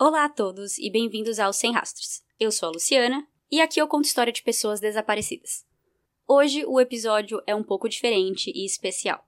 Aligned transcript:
Olá 0.00 0.26
a 0.26 0.28
todos 0.28 0.78
e 0.78 0.88
bem-vindos 0.88 1.40
ao 1.40 1.52
Sem 1.52 1.72
Rastros. 1.72 2.22
Eu 2.38 2.52
sou 2.52 2.68
a 2.68 2.72
Luciana 2.72 3.26
e 3.50 3.60
aqui 3.60 3.80
eu 3.80 3.88
conto 3.88 4.04
história 4.04 4.32
de 4.32 4.44
pessoas 4.44 4.78
desaparecidas. 4.78 5.66
Hoje 6.24 6.64
o 6.64 6.78
episódio 6.78 7.42
é 7.48 7.52
um 7.52 7.64
pouco 7.64 7.88
diferente 7.88 8.52
e 8.54 8.64
especial. 8.64 9.26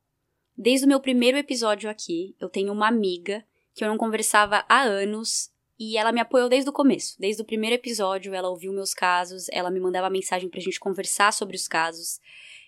Desde 0.56 0.86
o 0.86 0.88
meu 0.88 1.00
primeiro 1.00 1.36
episódio 1.36 1.90
aqui, 1.90 2.36
eu 2.38 2.48
tenho 2.48 2.72
uma 2.72 2.86
amiga 2.86 3.44
que 3.74 3.82
eu 3.82 3.88
não 3.88 3.98
conversava 3.98 4.64
há 4.68 4.82
anos 4.82 5.50
e 5.76 5.96
ela 5.98 6.12
me 6.12 6.20
apoiou 6.20 6.48
desde 6.48 6.70
o 6.70 6.72
começo. 6.72 7.16
Desde 7.18 7.42
o 7.42 7.44
primeiro 7.44 7.74
episódio, 7.74 8.32
ela 8.32 8.48
ouviu 8.48 8.72
meus 8.72 8.94
casos, 8.94 9.48
ela 9.50 9.72
me 9.72 9.80
mandava 9.80 10.08
mensagem 10.08 10.48
pra 10.48 10.60
gente 10.60 10.78
conversar 10.78 11.32
sobre 11.32 11.56
os 11.56 11.66
casos. 11.66 12.20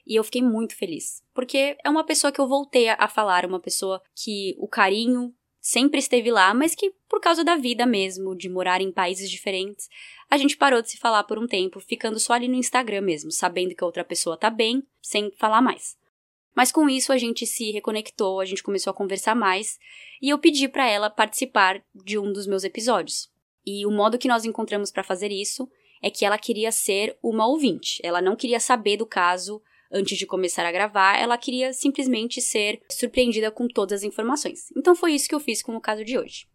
E 0.05 0.17
eu 0.17 0.25
fiquei 0.25 0.43
muito 0.43 0.75
feliz, 0.75 1.23
porque 1.33 1.77
é 1.85 1.89
uma 1.89 2.03
pessoa 2.03 2.33
que 2.33 2.41
eu 2.41 2.49
voltei 2.49 2.89
a 2.89 3.07
falar, 3.07 3.47
uma 3.47 3.61
pessoa 3.61 4.03
que 4.13 4.57
o 4.59 4.67
carinho 4.67 5.33
sempre 5.63 6.01
esteve 6.01 6.33
lá, 6.33 6.53
mas 6.53 6.75
que 6.75 6.93
por 7.09 7.21
causa 7.21 7.45
da 7.45 7.55
vida 7.55 7.87
mesmo, 7.87 8.35
de 8.35 8.49
morar 8.49 8.81
em 8.81 8.91
países 8.91 9.31
diferentes, 9.31 9.89
a 10.29 10.37
gente 10.37 10.57
parou 10.57 10.83
de 10.83 10.91
se 10.91 10.99
falar 10.99 11.23
por 11.23 11.39
um 11.39 11.47
tempo, 11.47 11.79
ficando 11.79 12.19
só 12.19 12.33
ali 12.33 12.49
no 12.49 12.57
Instagram 12.57 13.03
mesmo, 13.03 13.31
sabendo 13.31 13.75
que 13.75 13.85
a 13.85 13.87
outra 13.87 14.05
pessoa 14.05 14.37
tá 14.37 14.51
bem, 14.51 14.83
sem 15.01 15.31
falar 15.31 15.63
mais. 15.63 15.97
Mas 16.55 16.73
com 16.73 16.89
isso 16.89 17.13
a 17.13 17.17
gente 17.17 17.47
se 17.47 17.71
reconectou, 17.71 18.41
a 18.41 18.45
gente 18.45 18.63
começou 18.63 18.91
a 18.91 18.95
conversar 18.95 19.37
mais, 19.37 19.79
e 20.21 20.31
eu 20.31 20.39
pedi 20.39 20.69
para 20.69 20.91
ela 20.91 21.09
participar 21.09 21.83
de 21.95 22.19
um 22.19 22.33
dos 22.33 22.47
meus 22.47 22.65
episódios. 22.65 23.31
E 23.65 23.87
o 23.87 23.91
modo 23.91 24.19
que 24.19 24.29
nós 24.29 24.45
encontramos 24.45 24.91
para 24.91 25.05
fazer 25.05 25.31
isso 25.31 25.71
é 26.03 26.11
que 26.11 26.25
ela 26.25 26.37
queria 26.37 26.73
ser 26.73 27.17
uma 27.23 27.47
ouvinte. 27.47 28.01
Ela 28.03 28.21
não 28.21 28.35
queria 28.35 28.59
saber 28.59 28.97
do 28.97 29.07
caso 29.07 29.63
antes 29.93 30.17
de 30.19 30.27
começar 30.27 30.65
a 30.65 30.73
gravar, 30.73 31.19
ela 31.19 31.37
queria 31.37 31.73
simplesmente 31.73 32.41
ser 32.41 32.81
surpreendida 32.91 33.51
com 33.51 33.69
todas 33.69 34.01
as 34.01 34.03
informações. 34.03 34.73
Então 34.77 34.97
foi 34.97 35.13
isso 35.13 35.29
que 35.29 35.35
eu 35.35 35.41
fiz 35.41 35.63
com 35.63 35.77
o 35.77 35.81
caso 35.81 36.05
de 36.05 36.19
hoje. 36.19 36.47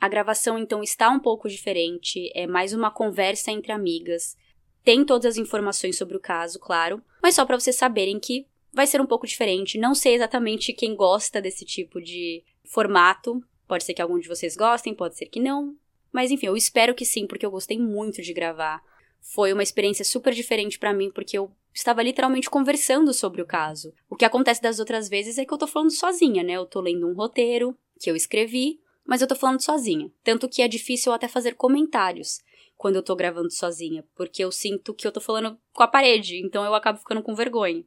A 0.00 0.08
gravação 0.08 0.58
então 0.58 0.82
está 0.82 1.08
um 1.08 1.20
pouco 1.20 1.48
diferente, 1.48 2.30
é 2.34 2.46
mais 2.46 2.72
uma 2.72 2.90
conversa 2.90 3.50
entre 3.50 3.72
amigas. 3.72 4.36
Tem 4.84 5.04
todas 5.04 5.32
as 5.32 5.36
informações 5.36 5.96
sobre 5.96 6.16
o 6.16 6.20
caso, 6.20 6.58
claro, 6.58 7.02
mas 7.22 7.36
só 7.36 7.46
para 7.46 7.58
vocês 7.58 7.76
saberem 7.76 8.18
que 8.18 8.46
vai 8.72 8.86
ser 8.86 9.00
um 9.00 9.06
pouco 9.06 9.26
diferente. 9.26 9.78
Não 9.78 9.94
sei 9.94 10.14
exatamente 10.14 10.72
quem 10.72 10.96
gosta 10.96 11.40
desse 11.40 11.64
tipo 11.64 12.00
de 12.00 12.42
formato. 12.64 13.42
Pode 13.68 13.84
ser 13.84 13.94
que 13.94 14.02
algum 14.02 14.18
de 14.18 14.28
vocês 14.28 14.56
gostem, 14.56 14.94
pode 14.94 15.16
ser 15.16 15.26
que 15.26 15.38
não. 15.38 15.76
Mas 16.12 16.30
enfim, 16.30 16.46
eu 16.46 16.56
espero 16.56 16.94
que 16.94 17.04
sim, 17.04 17.26
porque 17.26 17.46
eu 17.46 17.50
gostei 17.50 17.78
muito 17.78 18.20
de 18.20 18.32
gravar. 18.32 18.82
Foi 19.20 19.52
uma 19.52 19.62
experiência 19.62 20.04
super 20.04 20.34
diferente 20.34 20.78
para 20.78 20.92
mim, 20.92 21.10
porque 21.10 21.38
eu 21.38 21.50
estava 21.74 22.02
literalmente 22.02 22.50
conversando 22.50 23.12
sobre 23.12 23.40
o 23.40 23.46
caso. 23.46 23.92
O 24.08 24.16
que 24.16 24.24
acontece 24.24 24.60
das 24.60 24.78
outras 24.78 25.08
vezes 25.08 25.38
é 25.38 25.44
que 25.44 25.52
eu 25.52 25.58
tô 25.58 25.66
falando 25.66 25.90
sozinha, 25.90 26.42
né? 26.42 26.52
Eu 26.52 26.66
tô 26.66 26.80
lendo 26.80 27.08
um 27.08 27.14
roteiro 27.14 27.76
que 27.98 28.10
eu 28.10 28.16
escrevi, 28.16 28.80
mas 29.04 29.20
eu 29.20 29.28
tô 29.28 29.34
falando 29.34 29.62
sozinha. 29.62 30.10
Tanto 30.22 30.48
que 30.48 30.62
é 30.62 30.68
difícil 30.68 31.12
até 31.12 31.28
fazer 31.28 31.54
comentários 31.54 32.40
quando 32.76 32.96
eu 32.96 33.02
tô 33.02 33.14
gravando 33.14 33.50
sozinha, 33.50 34.04
porque 34.14 34.42
eu 34.42 34.50
sinto 34.50 34.92
que 34.92 35.06
eu 35.06 35.12
tô 35.12 35.20
falando 35.20 35.56
com 35.72 35.82
a 35.82 35.88
parede, 35.88 36.44
então 36.44 36.64
eu 36.64 36.74
acabo 36.74 36.98
ficando 36.98 37.22
com 37.22 37.34
vergonha. 37.34 37.84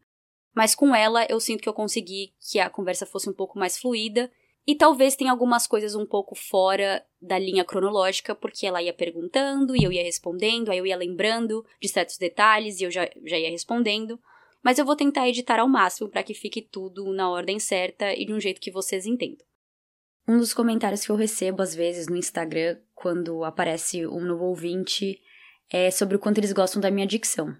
Mas 0.53 0.73
com 0.73 0.95
ela 0.95 1.25
eu 1.29 1.39
sinto 1.39 1.61
que 1.61 1.67
eu 1.67 1.73
consegui 1.73 2.33
que 2.39 2.59
a 2.59 2.69
conversa 2.69 3.05
fosse 3.05 3.29
um 3.29 3.33
pouco 3.33 3.59
mais 3.59 3.77
fluida 3.77 4.31
e 4.67 4.75
talvez 4.75 5.15
tenha 5.15 5.31
algumas 5.31 5.67
coisas 5.67 5.93
um 5.93 6.05
pouco 6.05 6.33
fora 6.35 7.05
da 7.21 7.37
linha 7.37 7.63
cronológica, 7.63 8.33
porque 8.33 8.65
ela 8.65 8.81
ia 8.81 8.93
perguntando 8.93 9.75
e 9.75 9.83
eu 9.83 9.91
ia 9.91 10.03
respondendo, 10.03 10.71
aí 10.71 10.77
eu 10.77 10.85
ia 10.85 10.97
lembrando 10.97 11.63
de 11.79 11.87
certos 11.87 12.17
detalhes 12.17 12.79
e 12.79 12.83
eu 12.83 12.91
já, 12.91 13.07
já 13.25 13.37
ia 13.37 13.49
respondendo. 13.49 14.19
Mas 14.63 14.79
eu 14.79 14.85
vou 14.85 14.95
tentar 14.95 15.29
editar 15.29 15.59
ao 15.59 15.69
máximo 15.69 16.09
para 16.09 16.23
que 16.23 16.33
fique 16.33 16.61
tudo 16.61 17.13
na 17.13 17.29
ordem 17.29 17.59
certa 17.59 18.13
e 18.13 18.25
de 18.25 18.33
um 18.33 18.39
jeito 18.39 18.59
que 18.59 18.71
vocês 18.71 19.05
entendam. 19.05 19.45
Um 20.27 20.39
dos 20.39 20.55
comentários 20.55 21.05
que 21.05 21.11
eu 21.11 21.15
recebo 21.15 21.61
às 21.61 21.75
vezes 21.75 22.07
no 22.07 22.15
Instagram, 22.15 22.79
quando 22.95 23.43
aparece 23.43 24.07
um 24.07 24.21
novo 24.21 24.45
ouvinte, 24.45 25.21
é 25.69 25.91
sobre 25.91 26.15
o 26.15 26.19
quanto 26.19 26.39
eles 26.39 26.51
gostam 26.51 26.81
da 26.81 26.89
minha 26.89 27.05
dicção 27.05 27.55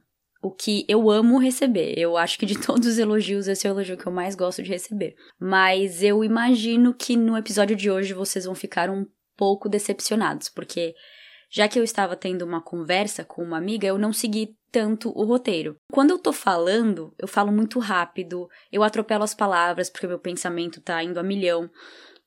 o 0.46 0.52
que 0.52 0.86
eu 0.88 1.10
amo 1.10 1.40
receber. 1.40 1.96
Eu 1.98 2.16
acho 2.16 2.38
que 2.38 2.46
de 2.46 2.56
todos 2.62 2.88
os 2.88 3.00
elogios, 3.00 3.48
esse 3.48 3.66
é 3.66 3.72
o 3.72 3.74
elogio 3.74 3.98
que 3.98 4.06
eu 4.06 4.12
mais 4.12 4.36
gosto 4.36 4.62
de 4.62 4.70
receber. 4.70 5.16
Mas 5.40 6.04
eu 6.04 6.24
imagino 6.24 6.94
que 6.94 7.18
no 7.18 7.36
episódio 7.36 7.76
de 7.76 7.90
hoje 7.90 8.14
vocês 8.14 8.46
vão 8.46 8.54
ficar 8.54 8.88
um 8.88 9.08
pouco 9.36 9.68
decepcionados, 9.68 10.48
porque 10.48 10.94
já 11.50 11.68
que 11.68 11.80
eu 11.80 11.84
estava 11.84 12.16
tendo 12.16 12.44
uma 12.44 12.62
conversa 12.62 13.26
com 13.26 13.42
uma 13.42 13.58
amiga, 13.58 13.88
eu 13.88 13.98
não 13.98 14.14
segui 14.14 14.56
tanto 14.72 15.10
o 15.18 15.24
roteiro. 15.26 15.78
Quando 15.92 16.12
eu 16.12 16.20
tô 16.20 16.32
falando, 16.32 17.12
eu 17.18 17.28
falo 17.28 17.52
muito 17.52 17.80
rápido, 17.80 18.48
eu 18.72 18.84
atropelo 18.84 19.24
as 19.24 19.34
palavras 19.34 19.90
porque 19.90 20.06
meu 20.06 20.20
pensamento 20.20 20.80
tá 20.80 21.02
indo 21.04 21.20
a 21.20 21.24
milhão. 21.24 21.72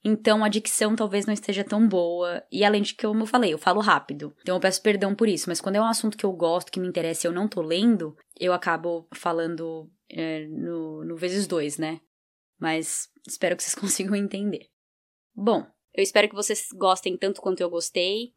Então 0.09 0.43
a 0.43 0.49
dicção 0.49 0.97
talvez 0.97 1.27
não 1.27 1.35
esteja 1.35 1.63
tão 1.63 1.87
boa. 1.87 2.43
E 2.51 2.65
além 2.65 2.81
de 2.81 2.95
que, 2.95 3.07
como 3.07 3.23
eu 3.23 3.27
falei, 3.27 3.53
eu 3.53 3.59
falo 3.59 3.81
rápido. 3.81 4.35
Então 4.41 4.57
eu 4.57 4.61
peço 4.61 4.83
perdão 4.83 5.15
por 5.15 5.29
isso. 5.29 5.49
Mas 5.49 5.61
quando 5.61 5.77
é 5.77 5.81
um 5.81 5.85
assunto 5.85 6.17
que 6.17 6.25
eu 6.25 6.33
gosto, 6.33 6.73
que 6.73 6.81
me 6.81 6.89
interessa 6.89 7.27
e 7.27 7.29
eu 7.29 7.33
não 7.33 7.47
tô 7.47 7.61
lendo, 7.61 8.17
eu 8.39 8.53
acabo 8.53 9.07
falando 9.15 9.91
é, 10.09 10.47
no, 10.47 11.05
no 11.05 11.17
vezes 11.17 11.47
dois, 11.47 11.77
né? 11.77 12.01
Mas 12.59 13.09
espero 13.27 13.55
que 13.57 13.63
vocês 13.63 13.75
consigam 13.77 14.17
entender. 14.17 14.67
Bom, 15.35 15.67
eu 15.95 16.03
espero 16.03 16.29
que 16.29 16.35
vocês 16.35 16.69
gostem 16.75 17.17
tanto 17.17 17.43
quanto 17.43 17.61
eu 17.61 17.69
gostei. 17.69 18.33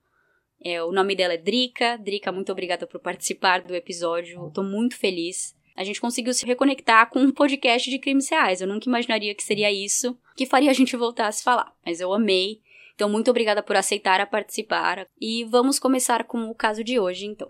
É, 0.64 0.84
o 0.84 0.92
nome 0.92 1.16
dela 1.16 1.34
é 1.34 1.38
Drica. 1.38 1.98
Drica, 1.98 2.32
muito 2.32 2.52
obrigada 2.52 2.86
por 2.86 3.00
participar 3.00 3.62
do 3.62 3.74
episódio. 3.74 4.48
Estou 4.48 4.64
muito 4.64 4.98
feliz 4.98 5.56
a 5.76 5.84
gente 5.84 6.02
conseguiu 6.02 6.34
se 6.34 6.46
reconectar 6.46 7.10
com 7.10 7.20
um 7.20 7.32
podcast 7.32 7.90
de 7.90 8.00
crimes 8.00 8.30
reais. 8.30 8.62
Eu 8.62 8.68
nunca 8.68 8.88
imaginaria 8.88 9.36
que 9.36 9.44
seria 9.44 9.72
isso 9.72 10.18
que 10.36 10.46
faria 10.46 10.72
a 10.72 10.74
gente 10.74 10.96
voltar 10.96 11.28
a 11.28 11.32
se 11.32 11.44
falar. 11.44 11.74
Mas 11.86 12.00
eu 12.00 12.14
amei. 12.14 12.62
Então, 12.96 13.10
muito 13.10 13.32
obrigada 13.32 13.64
por 13.64 13.76
aceitar 13.76 14.20
a 14.22 14.26
participar. 14.26 15.08
E 15.20 15.44
vamos 15.46 15.80
começar 15.80 16.24
com 16.24 16.50
o 16.50 16.56
caso 16.56 16.84
de 16.84 17.00
hoje, 17.00 17.26
então. 17.26 17.50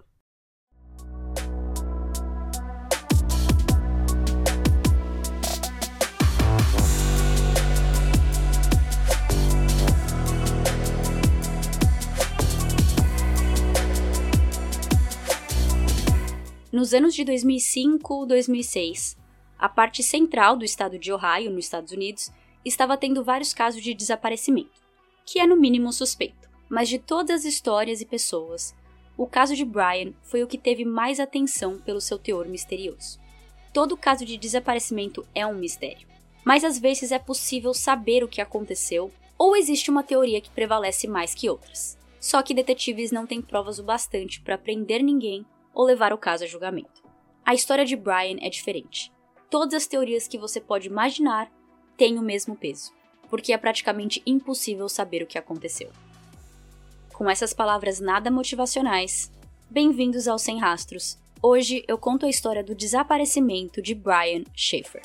Nos 16.71 16.93
anos 16.93 17.13
de 17.13 17.25
2005 17.25 18.25
2006, 18.25 19.17
a 19.59 19.67
parte 19.67 20.01
central 20.01 20.55
do 20.55 20.63
estado 20.63 20.97
de 20.97 21.11
Ohio, 21.11 21.51
nos 21.51 21.65
Estados 21.65 21.91
Unidos, 21.91 22.31
estava 22.63 22.95
tendo 22.95 23.25
vários 23.25 23.53
casos 23.53 23.83
de 23.83 23.93
desaparecimento, 23.93 24.81
que 25.25 25.41
é 25.41 25.45
no 25.45 25.57
mínimo 25.57 25.91
suspeito. 25.91 26.49
Mas 26.69 26.87
de 26.87 26.97
todas 26.97 27.41
as 27.41 27.45
histórias 27.45 27.99
e 27.99 28.05
pessoas, 28.05 28.73
o 29.17 29.27
caso 29.27 29.53
de 29.53 29.65
Brian 29.65 30.13
foi 30.23 30.43
o 30.43 30.47
que 30.47 30.57
teve 30.57 30.85
mais 30.85 31.19
atenção 31.19 31.77
pelo 31.77 31.99
seu 31.99 32.17
teor 32.17 32.47
misterioso. 32.47 33.19
Todo 33.73 33.97
caso 33.97 34.23
de 34.23 34.37
desaparecimento 34.37 35.27
é 35.35 35.45
um 35.45 35.55
mistério, 35.55 36.07
mas 36.45 36.63
às 36.63 36.79
vezes 36.79 37.11
é 37.11 37.19
possível 37.19 37.73
saber 37.73 38.23
o 38.23 38.29
que 38.29 38.39
aconteceu 38.39 39.11
ou 39.37 39.57
existe 39.57 39.91
uma 39.91 40.03
teoria 40.03 40.39
que 40.39 40.49
prevalece 40.49 41.05
mais 41.05 41.35
que 41.35 41.49
outras. 41.49 41.97
Só 42.17 42.41
que 42.41 42.53
detetives 42.53 43.11
não 43.11 43.27
têm 43.27 43.41
provas 43.41 43.77
o 43.77 43.83
bastante 43.83 44.39
para 44.39 44.57
prender 44.57 45.03
ninguém 45.03 45.45
ou 45.73 45.85
levar 45.85 46.13
o 46.13 46.17
caso 46.17 46.43
a 46.43 46.47
julgamento. 46.47 47.01
A 47.45 47.53
história 47.53 47.85
de 47.85 47.95
Brian 47.95 48.37
é 48.39 48.49
diferente. 48.49 49.11
Todas 49.49 49.73
as 49.73 49.87
teorias 49.87 50.27
que 50.27 50.37
você 50.37 50.61
pode 50.61 50.87
imaginar 50.87 51.51
têm 51.97 52.17
o 52.17 52.21
mesmo 52.21 52.55
peso, 52.55 52.91
porque 53.29 53.53
é 53.53 53.57
praticamente 53.57 54.21
impossível 54.25 54.87
saber 54.87 55.23
o 55.23 55.27
que 55.27 55.37
aconteceu. 55.37 55.91
Com 57.13 57.29
essas 57.29 57.53
palavras 57.53 57.99
nada 57.99 58.31
motivacionais, 58.31 59.31
bem-vindos 59.69 60.27
ao 60.27 60.39
Sem 60.39 60.59
Rastros. 60.59 61.19
Hoje 61.41 61.83
eu 61.87 61.97
conto 61.97 62.25
a 62.25 62.29
história 62.29 62.63
do 62.63 62.75
desaparecimento 62.75 63.81
de 63.81 63.93
Brian 63.93 64.43
Schaefer. 64.55 65.01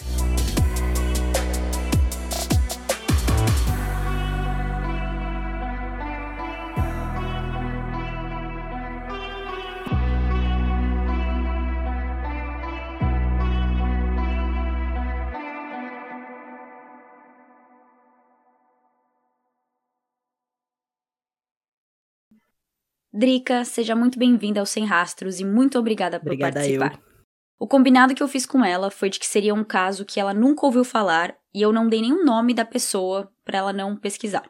Drica, 23.16 23.65
seja 23.65 23.97
muito 23.97 24.18
bem-vinda 24.18 24.60
ao 24.60 24.66
Sem 24.66 24.84
Rastros 24.84 25.41
e 25.41 25.45
muito 25.45 25.78
obrigada 25.78 26.21
por 26.21 26.27
Obrigada 26.27 26.60
participar. 26.60 26.92
Eu. 26.92 27.16
O 27.59 27.66
combinado 27.66 28.15
que 28.15 28.22
eu 28.22 28.28
fiz 28.28 28.45
com 28.45 28.63
ela 28.63 28.91
foi 28.91 29.09
de 29.09 29.18
que 29.18 29.27
seria 29.27 29.54
um 29.54 29.65
caso 29.65 30.04
que 30.04 30.21
ela 30.21 30.34
nunca 30.34 30.66
ouviu 30.66 30.84
falar 30.84 31.34
e 31.54 31.63
eu 31.63 31.72
não 31.72 31.89
dei 31.89 32.03
nenhum 32.03 32.22
nome 32.22 32.53
da 32.53 32.63
pessoa 32.63 33.33
para 33.42 33.57
ela 33.57 33.72
não 33.72 33.97
pesquisar. 33.97 34.45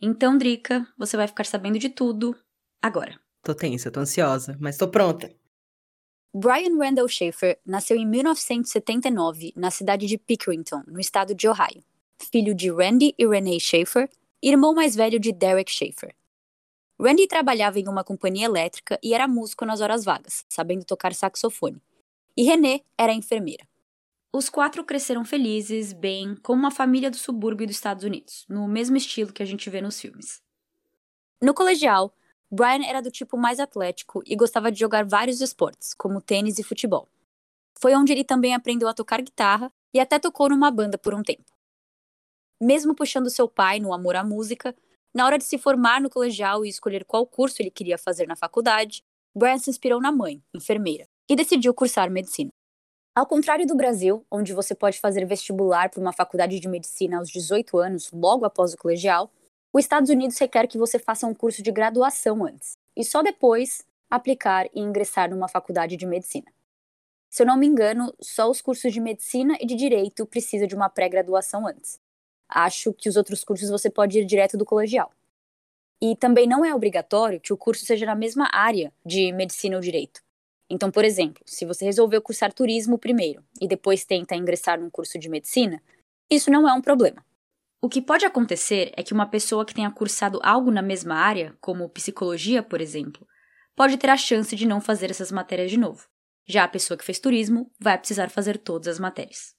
Então, 0.00 0.38
Drica, 0.38 0.86
você 0.96 1.16
vai 1.16 1.26
ficar 1.26 1.44
sabendo 1.44 1.76
de 1.76 1.88
tudo 1.88 2.36
agora. 2.80 3.18
Tô 3.42 3.52
tensa, 3.52 3.90
tô 3.90 3.98
ansiosa, 3.98 4.56
mas 4.60 4.76
tô 4.76 4.86
pronta. 4.86 5.28
Brian 6.32 6.78
Randall 6.78 7.08
Schaefer 7.08 7.58
nasceu 7.66 7.96
em 7.96 8.06
1979 8.06 9.52
na 9.56 9.72
cidade 9.72 10.06
de 10.06 10.16
Pickerington, 10.16 10.84
no 10.86 11.00
estado 11.00 11.34
de 11.34 11.48
Ohio. 11.48 11.82
Filho 12.30 12.54
de 12.54 12.70
Randy 12.70 13.12
e 13.18 13.26
Renee 13.26 13.58
Schaefer, 13.58 14.08
irmão 14.40 14.72
mais 14.72 14.94
velho 14.94 15.18
de 15.18 15.32
Derek 15.32 15.68
Schaefer. 15.68 16.14
Randy 17.00 17.28
trabalhava 17.28 17.78
em 17.78 17.88
uma 17.88 18.02
companhia 18.02 18.46
elétrica 18.46 18.98
e 19.02 19.14
era 19.14 19.28
músico 19.28 19.64
nas 19.64 19.80
horas 19.80 20.04
vagas, 20.04 20.44
sabendo 20.48 20.84
tocar 20.84 21.14
saxofone. 21.14 21.80
E 22.36 22.42
René 22.42 22.80
era 22.96 23.12
enfermeira. 23.12 23.66
Os 24.32 24.48
quatro 24.48 24.84
cresceram 24.84 25.24
felizes, 25.24 25.92
bem, 25.92 26.34
como 26.42 26.60
uma 26.60 26.70
família 26.70 27.10
do 27.10 27.16
subúrbio 27.16 27.66
dos 27.66 27.76
Estados 27.76 28.04
Unidos, 28.04 28.44
no 28.48 28.66
mesmo 28.66 28.96
estilo 28.96 29.32
que 29.32 29.42
a 29.42 29.46
gente 29.46 29.70
vê 29.70 29.80
nos 29.80 30.00
filmes. 30.00 30.42
No 31.40 31.54
colegial, 31.54 32.12
Brian 32.50 32.84
era 32.84 33.00
do 33.00 33.10
tipo 33.10 33.36
mais 33.36 33.60
atlético 33.60 34.20
e 34.26 34.34
gostava 34.34 34.72
de 34.72 34.80
jogar 34.80 35.06
vários 35.06 35.40
esportes, 35.40 35.94
como 35.94 36.20
tênis 36.20 36.58
e 36.58 36.64
futebol. 36.64 37.08
Foi 37.78 37.94
onde 37.94 38.12
ele 38.12 38.24
também 38.24 38.54
aprendeu 38.54 38.88
a 38.88 38.94
tocar 38.94 39.22
guitarra 39.22 39.72
e 39.94 40.00
até 40.00 40.18
tocou 40.18 40.48
numa 40.48 40.70
banda 40.70 40.98
por 40.98 41.14
um 41.14 41.22
tempo. 41.22 41.52
Mesmo 42.60 42.94
puxando 42.94 43.30
seu 43.30 43.48
pai 43.48 43.78
no 43.78 43.92
amor 43.92 44.16
à 44.16 44.24
música, 44.24 44.74
na 45.14 45.24
hora 45.24 45.38
de 45.38 45.44
se 45.44 45.58
formar 45.58 46.00
no 46.00 46.10
colegial 46.10 46.64
e 46.64 46.68
escolher 46.68 47.04
qual 47.04 47.26
curso 47.26 47.60
ele 47.60 47.70
queria 47.70 47.98
fazer 47.98 48.26
na 48.26 48.36
faculdade, 48.36 49.02
Brian 49.34 49.58
se 49.58 49.70
inspirou 49.70 50.00
na 50.00 50.12
mãe, 50.12 50.42
enfermeira, 50.54 51.06
e 51.28 51.36
decidiu 51.36 51.72
cursar 51.74 52.10
medicina. 52.10 52.50
Ao 53.14 53.26
contrário 53.26 53.66
do 53.66 53.74
Brasil, 53.74 54.24
onde 54.30 54.52
você 54.52 54.74
pode 54.74 55.00
fazer 55.00 55.24
vestibular 55.26 55.90
para 55.90 56.00
uma 56.00 56.12
faculdade 56.12 56.60
de 56.60 56.68
medicina 56.68 57.18
aos 57.18 57.28
18 57.28 57.76
anos, 57.78 58.10
logo 58.12 58.44
após 58.44 58.72
o 58.72 58.76
colegial, 58.76 59.30
os 59.72 59.84
Estados 59.84 60.08
Unidos 60.08 60.38
requer 60.38 60.66
que 60.66 60.78
você 60.78 60.98
faça 60.98 61.26
um 61.26 61.34
curso 61.34 61.62
de 61.62 61.72
graduação 61.72 62.44
antes, 62.44 62.76
e 62.96 63.04
só 63.04 63.22
depois 63.22 63.84
aplicar 64.08 64.66
e 64.74 64.80
ingressar 64.80 65.30
numa 65.30 65.48
faculdade 65.48 65.96
de 65.96 66.06
medicina. 66.06 66.46
Se 67.28 67.42
eu 67.42 67.46
não 67.46 67.58
me 67.58 67.66
engano, 67.66 68.14
só 68.20 68.48
os 68.50 68.60
cursos 68.60 68.92
de 68.92 69.00
medicina 69.00 69.56
e 69.60 69.66
de 69.66 69.74
direito 69.74 70.24
precisam 70.24 70.66
de 70.66 70.74
uma 70.74 70.88
pré-graduação 70.88 71.66
antes. 71.66 72.00
Acho 72.48 72.92
que 72.92 73.08
os 73.08 73.16
outros 73.16 73.44
cursos 73.44 73.68
você 73.68 73.90
pode 73.90 74.18
ir 74.18 74.24
direto 74.24 74.56
do 74.56 74.64
colegial. 74.64 75.12
E 76.00 76.16
também 76.16 76.46
não 76.46 76.64
é 76.64 76.74
obrigatório 76.74 77.40
que 77.40 77.52
o 77.52 77.56
curso 77.56 77.84
seja 77.84 78.06
na 78.06 78.14
mesma 78.14 78.48
área 78.52 78.92
de 79.04 79.32
medicina 79.32 79.76
ou 79.76 79.82
direito. 79.82 80.22
Então, 80.70 80.90
por 80.90 81.04
exemplo, 81.04 81.42
se 81.46 81.64
você 81.64 81.84
resolveu 81.84 82.22
cursar 82.22 82.52
turismo 82.52 82.98
primeiro 82.98 83.42
e 83.60 83.66
depois 83.66 84.04
tenta 84.04 84.36
ingressar 84.36 84.78
num 84.78 84.90
curso 84.90 85.18
de 85.18 85.28
medicina, 85.28 85.82
isso 86.30 86.50
não 86.50 86.68
é 86.68 86.72
um 86.72 86.82
problema. 86.82 87.24
O 87.80 87.88
que 87.88 88.02
pode 88.02 88.26
acontecer 88.26 88.92
é 88.96 89.02
que 89.02 89.12
uma 89.12 89.26
pessoa 89.26 89.64
que 89.64 89.72
tenha 89.72 89.90
cursado 89.90 90.40
algo 90.42 90.70
na 90.70 90.82
mesma 90.82 91.14
área, 91.14 91.56
como 91.60 91.88
psicologia, 91.88 92.62
por 92.62 92.80
exemplo, 92.80 93.26
pode 93.74 93.96
ter 93.96 94.10
a 94.10 94.16
chance 94.16 94.54
de 94.54 94.66
não 94.66 94.80
fazer 94.80 95.10
essas 95.10 95.30
matérias 95.30 95.70
de 95.70 95.78
novo. 95.78 96.06
Já 96.44 96.64
a 96.64 96.68
pessoa 96.68 96.98
que 96.98 97.04
fez 97.04 97.18
turismo 97.18 97.70
vai 97.78 97.96
precisar 97.96 98.30
fazer 98.30 98.58
todas 98.58 98.88
as 98.88 98.98
matérias. 98.98 99.54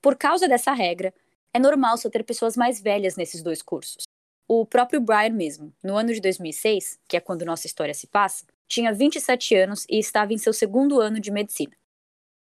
Por 0.00 0.16
causa 0.16 0.48
dessa 0.48 0.72
regra, 0.72 1.12
é 1.56 1.58
normal 1.58 1.96
só 1.96 2.10
ter 2.10 2.22
pessoas 2.22 2.54
mais 2.54 2.82
velhas 2.82 3.16
nesses 3.16 3.42
dois 3.42 3.62
cursos. 3.62 4.04
O 4.46 4.66
próprio 4.66 5.00
Brian 5.00 5.30
mesmo, 5.30 5.72
no 5.82 5.96
ano 5.96 6.12
de 6.12 6.20
2006, 6.20 7.00
que 7.08 7.16
é 7.16 7.20
quando 7.20 7.46
nossa 7.46 7.66
história 7.66 7.94
se 7.94 8.06
passa, 8.06 8.44
tinha 8.68 8.92
27 8.92 9.54
anos 9.54 9.86
e 9.88 9.98
estava 9.98 10.34
em 10.34 10.38
seu 10.38 10.52
segundo 10.52 11.00
ano 11.00 11.18
de 11.18 11.30
medicina. 11.30 11.74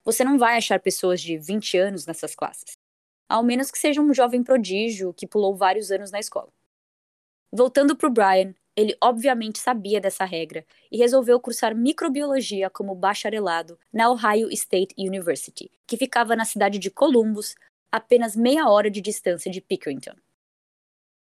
Você 0.05 0.23
não 0.23 0.39
vai 0.39 0.59
achar 0.59 0.79
pessoas 0.79 1.23
de 1.23 1.39
20 1.39 1.79
anos 1.79 2.05
nessas 2.05 2.35
classes, 2.35 2.77
ao 3.27 3.43
menos 3.43 3.71
que 3.71 3.79
seja 3.79 4.03
um 4.03 4.13
jovem 4.13 4.43
prodígio 4.43 5.15
que 5.15 5.27
pulou 5.27 5.57
vários 5.57 5.91
anos 5.91 6.11
na 6.11 6.21
escola. 6.21 6.53
Voltando 7.51 7.97
para 7.97 8.09
o 8.09 8.13
Brian, 8.13 8.55
ele 8.77 8.95
obviamente 9.03 9.59
sabia 9.59 10.03
dessa 10.03 10.27
regra 10.27 10.67
e 10.93 10.99
resolveu 10.99 11.41
cursar 11.41 11.75
microbiologia 11.75 12.69
como 12.69 12.95
bacharelado 12.95 13.79
na 13.91 14.11
Ohio 14.11 14.51
State 14.53 14.95
University, 14.99 15.71
que 15.87 15.97
ficava 15.97 16.37
na 16.37 16.45
cidade 16.45 16.79
de 16.79 16.91
Columbus, 16.91 17.57
apenas 17.91 18.37
meia 18.37 18.69
hora 18.69 18.91
de 18.91 19.01
distância 19.01 19.51
de 19.51 19.61
Pickerington. 19.61 20.15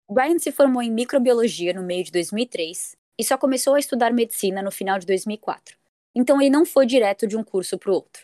Brian 0.09 0.39
se 0.39 0.53
formou 0.53 0.83
em 0.83 0.91
microbiologia 0.91 1.73
no 1.73 1.83
meio 1.83 2.05
de 2.05 2.13
2003 2.13 2.97
e 3.19 3.25
só 3.25 3.37
começou 3.37 3.75
a 3.75 3.79
estudar 3.79 4.13
medicina 4.13 4.63
no 4.63 4.71
final 4.71 4.99
de 4.99 5.07
2004. 5.07 5.77
Então 6.15 6.41
ele 6.41 6.51
não 6.51 6.65
foi 6.65 6.87
direto 6.87 7.27
de 7.27 7.37
um 7.37 7.43
curso 7.43 7.79
para 7.79 7.91
o 7.91 7.95
outro. 7.95 8.23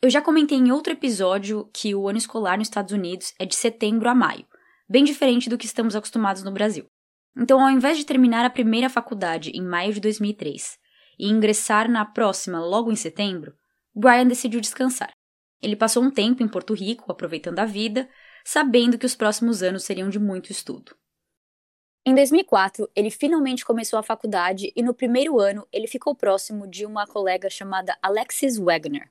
Eu 0.00 0.10
já 0.10 0.22
comentei 0.22 0.58
em 0.58 0.70
outro 0.70 0.92
episódio 0.92 1.68
que 1.72 1.94
o 1.94 2.06
ano 2.06 2.18
escolar 2.18 2.58
nos 2.58 2.68
Estados 2.68 2.92
Unidos 2.92 3.34
é 3.38 3.44
de 3.44 3.56
setembro 3.56 4.08
a 4.08 4.14
maio, 4.14 4.46
bem 4.88 5.04
diferente 5.04 5.48
do 5.48 5.58
que 5.58 5.66
estamos 5.66 5.96
acostumados 5.96 6.42
no 6.42 6.52
Brasil. 6.52 6.86
Então, 7.36 7.60
ao 7.60 7.70
invés 7.70 7.98
de 7.98 8.06
terminar 8.06 8.44
a 8.44 8.50
primeira 8.50 8.88
faculdade 8.88 9.50
em 9.50 9.62
maio 9.62 9.92
de 9.92 10.00
2003 10.00 10.78
e 11.18 11.28
ingressar 11.28 11.90
na 11.90 12.04
próxima 12.04 12.60
logo 12.60 12.92
em 12.92 12.96
setembro, 12.96 13.54
Brian 13.94 14.26
decidiu 14.26 14.60
descansar. 14.60 15.15
Ele 15.62 15.76
passou 15.76 16.02
um 16.02 16.10
tempo 16.10 16.42
em 16.42 16.48
Porto 16.48 16.74
Rico, 16.74 17.10
aproveitando 17.10 17.58
a 17.58 17.64
vida, 17.64 18.08
sabendo 18.44 18.98
que 18.98 19.06
os 19.06 19.14
próximos 19.14 19.62
anos 19.62 19.84
seriam 19.84 20.08
de 20.08 20.18
muito 20.18 20.52
estudo. 20.52 20.96
Em 22.08 22.14
2004, 22.14 22.88
ele 22.94 23.10
finalmente 23.10 23.64
começou 23.64 23.98
a 23.98 24.02
faculdade 24.02 24.72
e 24.76 24.82
no 24.82 24.94
primeiro 24.94 25.40
ano 25.40 25.66
ele 25.72 25.88
ficou 25.88 26.14
próximo 26.14 26.64
de 26.68 26.86
uma 26.86 27.04
colega 27.04 27.50
chamada 27.50 27.98
Alexis 28.00 28.56
Wagner. 28.56 29.10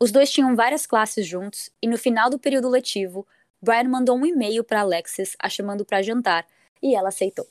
Os 0.00 0.10
dois 0.10 0.30
tinham 0.30 0.56
várias 0.56 0.86
classes 0.86 1.26
juntos 1.26 1.68
e 1.82 1.86
no 1.86 1.98
final 1.98 2.30
do 2.30 2.38
período 2.38 2.70
letivo, 2.70 3.26
Brian 3.60 3.84
mandou 3.84 4.16
um 4.16 4.24
e-mail 4.24 4.64
para 4.64 4.80
Alexis 4.80 5.36
a 5.38 5.50
chamando 5.50 5.84
para 5.84 6.00
jantar 6.00 6.46
e 6.82 6.94
ela 6.94 7.08
aceitou. 7.08 7.46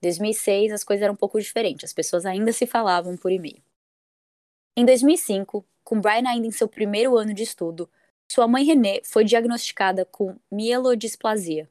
Em 0.00 0.06
2006, 0.06 0.72
as 0.72 0.84
coisas 0.84 1.02
eram 1.02 1.14
um 1.14 1.16
pouco 1.16 1.40
diferentes, 1.40 1.84
as 1.84 1.92
pessoas 1.92 2.24
ainda 2.24 2.52
se 2.52 2.66
falavam 2.66 3.16
por 3.16 3.32
e-mail. 3.32 3.60
Em 4.78 4.84
2005, 4.84 5.66
com 5.82 6.00
Brian 6.00 6.28
ainda 6.28 6.46
em 6.46 6.52
seu 6.52 6.68
primeiro 6.68 7.18
ano 7.18 7.34
de 7.34 7.42
estudo, 7.42 7.90
sua 8.30 8.46
mãe 8.46 8.62
Renée 8.62 9.02
foi 9.04 9.24
diagnosticada 9.24 10.04
com 10.04 10.36
mielodisplasia, 10.52 11.68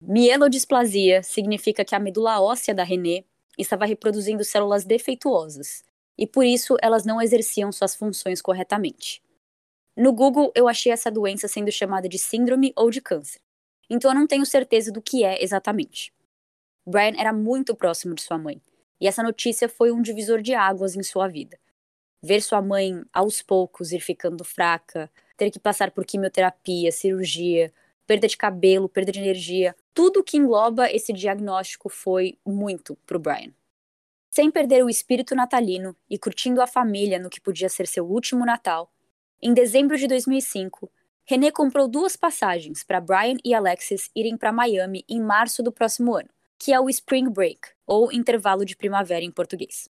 Mielodisplasia 0.00 1.22
significa 1.22 1.84
que 1.84 1.94
a 1.94 1.98
medula 1.98 2.40
óssea 2.40 2.74
da 2.74 2.82
René 2.82 3.24
estava 3.58 3.84
reproduzindo 3.84 4.42
células 4.42 4.86
defeituosas 4.86 5.84
e 6.16 6.26
por 6.26 6.46
isso 6.46 6.78
elas 6.80 7.04
não 7.04 7.20
exerciam 7.20 7.70
suas 7.70 7.94
funções 7.94 8.40
corretamente. 8.40 9.22
No 9.94 10.10
Google 10.10 10.50
eu 10.54 10.66
achei 10.66 10.90
essa 10.90 11.10
doença 11.10 11.48
sendo 11.48 11.70
chamada 11.70 12.08
de 12.08 12.18
síndrome 12.18 12.72
ou 12.74 12.90
de 12.90 13.02
câncer, 13.02 13.42
então 13.90 14.10
eu 14.10 14.14
não 14.14 14.26
tenho 14.26 14.46
certeza 14.46 14.90
do 14.90 15.02
que 15.02 15.24
é 15.24 15.44
exatamente. 15.44 16.10
Brian 16.86 17.18
era 17.18 17.34
muito 17.34 17.74
próximo 17.74 18.14
de 18.14 18.22
sua 18.22 18.38
mãe 18.38 18.62
e 18.98 19.06
essa 19.06 19.22
notícia 19.22 19.68
foi 19.68 19.92
um 19.92 20.00
divisor 20.00 20.40
de 20.40 20.54
águas 20.54 20.96
em 20.96 21.02
sua 21.02 21.28
vida. 21.28 21.58
Ver 22.26 22.42
sua 22.42 22.60
mãe 22.60 23.04
aos 23.12 23.40
poucos 23.40 23.92
ir 23.92 24.00
ficando 24.00 24.42
fraca, 24.42 25.08
ter 25.36 25.48
que 25.48 25.60
passar 25.60 25.92
por 25.92 26.04
quimioterapia, 26.04 26.90
cirurgia, 26.90 27.72
perda 28.04 28.26
de 28.26 28.36
cabelo, 28.36 28.88
perda 28.88 29.12
de 29.12 29.20
energia, 29.20 29.76
tudo 29.94 30.24
que 30.24 30.36
engloba 30.36 30.90
esse 30.90 31.12
diagnóstico 31.12 31.88
foi 31.88 32.36
muito 32.44 32.96
para 33.06 33.16
o 33.16 33.20
Brian. 33.20 33.52
Sem 34.28 34.50
perder 34.50 34.84
o 34.84 34.90
espírito 34.90 35.36
natalino 35.36 35.94
e 36.10 36.18
curtindo 36.18 36.60
a 36.60 36.66
família 36.66 37.20
no 37.20 37.30
que 37.30 37.40
podia 37.40 37.68
ser 37.68 37.86
seu 37.86 38.04
último 38.04 38.44
Natal, 38.44 38.92
em 39.40 39.54
dezembro 39.54 39.96
de 39.96 40.08
2005, 40.08 40.90
René 41.24 41.52
comprou 41.52 41.86
duas 41.86 42.16
passagens 42.16 42.82
para 42.82 43.00
Brian 43.00 43.36
e 43.44 43.54
Alexis 43.54 44.10
irem 44.16 44.36
para 44.36 44.50
Miami 44.50 45.04
em 45.08 45.20
março 45.20 45.62
do 45.62 45.70
próximo 45.70 46.16
ano, 46.16 46.30
que 46.58 46.72
é 46.72 46.80
o 46.80 46.90
Spring 46.90 47.30
Break, 47.30 47.68
ou 47.86 48.10
intervalo 48.10 48.64
de 48.64 48.76
primavera 48.76 49.24
em 49.24 49.30
português. 49.30 49.88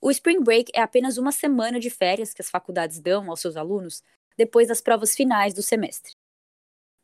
O 0.00 0.10
Spring 0.12 0.42
Break 0.42 0.70
é 0.74 0.80
apenas 0.80 1.18
uma 1.18 1.32
semana 1.32 1.80
de 1.80 1.90
férias 1.90 2.32
que 2.32 2.40
as 2.40 2.48
faculdades 2.48 3.00
dão 3.00 3.28
aos 3.28 3.40
seus 3.40 3.56
alunos 3.56 4.02
depois 4.36 4.68
das 4.68 4.80
provas 4.80 5.14
finais 5.14 5.52
do 5.52 5.62
semestre. 5.62 6.14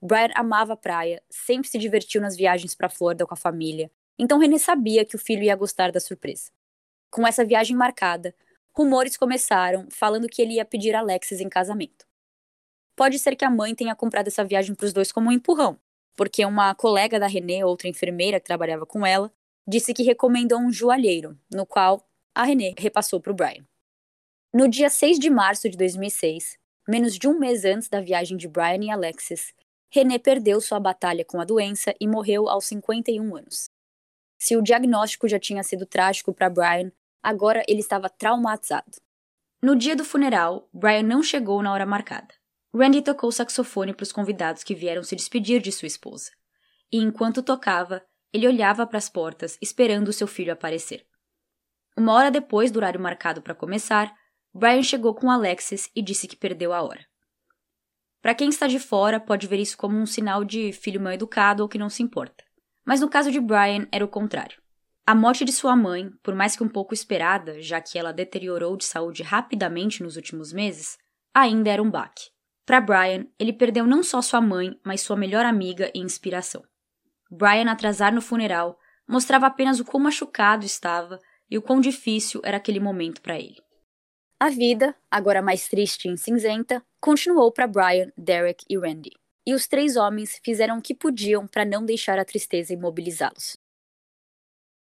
Brian 0.00 0.30
amava 0.36 0.74
a 0.74 0.76
praia, 0.76 1.20
sempre 1.28 1.68
se 1.68 1.76
divertiu 1.78 2.20
nas 2.20 2.36
viagens 2.36 2.74
para 2.74 2.88
Florida 2.88 3.26
com 3.26 3.34
a 3.34 3.36
família, 3.36 3.90
então 4.16 4.38
René 4.38 4.58
sabia 4.58 5.04
que 5.04 5.16
o 5.16 5.18
filho 5.18 5.42
ia 5.42 5.56
gostar 5.56 5.90
da 5.90 5.98
surpresa. 5.98 6.52
Com 7.10 7.26
essa 7.26 7.44
viagem 7.44 7.76
marcada, 7.76 8.32
rumores 8.72 9.16
começaram 9.16 9.88
falando 9.90 10.28
que 10.28 10.40
ele 10.40 10.54
ia 10.54 10.64
pedir 10.64 10.94
Alexis 10.94 11.40
em 11.40 11.48
casamento. 11.48 12.06
Pode 12.94 13.18
ser 13.18 13.34
que 13.34 13.44
a 13.44 13.50
mãe 13.50 13.74
tenha 13.74 13.96
comprado 13.96 14.28
essa 14.28 14.44
viagem 14.44 14.74
para 14.74 14.86
os 14.86 14.92
dois 14.92 15.10
como 15.10 15.30
um 15.30 15.32
empurrão, 15.32 15.80
porque 16.14 16.44
uma 16.44 16.72
colega 16.76 17.18
da 17.18 17.26
René, 17.26 17.64
outra 17.64 17.88
enfermeira 17.88 18.38
que 18.38 18.46
trabalhava 18.46 18.86
com 18.86 19.04
ela, 19.04 19.32
disse 19.66 19.92
que 19.92 20.04
recomendou 20.04 20.60
um 20.60 20.70
joalheiro, 20.70 21.36
no 21.50 21.66
qual 21.66 22.06
a 22.34 22.44
René 22.44 22.74
repassou 22.76 23.20
para 23.20 23.30
o 23.30 23.34
Brian. 23.34 23.64
No 24.52 24.68
dia 24.68 24.90
6 24.90 25.18
de 25.18 25.30
março 25.30 25.68
de 25.68 25.76
2006, 25.76 26.58
menos 26.88 27.16
de 27.16 27.28
um 27.28 27.38
mês 27.38 27.64
antes 27.64 27.88
da 27.88 28.00
viagem 28.00 28.36
de 28.36 28.48
Brian 28.48 28.82
e 28.82 28.90
Alexis, 28.90 29.54
René 29.90 30.18
perdeu 30.18 30.60
sua 30.60 30.80
batalha 30.80 31.24
com 31.24 31.40
a 31.40 31.44
doença 31.44 31.94
e 32.00 32.08
morreu 32.08 32.48
aos 32.48 32.64
51 32.66 33.36
anos. 33.36 33.70
Se 34.36 34.56
o 34.56 34.62
diagnóstico 34.62 35.28
já 35.28 35.38
tinha 35.38 35.62
sido 35.62 35.86
trágico 35.86 36.34
para 36.34 36.50
Brian, 36.50 36.90
agora 37.22 37.62
ele 37.68 37.80
estava 37.80 38.10
traumatizado. 38.10 39.00
No 39.62 39.76
dia 39.76 39.94
do 39.94 40.04
funeral, 40.04 40.68
Brian 40.72 41.04
não 41.04 41.22
chegou 41.22 41.62
na 41.62 41.72
hora 41.72 41.86
marcada. 41.86 42.34
Randy 42.74 43.02
tocou 43.02 43.30
saxofone 43.30 43.94
para 43.94 44.02
os 44.02 44.10
convidados 44.10 44.64
que 44.64 44.74
vieram 44.74 45.04
se 45.04 45.14
despedir 45.14 45.62
de 45.62 45.70
sua 45.70 45.86
esposa. 45.86 46.32
E 46.92 46.98
enquanto 46.98 47.42
tocava, 47.42 48.04
ele 48.32 48.48
olhava 48.48 48.84
para 48.84 48.98
as 48.98 49.08
portas, 49.08 49.56
esperando 49.62 50.12
seu 50.12 50.26
filho 50.26 50.52
aparecer. 50.52 51.06
Uma 51.96 52.12
hora 52.12 52.30
depois 52.30 52.70
do 52.70 52.76
horário 52.76 53.00
marcado 53.00 53.40
para 53.40 53.54
começar, 53.54 54.12
Brian 54.52 54.82
chegou 54.82 55.14
com 55.14 55.30
Alexis 55.30 55.90
e 55.94 56.02
disse 56.02 56.26
que 56.26 56.36
perdeu 56.36 56.72
a 56.72 56.82
hora. 56.82 57.06
Para 58.20 58.34
quem 58.34 58.48
está 58.48 58.66
de 58.66 58.78
fora, 58.78 59.20
pode 59.20 59.46
ver 59.46 59.58
isso 59.58 59.76
como 59.76 59.96
um 59.96 60.06
sinal 60.06 60.44
de 60.44 60.72
filho 60.72 61.00
mal 61.00 61.12
educado 61.12 61.62
ou 61.62 61.68
que 61.68 61.78
não 61.78 61.88
se 61.88 62.02
importa. 62.02 62.42
Mas 62.84 63.00
no 63.00 63.08
caso 63.08 63.30
de 63.30 63.38
Brian, 63.38 63.86
era 63.92 64.04
o 64.04 64.08
contrário. 64.08 64.62
A 65.06 65.14
morte 65.14 65.44
de 65.44 65.52
sua 65.52 65.76
mãe, 65.76 66.10
por 66.22 66.34
mais 66.34 66.56
que 66.56 66.64
um 66.64 66.68
pouco 66.68 66.94
esperada, 66.94 67.60
já 67.60 67.80
que 67.80 67.98
ela 67.98 68.12
deteriorou 68.12 68.76
de 68.76 68.84
saúde 68.84 69.22
rapidamente 69.22 70.02
nos 70.02 70.16
últimos 70.16 70.52
meses, 70.52 70.96
ainda 71.34 71.70
era 71.70 71.82
um 71.82 71.90
baque. 71.90 72.30
Para 72.64 72.80
Brian, 72.80 73.26
ele 73.38 73.52
perdeu 73.52 73.86
não 73.86 74.02
só 74.02 74.22
sua 74.22 74.40
mãe, 74.40 74.80
mas 74.82 75.02
sua 75.02 75.16
melhor 75.16 75.44
amiga 75.44 75.90
e 75.94 76.00
inspiração. 76.00 76.62
Brian 77.30 77.70
atrasar 77.70 78.14
no 78.14 78.22
funeral 78.22 78.78
mostrava 79.06 79.46
apenas 79.46 79.78
o 79.80 79.84
quão 79.84 80.02
machucado 80.02 80.64
estava 80.64 81.20
e 81.50 81.58
o 81.58 81.62
quão 81.62 81.80
difícil 81.80 82.40
era 82.44 82.56
aquele 82.56 82.80
momento 82.80 83.20
para 83.20 83.38
ele. 83.38 83.62
A 84.40 84.50
vida, 84.50 84.94
agora 85.10 85.40
mais 85.40 85.68
triste 85.68 86.08
e 86.08 86.18
cinzenta, 86.18 86.82
continuou 87.00 87.50
para 87.52 87.66
Brian, 87.66 88.12
Derek 88.16 88.64
e 88.68 88.76
Randy. 88.76 89.12
E 89.46 89.54
os 89.54 89.66
três 89.66 89.96
homens 89.96 90.40
fizeram 90.42 90.78
o 90.78 90.82
que 90.82 90.94
podiam 90.94 91.46
para 91.46 91.64
não 91.64 91.84
deixar 91.84 92.18
a 92.18 92.24
tristeza 92.24 92.72
imobilizá-los. 92.72 93.56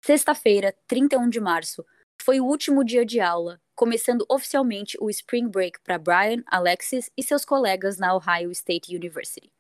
Sexta-feira, 0.04 0.74
31 0.86 1.28
de 1.30 1.40
março, 1.40 1.84
foi 2.20 2.40
o 2.40 2.44
último 2.44 2.84
dia 2.84 3.04
de 3.04 3.20
aula, 3.20 3.60
começando 3.74 4.24
oficialmente 4.30 4.96
o 5.00 5.10
Spring 5.10 5.48
Break 5.48 5.80
para 5.80 5.98
Brian, 5.98 6.42
Alexis 6.46 7.10
e 7.16 7.22
seus 7.22 7.44
colegas 7.44 7.98
na 7.98 8.14
Ohio 8.14 8.50
State 8.50 8.94
University. 8.94 9.50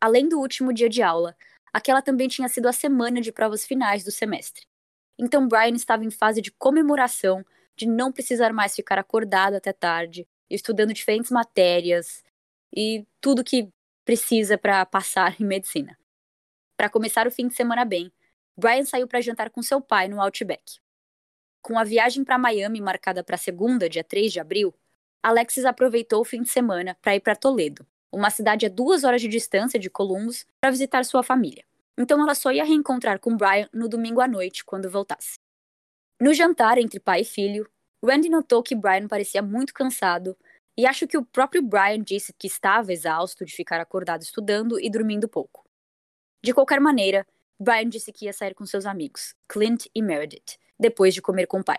Além 0.00 0.28
do 0.28 0.38
último 0.38 0.72
dia 0.72 0.88
de 0.88 1.02
aula, 1.02 1.36
aquela 1.72 2.02
também 2.02 2.28
tinha 2.28 2.48
sido 2.48 2.66
a 2.66 2.72
semana 2.72 3.20
de 3.20 3.32
provas 3.32 3.66
finais 3.66 4.04
do 4.04 4.10
semestre. 4.10 4.69
Então 5.20 5.46
Brian 5.46 5.74
estava 5.74 6.02
em 6.02 6.10
fase 6.10 6.40
de 6.40 6.50
comemoração 6.50 7.44
de 7.76 7.86
não 7.86 8.10
precisar 8.10 8.54
mais 8.54 8.74
ficar 8.74 8.98
acordado 8.98 9.54
até 9.54 9.70
tarde, 9.70 10.26
estudando 10.48 10.94
diferentes 10.94 11.30
matérias 11.30 12.24
e 12.74 13.06
tudo 13.20 13.44
que 13.44 13.68
precisa 14.02 14.56
para 14.56 14.84
passar 14.86 15.36
em 15.38 15.44
medicina. 15.44 15.98
Para 16.74 16.88
começar 16.88 17.26
o 17.26 17.30
fim 17.30 17.48
de 17.48 17.54
semana 17.54 17.84
bem, 17.84 18.10
Brian 18.56 18.84
saiu 18.84 19.06
para 19.06 19.20
jantar 19.20 19.50
com 19.50 19.62
seu 19.62 19.78
pai 19.80 20.08
no 20.08 20.20
Outback. 20.22 20.78
Com 21.60 21.78
a 21.78 21.84
viagem 21.84 22.24
para 22.24 22.38
Miami 22.38 22.80
marcada 22.80 23.22
para 23.22 23.36
segunda, 23.36 23.90
dia 23.90 24.02
3 24.02 24.32
de 24.32 24.40
abril, 24.40 24.74
Alexis 25.22 25.66
aproveitou 25.66 26.22
o 26.22 26.24
fim 26.24 26.42
de 26.42 26.48
semana 26.48 26.96
para 27.02 27.14
ir 27.14 27.20
para 27.20 27.36
Toledo, 27.36 27.86
uma 28.10 28.30
cidade 28.30 28.64
a 28.64 28.70
duas 28.70 29.04
horas 29.04 29.20
de 29.20 29.28
distância 29.28 29.78
de 29.78 29.90
Columbus, 29.90 30.46
para 30.58 30.70
visitar 30.70 31.04
sua 31.04 31.22
família. 31.22 31.62
Então 31.98 32.20
ela 32.20 32.34
só 32.34 32.50
ia 32.50 32.64
reencontrar 32.64 33.18
com 33.18 33.36
Brian 33.36 33.68
no 33.72 33.88
domingo 33.88 34.20
à 34.20 34.28
noite, 34.28 34.64
quando 34.64 34.90
voltasse. 34.90 35.34
No 36.20 36.32
jantar 36.34 36.78
entre 36.78 37.00
pai 37.00 37.22
e 37.22 37.24
filho, 37.24 37.68
Randy 38.04 38.28
notou 38.28 38.62
que 38.62 38.74
Brian 38.74 39.08
parecia 39.08 39.42
muito 39.42 39.74
cansado 39.74 40.36
e 40.76 40.86
acho 40.86 41.06
que 41.06 41.18
o 41.18 41.24
próprio 41.24 41.62
Brian 41.62 42.02
disse 42.02 42.32
que 42.32 42.46
estava 42.46 42.92
exausto 42.92 43.44
de 43.44 43.54
ficar 43.54 43.80
acordado 43.80 44.22
estudando 44.22 44.80
e 44.80 44.90
dormindo 44.90 45.28
pouco. 45.28 45.64
De 46.42 46.54
qualquer 46.54 46.80
maneira, 46.80 47.26
Brian 47.58 47.88
disse 47.88 48.10
que 48.12 48.24
ia 48.24 48.32
sair 48.32 48.54
com 48.54 48.64
seus 48.64 48.86
amigos, 48.86 49.34
Clint 49.46 49.86
e 49.94 50.00
Meredith, 50.00 50.58
depois 50.78 51.12
de 51.12 51.20
comer 51.20 51.46
com 51.46 51.60
o 51.60 51.64
pai. 51.64 51.76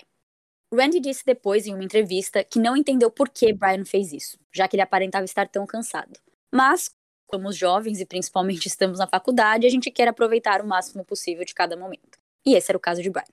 Randy 0.74 1.00
disse 1.00 1.26
depois, 1.26 1.66
em 1.66 1.74
uma 1.74 1.84
entrevista, 1.84 2.44
que 2.44 2.60
não 2.60 2.78
entendeu 2.78 3.12
por 3.12 3.28
que 3.28 3.52
Brian 3.52 3.84
fez 3.84 4.14
isso, 4.14 4.38
já 4.54 4.68
que 4.68 4.76
ele 4.76 4.84
aparentava 4.84 5.26
estar 5.26 5.50
tão 5.50 5.66
cansado. 5.66 6.18
Mas, 6.54 6.92
como 7.32 7.52
jovens 7.52 8.00
e 8.00 8.06
principalmente 8.06 8.68
estamos 8.68 9.00
na 9.00 9.08
faculdade, 9.08 9.66
a 9.66 9.70
gente 9.70 9.90
quer 9.90 10.08
aproveitar 10.08 10.62
o 10.62 10.68
máximo 10.68 11.06
possível 11.06 11.46
de 11.46 11.54
cada 11.54 11.78
momento. 11.78 12.20
E 12.46 12.56
esse 12.56 12.70
era 12.70 12.78
o 12.78 12.82
caso 12.82 13.02
de 13.02 13.10
Brian. 13.10 13.26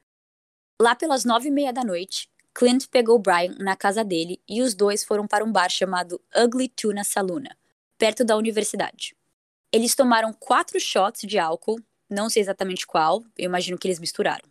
Lá 0.80 0.94
pelas 0.94 1.24
nove 1.24 1.48
e 1.48 1.50
meia 1.50 1.72
da 1.72 1.82
noite, 1.82 2.30
Clint 2.54 2.86
pegou 2.88 3.18
Brian 3.18 3.54
na 3.58 3.76
casa 3.76 4.04
dele 4.04 4.40
e 4.48 4.62
os 4.62 4.74
dois 4.74 5.04
foram 5.04 5.26
para 5.26 5.44
um 5.44 5.50
bar 5.50 5.68
chamado 5.68 6.20
Ugly 6.36 6.68
Tuna 6.68 7.04
Saluna, 7.04 7.56
perto 7.98 8.24
da 8.24 8.36
universidade. 8.36 9.16
Eles 9.72 9.94
tomaram 9.94 10.32
quatro 10.32 10.78
shots 10.80 11.22
de 11.22 11.38
álcool 11.38 11.82
não 12.08 12.30
sei 12.30 12.40
exatamente 12.40 12.86
qual, 12.86 13.22
eu 13.36 13.44
imagino 13.44 13.76
que 13.76 13.86
eles 13.86 13.98
misturaram. 13.98 14.48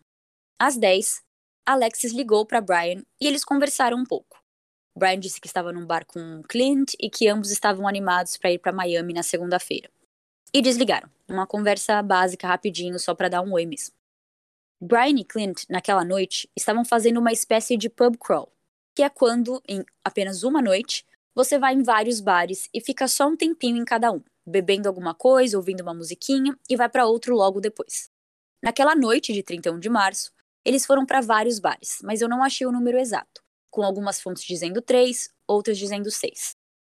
Às 0.59 0.77
10, 0.77 1.23
Alexis 1.65 2.13
ligou 2.13 2.45
para 2.45 2.61
Brian 2.61 3.03
e 3.19 3.27
eles 3.27 3.43
conversaram 3.43 3.97
um 3.97 4.05
pouco. 4.05 4.43
Brian 4.97 5.19
disse 5.19 5.39
que 5.39 5.47
estava 5.47 5.71
num 5.71 5.85
bar 5.85 6.05
com 6.05 6.41
Clint 6.49 6.93
e 6.99 7.09
que 7.09 7.27
ambos 7.27 7.51
estavam 7.51 7.87
animados 7.87 8.35
para 8.35 8.51
ir 8.51 8.57
para 8.57 8.71
Miami 8.71 9.13
na 9.13 9.21
segunda-feira. 9.21 9.89
E 10.53 10.61
desligaram. 10.61 11.09
Uma 11.27 11.45
conversa 11.45 12.01
básica 12.01 12.47
rapidinho 12.47 12.97
só 12.97 13.13
para 13.13 13.29
dar 13.29 13.41
um 13.41 13.53
oi 13.53 13.65
mesmo. 13.65 13.93
Brian 14.81 15.19
e 15.19 15.23
Clint, 15.23 15.63
naquela 15.69 16.03
noite, 16.03 16.49
estavam 16.55 16.83
fazendo 16.83 17.19
uma 17.19 17.31
espécie 17.31 17.77
de 17.77 17.89
pub 17.89 18.17
crawl, 18.17 18.51
que 18.95 19.03
é 19.03 19.09
quando, 19.09 19.61
em 19.67 19.85
apenas 20.03 20.43
uma 20.43 20.61
noite, 20.61 21.05
você 21.35 21.59
vai 21.59 21.73
em 21.75 21.83
vários 21.83 22.19
bares 22.19 22.67
e 22.73 22.81
fica 22.81 23.07
só 23.07 23.27
um 23.27 23.35
tempinho 23.35 23.77
em 23.77 23.85
cada 23.85 24.11
um 24.11 24.21
bebendo 24.47 24.87
alguma 24.87 25.13
coisa, 25.13 25.57
ouvindo 25.57 25.81
uma 25.81 25.93
musiquinha 25.93 26.57
e 26.69 26.75
vai 26.77 26.87
para 26.87 27.05
outro 27.05 27.35
logo 27.35 27.59
depois. 27.59 28.09
Naquela 28.63 28.95
noite 28.95 29.33
de 29.33 29.43
31 29.43 29.77
de 29.77 29.89
março, 29.89 30.31
eles 30.63 30.85
foram 30.85 31.05
para 31.05 31.21
vários 31.21 31.59
bares, 31.59 31.99
mas 32.01 32.21
eu 32.21 32.29
não 32.29 32.41
achei 32.41 32.65
o 32.65 32.71
número 32.71 32.97
exato, 32.97 33.43
com 33.69 33.83
algumas 33.83 34.21
fontes 34.21 34.43
dizendo 34.43 34.81
três, 34.81 35.29
outras 35.47 35.77
dizendo 35.77 36.09
seis. 36.11 36.55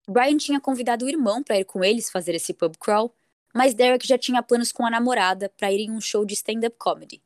Brian 0.08 0.36
tinha 0.36 0.60
convidado 0.60 1.04
o 1.04 1.08
irmão 1.08 1.42
para 1.42 1.58
ir 1.58 1.64
com 1.64 1.84
eles 1.84 2.10
fazer 2.10 2.34
esse 2.34 2.52
pub 2.52 2.76
crawl, 2.78 3.14
mas 3.54 3.74
Derek 3.74 4.06
já 4.06 4.18
tinha 4.18 4.42
planos 4.42 4.72
com 4.72 4.84
a 4.84 4.90
namorada 4.90 5.48
para 5.56 5.72
ir 5.72 5.80
em 5.80 5.90
um 5.90 6.00
show 6.00 6.24
de 6.24 6.34
stand-up 6.34 6.76
comedy. 6.78 7.22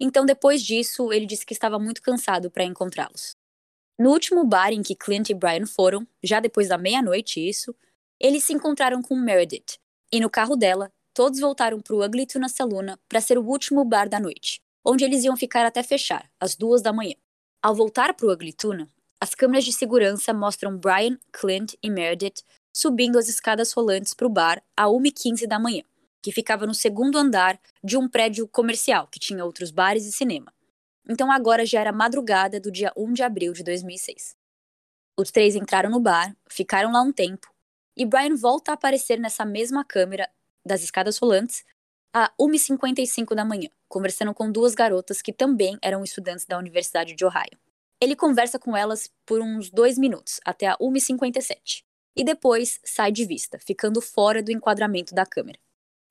Então, 0.00 0.26
depois 0.26 0.62
disso, 0.62 1.12
ele 1.12 1.26
disse 1.26 1.46
que 1.46 1.52
estava 1.52 1.78
muito 1.78 2.02
cansado 2.02 2.50
para 2.50 2.64
encontrá-los. 2.64 3.36
No 3.98 4.10
último 4.10 4.44
bar 4.44 4.72
em 4.72 4.82
que 4.82 4.96
Clint 4.96 5.30
e 5.30 5.34
Brian 5.34 5.66
foram, 5.66 6.06
já 6.22 6.40
depois 6.40 6.68
da 6.68 6.76
meia-noite 6.76 7.38
isso, 7.38 7.74
eles 8.18 8.44
se 8.44 8.52
encontraram 8.52 9.00
com 9.00 9.14
Meredith, 9.14 9.78
e 10.10 10.18
no 10.18 10.28
carro 10.28 10.56
dela, 10.56 10.92
todos 11.12 11.38
voltaram 11.38 11.80
para 11.80 11.94
o 11.94 12.04
Ugly 12.04 12.26
Tuna 12.26 12.48
Saluna 12.48 12.98
para 13.08 13.20
ser 13.20 13.38
o 13.38 13.46
último 13.46 13.84
bar 13.84 14.08
da 14.08 14.18
noite, 14.18 14.60
onde 14.84 15.04
eles 15.04 15.22
iam 15.24 15.36
ficar 15.36 15.64
até 15.64 15.82
fechar, 15.82 16.28
às 16.40 16.56
duas 16.56 16.82
da 16.82 16.92
manhã. 16.92 17.14
Ao 17.64 17.74
voltar 17.74 18.12
para 18.12 18.26
o 18.26 18.30
Ugly 18.30 18.52
Tuna, 18.52 18.86
as 19.18 19.34
câmeras 19.34 19.64
de 19.64 19.72
segurança 19.72 20.34
mostram 20.34 20.76
Brian, 20.76 21.18
Clint 21.32 21.72
e 21.82 21.88
Meredith 21.88 22.44
subindo 22.70 23.18
as 23.18 23.26
escadas 23.26 23.72
rolantes 23.72 24.12
para 24.12 24.26
o 24.26 24.28
bar 24.28 24.62
a 24.76 24.84
1h15 24.84 25.46
da 25.46 25.58
manhã, 25.58 25.82
que 26.20 26.30
ficava 26.30 26.66
no 26.66 26.74
segundo 26.74 27.16
andar 27.16 27.58
de 27.82 27.96
um 27.96 28.06
prédio 28.06 28.46
comercial 28.46 29.08
que 29.10 29.18
tinha 29.18 29.42
outros 29.42 29.70
bares 29.70 30.04
e 30.04 30.12
cinema. 30.12 30.52
Então 31.08 31.32
agora 31.32 31.64
já 31.64 31.80
era 31.80 31.90
madrugada 31.90 32.60
do 32.60 32.70
dia 32.70 32.92
1 32.94 33.14
de 33.14 33.22
abril 33.22 33.54
de 33.54 33.64
2006. 33.64 34.36
Os 35.16 35.30
três 35.30 35.56
entraram 35.56 35.88
no 35.88 36.00
bar, 36.00 36.36
ficaram 36.50 36.92
lá 36.92 37.00
um 37.00 37.14
tempo 37.14 37.50
e 37.96 38.04
Brian 38.04 38.36
volta 38.36 38.72
a 38.72 38.74
aparecer 38.74 39.18
nessa 39.18 39.46
mesma 39.46 39.82
câmera 39.86 40.28
das 40.66 40.82
escadas 40.82 41.16
rolantes 41.16 41.64
a 42.14 42.32
1h55 42.40 43.34
da 43.34 43.44
manhã, 43.44 43.68
conversando 43.88 44.32
com 44.32 44.50
duas 44.50 44.72
garotas 44.72 45.20
que 45.20 45.32
também 45.32 45.76
eram 45.82 46.04
estudantes 46.04 46.46
da 46.46 46.56
Universidade 46.56 47.14
de 47.14 47.24
Ohio. 47.24 47.58
Ele 48.00 48.14
conversa 48.14 48.56
com 48.56 48.76
elas 48.76 49.10
por 49.26 49.40
uns 49.40 49.68
dois 49.68 49.98
minutos, 49.98 50.40
até 50.44 50.68
a 50.68 50.76
1h57, 50.78 51.82
e 52.16 52.22
depois 52.22 52.78
sai 52.84 53.10
de 53.10 53.24
vista, 53.24 53.58
ficando 53.58 54.00
fora 54.00 54.40
do 54.40 54.52
enquadramento 54.52 55.12
da 55.12 55.26
câmera. 55.26 55.58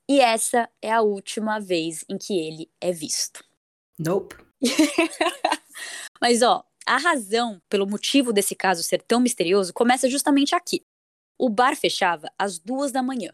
E 0.09 0.19
essa 0.19 0.69
é 0.81 0.91
a 0.91 1.01
última 1.01 1.59
vez 1.59 2.03
em 2.09 2.17
que 2.17 2.37
ele 2.37 2.69
é 2.81 2.91
visto. 2.91 3.41
Nope. 3.97 4.35
Mas 6.19 6.41
ó, 6.41 6.65
a 6.85 6.97
razão 6.97 7.61
pelo 7.69 7.87
motivo 7.87 8.33
desse 8.33 8.55
caso 8.55 8.83
ser 8.83 9.01
tão 9.01 9.21
misterioso 9.21 9.73
começa 9.73 10.09
justamente 10.09 10.53
aqui. 10.53 10.85
O 11.37 11.49
bar 11.49 11.77
fechava 11.77 12.29
às 12.37 12.59
duas 12.59 12.91
da 12.91 13.01
manhã. 13.01 13.33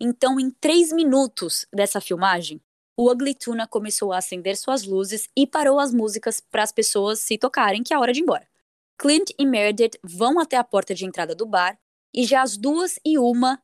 Então, 0.00 0.38
em 0.38 0.50
três 0.50 0.92
minutos 0.92 1.66
dessa 1.72 2.00
filmagem, 2.00 2.60
o 2.96 3.10
Ugly 3.10 3.34
Tuna 3.34 3.66
começou 3.66 4.12
a 4.12 4.18
acender 4.18 4.56
suas 4.56 4.84
luzes 4.84 5.28
e 5.36 5.46
parou 5.46 5.78
as 5.78 5.92
músicas 5.92 6.40
para 6.40 6.62
as 6.62 6.72
pessoas 6.72 7.20
se 7.20 7.38
tocarem 7.38 7.82
que 7.82 7.94
é 7.94 7.98
hora 7.98 8.12
de 8.12 8.20
ir 8.20 8.22
embora. 8.22 8.46
Clint 8.98 9.30
e 9.38 9.46
Meredith 9.46 9.98
vão 10.02 10.40
até 10.40 10.56
a 10.56 10.64
porta 10.64 10.94
de 10.94 11.04
entrada 11.04 11.34
do 11.34 11.46
bar 11.46 11.78
e 12.12 12.24
já 12.24 12.42
às 12.42 12.56
duas 12.56 12.98
e 13.04 13.18
uma, 13.18 13.62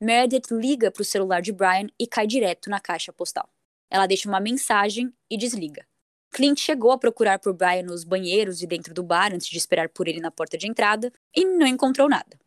Meredith 0.00 0.50
liga 0.50 0.90
para 0.90 1.02
o 1.02 1.04
celular 1.04 1.40
de 1.40 1.52
Brian 1.52 1.86
e 1.98 2.06
cai 2.06 2.26
direto 2.26 2.68
na 2.68 2.80
caixa 2.80 3.12
postal. 3.12 3.48
Ela 3.90 4.06
deixa 4.06 4.28
uma 4.28 4.40
mensagem 4.40 5.12
e 5.30 5.36
desliga. 5.36 5.86
Clint 6.32 6.58
chegou 6.58 6.90
a 6.90 6.98
procurar 6.98 7.38
por 7.38 7.52
Brian 7.52 7.82
nos 7.82 8.02
banheiros 8.04 8.62
e 8.62 8.66
dentro 8.66 8.94
do 8.94 9.02
bar 9.02 9.32
antes 9.34 9.46
de 9.46 9.58
esperar 9.58 9.90
por 9.90 10.08
ele 10.08 10.18
na 10.18 10.30
porta 10.30 10.56
de 10.56 10.66
entrada 10.66 11.12
e 11.36 11.44
não 11.44 11.66
encontrou 11.66 12.08
nada. 12.08 12.40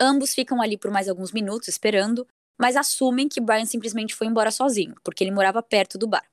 Ambos 0.00 0.34
ficam 0.34 0.60
ali 0.60 0.78
por 0.78 0.90
mais 0.90 1.08
alguns 1.08 1.32
minutos 1.32 1.68
esperando, 1.68 2.26
mas 2.58 2.76
assumem 2.76 3.28
que 3.28 3.40
Brian 3.40 3.64
simplesmente 3.64 4.14
foi 4.14 4.26
embora 4.26 4.50
sozinho, 4.50 4.94
porque 5.04 5.22
ele 5.22 5.30
morava 5.30 5.62
perto 5.62 5.98
do 5.98 6.06
bar. 6.06 6.24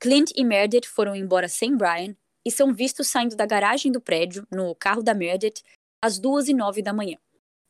Clint 0.00 0.30
e 0.34 0.44
Meredith 0.44 0.86
foram 0.86 1.14
embora 1.14 1.48
sem 1.48 1.76
Brian 1.76 2.16
e 2.44 2.50
são 2.50 2.72
vistos 2.72 3.08
saindo 3.08 3.36
da 3.36 3.46
garagem 3.46 3.92
do 3.92 4.00
prédio, 4.00 4.46
no 4.50 4.74
carro 4.74 5.02
da 5.02 5.14
Meredith, 5.14 5.62
às 6.02 6.18
duas 6.18 6.48
e 6.48 6.54
nove 6.54 6.82
da 6.82 6.92
manhã. 6.92 7.18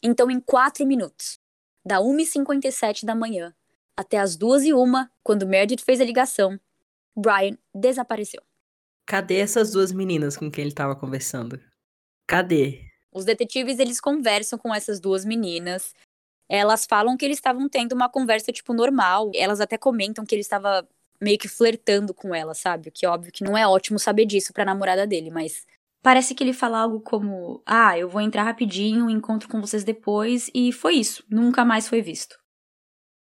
Então, 0.02 0.30
em 0.30 0.40
quatro 0.40 0.86
minutos, 0.86 1.38
da 1.84 1.98
1h57 1.98 3.04
da 3.04 3.14
manhã 3.14 3.54
até 3.96 4.16
as 4.16 4.34
duas 4.36 4.64
e 4.64 4.72
uma, 4.72 5.10
quando 5.22 5.46
Meredith 5.46 5.84
fez 5.84 6.00
a 6.00 6.04
ligação, 6.04 6.58
Brian 7.14 7.58
desapareceu. 7.74 8.42
Cadê 9.06 9.40
essas 9.40 9.72
duas 9.72 9.92
meninas 9.92 10.36
com 10.36 10.50
quem 10.50 10.62
ele 10.62 10.70
estava 10.70 10.96
conversando? 10.96 11.60
Cadê? 12.26 12.86
Os 13.12 13.24
detetives, 13.24 13.78
eles 13.78 14.00
conversam 14.00 14.58
com 14.58 14.74
essas 14.74 15.00
duas 15.00 15.24
meninas. 15.24 15.92
Elas 16.50 16.84
falam 16.84 17.16
que 17.16 17.24
eles 17.24 17.38
estavam 17.38 17.68
tendo 17.68 17.92
uma 17.92 18.08
conversa, 18.08 18.52
tipo, 18.52 18.74
normal. 18.74 19.30
Elas 19.34 19.60
até 19.60 19.78
comentam 19.78 20.26
que 20.26 20.34
ele 20.34 20.42
estava 20.42 20.86
meio 21.20 21.38
que 21.38 21.48
flertando 21.48 22.12
com 22.12 22.34
ela, 22.34 22.54
sabe? 22.54 22.88
O 22.88 22.92
que 22.92 23.06
é 23.06 23.08
óbvio 23.08 23.32
que 23.32 23.44
não 23.44 23.56
é 23.56 23.66
ótimo 23.66 23.98
saber 23.98 24.26
disso 24.26 24.52
pra 24.52 24.64
namorada 24.64 25.06
dele, 25.06 25.30
mas 25.30 25.64
Parece 26.02 26.34
que 26.34 26.42
ele 26.42 26.52
fala 26.52 26.78
algo 26.78 27.00
como: 27.00 27.62
Ah, 27.66 27.98
eu 27.98 28.08
vou 28.08 28.20
entrar 28.20 28.42
rapidinho, 28.44 29.10
encontro 29.10 29.48
com 29.48 29.60
vocês 29.60 29.84
depois, 29.84 30.50
e 30.54 30.72
foi 30.72 30.94
isso, 30.94 31.24
nunca 31.28 31.64
mais 31.64 31.88
foi 31.88 32.00
visto. 32.00 32.38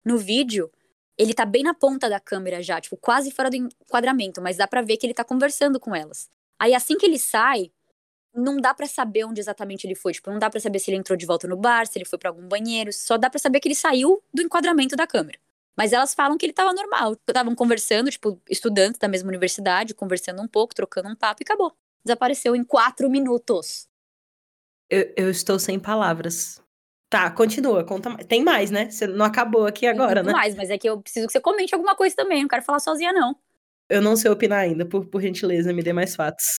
No 0.05 0.17
vídeo, 0.17 0.71
ele 1.19 1.35
tá 1.35 1.45
bem 1.45 1.65
na 1.65 1.75
ponta 1.75 2.09
da 2.09 2.21
câmera 2.21 2.63
já, 2.63 2.81
tipo, 2.81 2.97
quase 2.97 3.33
fora 3.33 3.51
do 3.51 3.57
enquadramento, 3.57 4.41
mas 4.41 4.57
dá 4.57 4.69
pra 4.69 4.83
ver 4.83 4.97
que 4.97 5.07
ele 5.07 5.15
tá 5.15 5.25
conversando 5.25 5.81
com 5.81 5.95
elas. 5.95 6.29
Aí 6.59 6.75
assim 6.75 6.97
que 6.97 7.07
ele 7.07 7.19
sai, 7.19 7.73
não 8.35 8.59
dá 8.59 8.75
para 8.75 8.87
saber 8.87 9.25
onde 9.25 9.41
exatamente 9.41 9.87
ele 9.87 9.95
foi, 9.95 10.13
tipo, 10.13 10.31
não 10.31 10.39
dá 10.39 10.49
para 10.49 10.61
saber 10.61 10.79
se 10.79 10.91
ele 10.91 10.99
entrou 10.99 11.17
de 11.17 11.27
volta 11.27 11.49
no 11.49 11.57
bar, 11.57 11.87
se 11.87 11.99
ele 11.99 12.05
foi 12.05 12.19
para 12.19 12.31
algum 12.31 12.47
banheiro, 12.47 12.93
só 12.93 13.17
dá 13.17 13.29
para 13.29 13.39
saber 13.39 13.61
que 13.61 13.69
ele 13.69 13.75
saiu 13.75 14.23
do 14.33 14.43
enquadramento 14.43 14.97
da 14.97 15.07
câmera. 15.07 15.39
Mas 15.77 15.93
elas 15.93 16.15
falam 16.15 16.37
que 16.37 16.45
ele 16.47 16.53
tava 16.53 16.73
normal, 16.73 17.13
estavam 17.13 17.55
conversando, 17.55 18.11
tipo, 18.11 18.41
estudantes 18.51 18.99
da 18.99 19.09
mesma 19.09 19.29
universidade, 19.29 19.95
conversando 19.95 20.43
um 20.43 20.49
pouco, 20.49 20.75
trocando 20.75 21.09
um 21.09 21.15
papo 21.15 21.43
e 21.43 21.45
acabou 21.45 21.73
desapareceu 22.09 22.57
em 22.57 22.65
quatro 22.65 23.09
minutos. 23.11 23.87
Eu, 24.91 25.13
eu 25.17 25.31
estou 25.31 25.59
sem 25.59 25.79
palavras. 25.79 26.63
Tá, 27.11 27.31
continua, 27.31 27.85
conta 27.85 28.11
mais. 28.11 28.27
Tem 28.27 28.43
mais, 28.43 28.71
né? 28.71 28.91
Você 28.91 29.07
não 29.07 29.25
acabou 29.25 29.67
aqui 29.67 29.87
agora, 29.87 30.23
Tem 30.23 30.33
né? 30.33 30.33
mais, 30.33 30.55
mas 30.55 30.71
é 30.71 30.79
que 30.79 30.89
eu 30.89 31.01
preciso 31.01 31.27
que 31.27 31.33
você 31.33 31.41
comente 31.41 31.75
alguma 31.75 31.95
coisa 31.95 32.15
também. 32.17 32.43
Não 32.43 32.49
quero 32.49 32.63
falar 32.63 32.81
sozinha, 32.81 33.13
não. 33.13 33.37
Eu 33.89 34.03
não 34.03 34.17
sei 34.17 34.31
opinar 34.31 34.61
ainda, 34.61 34.85
por, 34.85 35.07
por 35.07 35.23
gentileza, 35.23 35.73
me 35.73 35.83
dê 35.83 35.93
mais 35.93 36.15
fatos. 36.15 36.57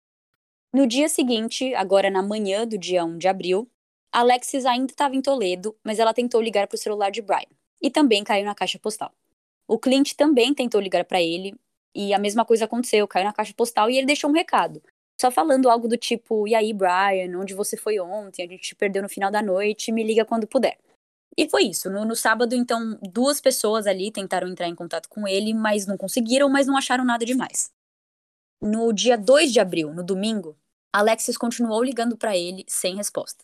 No 0.74 0.86
dia 0.86 1.10
seguinte, 1.10 1.74
agora 1.74 2.10
na 2.10 2.22
manhã 2.22 2.68
do 2.68 2.78
dia 2.78 3.04
1 3.04 3.18
de 3.18 3.28
abril, 3.28 3.70
Alexis 4.12 4.66
ainda 4.66 4.92
estava 4.92 5.16
em 5.16 5.22
Toledo, 5.22 5.76
mas 5.84 6.00
ela 6.00 6.14
tentou 6.14 6.42
ligar 6.42 6.68
para 6.68 6.76
o 6.76 6.80
celular 6.80 7.10
de 7.10 7.22
Brian. 7.22 7.48
E 7.82 7.90
também 7.90 8.24
caiu 8.24 8.46
na 8.46 8.56
caixa 8.56 8.78
postal. 8.78 9.12
O 9.68 9.80
cliente 9.80 10.16
também 10.16 10.54
tentou 10.54 10.80
ligar 10.80 11.06
para 11.06 11.22
ele, 11.22 11.56
e 11.94 12.14
a 12.14 12.20
mesma 12.20 12.46
coisa 12.46 12.66
aconteceu, 12.66 13.08
caiu 13.08 13.26
na 13.26 13.34
caixa 13.34 13.54
postal 13.56 13.90
e 13.90 13.98
ele 13.98 14.08
deixou 14.08 14.30
um 14.30 14.34
recado 14.34 14.82
só 15.20 15.30
falando 15.30 15.70
algo 15.70 15.88
do 15.88 15.98
tipo: 15.98 16.48
E 16.48 16.56
aí, 16.56 16.72
Brian, 16.74 17.38
onde 17.38 17.54
você 17.54 17.76
foi 17.76 18.00
ontem? 18.00 18.44
A 18.44 18.48
gente 18.48 18.62
te 18.62 18.76
perdeu 18.76 19.02
no 19.02 19.10
final 19.10 19.30
da 19.30 19.42
noite, 19.42 19.92
me 19.92 20.04
liga 20.04 20.24
quando 20.24 20.48
puder. 20.48 20.78
E 21.38 21.50
foi 21.50 21.64
isso. 21.66 21.90
No, 21.90 22.06
no, 22.06 22.16
sábado, 22.16 22.56
então, 22.56 22.98
duas 23.02 23.42
pessoas 23.42 23.86
ali 23.86 24.12
tentaram 24.12 24.48
entrar 24.48 24.68
em 24.68 24.76
contato 24.76 25.10
com 25.10 25.28
ele, 25.28 25.54
mas 25.54 25.86
não 25.86 25.98
conseguiram, 25.98 26.50
mas 26.50 26.68
não 26.68 26.78
acharam 26.78 27.04
nada 27.04 27.26
demais. 27.26 27.72
No 28.62 28.92
dia 28.92 29.18
2 29.18 29.54
de 29.54 29.60
abril, 29.62 29.94
no 29.94 30.04
domingo, 30.04 30.58
Alexis 30.92 31.38
continuou 31.38 31.82
ligando 31.82 32.18
para 32.18 32.36
ele 32.36 32.66
sem 32.68 32.98
resposta. 32.98 33.42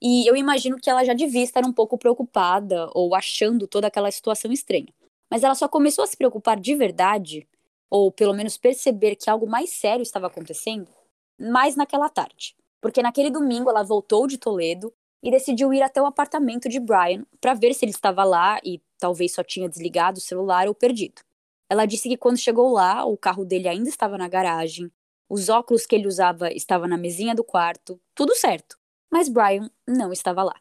E 0.00 0.26
eu 0.26 0.34
imagino 0.34 0.78
que 0.78 0.88
ela 0.88 1.04
já 1.04 1.12
devia 1.12 1.42
estar 1.42 1.62
um 1.66 1.72
pouco 1.72 1.98
preocupada 1.98 2.88
ou 2.94 3.14
achando 3.14 3.66
toda 3.66 3.86
aquela 3.86 4.10
situação 4.10 4.50
estranha. 4.50 4.92
Mas 5.30 5.42
ela 5.42 5.54
só 5.54 5.68
começou 5.68 6.04
a 6.04 6.06
se 6.06 6.16
preocupar 6.16 6.58
de 6.58 6.74
verdade, 6.74 7.46
ou 7.90 8.10
pelo 8.10 8.32
menos 8.32 8.56
perceber 8.56 9.16
que 9.16 9.28
algo 9.28 9.46
mais 9.46 9.70
sério 9.70 10.02
estava 10.02 10.28
acontecendo, 10.28 10.90
mais 11.38 11.76
naquela 11.76 12.08
tarde, 12.08 12.56
porque 12.80 13.02
naquele 13.02 13.30
domingo 13.30 13.68
ela 13.68 13.82
voltou 13.82 14.26
de 14.26 14.38
Toledo 14.38 14.90
e 15.22 15.30
decidiu 15.30 15.74
ir 15.74 15.82
até 15.82 16.00
o 16.00 16.06
apartamento 16.06 16.66
de 16.66 16.80
Brian 16.80 17.26
para 17.42 17.52
ver 17.52 17.74
se 17.74 17.84
ele 17.84 17.92
estava 17.92 18.24
lá 18.24 18.58
e 18.64 18.80
talvez 18.98 19.34
só 19.34 19.44
tinha 19.44 19.68
desligado 19.68 20.18
o 20.18 20.22
celular 20.22 20.66
ou 20.66 20.74
perdido. 20.74 21.25
Ela 21.68 21.86
disse 21.86 22.08
que 22.08 22.16
quando 22.16 22.38
chegou 22.38 22.72
lá, 22.72 23.04
o 23.04 23.16
carro 23.16 23.44
dele 23.44 23.68
ainda 23.68 23.88
estava 23.88 24.16
na 24.16 24.28
garagem, 24.28 24.90
os 25.28 25.48
óculos 25.48 25.86
que 25.86 25.94
ele 25.94 26.06
usava 26.06 26.52
estavam 26.52 26.86
na 26.86 26.96
mesinha 26.96 27.34
do 27.34 27.42
quarto, 27.42 28.00
tudo 28.14 28.34
certo, 28.34 28.78
mas 29.10 29.28
Brian 29.28 29.70
não 29.86 30.12
estava 30.12 30.42
lá. 30.42 30.54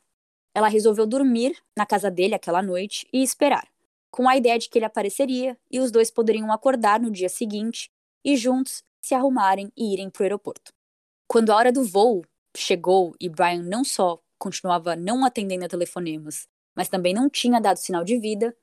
Ela 0.54 0.68
resolveu 0.68 1.06
dormir 1.06 1.56
na 1.78 1.86
casa 1.86 2.10
dele 2.10 2.34
aquela 2.34 2.62
noite 2.62 3.08
e 3.14 3.22
esperar, 3.22 3.68
com 4.10 4.28
a 4.28 4.36
ideia 4.36 4.58
de 4.58 4.70
que 4.70 4.80
ele 4.80 4.86
apareceria 4.86 5.58
e 5.70 5.80
os 5.80 5.92
dois 5.92 6.10
poderiam 6.10 6.52
acordar 6.52 7.00
no 7.00 7.12
dia 7.12 7.30
seguinte 7.30 7.92
e 8.24 8.36
juntos 8.36 8.84
se 9.02 9.14
arrumarem 9.14 9.72
e 9.78 9.94
irem 9.94 10.10
para 10.10 10.22
o 10.22 10.24
aeroporto. 10.24 10.74
Quando 11.28 11.52
a 11.52 11.56
hora 11.56 11.72
do 11.72 11.84
voo 11.84 12.24
chegou 12.56 13.14
e 13.20 13.30
Brian 13.30 13.62
não 13.62 13.84
só 13.84 14.20
continuava 14.40 14.96
não 14.96 15.24
atendendo 15.24 15.66
a 15.66 15.70
telefonemas, 15.70 16.48
mas 16.76 16.90
também 16.90 17.14
não 17.14 17.30
tinha 17.30 17.60
dado 17.60 17.78
sinal 17.78 18.04
de 18.04 18.18
vida, 18.18 18.56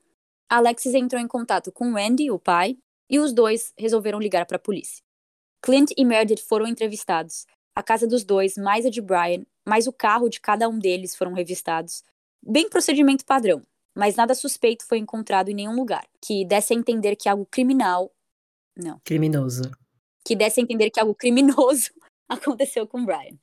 Alexis 0.49 0.93
entrou 0.93 1.21
em 1.21 1.27
contato 1.27 1.71
com 1.71 1.93
Randy, 1.93 2.29
o 2.29 2.39
pai, 2.39 2.77
e 3.09 3.19
os 3.19 3.33
dois 3.33 3.73
resolveram 3.77 4.19
ligar 4.19 4.45
para 4.45 4.57
a 4.57 4.59
polícia. 4.59 5.03
Clint 5.61 5.91
e 5.97 6.03
Meredith 6.03 6.43
foram 6.43 6.67
entrevistados, 6.67 7.45
a 7.75 7.81
casa 7.81 8.07
dos 8.07 8.23
dois, 8.23 8.55
mais 8.57 8.85
a 8.85 8.89
de 8.89 9.01
Brian, 9.01 9.45
mais 9.65 9.87
o 9.87 9.93
carro 9.93 10.29
de 10.29 10.39
cada 10.39 10.67
um 10.67 10.77
deles 10.77 11.15
foram 11.15 11.33
revistados. 11.33 12.03
Bem 12.41 12.69
procedimento 12.69 13.25
padrão, 13.25 13.61
mas 13.95 14.15
nada 14.15 14.35
suspeito 14.35 14.85
foi 14.85 14.97
encontrado 14.97 15.49
em 15.49 15.55
nenhum 15.55 15.75
lugar, 15.75 16.05
que 16.21 16.45
desse 16.45 16.73
a 16.73 16.75
entender 16.75 17.15
que 17.15 17.29
algo 17.29 17.45
criminal. 17.45 18.11
Não. 18.75 18.99
Criminoso 19.03 19.71
que 20.23 20.35
desse 20.35 20.59
a 20.59 20.63
entender 20.63 20.89
que 20.89 20.99
algo 20.99 21.13
criminoso 21.13 21.91
aconteceu 22.27 22.87
com 22.87 23.05
Brian. 23.05 23.37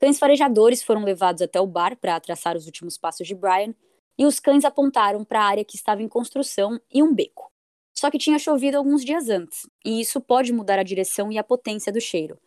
Cães 0.00 0.18
farejadores 0.18 0.82
foram 0.82 1.04
levados 1.04 1.42
até 1.42 1.60
o 1.60 1.66
bar 1.66 1.96
para 1.96 2.18
traçar 2.20 2.56
os 2.56 2.66
últimos 2.66 2.96
passos 2.98 3.26
de 3.26 3.34
Brian, 3.34 3.74
e 4.18 4.26
os 4.26 4.40
cães 4.40 4.64
apontaram 4.64 5.24
para 5.24 5.40
a 5.40 5.46
área 5.46 5.64
que 5.64 5.76
estava 5.76 6.02
em 6.02 6.08
construção 6.08 6.80
e 6.92 7.02
um 7.02 7.14
beco. 7.14 7.50
Só 7.94 8.10
que 8.10 8.18
tinha 8.18 8.38
chovido 8.38 8.76
alguns 8.76 9.04
dias 9.04 9.28
antes, 9.28 9.68
e 9.84 10.00
isso 10.00 10.20
pode 10.20 10.52
mudar 10.52 10.78
a 10.78 10.82
direção 10.82 11.30
e 11.30 11.38
a 11.38 11.44
potência 11.44 11.92
do 11.92 12.00
cheiro. 12.00 12.38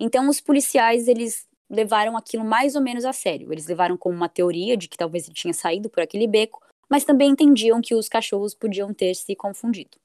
Então 0.00 0.28
os 0.28 0.40
policiais, 0.40 1.08
eles 1.08 1.46
levaram 1.68 2.16
aquilo 2.16 2.44
mais 2.44 2.74
ou 2.74 2.82
menos 2.82 3.04
a 3.04 3.12
sério. 3.12 3.52
Eles 3.52 3.66
levaram 3.66 3.96
como 3.96 4.16
uma 4.16 4.28
teoria 4.28 4.76
de 4.76 4.88
que 4.88 4.96
talvez 4.96 5.26
ele 5.26 5.34
tinha 5.34 5.52
saído 5.52 5.90
por 5.90 6.02
aquele 6.02 6.26
beco, 6.26 6.62
mas 6.88 7.04
também 7.04 7.30
entendiam 7.30 7.80
que 7.80 7.94
os 7.94 8.08
cachorros 8.08 8.54
podiam 8.54 8.94
ter 8.94 9.14
se 9.14 9.36
confundido. 9.36 9.98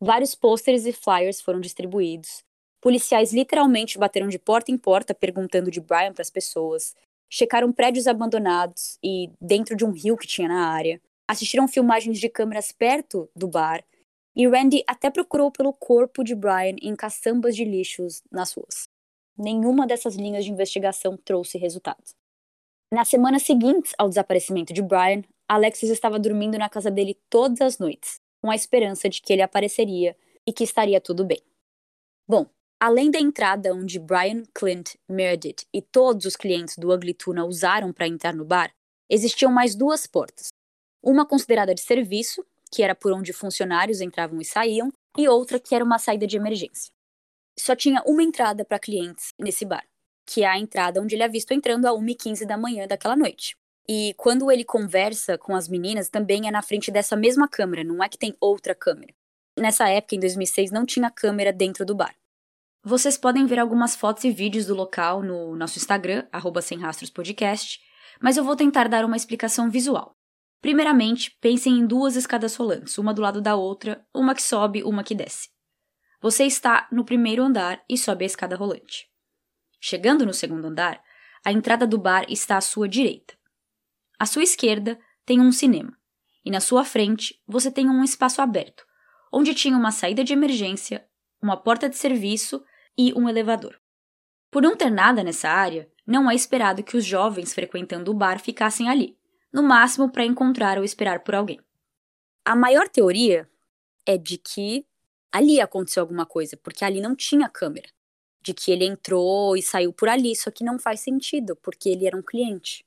Vários 0.00 0.34
pôsteres 0.34 0.86
e 0.86 0.92
flyers 0.92 1.40
foram 1.40 1.60
distribuídos. 1.60 2.42
Policiais 2.80 3.32
literalmente 3.32 3.98
bateram 3.98 4.28
de 4.28 4.38
porta 4.38 4.72
em 4.72 4.78
porta 4.78 5.14
perguntando 5.14 5.70
de 5.70 5.80
Brian 5.80 6.12
para 6.12 6.22
as 6.22 6.30
pessoas. 6.30 6.96
Checaram 7.34 7.72
prédios 7.72 8.06
abandonados 8.06 8.98
e 9.02 9.30
dentro 9.40 9.74
de 9.74 9.86
um 9.86 9.90
rio 9.90 10.18
que 10.18 10.26
tinha 10.26 10.46
na 10.48 10.66
área. 10.66 11.00
Assistiram 11.26 11.66
filmagens 11.66 12.20
de 12.20 12.28
câmeras 12.28 12.72
perto 12.72 13.26
do 13.34 13.48
bar. 13.48 13.82
E 14.36 14.46
Randy 14.46 14.84
até 14.86 15.08
procurou 15.08 15.50
pelo 15.50 15.72
corpo 15.72 16.22
de 16.22 16.34
Brian 16.34 16.76
em 16.82 16.94
caçambas 16.94 17.56
de 17.56 17.64
lixos 17.64 18.22
nas 18.30 18.52
ruas. 18.52 18.86
Nenhuma 19.34 19.86
dessas 19.86 20.14
linhas 20.14 20.44
de 20.44 20.50
investigação 20.50 21.16
trouxe 21.16 21.56
resultado. 21.56 22.04
Nas 22.92 23.08
semanas 23.08 23.44
seguintes 23.44 23.94
ao 23.96 24.10
desaparecimento 24.10 24.74
de 24.74 24.82
Brian, 24.82 25.22
Alexis 25.48 25.88
estava 25.88 26.18
dormindo 26.18 26.58
na 26.58 26.68
casa 26.68 26.90
dele 26.90 27.18
todas 27.30 27.62
as 27.62 27.78
noites, 27.78 28.16
com 28.42 28.50
a 28.50 28.54
esperança 28.54 29.08
de 29.08 29.22
que 29.22 29.32
ele 29.32 29.40
apareceria 29.40 30.14
e 30.46 30.52
que 30.52 30.64
estaria 30.64 31.00
tudo 31.00 31.24
bem. 31.24 31.40
Bom, 32.28 32.46
além 32.82 33.12
da 33.12 33.20
entrada 33.20 33.72
onde 33.72 33.96
Brian, 34.00 34.42
Clint, 34.52 34.96
Meredith 35.08 35.64
e 35.72 35.80
todos 35.80 36.26
os 36.26 36.34
clientes 36.34 36.76
do 36.76 36.92
Ugly 36.92 37.14
Tuna 37.14 37.44
usaram 37.44 37.92
para 37.92 38.08
entrar 38.08 38.34
no 38.34 38.44
bar, 38.44 38.74
existiam 39.08 39.52
mais 39.52 39.76
duas 39.76 40.04
portas. 40.04 40.48
Uma 41.00 41.24
considerada 41.24 41.76
de 41.76 41.80
serviço, 41.80 42.44
que 42.72 42.82
era 42.82 42.92
por 42.92 43.12
onde 43.12 43.32
funcionários 43.32 44.00
entravam 44.00 44.40
e 44.40 44.44
saíam, 44.44 44.92
e 45.16 45.28
outra 45.28 45.60
que 45.60 45.76
era 45.76 45.84
uma 45.84 45.96
saída 45.96 46.26
de 46.26 46.36
emergência. 46.36 46.90
Só 47.56 47.76
tinha 47.76 48.02
uma 48.04 48.20
entrada 48.20 48.64
para 48.64 48.80
clientes 48.80 49.32
nesse 49.38 49.64
bar, 49.64 49.86
que 50.26 50.42
é 50.42 50.48
a 50.48 50.58
entrada 50.58 51.00
onde 51.00 51.14
ele 51.14 51.22
é 51.22 51.28
visto 51.28 51.52
entrando 51.52 51.86
a 51.86 51.92
1h15 51.92 52.44
da 52.44 52.56
manhã 52.56 52.88
daquela 52.88 53.14
noite. 53.14 53.54
E 53.88 54.12
quando 54.16 54.50
ele 54.50 54.64
conversa 54.64 55.38
com 55.38 55.54
as 55.54 55.68
meninas, 55.68 56.08
também 56.08 56.48
é 56.48 56.50
na 56.50 56.62
frente 56.62 56.90
dessa 56.90 57.14
mesma 57.14 57.46
câmera, 57.46 57.84
não 57.84 58.02
é 58.02 58.08
que 58.08 58.18
tem 58.18 58.36
outra 58.40 58.74
câmera. 58.74 59.14
Nessa 59.56 59.88
época, 59.88 60.16
em 60.16 60.18
2006, 60.18 60.72
não 60.72 60.84
tinha 60.84 61.08
câmera 61.08 61.52
dentro 61.52 61.86
do 61.86 61.94
bar. 61.94 62.16
Vocês 62.84 63.16
podem 63.16 63.46
ver 63.46 63.60
algumas 63.60 63.94
fotos 63.94 64.24
e 64.24 64.32
vídeos 64.32 64.66
do 64.66 64.74
local 64.74 65.22
no 65.22 65.54
nosso 65.54 65.78
Instagram, 65.78 66.26
@semrastrospodcast, 66.60 67.80
mas 68.20 68.36
eu 68.36 68.42
vou 68.42 68.56
tentar 68.56 68.88
dar 68.88 69.04
uma 69.04 69.16
explicação 69.16 69.70
visual. 69.70 70.18
Primeiramente, 70.60 71.30
pensem 71.40 71.78
em 71.78 71.86
duas 71.86 72.16
escadas 72.16 72.56
rolantes, 72.56 72.98
uma 72.98 73.14
do 73.14 73.22
lado 73.22 73.40
da 73.40 73.54
outra, 73.54 74.04
uma 74.12 74.34
que 74.34 74.42
sobe, 74.42 74.82
uma 74.82 75.04
que 75.04 75.14
desce. 75.14 75.48
Você 76.20 76.44
está 76.44 76.88
no 76.90 77.04
primeiro 77.04 77.44
andar 77.44 77.84
e 77.88 77.96
sobe 77.96 78.24
a 78.24 78.26
escada 78.26 78.56
rolante. 78.56 79.06
Chegando 79.80 80.26
no 80.26 80.34
segundo 80.34 80.66
andar, 80.66 81.00
a 81.44 81.52
entrada 81.52 81.86
do 81.86 81.98
bar 81.98 82.26
está 82.28 82.56
à 82.56 82.60
sua 82.60 82.88
direita. 82.88 83.34
À 84.18 84.26
sua 84.26 84.42
esquerda 84.42 84.98
tem 85.24 85.40
um 85.40 85.52
cinema, 85.52 85.96
e 86.44 86.50
na 86.50 86.60
sua 86.60 86.84
frente 86.84 87.40
você 87.46 87.70
tem 87.70 87.88
um 87.88 88.02
espaço 88.02 88.42
aberto, 88.42 88.84
onde 89.32 89.54
tinha 89.54 89.76
uma 89.76 89.92
saída 89.92 90.24
de 90.24 90.32
emergência, 90.32 91.06
uma 91.40 91.56
porta 91.56 91.88
de 91.88 91.96
serviço 91.96 92.64
e 92.96 93.12
um 93.14 93.28
elevador. 93.28 93.78
Por 94.50 94.62
não 94.62 94.76
ter 94.76 94.90
nada 94.90 95.22
nessa 95.22 95.48
área, 95.48 95.88
não 96.06 96.30
é 96.30 96.34
esperado 96.34 96.82
que 96.82 96.96
os 96.96 97.04
jovens 97.04 97.54
frequentando 97.54 98.10
o 98.10 98.14
bar 98.14 98.38
ficassem 98.38 98.88
ali, 98.88 99.16
no 99.52 99.62
máximo 99.62 100.10
para 100.10 100.24
encontrar 100.24 100.78
ou 100.78 100.84
esperar 100.84 101.20
por 101.20 101.34
alguém. 101.34 101.60
A 102.44 102.56
maior 102.56 102.88
teoria 102.88 103.48
é 104.04 104.18
de 104.18 104.36
que 104.36 104.84
ali 105.30 105.60
aconteceu 105.60 106.02
alguma 106.02 106.26
coisa, 106.26 106.56
porque 106.56 106.84
ali 106.84 107.00
não 107.00 107.14
tinha 107.14 107.48
câmera. 107.48 107.88
De 108.40 108.52
que 108.52 108.72
ele 108.72 108.84
entrou 108.84 109.56
e 109.56 109.62
saiu 109.62 109.92
por 109.92 110.08
ali, 110.08 110.34
só 110.34 110.50
que 110.50 110.64
não 110.64 110.78
faz 110.78 111.00
sentido, 111.00 111.56
porque 111.56 111.88
ele 111.88 112.06
era 112.06 112.16
um 112.16 112.22
cliente. 112.22 112.84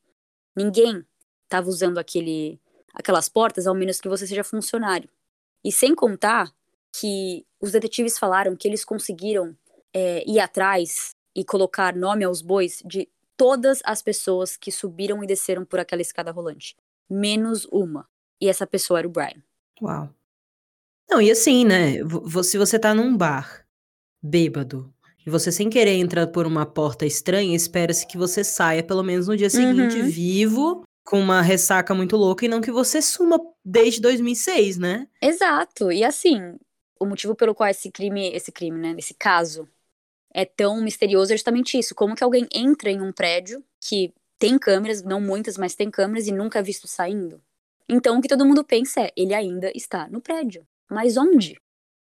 Ninguém 0.55 1.05
estava 1.43 1.67
usando 1.67 1.97
aquele, 1.97 2.59
aquelas 2.93 3.29
portas, 3.29 3.65
ao 3.65 3.73
menos 3.73 4.01
que 4.01 4.09
você 4.09 4.27
seja 4.27 4.43
funcionário. 4.43 5.09
E 5.63 5.71
sem 5.71 5.95
contar 5.95 6.53
que 6.91 7.45
os 7.59 7.71
detetives 7.71 8.19
falaram 8.19 8.55
que 8.55 8.67
eles 8.67 8.85
conseguiram 8.85 9.57
é, 9.95 10.29
ir 10.29 10.41
atrás 10.41 11.15
e 11.33 11.45
colocar 11.45 11.95
nome 11.95 12.25
aos 12.25 12.41
bois 12.41 12.83
de 12.85 13.07
todas 13.37 13.79
as 13.85 14.01
pessoas 14.01 14.57
que 14.57 14.71
subiram 14.71 15.23
e 15.23 15.27
desceram 15.27 15.63
por 15.63 15.79
aquela 15.79 16.01
escada 16.01 16.31
rolante, 16.31 16.75
menos 17.09 17.65
uma. 17.71 18.05
E 18.41 18.49
essa 18.49 18.67
pessoa 18.67 18.99
era 18.99 19.07
o 19.07 19.11
Brian. 19.11 19.41
Uau. 19.81 20.09
Não, 21.09 21.21
e 21.21 21.31
assim, 21.31 21.63
né? 21.63 21.93
Se 22.43 22.57
você 22.57 22.77
tá 22.77 22.93
num 22.93 23.15
bar, 23.15 23.65
bêbado, 24.21 24.93
e 25.25 25.29
você 25.29 25.51
sem 25.51 25.69
querer 25.69 25.93
entra 25.93 26.27
por 26.27 26.45
uma 26.45 26.65
porta 26.65 27.05
estranha, 27.05 27.55
espera-se 27.55 28.05
que 28.05 28.17
você 28.17 28.43
saia 28.43 28.83
pelo 28.83 29.03
menos 29.03 29.27
no 29.27 29.37
dia 29.37 29.49
seguinte 29.49 29.99
uhum. 29.99 30.09
vivo, 30.09 30.83
com 31.05 31.19
uma 31.19 31.41
ressaca 31.41 31.93
muito 31.93 32.17
louca, 32.17 32.45
e 32.45 32.49
não 32.49 32.61
que 32.61 32.71
você 32.71 33.01
suma 33.01 33.39
desde 33.63 34.01
2006, 34.01 34.77
né? 34.77 35.07
Exato. 35.21 35.91
E 35.91 36.03
assim, 36.03 36.57
o 36.99 37.05
motivo 37.05 37.35
pelo 37.35 37.55
qual 37.55 37.69
esse 37.69 37.91
crime, 37.91 38.27
esse 38.33 38.51
crime, 38.51 38.79
né, 38.79 38.95
esse 38.97 39.13
caso 39.13 39.67
é 40.35 40.43
tão 40.43 40.81
misterioso 40.81 41.31
é 41.31 41.37
justamente 41.37 41.79
isso. 41.79 41.95
Como 41.95 42.13
que 42.13 42.23
alguém 42.23 42.45
entra 42.53 42.91
em 42.91 43.01
um 43.01 43.13
prédio 43.13 43.63
que 43.79 44.13
tem 44.37 44.59
câmeras, 44.59 45.01
não 45.01 45.21
muitas, 45.21 45.57
mas 45.57 45.75
tem 45.75 45.89
câmeras 45.89 46.27
e 46.27 46.31
nunca 46.33 46.59
é 46.59 46.61
visto 46.61 46.89
saindo? 46.89 47.41
Então 47.87 48.17
o 48.17 48.21
que 48.21 48.27
todo 48.27 48.45
mundo 48.45 48.61
pensa 48.61 48.99
é, 48.99 49.13
ele 49.15 49.33
ainda 49.33 49.71
está 49.73 50.09
no 50.09 50.19
prédio. 50.19 50.67
Mas 50.91 51.15
onde? 51.15 51.57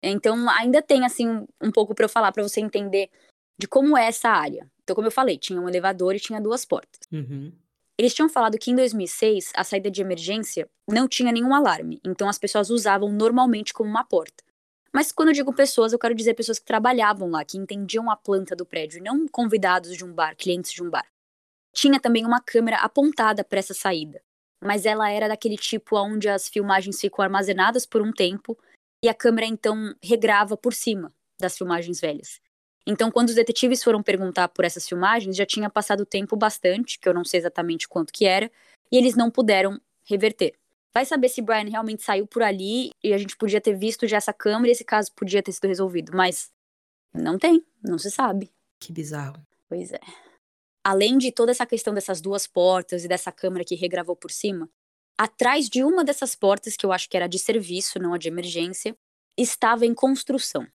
Então 0.04 0.48
ainda 0.48 0.80
tem 0.80 1.04
assim 1.04 1.44
um 1.60 1.72
pouco 1.72 1.96
para 1.96 2.06
eu 2.06 2.10
falar 2.10 2.32
para 2.32 2.44
você 2.44 2.62
entender 2.62 3.10
de 3.58 3.68
como 3.68 3.98
é 3.98 4.06
essa 4.06 4.30
área. 4.30 4.70
Então 4.84 4.96
como 4.96 5.08
eu 5.08 5.12
falei, 5.12 5.39
tinha 5.39 5.60
um 5.60 5.68
elevador 5.68 6.13
e 6.13 6.20
tinha 6.20 6.39
duas 6.39 6.63
portas. 6.63 7.00
Uhum. 7.12 7.52
Eles 7.98 8.13
tinham 8.13 8.30
falado 8.30 8.60
que 8.60 8.70
em 8.70 8.76
2006 8.76 9.54
a 9.56 9.63
saída 9.63 9.89
de 9.89 10.02
emergência 10.02 10.70
não 10.88 11.08
tinha 11.08 11.32
nenhum 11.32 11.54
alarme, 11.54 12.00
então 12.06 12.30
as 12.30 12.38
pessoas 12.38 12.70
usavam 12.70 13.12
normalmente 13.12 13.74
como 13.74 13.89
uma 13.89 14.04
porta. 14.04 14.44
Mas 14.93 15.12
quando 15.12 15.30
eu 15.30 15.34
digo 15.34 15.54
pessoas, 15.54 15.93
eu 15.93 15.99
quero 15.99 16.15
dizer 16.15 16.34
pessoas 16.34 16.60
que 16.60 16.65
trabalhavam 16.65 17.30
lá, 17.30 17.45
que 17.45 17.58
entendiam 17.58 18.10
a 18.10 18.15
planta 18.15 18.56
do 18.56 18.65
prédio, 18.65 19.04
não 19.04 19.28
convidados 19.28 19.95
de 19.95 20.04
um 20.04 20.13
bar, 20.13 20.36
clientes 20.36 20.71
de 20.71 20.84
um 20.84 20.89
bar. 20.89 21.06
Tinha 21.73 21.99
também 21.99 22.25
uma 22.25 22.41
câmera 22.41 22.78
apontada 22.78 23.43
para 23.43 23.60
essa 23.60 23.73
saída, 23.73 24.21
mas 24.63 24.86
ela 24.86 25.10
era 25.10 25.28
daquele 25.28 25.58
tipo 25.58 25.97
onde 25.97 26.28
as 26.28 26.49
filmagens 26.49 26.99
ficam 26.99 27.23
armazenadas 27.23 27.86
por 27.86 28.02
um 28.02 28.12
tempo 28.12 28.58
e 29.04 29.08
a 29.08 29.13
câmera 29.13 29.47
então 29.47 29.95
regrava 30.02 30.58
por 30.58 30.73
cima 30.73 31.13
das 31.39 31.58
filmagens 31.58 32.02
velhas. 32.02 32.41
Então, 32.86 33.12
quando 33.12 33.30
os 33.30 33.36
detetives 33.36 33.84
foram 33.84 34.02
perguntar 34.02 34.49
por 34.49 34.65
essas 34.65 34.88
filmagens, 34.88 35.36
já 35.36 35.45
tinha 35.45 35.69
passado 35.69 36.06
tempo 36.06 36.36
bastante, 36.36 36.99
que 36.99 37.08
eu 37.08 37.13
não 37.13 37.23
sei 37.23 37.39
exatamente 37.39 37.88
quanto 37.88 38.12
que 38.12 38.25
era, 38.25 38.52
e 38.91 38.97
eles 38.97 39.15
não 39.15 39.30
puderam 39.30 39.80
reverter. 40.04 40.59
Vai 40.93 41.06
saber 41.06 41.30
se 41.30 41.41
Brian 41.41 41.69
realmente 41.69 42.04
saiu 42.04 42.25
por 42.25 42.41
ali 42.41 42.91
e 43.04 43.13
a 43.13 43.17
gente 43.17 43.38
podia 43.38 43.62
ter 43.62 43.78
visto 43.78 44.08
já 44.08 44.17
essa 44.17 44.34
câmera 44.34 44.69
e 44.69 44.71
esse 44.71 44.84
caso 44.84 45.12
podia 45.13 45.43
ter 45.43 45.52
sido 45.52 45.67
resolvido. 45.67 46.12
Mas 46.15 46.52
não 47.13 47.38
tem, 47.38 47.63
não 47.84 47.97
se 47.97 48.10
sabe. 48.10 48.52
Que 48.80 48.91
bizarro. 48.91 49.45
Pois 49.67 49.91
é. 49.91 49.99
Além 50.84 51.17
de 51.17 51.32
toda 51.32 51.52
essa 51.52 51.65
questão 51.65 51.93
dessas 51.93 52.21
duas 52.21 52.47
portas 52.47 53.04
e 53.04 53.08
dessa 53.08 53.32
câmera 53.32 53.65
que 53.65 53.75
regravou 53.75 54.15
por 54.15 54.32
cima, 54.32 54.69
atrás 55.17 55.69
de 55.69 55.84
uma 55.84 56.04
dessas 56.04 56.34
portas, 56.34 56.75
que 56.75 56.86
eu 56.86 56.91
acho 56.91 57.10
que 57.10 57.17
era 57.17 57.28
de 57.28 57.38
serviço, 57.38 57.99
não 57.99 58.13
a 58.13 58.17
de 58.17 58.28
emergência, 58.28 58.97
estava 59.38 59.86
em 59.86 59.93
construção. 59.93 60.65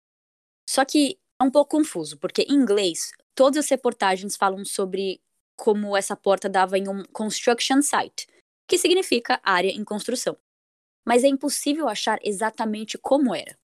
Só 0.69 0.85
que 0.85 1.19
é 1.41 1.45
um 1.45 1.51
pouco 1.51 1.77
confuso, 1.77 2.19
porque 2.19 2.43
em 2.43 2.55
inglês, 2.55 3.11
todas 3.35 3.65
as 3.65 3.71
reportagens 3.71 4.37
falam 4.37 4.65
sobre 4.65 5.21
como 5.57 5.97
essa 5.97 6.17
porta 6.17 6.49
dava 6.49 6.79
em 6.79 6.89
um 6.89 7.03
construction 7.05 7.81
site, 7.83 8.27
que 8.67 8.79
significa 8.79 9.41
área 9.43 9.71
em 9.71 9.85
construção. 9.85 10.37
Mas 11.05 11.23
é 11.23 11.29
impossível 11.29 11.89
achar 11.89 12.19
exatamente 12.23 12.97
como 12.97 13.35
era. 13.35 13.59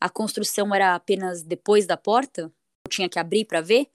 A 0.00 0.08
construção 0.08 0.74
era 0.74 0.94
apenas 0.94 1.42
depois 1.42 1.86
da 1.86 1.96
porta? 1.96 2.42
Eu 2.42 2.90
tinha 2.90 3.08
que 3.08 3.18
abrir 3.18 3.44
para 3.44 3.60
ver? 3.60 3.88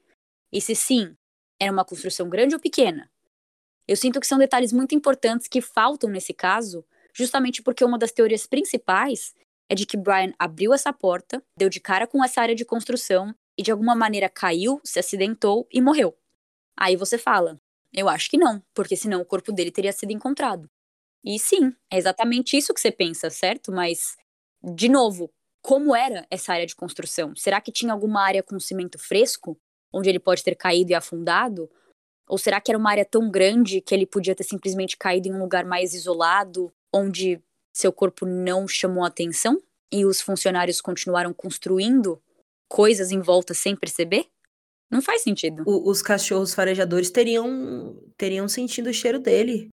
E 0.51 0.59
se 0.59 0.75
sim, 0.75 1.15
era 1.59 1.71
uma 1.71 1.85
construção 1.85 2.27
grande 2.27 2.55
ou 2.55 2.61
pequena? 2.61 3.09
Eu 3.87 3.95
sinto 3.95 4.19
que 4.19 4.27
são 4.27 4.37
detalhes 4.37 4.73
muito 4.73 4.95
importantes 4.95 5.47
que 5.47 5.61
faltam 5.61 6.09
nesse 6.09 6.33
caso, 6.33 6.85
justamente 7.13 7.61
porque 7.61 7.83
uma 7.83 7.97
das 7.97 8.11
teorias 8.11 8.45
principais 8.45 9.33
é 9.69 9.75
de 9.75 9.85
que 9.85 9.95
Brian 9.95 10.33
abriu 10.37 10.73
essa 10.73 10.91
porta, 10.91 11.41
deu 11.57 11.69
de 11.69 11.79
cara 11.79 12.05
com 12.05 12.23
essa 12.23 12.41
área 12.41 12.55
de 12.55 12.65
construção 12.65 13.33
e 13.57 13.63
de 13.63 13.71
alguma 13.71 13.95
maneira 13.95 14.27
caiu, 14.27 14.81
se 14.83 14.99
acidentou 14.99 15.67
e 15.71 15.79
morreu. 15.81 16.17
Aí 16.75 16.95
você 16.95 17.17
fala, 17.17 17.59
eu 17.93 18.08
acho 18.10 18.30
que 18.30 18.38
não, 18.38 18.63
porque 18.73 18.95
senão 18.95 19.21
o 19.21 19.25
corpo 19.25 19.51
dele 19.51 19.71
teria 19.71 19.91
sido 19.91 20.12
encontrado. 20.12 20.69
E 21.23 21.38
sim, 21.39 21.73
é 21.91 21.97
exatamente 21.97 22.58
isso 22.58 22.73
que 22.73 22.82
você 22.82 22.91
pensa, 22.91 23.30
certo? 23.30 23.71
Mas, 23.71 24.15
de 24.63 24.89
novo, 24.89 25.32
como 25.62 25.95
era 25.95 26.25
essa 26.32 26.54
área 26.54 26.65
de 26.65 26.75
construção? 26.75 27.36
Será 27.36 27.62
que 27.62 27.71
tinha 27.71 27.93
alguma 27.93 28.21
área 28.23 28.41
com 28.41 28.60
cimento 28.60 28.97
fresco, 28.97 29.58
onde 29.93 30.10
ele 30.10 30.19
pode 30.19 30.43
ter 30.43 30.56
caído 30.56 30.91
e 30.91 30.95
afundado? 30.95 31.69
Ou 32.27 32.38
será 32.38 32.60
que 32.60 32.71
era 32.71 32.77
uma 32.77 32.89
área 32.89 33.06
tão 33.06 33.30
grande 33.30 33.82
que 33.82 33.93
ele 33.93 34.06
podia 34.06 34.34
ter 34.34 34.43
simplesmente 34.43 34.97
caído 34.97 35.27
em 35.27 35.34
um 35.34 35.39
lugar 35.39 35.65
mais 35.65 35.93
isolado, 35.93 36.73
onde 36.93 37.41
seu 37.73 37.91
corpo 37.93 38.25
não 38.25 38.67
chamou 38.67 39.04
atenção 39.04 39.62
e 39.91 40.06
os 40.06 40.21
funcionários 40.21 40.82
continuaram 40.82 41.34
construindo 41.34 42.21
coisas 42.67 43.12
em 43.12 43.19
volta 43.19 43.54
sem 43.54 43.75
perceber? 43.75 44.27
Não 44.91 45.01
faz 45.01 45.23
sentido. 45.23 45.63
O, 45.65 45.89
os 45.89 46.01
cachorros 46.01 46.54
farejadores 46.54 47.10
teriam, 47.10 47.97
teriam 48.17 48.47
sentido 48.47 48.89
o 48.89 48.93
cheiro 48.93 49.19
dele. 49.19 49.69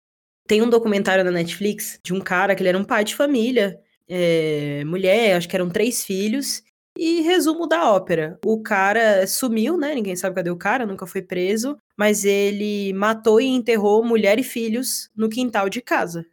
Tem 0.45 0.62
um 0.62 0.69
documentário 0.69 1.23
na 1.23 1.32
Netflix 1.32 1.97
de 2.04 2.13
um 2.13 2.19
cara 2.19 2.54
que 2.54 2.62
ele 2.62 2.69
era 2.69 2.78
um 2.78 2.84
pai 2.84 3.04
de 3.04 3.15
família, 3.15 3.80
é, 4.08 4.84
mulher, 4.86 5.36
acho 5.36 5.49
que 5.49 5.56
eram 5.56 5.69
três 5.69 6.04
filhos. 6.04 6.62
E 6.97 7.21
resumo 7.21 7.67
da 7.67 7.91
ópera: 7.91 8.39
o 8.45 8.62
cara 8.62 9.25
sumiu, 9.28 9.78
né? 9.78 9.95
Ninguém 9.95 10.15
sabe 10.15 10.36
cadê 10.36 10.49
o 10.49 10.58
cara, 10.58 10.86
nunca 10.86 11.08
foi 11.08 11.21
preso, 11.21 11.78
mas 11.97 12.23
ele 12.23 12.93
matou 12.93 13.41
e 13.41 13.45
enterrou 13.45 14.04
mulher 14.04 14.39
e 14.39 14.43
filhos 14.43 15.10
no 15.15 15.30
quintal 15.30 15.69
de 15.69 15.82
casa. 15.82 16.25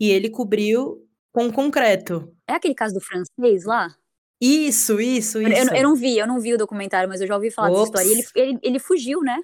E 0.00 0.10
ele 0.10 0.30
cobriu 0.30 1.04
com 1.32 1.52
concreto. 1.52 2.32
É 2.48 2.54
aquele 2.54 2.74
caso 2.74 2.94
do 2.94 3.00
francês 3.00 3.64
lá? 3.64 3.94
Isso, 4.40 5.00
isso, 5.00 5.42
isso. 5.42 5.70
Eu, 5.70 5.76
eu, 5.76 5.82
não 5.82 5.96
vi, 5.96 6.16
eu 6.16 6.26
não 6.26 6.40
vi 6.40 6.54
o 6.54 6.58
documentário, 6.58 7.08
mas 7.08 7.20
eu 7.20 7.26
já 7.26 7.34
ouvi 7.34 7.50
falar 7.50 7.70
Ops. 7.70 7.90
dessa 7.90 8.04
história. 8.04 8.28
Ele, 8.36 8.50
ele, 8.50 8.58
ele 8.62 8.78
fugiu, 8.78 9.20
né? 9.20 9.38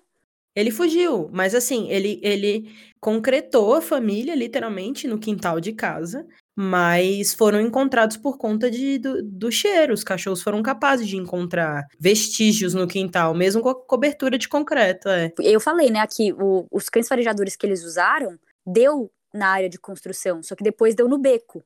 Ele 0.55 0.71
fugiu, 0.71 1.29
mas 1.33 1.53
assim, 1.53 1.91
ele, 1.91 2.21
ele 2.23 2.73
concretou 3.01 3.75
a 3.75 3.83
família, 3.83 4.37
literalmente, 4.37 5.09
no 5.09 5.19
quintal 5.19 5.59
de 5.59 5.73
casa, 5.73 6.25
mas 6.55 7.35
foram 7.35 7.61
encontrados 7.61 8.17
por 8.17 8.39
conta 8.39 8.71
de, 8.71 8.99
do, 8.99 9.21
do 9.21 9.51
cheiro. 9.51 9.93
Os 9.93 10.05
cachorros 10.05 10.43
foram 10.43 10.63
capazes 10.63 11.09
de 11.09 11.17
encontrar 11.17 11.85
vestígios 11.99 12.73
no 12.73 12.87
quintal, 12.87 13.35
mesmo 13.35 13.61
com 13.61 13.69
a 13.69 13.75
cobertura 13.75 14.39
de 14.39 14.49
concreto. 14.49 15.09
É. 15.09 15.33
Eu 15.41 15.59
falei, 15.59 15.91
né, 15.91 16.07
que 16.07 16.33
o, 16.33 16.67
os 16.71 16.89
cães 16.89 17.09
farejadores 17.09 17.57
que 17.57 17.67
eles 17.67 17.83
usaram 17.83 18.39
deu 18.65 19.11
na 19.35 19.49
área 19.49 19.69
de 19.69 19.79
construção, 19.79 20.41
só 20.41 20.55
que 20.55 20.63
depois 20.63 20.95
deu 20.95 21.09
no 21.09 21.19
beco. 21.19 21.65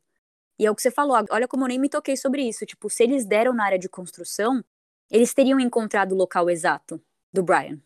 E 0.59 0.67
é 0.67 0.71
o 0.71 0.75
que 0.75 0.83
você 0.83 0.91
falou, 0.91 1.17
olha 1.31 1.47
como 1.47 1.65
eu 1.65 1.69
nem 1.69 1.79
me 1.79 1.89
toquei 1.89 2.17
sobre 2.17 2.43
isso. 2.43 2.67
Tipo, 2.67 2.91
se 2.91 3.03
eles 3.03 3.25
deram 3.25 3.53
na 3.53 3.65
área 3.65 3.79
de 3.79 3.89
construção, 3.89 4.65
eles 5.11 5.33
teriam 5.33 5.61
encontrado 5.61 6.13
o 6.13 6.17
local 6.17 6.51
exato 6.51 7.01
do 7.33 7.43
Brian. 7.43 7.79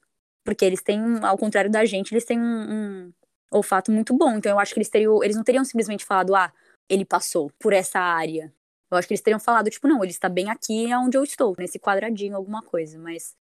Porque 0.45 0.65
eles 0.65 0.83
têm, 0.83 1.01
ao 1.23 1.37
contrário 1.37 1.71
da 1.71 1.85
gente, 1.85 2.13
eles 2.13 2.25
têm 2.25 2.41
um, 2.41 2.73
um 2.73 3.13
olfato 3.51 3.93
muito 3.93 4.17
bom. 4.17 4.37
Então 4.37 4.53
eu 4.53 4.59
acho 4.59 4.73
que 4.73 4.79
eles 4.79 4.89
teriam, 4.89 5.23
eles 5.23 5.37
não 5.37 5.45
teriam 5.45 5.65
simplesmente 5.65 6.05
falado, 6.05 6.35
ah, 6.35 6.53
ele 6.89 7.05
passou 7.05 7.51
por 7.59 7.73
essa 7.73 8.01
área. 8.01 8.53
Eu 8.91 8.99
acho 8.99 9.09
que 9.09 9.15
eles 9.15 9.23
teriam 9.23 9.41
falado, 9.41 9.71
tipo, 9.71 9.89
não, 9.89 10.03
ele 10.03 10.13
está 10.13 10.29
bem 10.29 10.51
aqui 10.51 10.87
onde 10.95 11.17
eu 11.17 11.25
estou, 11.25 11.55
nesse 11.59 11.79
quadradinho, 11.79 12.37
alguma 12.37 12.63
coisa. 12.63 12.99
Mas, 12.99 13.35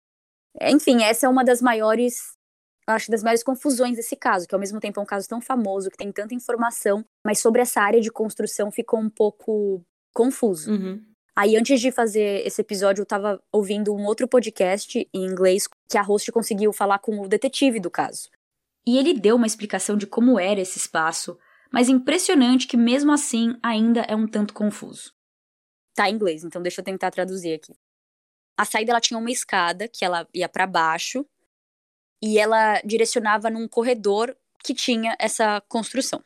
enfim, 0.62 1.04
essa 1.04 1.26
é 1.26 1.30
uma 1.30 1.44
das 1.44 1.62
maiores 1.62 2.36
acho, 2.88 3.12
das 3.12 3.24
maiores 3.24 3.44
confusões 3.44 3.96
desse 3.96 4.16
caso, 4.16 4.48
que 4.48 4.56
ao 4.56 4.60
mesmo 4.60 4.80
tempo 4.80 5.00
é 5.00 5.04
um 5.04 5.06
caso 5.06 5.28
tão 5.28 5.42
famoso, 5.42 5.90
que 5.90 5.98
tem 5.98 6.12
tanta 6.12 6.34
informação, 6.34 7.06
mas 7.26 7.40
sobre 7.40 7.62
essa 7.62 7.82
área 7.82 8.02
de 8.02 8.12
construção 8.12 8.72
ficou 8.72 9.00
um 9.00 9.10
pouco 9.10 9.84
confuso. 10.14 10.72
Uhum. 10.72 11.04
Aí, 11.36 11.56
antes 11.56 11.80
de 11.80 11.92
fazer 11.92 12.46
esse 12.46 12.62
episódio, 12.62 13.02
eu 13.02 13.06
tava 13.06 13.42
ouvindo 13.52 13.94
um 13.94 14.06
outro 14.06 14.28
podcast 14.28 15.08
em 15.14 15.26
inglês 15.26 15.68
que 15.90 15.98
a 15.98 16.02
host 16.02 16.32
conseguiu 16.32 16.74
falar 16.74 17.00
com 17.00 17.22
o 17.22 17.28
detetive 17.28 17.80
do 17.80 17.90
caso. 17.90 18.30
E 18.86 18.98
ele 18.98 19.14
deu 19.14 19.38
uma 19.38 19.48
explicação 19.48 19.96
de 19.96 20.06
como 20.06 20.40
era 20.40 20.60
esse 20.60 20.78
espaço, 20.78 21.38
mas 21.72 21.88
impressionante 21.88 22.68
que 22.68 22.76
mesmo 22.76 23.12
assim 23.12 23.56
ainda 23.64 24.02
é 24.02 24.16
um 24.16 24.28
tanto 24.28 24.54
confuso. 24.54 25.14
Tá 25.96 26.10
em 26.10 26.16
inglês, 26.16 26.44
então 26.44 26.62
deixa 26.62 26.82
eu 26.82 26.86
tentar 26.86 27.12
traduzir 27.12 27.54
aqui. 27.54 27.74
A 28.58 28.66
saída 28.66 28.92
ela 28.92 29.02
tinha 29.02 29.18
uma 29.18 29.32
escada 29.32 29.88
que 29.88 30.04
ela 30.04 30.28
ia 30.34 30.50
para 30.50 30.68
baixo 30.68 31.26
e 32.22 32.38
ela 32.38 32.82
direcionava 32.82 33.50
num 33.50 33.68
corredor 33.68 34.36
que 34.64 34.74
tinha 34.74 35.16
essa 35.18 35.62
construção. 35.68 36.24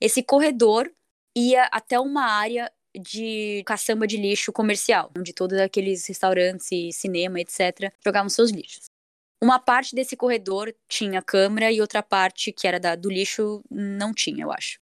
Esse 0.00 0.22
corredor 0.22 0.90
ia 1.36 1.64
até 1.64 1.98
uma 1.98 2.24
área 2.24 2.70
de 2.96 3.62
caçamba 3.66 4.06
de 4.06 4.16
lixo 4.16 4.52
comercial, 4.52 5.10
onde 5.16 5.32
todos 5.32 5.58
aqueles 5.58 6.06
restaurantes 6.06 6.70
e 6.72 6.92
cinema, 6.92 7.40
etc., 7.40 7.92
jogavam 8.04 8.28
seus 8.28 8.50
lixos. 8.50 8.86
Uma 9.40 9.58
parte 9.58 9.94
desse 9.94 10.16
corredor 10.16 10.74
tinha 10.88 11.22
câmera 11.22 11.70
e 11.70 11.80
outra 11.80 12.02
parte, 12.02 12.52
que 12.52 12.66
era 12.66 12.80
da, 12.80 12.96
do 12.96 13.08
lixo, 13.08 13.62
não 13.70 14.12
tinha, 14.12 14.42
eu 14.44 14.50
acho. 14.50 14.80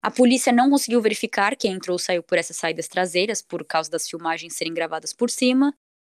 A 0.00 0.10
polícia 0.10 0.52
não 0.52 0.70
conseguiu 0.70 1.02
verificar 1.02 1.56
quem 1.56 1.72
entrou 1.72 1.94
ou 1.94 1.98
saiu 1.98 2.22
por 2.22 2.38
essas 2.38 2.56
saídas 2.56 2.86
traseiras, 2.86 3.42
por 3.42 3.64
causa 3.64 3.90
das 3.90 4.08
filmagens 4.08 4.54
serem 4.54 4.72
gravadas 4.72 5.12
por 5.12 5.28
cima. 5.28 5.74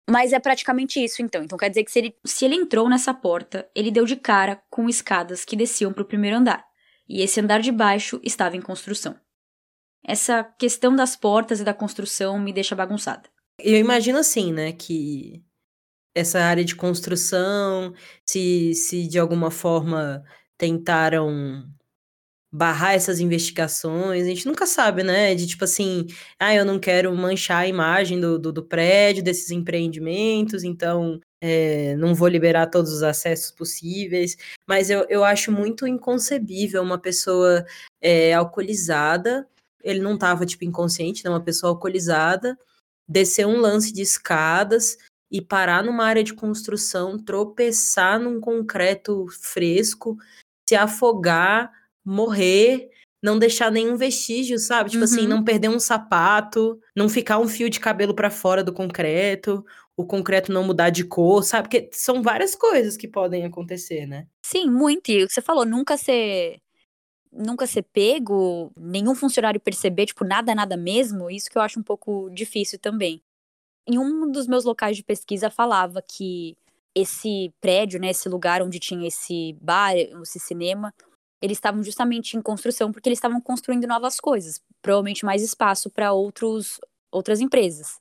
Mas 0.09 0.31
é 0.31 0.39
praticamente 0.39 1.03
isso, 1.03 1.21
então. 1.21 1.43
Então 1.43 1.57
quer 1.57 1.67
dizer 1.67 1.83
que 1.83 1.91
se 1.91 1.99
ele, 1.99 2.15
se 2.25 2.45
ele 2.45 2.55
entrou 2.55 2.89
nessa 2.89 3.13
porta, 3.13 3.69
ele 3.75 3.91
deu 3.91 4.05
de 4.05 4.15
cara 4.15 4.61
com 4.69 4.87
escadas 4.87 5.43
que 5.43 5.57
desciam 5.57 5.91
para 5.91 6.03
o 6.03 6.07
primeiro 6.07 6.37
andar. 6.37 6.65
E 7.12 7.21
esse 7.21 7.41
andar 7.41 7.60
de 7.60 7.74
baixo 7.74 8.21
estava 8.24 8.56
em 8.56 8.62
construção. 8.62 9.19
Essa 10.02 10.45
questão 10.58 10.95
das 10.95 11.13
portas 11.13 11.60
e 11.60 11.63
da 11.65 11.74
construção 11.74 12.39
me 12.39 12.54
deixa 12.54 12.74
bagunçada. 12.74 13.30
Eu 13.60 13.78
imagino 13.78 14.17
assim, 14.17 14.54
né, 14.54 14.71
que 14.71 15.43
essa 16.15 16.39
área 16.39 16.63
de 16.63 16.74
construção, 16.74 17.93
se, 18.26 18.74
se 18.74 19.08
de 19.08 19.19
alguma 19.19 19.52
forma 19.52 20.24
tentaram 20.58 21.69
barrar 22.50 22.93
essas 22.93 23.19
investigações, 23.19 24.24
a 24.24 24.30
gente 24.30 24.47
nunca 24.47 24.65
sabe, 24.65 25.04
né? 25.04 25.36
De 25.36 25.47
tipo 25.47 25.65
assim, 25.65 26.08
ah, 26.39 26.56
eu 26.56 26.63
não 26.63 26.80
quero 26.80 27.13
manchar 27.13 27.63
a 27.63 27.67
imagem 27.67 28.21
do, 28.21 28.39
do, 28.39 28.54
do 28.54 28.63
prédio, 28.65 29.21
desses 29.21 29.52
empreendimentos, 29.52 30.63
então 30.63 31.19
é, 31.41 31.95
não 31.97 32.13
vou 32.13 32.27
liberar 32.27 32.67
todos 32.67 32.93
os 32.93 33.01
acessos 33.01 33.49
possíveis. 33.51 34.38
Mas 34.67 34.89
eu, 34.91 35.06
eu 35.10 35.23
acho 35.23 35.51
muito 35.51 35.88
inconcebível 35.88 36.84
uma 36.84 36.99
pessoa 36.99 37.65
é, 37.99 38.34
alcoolizada, 38.34 39.47
ele 39.84 39.99
não 39.99 40.13
estava 40.13 40.45
tipo 40.45 40.63
inconsciente, 40.63 41.23
né? 41.25 41.32
Uma 41.32 41.43
pessoa 41.43 41.71
alcoolizada, 41.71 42.58
descer 43.08 43.47
um 43.47 43.58
lance 43.58 43.91
de 43.91 44.04
escadas 44.04 44.97
e 45.32 45.41
parar 45.41 45.84
numa 45.84 46.06
área 46.06 46.23
de 46.23 46.34
construção, 46.34 47.17
tropeçar 47.17 48.19
num 48.19 48.39
concreto 48.39 49.25
fresco, 49.41 50.17
se 50.69 50.75
afogar 50.75 51.71
morrer, 52.04 52.89
não 53.21 53.38
deixar 53.38 53.71
nenhum 53.71 53.95
vestígio, 53.95 54.58
sabe? 54.58 54.89
Tipo 54.89 55.04
assim, 55.04 55.17
uhum. 55.17 55.21
assim, 55.21 55.30
não 55.30 55.43
perder 55.43 55.69
um 55.69 55.80
sapato, 55.80 56.80
não 56.95 57.08
ficar 57.08 57.38
um 57.38 57.47
fio 57.47 57.69
de 57.69 57.80
cabelo 57.80 58.15
para 58.15 58.30
fora 58.30 58.63
do 58.63 58.73
concreto, 58.73 59.63
o 60.01 60.05
concreto 60.05 60.51
não 60.51 60.63
mudar 60.63 60.89
de 60.89 61.03
cor, 61.03 61.43
sabe? 61.43 61.69
Porque 61.69 61.89
são 61.93 62.21
várias 62.21 62.55
coisas 62.55 62.97
que 62.97 63.07
podem 63.07 63.45
acontecer, 63.45 64.05
né? 64.05 64.27
Sim, 64.41 64.69
muito. 64.69 65.09
E 65.09 65.23
o 65.23 65.27
que 65.27 65.33
você 65.33 65.41
falou, 65.41 65.65
nunca 65.65 65.97
ser 65.97 66.59
nunca 67.31 67.65
ser 67.65 67.83
pego, 67.83 68.71
nenhum 68.75 69.15
funcionário 69.15 69.59
perceber, 69.59 70.05
tipo, 70.05 70.25
nada, 70.25 70.53
nada 70.53 70.75
mesmo, 70.75 71.31
isso 71.31 71.49
que 71.49 71.57
eu 71.57 71.61
acho 71.61 71.79
um 71.79 71.83
pouco 71.83 72.29
difícil 72.29 72.77
também. 72.77 73.21
Em 73.87 73.97
um 73.97 74.29
dos 74.29 74.47
meus 74.47 74.65
locais 74.65 74.97
de 74.97 75.03
pesquisa 75.03 75.49
falava 75.49 76.01
que 76.01 76.57
esse 76.93 77.53
prédio, 77.61 77.99
né, 78.01 78.09
esse 78.09 78.27
lugar 78.27 78.61
onde 78.61 78.79
tinha 78.79 79.07
esse 79.07 79.53
bar, 79.61 79.95
esse 79.95 80.39
cinema, 80.39 80.93
eles 81.41 81.57
estavam 81.57 81.81
justamente 81.81 82.35
em 82.35 82.41
construção 82.41 82.91
porque 82.91 83.07
eles 83.07 83.17
estavam 83.17 83.39
construindo 83.39 83.87
novas 83.87 84.19
coisas, 84.19 84.61
provavelmente 84.81 85.25
mais 85.25 85.41
espaço 85.41 85.89
para 85.89 86.11
outros 86.11 86.79
outras 87.11 87.41
empresas. 87.41 87.99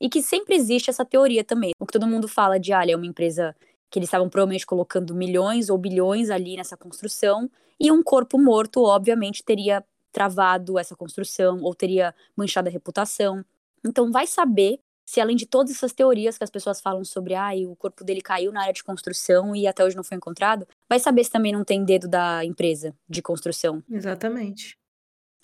E 0.00 0.08
que 0.08 0.22
sempre 0.22 0.54
existe 0.54 0.88
essa 0.88 1.04
teoria 1.04 1.44
também. 1.44 1.72
O 1.78 1.86
que 1.86 1.92
todo 1.92 2.06
mundo 2.06 2.26
fala 2.26 2.58
de, 2.58 2.72
ah, 2.72 2.84
é 2.86 2.96
uma 2.96 3.06
empresa 3.06 3.54
que 3.90 3.98
eles 3.98 4.06
estavam 4.06 4.28
provavelmente 4.28 4.64
colocando 4.64 5.14
milhões 5.14 5.68
ou 5.68 5.76
bilhões 5.76 6.30
ali 6.30 6.56
nessa 6.56 6.76
construção, 6.76 7.50
e 7.78 7.90
um 7.90 8.02
corpo 8.02 8.38
morto, 8.38 8.84
obviamente, 8.84 9.42
teria 9.42 9.84
travado 10.12 10.78
essa 10.78 10.94
construção 10.94 11.60
ou 11.62 11.74
teria 11.74 12.14
manchado 12.36 12.68
a 12.68 12.72
reputação. 12.72 13.44
Então, 13.84 14.10
vai 14.10 14.26
saber 14.26 14.80
se 15.04 15.20
além 15.20 15.34
de 15.34 15.44
todas 15.44 15.72
essas 15.72 15.92
teorias 15.92 16.38
que 16.38 16.44
as 16.44 16.50
pessoas 16.50 16.80
falam 16.80 17.04
sobre, 17.04 17.34
ah, 17.34 17.50
o 17.66 17.74
corpo 17.74 18.04
dele 18.04 18.20
caiu 18.20 18.52
na 18.52 18.60
área 18.60 18.72
de 18.72 18.84
construção 18.84 19.56
e 19.56 19.66
até 19.66 19.84
hoje 19.84 19.96
não 19.96 20.04
foi 20.04 20.16
encontrado, 20.16 20.68
vai 20.88 21.00
saber 21.00 21.24
se 21.24 21.30
também 21.30 21.52
não 21.52 21.64
tem 21.64 21.84
dedo 21.84 22.06
da 22.06 22.44
empresa 22.44 22.94
de 23.08 23.20
construção. 23.20 23.82
Exatamente. 23.90 24.78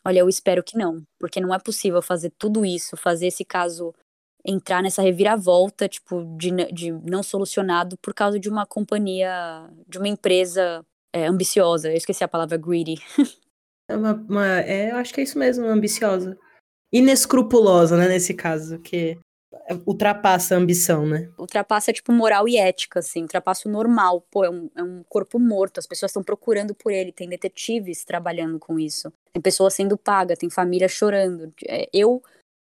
Olha, 0.05 0.21
eu 0.21 0.29
espero 0.29 0.63
que 0.63 0.79
não, 0.79 1.03
porque 1.19 1.41
não 1.41 1.53
é 1.53 1.59
possível 1.59 2.01
fazer 2.01 2.33
tudo 2.39 2.65
isso, 2.65 2.97
fazer 2.97 3.27
esse 3.27 3.45
caso 3.45 3.93
entrar 4.47 4.83
nessa 4.83 5.03
reviravolta, 5.03 5.89
tipo, 5.89 6.25
de, 6.39 6.51
de 6.73 6.93
não 6.93 7.23
solucionado 7.23 7.97
por 7.99 8.15
causa 8.15 8.39
de 8.39 8.49
uma 8.49 8.65
companhia, 8.65 9.69
de 9.89 9.99
uma 9.99 10.09
empresa 10.09 10.85
é, 11.13 11.27
ambiciosa. 11.27 11.91
Eu 11.91 11.97
esqueci 11.97 12.23
a 12.23 12.29
palavra 12.29 12.57
greedy. 12.57 12.97
É, 13.89 13.97
uma, 13.97 14.15
uma, 14.15 14.61
é, 14.61 14.91
eu 14.91 14.97
acho 14.97 15.15
que 15.15 15.21
é 15.21 15.25
isso 15.25 15.39
mesmo, 15.39 15.65
ambiciosa. 15.67 16.37
Inescrupulosa, 16.93 17.97
né, 17.97 18.09
nesse 18.09 18.35
caso, 18.35 18.79
que 18.81 19.19
ultrapassa 19.87 20.55
a 20.55 20.59
ambição, 20.59 21.07
né? 21.07 21.29
Ultrapassa, 21.39 21.93
tipo, 21.93 22.13
moral 22.13 22.49
e 22.49 22.57
ética, 22.57 23.01
assim, 23.01 23.23
ultrapassa 23.23 23.69
o 23.69 23.73
normal. 23.73 24.25
Pô, 24.31 24.45
é 24.45 24.51
um, 24.51 24.71
é 24.77 24.83
um 24.83 25.03
corpo 25.09 25.39
morto, 25.39 25.79
as 25.79 25.87
pessoas 25.87 26.11
estão 26.11 26.23
procurando 26.23 26.75
por 26.75 26.93
ele, 26.93 27.13
tem 27.13 27.29
detetives 27.29 28.05
trabalhando 28.05 28.59
com 28.59 28.79
isso, 28.79 29.13
tem 29.33 29.43
pessoas 29.43 29.75
sendo 29.75 29.97
paga, 29.97 30.37
tem 30.37 30.51
família 30.51 30.89
chorando. 30.89 31.53
É, 31.67 31.89
eu, 31.93 32.23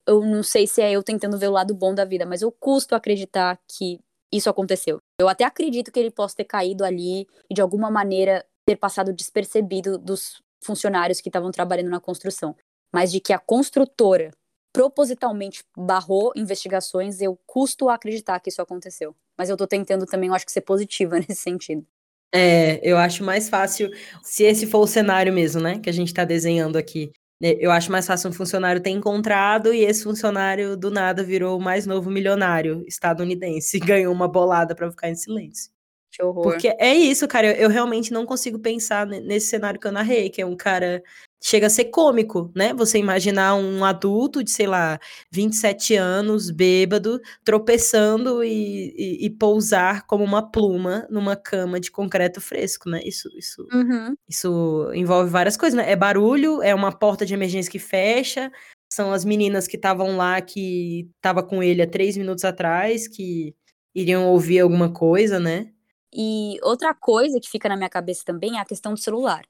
eu 0.08 0.22
não 0.26 0.44
sei 0.44 0.68
se 0.68 0.82
é 0.82 0.92
eu 0.92 1.04
tentando 1.04 1.38
ver 1.38 1.48
o 1.48 1.52
lado 1.52 1.74
bom 1.74 1.94
da 1.94 2.06
vida, 2.06 2.26
mas 2.26 2.42
eu 2.42 2.52
custo 2.52 2.96
acreditar 2.96 3.60
que 3.68 4.00
isso 4.32 4.50
aconteceu. 4.50 5.00
Eu 5.20 5.28
até 5.28 5.44
acredito 5.44 5.92
que 5.92 6.00
ele 6.00 6.12
possa 6.12 6.38
ter 6.38 6.46
caído 6.46 6.84
ali 6.84 7.28
e, 7.50 7.54
de 7.54 7.62
alguma 7.62 7.92
maneira, 7.92 8.46
ter 8.66 8.76
passado 8.76 9.14
despercebido 9.14 9.98
dos 9.98 10.42
funcionários 10.64 11.20
que 11.20 11.30
estavam 11.30 11.52
trabalhando 11.52 11.90
na 11.90 12.00
construção. 12.00 12.56
Mas 12.94 13.12
de 13.12 13.20
que 13.20 13.34
a 13.34 13.40
construtora 13.40 14.32
propositalmente 14.74 15.64
barrou 15.78 16.32
investigações, 16.36 17.22
eu 17.22 17.38
custo 17.46 17.90
acreditar 17.90 18.40
que 18.40 18.50
isso 18.50 18.62
aconteceu. 18.62 19.16
Mas 19.38 19.50
eu 19.50 19.58
tô 19.58 19.68
tentando 19.68 20.06
também, 20.06 20.30
eu 20.30 20.36
acho 20.36 20.46
que 20.46 20.52
ser 20.52 20.62
positiva 20.62 21.18
nesse 21.20 21.42
sentido. 21.42 21.86
É, 22.34 22.80
eu 22.82 22.98
acho 22.98 23.26
mais 23.26 23.50
fácil, 23.50 23.92
se 24.24 24.44
esse 24.44 24.66
for 24.66 24.80
o 24.80 24.88
cenário 24.88 25.34
mesmo, 25.34 25.62
né, 25.62 25.80
que 25.80 25.90
a 25.90 25.94
gente 25.94 26.14
tá 26.14 26.24
desenhando 26.24 26.78
aqui. 26.78 27.12
Eu 27.41 27.71
acho 27.71 27.91
mais 27.91 28.06
fácil 28.06 28.30
um 28.30 28.34
funcionário 28.34 28.82
ter 28.82 28.91
encontrado 28.91 29.73
e 29.73 29.84
esse 29.84 30.04
funcionário 30.04 30.77
do 30.77 30.91
nada 30.91 31.23
virou 31.23 31.58
o 31.58 31.62
mais 31.62 31.88
novo 31.88 32.10
milionário 32.10 32.84
estadunidense 32.88 33.77
e 33.77 33.80
ganhou 33.80 34.13
uma 34.13 34.27
bolada 34.27 34.75
para 34.75 34.89
ficar 34.91 35.10
em 35.10 35.15
silêncio. 35.15 35.71
Que 36.12 36.21
horror. 36.23 36.43
Porque 36.43 36.67
é 36.77 36.93
isso, 36.93 37.27
cara. 37.27 37.47
Eu, 37.47 37.54
eu, 37.54 37.69
realmente 37.69 38.12
não 38.12 38.25
consigo 38.25 38.60
pensar 38.60 39.08
nesse 39.08 39.47
cenário 39.47 39.80
que 39.80 39.88
eu 39.88 39.91
narrei, 39.91 40.30
que 40.30 40.41
é 40.41 40.45
um 40.45 40.58
cara 40.58 41.01
chega 41.41 41.67
a 41.67 41.69
ser 41.69 41.86
cômico, 41.86 42.51
né? 42.56 42.73
Você 42.75 42.99
imaginar 42.99 43.56
um 43.56 43.84
adulto 43.84 44.43
de, 44.43 44.51
sei 44.51 44.67
lá, 44.67 44.99
27 45.32 45.95
anos, 45.95 46.51
bêbado, 46.51 47.19
tropeçando 47.43 48.43
e, 48.43 48.93
e, 48.95 49.25
e 49.25 49.30
pousar 49.30 50.06
como 50.06 50.23
uma 50.23 50.51
pluma 50.51 51.08
numa 51.10 51.36
cama 51.36 51.80
de 51.80 51.89
concreto 51.89 52.39
fresco, 52.39 52.88
né? 52.88 53.01
Isso, 53.04 53.27
isso, 53.36 53.67
uhum. 53.73 54.13
isso 54.30 54.91
envolve 54.93 55.32
várias 55.32 55.58
coisas, 55.58 55.75
né? 55.75 55.91
É 55.91 55.95
barulho, 55.95 56.62
é 56.62 56.75
uma 56.75 56.91
porta 56.91 57.25
de 57.25 57.34
emergência 57.34 57.71
que 57.71 57.80
fecha, 57.80 58.51
são 58.88 59.12
as 59.12 59.25
meninas 59.25 59.67
que 59.67 59.77
estavam 59.77 60.15
lá, 60.15 60.39
que 60.41 61.10
tava 61.19 61.41
com 61.41 61.63
ele 61.63 61.82
há 61.82 61.88
três 61.88 62.15
minutos 62.15 62.45
atrás, 62.45 63.08
que 63.08 63.56
iriam 63.95 64.27
ouvir 64.27 64.60
alguma 64.60 64.93
coisa, 64.93 65.39
né? 65.39 65.71
E 66.13 66.58
outra 66.62 66.93
coisa 66.93 67.39
que 67.39 67.49
fica 67.49 67.69
na 67.69 67.77
minha 67.77 67.89
cabeça 67.89 68.23
também 68.25 68.58
é 68.58 68.60
a 68.60 68.65
questão 68.65 68.93
do 68.93 68.99
celular. 68.99 69.43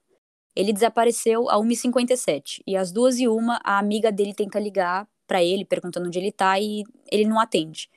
Ele 0.54 0.72
desapareceu 0.72 1.48
a 1.48 1.56
1h57 1.56 2.62
e 2.66 2.76
às 2.76 2.92
2h01 2.92 3.58
a 3.64 3.78
amiga 3.78 4.12
dele 4.12 4.34
tenta 4.34 4.58
ligar 4.58 5.08
para 5.26 5.42
ele 5.42 5.64
perguntando 5.64 6.06
onde 6.06 6.18
ele 6.18 6.30
tá 6.30 6.58
e 6.60 6.84
ele 7.10 7.24
não 7.24 7.40
atende. 7.40 7.88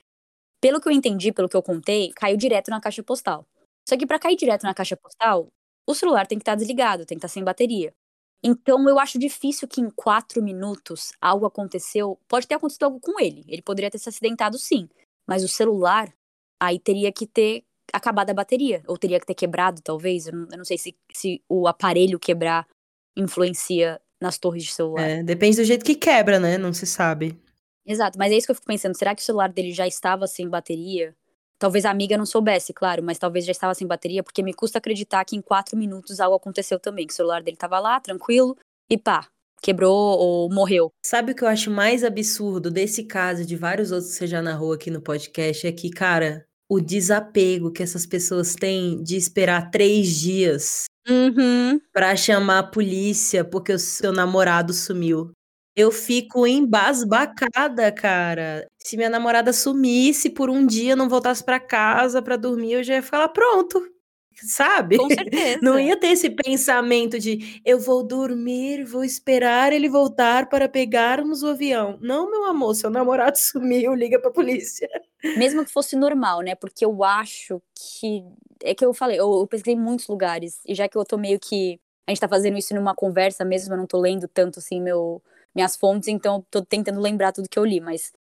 Pelo 0.61 0.79
que 0.79 0.87
eu 0.87 0.91
entendi, 0.91 1.31
pelo 1.31 1.49
que 1.49 1.55
eu 1.55 1.61
contei, 1.61 2.11
caiu 2.15 2.37
direto 2.37 2.69
na 2.69 2.79
caixa 2.79 3.03
postal. 3.03 3.45
Só 3.87 3.97
que 3.97 4.05
para 4.05 4.17
cair 4.17 4.35
direto 4.37 4.63
na 4.63 4.73
caixa 4.73 4.95
postal, 4.95 5.47
o 5.85 5.93
celular 5.93 6.25
tem 6.25 6.37
que 6.37 6.43
estar 6.43 6.53
tá 6.53 6.55
desligado, 6.55 7.05
tem 7.05 7.17
que 7.17 7.19
estar 7.19 7.27
tá 7.27 7.33
sem 7.33 7.43
bateria. 7.43 7.93
Então 8.41 8.87
eu 8.87 8.99
acho 8.99 9.19
difícil 9.19 9.67
que 9.67 9.81
em 9.81 9.89
quatro 9.89 10.41
minutos 10.41 11.11
algo 11.21 11.45
aconteceu. 11.45 12.17
Pode 12.27 12.47
ter 12.47 12.55
acontecido 12.55 12.83
algo 12.83 12.99
com 12.99 13.19
ele. 13.19 13.43
Ele 13.47 13.61
poderia 13.61 13.91
ter 13.91 13.99
se 13.99 14.07
acidentado 14.07 14.57
sim. 14.57 14.87
Mas 15.27 15.43
o 15.43 15.47
celular, 15.47 16.13
aí 16.59 16.79
teria 16.79 17.11
que 17.11 17.27
ter 17.27 17.64
acabado 17.93 18.29
a 18.29 18.33
bateria. 18.33 18.83
Ou 18.87 18.97
teria 18.97 19.19
que 19.19 19.25
ter 19.25 19.35
quebrado, 19.35 19.81
talvez. 19.81 20.27
Eu 20.27 20.33
não, 20.33 20.47
eu 20.51 20.57
não 20.57 20.65
sei 20.65 20.77
se, 20.77 20.95
se 21.13 21.41
o 21.49 21.67
aparelho 21.67 22.19
quebrar 22.19 22.67
influencia 23.15 24.01
nas 24.21 24.37
torres 24.37 24.63
de 24.63 24.71
celular. 24.71 25.07
É, 25.07 25.23
depende 25.23 25.57
do 25.57 25.63
jeito 25.63 25.85
que 25.85 25.95
quebra, 25.95 26.39
né? 26.39 26.57
Não 26.57 26.73
se 26.73 26.85
sabe. 26.85 27.39
Exato, 27.85 28.17
mas 28.17 28.31
é 28.31 28.37
isso 28.37 28.47
que 28.47 28.51
eu 28.51 28.55
fico 28.55 28.67
pensando. 28.67 28.97
Será 28.97 29.13
que 29.13 29.21
o 29.21 29.25
celular 29.25 29.51
dele 29.51 29.71
já 29.71 29.87
estava 29.87 30.25
sem 30.25 30.49
bateria? 30.49 31.15
Talvez 31.57 31.85
a 31.85 31.91
amiga 31.91 32.17
não 32.17 32.25
soubesse, 32.25 32.73
claro, 32.73 33.01
mas 33.01 33.17
talvez 33.17 33.45
já 33.45 33.51
estava 33.51 33.73
sem 33.73 33.87
bateria, 33.87 34.23
porque 34.23 34.43
me 34.43 34.53
custa 34.53 34.79
acreditar 34.79 35.23
que 35.23 35.35
em 35.35 35.41
quatro 35.41 35.77
minutos 35.77 36.19
algo 36.19 36.35
aconteceu 36.35 36.79
também. 36.79 37.05
Que 37.05 37.13
o 37.13 37.15
celular 37.15 37.41
dele 37.41 37.55
estava 37.55 37.79
lá, 37.79 37.99
tranquilo, 37.99 38.57
e 38.89 38.97
pá, 38.97 39.27
quebrou 39.61 40.17
ou 40.17 40.49
morreu. 40.49 40.91
Sabe 41.05 41.31
o 41.31 41.35
que 41.35 41.43
eu 41.43 41.47
acho 41.47 41.71
mais 41.71 42.03
absurdo 42.03 42.69
desse 42.69 43.03
caso 43.03 43.43
e 43.43 43.45
de 43.45 43.55
vários 43.55 43.91
outros 43.91 44.11
que 44.11 44.17
você 44.17 44.27
já 44.27 44.41
narrou 44.41 44.73
aqui 44.73 44.89
no 44.89 45.01
podcast? 45.01 45.65
É 45.65 45.71
que, 45.71 45.89
cara, 45.89 46.45
o 46.69 46.79
desapego 46.79 47.71
que 47.71 47.83
essas 47.83 48.05
pessoas 48.05 48.55
têm 48.55 49.01
de 49.03 49.15
esperar 49.15 49.69
três 49.69 50.09
dias 50.09 50.85
uhum. 51.07 51.79
para 51.93 52.15
chamar 52.15 52.59
a 52.59 52.63
polícia 52.63 53.43
porque 53.43 53.73
o 53.73 53.79
seu 53.79 54.11
namorado 54.11 54.73
sumiu. 54.73 55.31
Eu 55.75 55.91
fico 55.91 56.47
embasbacada, 56.47 57.91
cara. 57.91 58.65
Se 58.81 58.95
minha 58.95 59.09
namorada 59.09 59.51
sumisse 59.51 60.29
por 60.29 60.49
um 60.49 60.65
dia, 60.65 60.95
não 60.95 61.09
voltasse 61.09 61.43
para 61.43 61.59
casa 61.59 62.21
para 62.21 62.37
dormir, 62.37 62.73
eu 62.73 62.83
já 62.83 62.95
ia 62.95 63.03
falar 63.03 63.27
pronto. 63.29 63.94
Sabe? 64.43 64.97
Com 64.97 65.07
certeza. 65.07 65.59
Não 65.61 65.79
ia 65.79 65.97
ter 65.99 66.07
esse 66.07 66.29
pensamento 66.29 67.19
de 67.19 67.61
eu 67.65 67.79
vou 67.79 68.03
dormir, 68.03 68.83
vou 68.83 69.03
esperar 69.03 69.71
ele 69.73 69.87
voltar 69.89 70.47
para 70.49 70.67
pegarmos 70.67 71.43
o 71.43 71.47
avião. 71.47 71.97
Não, 72.01 72.29
meu 72.29 72.45
amor, 72.45 72.75
seu 72.75 72.89
namorado 72.89 73.37
sumiu, 73.39 73.93
liga 73.93 74.19
pra 74.19 74.31
polícia. 74.31 74.89
Mesmo 75.37 75.63
que 75.65 75.71
fosse 75.71 75.95
normal, 75.95 76.41
né? 76.41 76.55
Porque 76.55 76.85
eu 76.85 77.03
acho 77.03 77.61
que. 77.73 78.23
É 78.63 78.73
que 78.73 78.85
eu 78.85 78.93
falei, 78.93 79.19
eu, 79.19 79.31
eu 79.39 79.47
pesquisei 79.47 79.75
em 79.75 79.81
muitos 79.81 80.07
lugares, 80.07 80.59
e 80.65 80.73
já 80.73 80.87
que 80.87 80.97
eu 80.97 81.05
tô 81.05 81.17
meio 81.17 81.39
que. 81.39 81.79
A 82.07 82.11
gente 82.11 82.19
tá 82.19 82.27
fazendo 82.27 82.57
isso 82.57 82.73
numa 82.75 82.93
conversa 82.93 83.43
mesmo, 83.43 83.73
eu 83.73 83.77
não 83.77 83.87
tô 83.87 83.99
lendo 83.99 84.27
tanto 84.27 84.59
assim 84.59 84.79
meu, 84.79 85.21
minhas 85.55 85.75
fontes, 85.75 86.07
então 86.07 86.35
eu 86.35 86.45
tô 86.51 86.61
tentando 86.63 86.99
lembrar 86.99 87.31
tudo 87.31 87.49
que 87.49 87.57
eu 87.57 87.65
li, 87.65 87.81
mas 87.81 88.13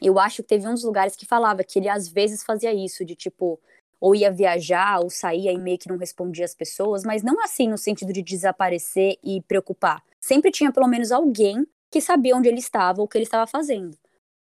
eu 0.00 0.18
acho 0.18 0.36
que 0.42 0.48
teve 0.48 0.66
uns 0.66 0.82
lugares 0.82 1.14
que 1.16 1.26
falava 1.26 1.62
que 1.62 1.78
ele 1.78 1.88
às 1.88 2.08
vezes 2.08 2.42
fazia 2.42 2.72
isso, 2.74 3.04
de 3.04 3.14
tipo, 3.14 3.60
ou 4.00 4.14
ia 4.14 4.30
viajar, 4.30 5.00
ou 5.00 5.10
saía 5.10 5.52
e 5.52 5.58
meio 5.58 5.78
que 5.78 5.88
não 5.88 5.98
respondia 5.98 6.44
as 6.44 6.54
pessoas, 6.54 7.04
mas 7.04 7.22
não 7.22 7.42
assim 7.42 7.68
no 7.68 7.76
sentido 7.76 8.12
de 8.12 8.22
desaparecer 8.22 9.18
e 9.22 9.42
preocupar. 9.42 10.02
Sempre 10.20 10.50
tinha 10.50 10.72
pelo 10.72 10.88
menos 10.88 11.12
alguém 11.12 11.66
que 11.90 12.00
sabia 12.00 12.36
onde 12.36 12.48
ele 12.48 12.58
estava 12.58 13.00
ou 13.00 13.04
o 13.04 13.08
que 13.08 13.18
ele 13.18 13.24
estava 13.24 13.46
fazendo. 13.46 13.96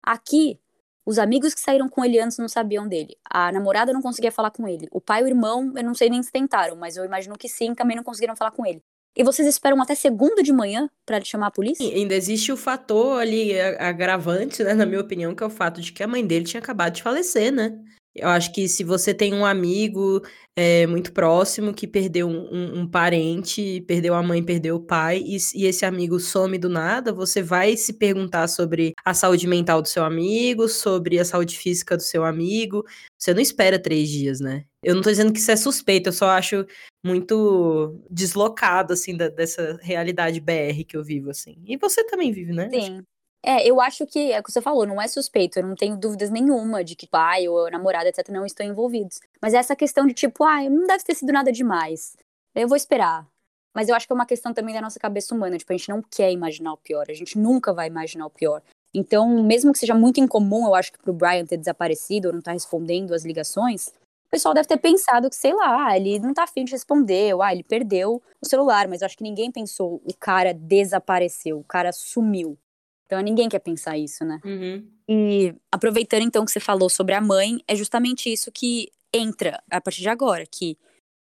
Aqui, 0.02 0.58
os 1.04 1.18
amigos 1.18 1.54
que 1.54 1.60
saíram 1.60 1.88
com 1.88 2.04
ele 2.04 2.18
antes 2.18 2.36
não 2.36 2.48
sabiam 2.48 2.86
dele. 2.86 3.16
A 3.24 3.50
namorada 3.52 3.92
não 3.92 4.02
conseguia 4.02 4.32
falar 4.32 4.50
com 4.50 4.66
ele. 4.68 4.88
O 4.90 5.00
pai 5.00 5.20
e 5.22 5.24
o 5.24 5.28
irmão, 5.28 5.72
eu 5.76 5.84
não 5.84 5.94
sei 5.94 6.10
nem 6.10 6.22
se 6.22 6.32
tentaram, 6.32 6.76
mas 6.76 6.96
eu 6.96 7.04
imagino 7.04 7.38
que 7.38 7.48
sim, 7.48 7.74
também 7.74 7.96
não 7.96 8.04
conseguiram 8.04 8.36
falar 8.36 8.50
com 8.50 8.66
ele. 8.66 8.82
E 9.16 9.24
vocês 9.24 9.48
esperam 9.48 9.80
até 9.80 9.94
segunda 9.94 10.42
de 10.42 10.52
manhã 10.52 10.90
para 11.06 11.24
chamar 11.24 11.46
a 11.46 11.50
polícia? 11.50 11.82
E 11.82 11.94
ainda 11.94 12.14
existe 12.14 12.52
o 12.52 12.56
fator 12.56 13.18
ali 13.18 13.58
agravante, 13.58 14.62
né, 14.62 14.74
na 14.74 14.84
minha 14.84 15.00
opinião, 15.00 15.34
que 15.34 15.42
é 15.42 15.46
o 15.46 15.50
fato 15.50 15.80
de 15.80 15.90
que 15.90 16.02
a 16.02 16.06
mãe 16.06 16.26
dele 16.26 16.44
tinha 16.44 16.60
acabado 16.60 16.92
de 16.92 17.02
falecer, 17.02 17.50
né? 17.50 17.78
Eu 18.16 18.28
acho 18.28 18.52
que 18.52 18.68
se 18.68 18.82
você 18.82 19.12
tem 19.12 19.34
um 19.34 19.44
amigo 19.44 20.22
é, 20.56 20.86
muito 20.86 21.12
próximo 21.12 21.74
que 21.74 21.86
perdeu 21.86 22.26
um, 22.26 22.80
um, 22.80 22.88
parente, 22.88 23.82
perdeu 23.86 24.14
a 24.14 24.22
mãe, 24.22 24.42
perdeu 24.42 24.76
o 24.76 24.80
pai, 24.80 25.22
e, 25.24 25.36
e, 25.54 25.66
esse 25.66 25.84
amigo 25.84 26.18
some 26.18 26.56
do 26.56 26.68
nada, 26.68 27.12
você 27.12 27.42
vai 27.42 27.76
se 27.76 27.92
perguntar 27.92 28.48
sobre 28.48 28.94
a 29.04 29.12
saúde 29.12 29.46
mental 29.46 29.82
do 29.82 29.88
seu 29.88 30.02
amigo, 30.02 30.66
sobre 30.66 31.18
a 31.18 31.24
saúde 31.24 31.58
física 31.58 31.94
do 31.94 32.02
seu 32.02 32.24
amigo. 32.24 32.84
Você 33.18 33.34
não 33.34 33.40
espera 33.40 33.78
três 33.78 34.08
dias, 34.08 34.40
né? 34.40 34.64
Eu 34.82 34.94
não 34.94 35.02
tô 35.02 35.10
dizendo 35.10 35.32
que 35.32 35.38
isso 35.38 35.50
é 35.50 35.56
suspeito, 35.56 36.08
eu 36.08 36.12
só 36.12 36.30
acho 36.30 36.64
muito 37.04 38.00
deslocado, 38.10 38.94
assim, 38.94 39.16
da, 39.16 39.28
dessa 39.28 39.78
realidade 39.82 40.40
BR 40.40 40.84
que 40.88 40.96
eu 40.96 41.04
vivo, 41.04 41.30
assim. 41.30 41.56
E 41.66 41.76
você 41.76 42.02
também 42.04 42.32
vive, 42.32 42.52
né? 42.52 42.70
Sim. 42.70 43.02
É, 43.48 43.64
eu 43.64 43.80
acho 43.80 44.04
que 44.04 44.32
é 44.32 44.40
o 44.40 44.42
que 44.42 44.50
você 44.50 44.60
falou, 44.60 44.84
não 44.84 45.00
é 45.00 45.06
suspeito, 45.06 45.60
eu 45.60 45.62
não 45.64 45.76
tenho 45.76 45.96
dúvidas 45.96 46.30
nenhuma 46.30 46.82
de 46.82 46.96
que 46.96 47.06
pai 47.06 47.46
ou 47.46 47.70
namorada, 47.70 48.08
etc, 48.08 48.28
não 48.28 48.44
estão 48.44 48.66
envolvidos. 48.66 49.20
Mas 49.40 49.54
é 49.54 49.58
essa 49.58 49.76
questão 49.76 50.04
de 50.04 50.12
tipo, 50.12 50.42
ah, 50.42 50.68
não 50.68 50.84
deve 50.84 51.04
ter 51.04 51.14
sido 51.14 51.32
nada 51.32 51.52
demais. 51.52 52.16
Eu 52.52 52.66
vou 52.66 52.76
esperar. 52.76 53.24
Mas 53.72 53.88
eu 53.88 53.94
acho 53.94 54.04
que 54.04 54.12
é 54.12 54.16
uma 54.16 54.26
questão 54.26 54.52
também 54.52 54.74
da 54.74 54.80
nossa 54.80 54.98
cabeça 54.98 55.32
humana, 55.32 55.56
tipo, 55.56 55.72
a 55.72 55.76
gente 55.76 55.88
não 55.88 56.02
quer 56.02 56.32
imaginar 56.32 56.72
o 56.72 56.76
pior, 56.76 57.06
a 57.08 57.14
gente 57.14 57.38
nunca 57.38 57.72
vai 57.72 57.86
imaginar 57.86 58.26
o 58.26 58.30
pior. 58.30 58.62
Então, 58.92 59.44
mesmo 59.44 59.72
que 59.72 59.78
seja 59.78 59.94
muito 59.94 60.18
incomum, 60.18 60.66
eu 60.66 60.74
acho 60.74 60.90
que 60.90 60.98
pro 60.98 61.12
Brian 61.12 61.46
ter 61.46 61.56
desaparecido 61.56 62.28
ou 62.28 62.32
não 62.32 62.40
estar 62.40 62.50
tá 62.50 62.54
respondendo 62.54 63.14
as 63.14 63.24
ligações, 63.24 63.88
o 64.26 64.30
pessoal 64.30 64.54
deve 64.54 64.66
ter 64.66 64.78
pensado 64.78 65.30
que, 65.30 65.36
sei 65.36 65.54
lá, 65.54 65.86
ah, 65.86 65.96
ele 65.96 66.18
não 66.18 66.34
tá 66.34 66.42
afim 66.42 66.64
de 66.64 66.72
responder, 66.72 67.32
ou 67.32 67.42
ah, 67.42 67.52
ele 67.52 67.62
perdeu 67.62 68.20
o 68.40 68.48
celular, 68.48 68.88
mas 68.88 69.02
eu 69.02 69.06
acho 69.06 69.16
que 69.16 69.22
ninguém 69.22 69.52
pensou 69.52 70.02
o 70.04 70.14
cara 70.18 70.52
desapareceu, 70.52 71.60
o 71.60 71.64
cara 71.64 71.92
sumiu. 71.92 72.58
Então 73.06 73.20
ninguém 73.20 73.48
quer 73.48 73.60
pensar 73.60 73.96
isso, 73.96 74.24
né? 74.24 74.40
Uhum. 74.44 74.86
E 75.08 75.54
aproveitando 75.70 76.22
então 76.22 76.44
que 76.44 76.50
você 76.50 76.60
falou 76.60 76.90
sobre 76.90 77.14
a 77.14 77.20
mãe, 77.20 77.62
é 77.66 77.74
justamente 77.74 78.32
isso 78.32 78.50
que 78.50 78.90
entra 79.12 79.62
a 79.70 79.80
partir 79.80 80.02
de 80.02 80.08
agora, 80.08 80.44
que 80.44 80.76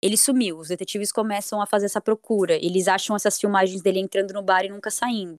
ele 0.03 0.17
sumiu, 0.17 0.59
os 0.59 0.69
detetives 0.69 1.13
começam 1.13 1.61
a 1.61 1.67
fazer 1.67 1.87
essa 1.87 2.01
procura, 2.01 2.55
eles 2.55 2.89
acham 2.89 3.15
essas 3.17 3.39
filmagens 3.39 3.83
dele 3.83 4.01
entrando 4.01 4.33
no 4.33 4.43
bar 4.43 4.65
e 4.65 4.69
nunca 4.69 4.91
saindo. 4.91 5.35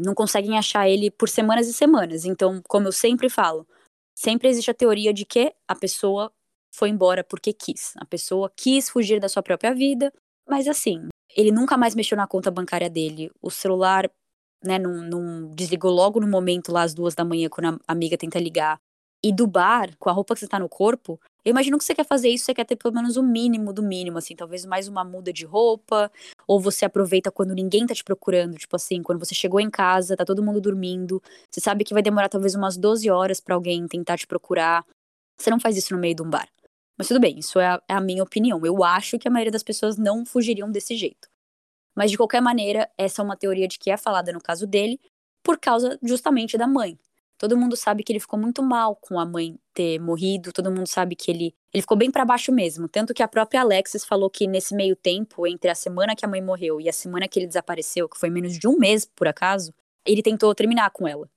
Não 0.00 0.14
conseguem 0.14 0.58
achar 0.58 0.88
ele 0.88 1.10
por 1.10 1.28
semanas 1.28 1.66
e 1.68 1.72
semanas. 1.72 2.24
Então, 2.24 2.60
como 2.68 2.86
eu 2.86 2.92
sempre 2.92 3.28
falo, 3.28 3.66
sempre 4.14 4.48
existe 4.48 4.70
a 4.70 4.74
teoria 4.74 5.12
de 5.12 5.24
que 5.24 5.52
a 5.66 5.74
pessoa 5.74 6.30
foi 6.74 6.90
embora 6.90 7.24
porque 7.24 7.52
quis. 7.52 7.94
A 7.96 8.04
pessoa 8.04 8.52
quis 8.54 8.90
fugir 8.90 9.18
da 9.18 9.28
sua 9.28 9.42
própria 9.42 9.74
vida, 9.74 10.12
mas 10.48 10.68
assim, 10.68 11.08
ele 11.34 11.50
nunca 11.50 11.76
mais 11.76 11.94
mexeu 11.94 12.16
na 12.16 12.26
conta 12.26 12.50
bancária 12.50 12.90
dele. 12.90 13.30
O 13.40 13.50
celular 13.50 14.10
né, 14.66 14.78
não, 14.78 15.02
não 15.02 15.54
desligou 15.54 15.90
logo 15.90 16.20
no 16.20 16.26
momento 16.26 16.72
lá 16.72 16.82
às 16.82 16.94
duas 16.94 17.14
da 17.14 17.24
manhã, 17.24 17.48
quando 17.48 17.80
a 17.86 17.92
amiga 17.92 18.16
tenta 18.18 18.38
ligar. 18.38 18.78
E 19.22 19.32
do 19.32 19.46
bar, 19.46 19.90
com 19.98 20.10
a 20.10 20.12
roupa 20.12 20.34
que 20.34 20.40
você 20.40 20.46
tá 20.46 20.58
no 20.58 20.68
corpo, 20.68 21.18
eu 21.44 21.50
imagino 21.50 21.78
que 21.78 21.84
você 21.84 21.94
quer 21.94 22.04
fazer 22.04 22.28
isso, 22.28 22.44
você 22.44 22.54
quer 22.54 22.64
ter 22.64 22.76
pelo 22.76 22.94
menos 22.94 23.16
o 23.16 23.22
mínimo 23.22 23.72
do 23.72 23.82
mínimo, 23.82 24.18
assim, 24.18 24.36
talvez 24.36 24.64
mais 24.64 24.88
uma 24.88 25.04
muda 25.04 25.32
de 25.32 25.44
roupa, 25.44 26.10
ou 26.46 26.60
você 26.60 26.84
aproveita 26.84 27.30
quando 27.30 27.54
ninguém 27.54 27.86
tá 27.86 27.94
te 27.94 28.04
procurando, 28.04 28.56
tipo 28.56 28.76
assim, 28.76 29.02
quando 29.02 29.18
você 29.18 29.34
chegou 29.34 29.58
em 29.60 29.70
casa, 29.70 30.16
tá 30.16 30.24
todo 30.24 30.42
mundo 30.42 30.60
dormindo, 30.60 31.22
você 31.50 31.60
sabe 31.60 31.84
que 31.84 31.94
vai 31.94 32.02
demorar 32.02 32.28
talvez 32.28 32.54
umas 32.54 32.76
12 32.76 33.08
horas 33.10 33.40
para 33.40 33.54
alguém 33.54 33.86
tentar 33.88 34.18
te 34.18 34.26
procurar. 34.26 34.84
Você 35.38 35.50
não 35.50 35.60
faz 35.60 35.76
isso 35.76 35.94
no 35.94 36.00
meio 36.00 36.14
de 36.14 36.22
um 36.22 36.30
bar. 36.30 36.48
Mas 36.98 37.08
tudo 37.08 37.20
bem, 37.20 37.38
isso 37.38 37.58
é 37.58 37.66
a, 37.66 37.82
é 37.88 37.94
a 37.94 38.00
minha 38.00 38.22
opinião. 38.22 38.64
Eu 38.64 38.82
acho 38.82 39.18
que 39.18 39.28
a 39.28 39.30
maioria 39.30 39.52
das 39.52 39.62
pessoas 39.62 39.96
não 39.96 40.24
fugiriam 40.24 40.70
desse 40.70 40.96
jeito. 40.96 41.28
Mas 41.96 42.10
de 42.10 42.18
qualquer 42.18 42.42
maneira, 42.42 42.88
essa 42.98 43.22
é 43.22 43.24
uma 43.24 43.36
teoria 43.36 43.66
de 43.66 43.78
que 43.78 43.90
é 43.90 43.96
falada 43.96 44.32
no 44.32 44.40
caso 44.40 44.66
dele, 44.66 45.00
por 45.42 45.58
causa 45.58 45.98
justamente 46.02 46.58
da 46.58 46.66
mãe. 46.66 46.98
Todo 47.38 47.56
mundo 47.56 47.76
sabe 47.76 48.02
que 48.02 48.12
ele 48.12 48.20
ficou 48.20 48.38
muito 48.38 48.62
mal 48.62 48.96
com 48.96 49.20
a 49.20 49.26
mãe 49.26 49.58
ter 49.74 49.98
morrido, 50.00 50.52
todo 50.52 50.70
mundo 50.70 50.86
sabe 50.86 51.14
que 51.14 51.30
ele, 51.30 51.54
ele 51.72 51.82
ficou 51.82 51.96
bem 51.96 52.10
para 52.10 52.24
baixo 52.24 52.50
mesmo. 52.52 52.88
Tanto 52.88 53.12
que 53.12 53.22
a 53.22 53.28
própria 53.28 53.60
Alexis 53.60 54.04
falou 54.04 54.30
que 54.30 54.46
nesse 54.46 54.74
meio 54.74 54.96
tempo, 54.96 55.46
entre 55.46 55.70
a 55.70 55.74
semana 55.74 56.16
que 56.16 56.24
a 56.24 56.28
mãe 56.28 56.40
morreu 56.42 56.80
e 56.80 56.88
a 56.88 56.92
semana 56.92 57.28
que 57.28 57.38
ele 57.38 57.46
desapareceu, 57.46 58.08
que 58.08 58.18
foi 58.18 58.30
menos 58.30 58.58
de 58.58 58.66
um 58.66 58.78
mês 58.78 59.04
por 59.04 59.28
acaso, 59.28 59.74
ele 60.04 60.22
tentou 60.22 60.54
terminar 60.54 60.90
com 60.90 61.06
ela. 61.06 61.28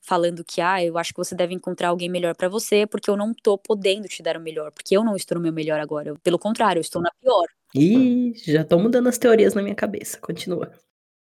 Falando 0.00 0.44
que, 0.44 0.60
ah, 0.60 0.82
eu 0.82 0.96
acho 0.96 1.12
que 1.12 1.18
você 1.18 1.34
deve 1.34 1.54
encontrar 1.54 1.88
alguém 1.88 2.08
melhor 2.08 2.34
para 2.36 2.48
você, 2.48 2.86
porque 2.86 3.10
eu 3.10 3.16
não 3.16 3.34
tô 3.34 3.58
podendo 3.58 4.08
te 4.08 4.22
dar 4.22 4.36
o 4.36 4.40
melhor, 4.40 4.70
porque 4.72 4.96
eu 4.96 5.04
não 5.04 5.16
estou 5.16 5.36
no 5.36 5.42
meu 5.42 5.52
melhor 5.52 5.80
agora. 5.80 6.14
Pelo 6.22 6.38
contrário, 6.38 6.78
eu 6.78 6.82
estou 6.82 7.02
na 7.02 7.10
pior. 7.20 7.46
Ih, 7.74 8.32
já 8.36 8.64
tô 8.64 8.78
mudando 8.78 9.08
as 9.08 9.18
teorias 9.18 9.54
na 9.54 9.62
minha 9.62 9.74
cabeça. 9.74 10.18
Continua. 10.18 10.72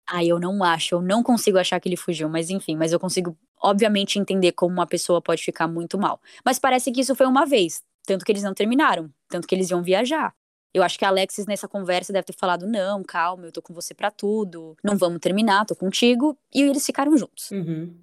Ah, 0.08 0.24
eu 0.24 0.40
não 0.40 0.64
acho, 0.64 0.96
eu 0.96 1.02
não 1.02 1.22
consigo 1.22 1.58
achar 1.58 1.78
que 1.78 1.88
ele 1.88 1.96
fugiu, 1.96 2.28
mas 2.28 2.50
enfim, 2.50 2.76
mas 2.76 2.92
eu 2.92 2.98
consigo, 2.98 3.38
obviamente, 3.62 4.18
entender 4.18 4.52
como 4.52 4.72
uma 4.72 4.86
pessoa 4.86 5.22
pode 5.22 5.42
ficar 5.44 5.68
muito 5.68 5.96
mal. 5.96 6.20
Mas 6.44 6.58
parece 6.58 6.90
que 6.90 7.00
isso 7.00 7.14
foi 7.14 7.26
uma 7.26 7.46
vez, 7.46 7.82
tanto 8.04 8.24
que 8.24 8.32
eles 8.32 8.42
não 8.42 8.52
terminaram, 8.52 9.08
tanto 9.28 9.46
que 9.46 9.54
eles 9.54 9.70
iam 9.70 9.82
viajar. 9.82 10.34
Eu 10.74 10.82
acho 10.82 10.98
que 10.98 11.04
a 11.04 11.08
Alexis 11.08 11.46
nessa 11.46 11.68
conversa 11.68 12.12
deve 12.12 12.26
ter 12.26 12.32
falado: 12.32 12.66
não, 12.66 13.04
calma, 13.04 13.46
eu 13.46 13.52
tô 13.52 13.62
com 13.62 13.72
você 13.72 13.94
para 13.94 14.10
tudo, 14.10 14.76
não 14.82 14.96
vamos 14.96 15.20
terminar, 15.20 15.64
tô 15.64 15.76
contigo. 15.76 16.36
E 16.52 16.62
eles 16.62 16.84
ficaram 16.84 17.16
juntos. 17.16 17.50
Uhum. 17.52 17.96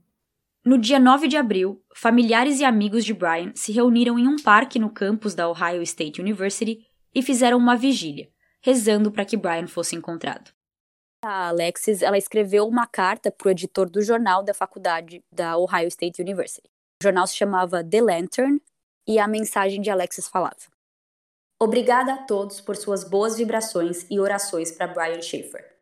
No 0.66 0.78
dia 0.78 1.00
9 1.00 1.30
de 1.30 1.38
abril, 1.38 1.82
familiares 1.96 2.60
e 2.60 2.66
amigos 2.66 3.06
de 3.06 3.14
Brian 3.14 3.54
se 3.56 3.72
reuniram 3.72 4.20
em 4.20 4.28
um 4.28 4.36
parque 4.36 4.78
no 4.78 4.90
campus 4.90 5.34
da 5.34 5.50
Ohio 5.50 5.82
State 5.82 6.22
University 6.22 6.86
e 7.18 7.22
fizeram 7.24 7.58
uma 7.58 7.76
vigília, 7.76 8.30
rezando 8.62 9.12
para 9.12 9.26
que 9.26 9.36
Brian 9.36 9.66
fosse 9.66 9.96
encontrado. 9.96 10.52
A 11.20 11.48
Alexis, 11.48 12.04
ela 12.04 12.16
escreveu 12.16 12.68
uma 12.68 12.86
carta 12.86 13.32
para 13.32 13.48
o 13.48 13.50
editor 13.50 13.90
do 13.90 14.04
jornal 14.04 14.44
da 14.44 14.54
faculdade 14.54 15.24
da 15.32 15.58
Ohio 15.58 15.88
State 15.88 16.22
University. 16.22 16.70
O 17.02 17.04
jornal 17.04 17.26
se 17.26 17.36
chamava 17.36 17.84
The 17.84 18.02
Lantern 18.02 18.62
e 19.08 19.18
a 19.18 19.28
mensagem 19.28 19.82
de 19.82 19.90
Alexis 19.90 20.28
falava: 20.28 20.58
Obrigada 21.60 22.14
a 22.14 22.18
todos 22.18 22.62
por 22.62 22.76
suas 22.76 23.04
boas 23.04 23.36
vibrações 23.36 24.06
e 24.12 24.20
orações 24.20 24.72
para 24.72 24.86
Brian 24.86 25.20
Schaefer. 25.20 25.76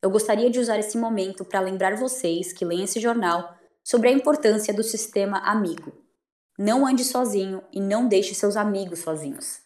Eu 0.00 0.08
gostaria 0.08 0.48
de 0.48 0.60
usar 0.60 0.78
esse 0.78 0.96
momento 0.96 1.44
para 1.44 1.58
lembrar 1.58 1.96
vocês 1.96 2.52
que 2.52 2.64
leem 2.64 2.84
esse 2.84 3.00
jornal 3.00 3.58
sobre 3.82 4.08
a 4.08 4.12
importância 4.12 4.72
do 4.72 4.84
sistema 4.84 5.38
amigo. 5.38 5.92
Não 6.56 6.86
ande 6.86 7.02
sozinho 7.02 7.60
e 7.72 7.80
não 7.80 8.06
deixe 8.06 8.36
seus 8.36 8.56
amigos 8.56 9.00
sozinhos. 9.00 9.65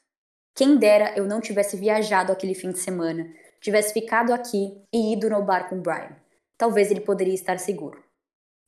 Quem 0.54 0.76
dera 0.76 1.14
eu 1.16 1.26
não 1.26 1.40
tivesse 1.40 1.76
viajado 1.76 2.32
aquele 2.32 2.54
fim 2.54 2.70
de 2.70 2.78
semana, 2.78 3.32
tivesse 3.60 3.92
ficado 3.92 4.32
aqui 4.32 4.82
e 4.92 5.12
ido 5.12 5.30
no 5.30 5.42
bar 5.42 5.68
com 5.68 5.80
Brian. 5.80 6.16
Talvez 6.56 6.90
ele 6.90 7.00
poderia 7.00 7.34
estar 7.34 7.58
seguro. 7.58 8.02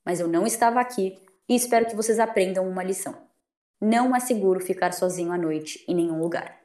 Mas 0.04 0.20
eu 0.20 0.28
não 0.28 0.46
estava 0.46 0.80
aqui 0.80 1.18
e 1.48 1.54
espero 1.54 1.86
que 1.86 1.96
vocês 1.96 2.18
aprendam 2.18 2.68
uma 2.68 2.82
lição. 2.82 3.14
Não 3.80 4.14
é 4.14 4.20
seguro 4.20 4.60
ficar 4.60 4.92
sozinho 4.92 5.32
à 5.32 5.38
noite 5.38 5.84
em 5.88 5.94
nenhum 5.94 6.18
lugar. 6.18 6.60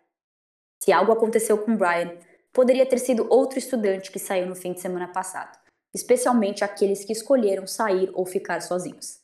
Se 0.84 0.92
algo 0.92 1.12
aconteceu 1.12 1.58
com 1.58 1.76
Brian, 1.76 2.16
poderia 2.54 2.86
ter 2.86 3.00
sido 3.00 3.28
outro 3.30 3.58
estudante 3.60 4.12
que 4.12 4.20
saiu 4.20 4.48
no 4.48 4.56
fim 4.56 4.74
de 4.74 4.82
semana 4.82 5.08
passado, 5.08 5.58
especialmente 5.94 6.64
aqueles 6.64 7.04
que 7.04 7.12
escolheram 7.12 7.68
sair 7.68 8.10
ou 8.14 8.26
ficar 8.26 8.62
sozinhos. 8.62 9.20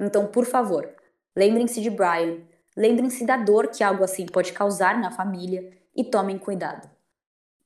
Então, 0.00 0.26
por 0.26 0.46
favor, 0.46 0.92
lembrem-se 1.36 1.80
de 1.80 1.90
Brian 1.90 2.40
Lembrem-se 2.76 3.26
da 3.26 3.36
dor 3.36 3.68
que 3.68 3.84
algo 3.84 4.02
assim 4.02 4.26
pode 4.26 4.52
causar 4.52 4.98
na 4.98 5.10
família 5.10 5.70
e 5.94 6.04
tomem 6.04 6.38
cuidado. 6.38 6.90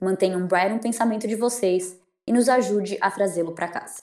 Mantenham 0.01 0.47
Brian 0.47 0.75
no 0.75 0.81
pensamento 0.81 1.27
de 1.27 1.37
vocês 1.37 1.99
e 2.27 2.33
nos 2.33 2.49
ajude 2.49 2.99
a 3.01 3.11
trazê-lo 3.11 3.55
para 3.55 3.69
casa. 3.69 4.03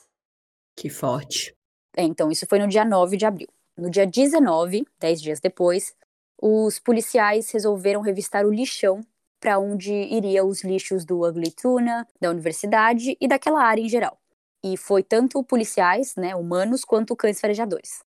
Que 0.76 0.90
forte. 0.90 1.56
É, 1.96 2.04
então, 2.04 2.32
isso 2.32 2.48
foi 2.48 2.58
no 2.58 2.68
dia 2.68 2.86
9 2.86 3.18
de 3.18 3.26
abril. 3.26 3.48
No 3.78 3.90
dia 3.90 4.08
19, 4.08 4.86
10 5.00 5.22
dias 5.22 5.40
depois, 5.40 5.94
os 6.42 6.80
policiais 6.80 7.52
resolveram 7.52 8.02
revistar 8.02 8.46
o 8.46 8.52
lixão 8.52 9.02
para 9.40 9.60
onde 9.60 9.94
iria 9.94 10.44
os 10.44 10.64
lixos 10.64 11.04
do 11.04 11.28
Ugly 11.28 11.52
Tuna, 11.52 12.08
da 12.20 12.30
universidade 12.30 13.18
e 13.20 13.28
daquela 13.28 13.62
área 13.62 13.82
em 13.82 13.90
geral. 13.90 14.18
E 14.64 14.78
foi 14.78 15.04
tanto 15.04 15.44
policiais, 15.44 16.16
né, 16.16 16.34
humanos, 16.34 16.86
quanto 16.86 17.16
cães 17.16 17.42
farejadores. 17.42 18.04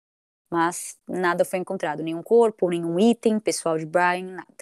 Mas 0.55 0.97
nada 1.05 1.43
foi 1.43 1.59
encontrado, 1.59 2.01
nenhum 2.01 2.23
corpo, 2.23 2.69
nenhum 2.69 2.97
item 2.97 3.41
pessoal 3.41 3.77
de 3.77 3.85
Brian, 3.85 4.37
nada. 4.37 4.55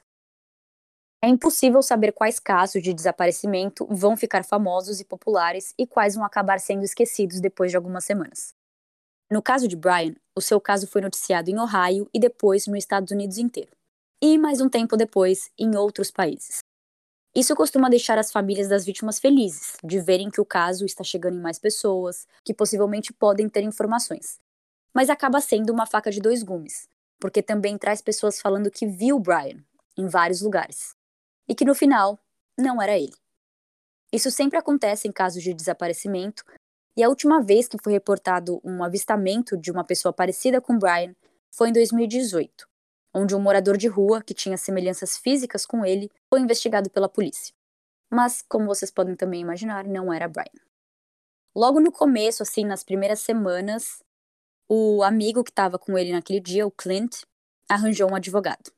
É 1.24 1.28
impossível 1.28 1.84
saber 1.84 2.14
quais 2.14 2.40
casos 2.40 2.82
de 2.82 2.92
desaparecimento 2.96 3.86
vão 3.92 4.18
ficar 4.18 4.44
famosos 4.44 5.00
e 5.00 5.06
populares 5.06 5.72
e 5.78 5.86
quais 5.86 6.16
vão 6.16 6.26
acabar 6.26 6.60
sendo 6.60 6.84
esquecidos 6.84 7.40
depois 7.40 7.70
de 7.70 7.78
algumas 7.78 8.06
semanas. 8.06 8.56
No 9.30 9.40
caso 9.40 9.68
de 9.68 9.76
Brian, 9.76 10.16
o 10.36 10.42
seu 10.42 10.60
caso 10.60 10.88
foi 10.88 11.00
noticiado 11.00 11.52
em 11.52 11.60
Ohio 11.60 12.10
e 12.12 12.20
depois 12.20 12.66
nos 12.66 12.80
Estados 12.80 13.12
Unidos 13.12 13.38
inteiro. 13.38 13.70
E 14.20 14.36
mais 14.36 14.62
um 14.62 14.70
tempo 14.70 14.98
depois, 14.98 15.52
em 15.60 15.78
outros 15.78 16.10
países. 16.10 16.64
Isso 17.36 17.56
costuma 17.56 17.88
deixar 17.88 18.18
as 18.18 18.32
famílias 18.32 18.68
das 18.68 18.84
vítimas 18.84 19.20
felizes, 19.20 19.78
de 19.84 20.00
verem 20.00 20.32
que 20.32 20.42
o 20.42 20.46
caso 20.46 20.86
está 20.86 21.04
chegando 21.04 21.38
em 21.38 21.42
mais 21.42 21.60
pessoas, 21.60 22.26
que 22.44 22.52
possivelmente 22.52 23.14
podem 23.14 23.48
ter 23.48 23.62
informações. 23.62 24.42
Mas 24.94 25.10
acaba 25.10 25.42
sendo 25.42 25.72
uma 25.72 25.86
faca 25.86 26.12
de 26.12 26.22
dois 26.22 26.44
gumes, 26.44 26.88
porque 27.20 27.42
também 27.42 27.78
traz 27.78 28.02
pessoas 28.02 28.40
falando 28.40 28.70
que 28.70 28.86
viu 28.86 29.20
Brian 29.20 29.64
em 29.98 30.08
vários 30.08 30.42
lugares 30.42 30.96
e 31.48 31.56
que 31.56 31.66
no 31.66 31.76
final 31.76 32.20
não 32.58 32.82
era 32.82 32.98
ele. 32.98 33.16
Isso 34.12 34.30
sempre 34.30 34.60
acontece 34.60 35.08
em 35.08 35.12
casos 35.12 35.42
de 35.42 35.54
desaparecimento, 35.54 36.44
e 36.96 37.02
a 37.02 37.10
última 37.10 37.42
vez 37.42 37.68
que 37.68 37.78
foi 37.82 37.94
reportado 37.94 38.62
um 38.64 38.84
avistamento 38.84 39.58
de 39.58 39.72
uma 39.72 39.84
pessoa 39.84 40.14
parecida 40.14 40.62
com 40.62 40.78
Brian 40.78 41.16
foi 41.52 41.70
em 41.70 41.74
2018, 41.74 42.68
onde 43.14 43.36
um 43.36 43.40
morador 43.40 43.78
de 43.78 43.88
rua 43.88 44.22
que 44.22 44.34
tinha 44.34 44.58
semelhanças 44.58 45.18
físicas 45.18 45.66
com 45.66 45.84
ele 45.84 46.12
foi 46.30 46.42
investigado 46.42 46.92
pela 46.92 47.10
polícia. 47.10 47.54
Mas, 48.12 48.44
como 48.48 48.68
vocês 48.68 48.92
podem 48.92 49.16
também 49.16 49.42
imaginar, 49.42 49.88
não 49.88 50.14
era 50.14 50.28
Brian. 50.28 50.62
Logo 51.56 51.80
no 51.80 51.92
começo, 51.92 52.44
assim, 52.44 52.64
nas 52.64 52.84
primeiras 52.84 53.20
semanas, 53.22 54.04
o 54.68 55.04
amigo 55.04 55.44
que 55.44 55.52
estava 55.52 55.78
com 55.78 55.98
ele 55.98 56.12
naquele 56.12 56.40
dia, 56.40 56.66
o 56.66 56.72
Clint, 56.72 57.24
arranjou 57.70 58.10
um 58.10 58.16
advogado. 58.16 58.72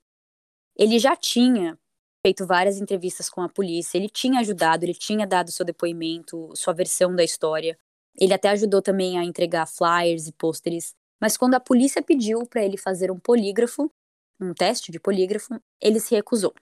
Ele 0.77 0.99
já 0.99 1.15
tinha 1.15 1.77
feito 2.25 2.45
várias 2.45 2.79
entrevistas 2.79 3.29
com 3.29 3.41
a 3.41 3.49
polícia, 3.49 3.97
ele 3.97 4.09
tinha 4.09 4.39
ajudado, 4.39 4.83
ele 4.83 4.93
tinha 4.93 5.27
dado 5.27 5.51
seu 5.51 5.65
depoimento, 5.65 6.49
sua 6.55 6.73
versão 6.73 7.15
da 7.15 7.23
história. 7.23 7.77
Ele 8.17 8.33
até 8.33 8.49
ajudou 8.49 8.81
também 8.81 9.19
a 9.19 9.23
entregar 9.23 9.67
flyers 9.67 10.27
e 10.27 10.31
pôsteres. 10.31 10.95
Mas 11.21 11.37
quando 11.37 11.53
a 11.53 11.59
polícia 11.59 12.01
pediu 12.01 12.45
para 12.45 12.63
ele 12.63 12.77
fazer 12.77 13.11
um 13.11 13.19
polígrafo, 13.19 13.91
um 14.39 14.53
teste 14.53 14.91
de 14.91 14.99
polígrafo, 14.99 15.59
ele 15.79 15.99
se 15.99 16.15
recusou. 16.15 16.53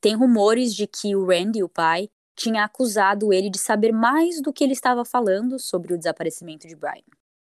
Tem 0.00 0.14
rumores 0.14 0.74
de 0.74 0.86
que 0.86 1.14
o 1.14 1.26
Randy, 1.26 1.62
o 1.62 1.68
pai, 1.68 2.08
tinha 2.36 2.64
acusado 2.64 3.32
ele 3.32 3.48
de 3.48 3.58
saber 3.58 3.92
mais 3.92 4.40
do 4.40 4.52
que 4.52 4.64
ele 4.64 4.72
estava 4.72 5.04
falando 5.04 5.58
sobre 5.58 5.94
o 5.94 5.98
desaparecimento 5.98 6.66
de 6.66 6.74
Brian. 6.74 7.04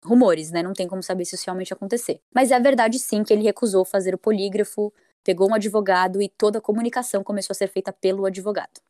Rumores, 0.04 0.52
né? 0.52 0.64
Não 0.64 0.74
tem 0.74 0.88
como 0.88 1.04
saber 1.04 1.26
se 1.26 1.36
isso 1.36 1.45
realmente 1.45 1.74
acontecer. 1.74 2.20
Mas 2.34 2.52
é 2.52 2.60
verdade 2.60 2.97
sim 2.97 3.24
que 3.24 3.32
ele 3.32 3.43
recusou 3.43 3.86
fazer 3.86 4.16
o 4.16 4.18
polígrafo, 4.18 4.91
pegou 5.24 5.49
um 5.49 5.54
advogado 5.54 6.22
e 6.22 6.30
toda 6.30 6.58
a 6.58 6.62
comunicação 6.62 7.24
começou 7.24 7.54
a 7.54 7.58
ser 7.58 7.68
feita 7.68 7.93
pelo 7.93 8.26
advogado. 8.26 8.82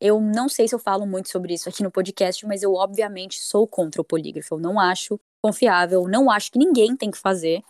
Eu 0.00 0.20
não 0.20 0.48
sei 0.48 0.68
se 0.68 0.74
eu 0.74 0.78
falo 0.78 1.06
muito 1.06 1.30
sobre 1.30 1.54
isso 1.54 1.68
aqui 1.68 1.82
no 1.82 1.90
podcast, 1.90 2.46
mas 2.46 2.62
eu 2.62 2.74
obviamente 2.74 3.40
sou 3.40 3.66
contra 3.66 4.00
o 4.00 4.04
polígrafo. 4.04 4.54
Eu 4.54 4.58
não 4.58 4.78
acho 4.78 5.18
confiável, 5.42 6.06
não 6.06 6.30
acho 6.30 6.52
que 6.52 6.58
ninguém 6.58 6.96
tem 6.96 7.10
que 7.10 7.18
fazer. 7.18 7.62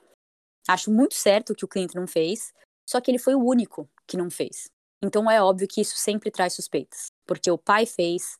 Acho 0.68 0.90
muito 0.90 1.14
certo 1.14 1.54
que 1.54 1.64
o 1.64 1.68
cliente 1.68 1.94
não 1.94 2.06
fez, 2.06 2.52
só 2.88 3.00
que 3.00 3.10
ele 3.10 3.18
foi 3.18 3.34
o 3.34 3.44
único 3.44 3.88
que 4.06 4.16
não 4.16 4.28
fez. 4.28 4.68
Então 5.02 5.30
é 5.30 5.40
óbvio 5.40 5.68
que 5.68 5.80
isso 5.80 5.96
sempre 5.96 6.30
traz 6.30 6.54
suspeitas, 6.54 7.12
porque 7.24 7.50
o 7.50 7.58
pai 7.58 7.86
fez, 7.86 8.36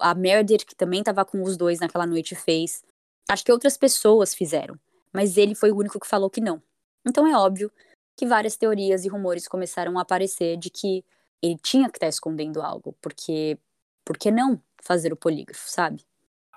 a 0.00 0.14
Meredith, 0.14 0.64
que 0.64 0.76
também 0.76 1.00
estava 1.00 1.24
com 1.24 1.42
os 1.42 1.56
dois 1.56 1.80
naquela 1.80 2.06
noite, 2.06 2.34
fez. 2.36 2.84
Acho 3.28 3.44
que 3.44 3.52
outras 3.52 3.76
pessoas 3.76 4.34
fizeram, 4.34 4.78
mas 5.12 5.36
ele 5.36 5.54
foi 5.54 5.70
o 5.70 5.76
único 5.76 5.98
que 5.98 6.06
falou 6.06 6.30
que 6.30 6.40
não. 6.40 6.62
Então 7.06 7.26
é 7.26 7.36
óbvio 7.36 7.70
que 8.16 8.26
várias 8.26 8.56
teorias 8.56 9.04
e 9.04 9.08
rumores 9.08 9.46
começaram 9.46 9.98
a 9.98 10.02
aparecer 10.02 10.56
de 10.56 10.70
que 10.70 11.04
ele 11.42 11.58
tinha 11.62 11.88
que 11.90 11.98
estar 11.98 12.06
tá 12.06 12.10
escondendo 12.10 12.62
algo, 12.62 12.96
porque 13.00 13.58
por 14.04 14.16
que 14.16 14.30
não 14.30 14.60
fazer 14.82 15.12
o 15.12 15.16
polígrafo, 15.16 15.68
sabe? 15.68 16.04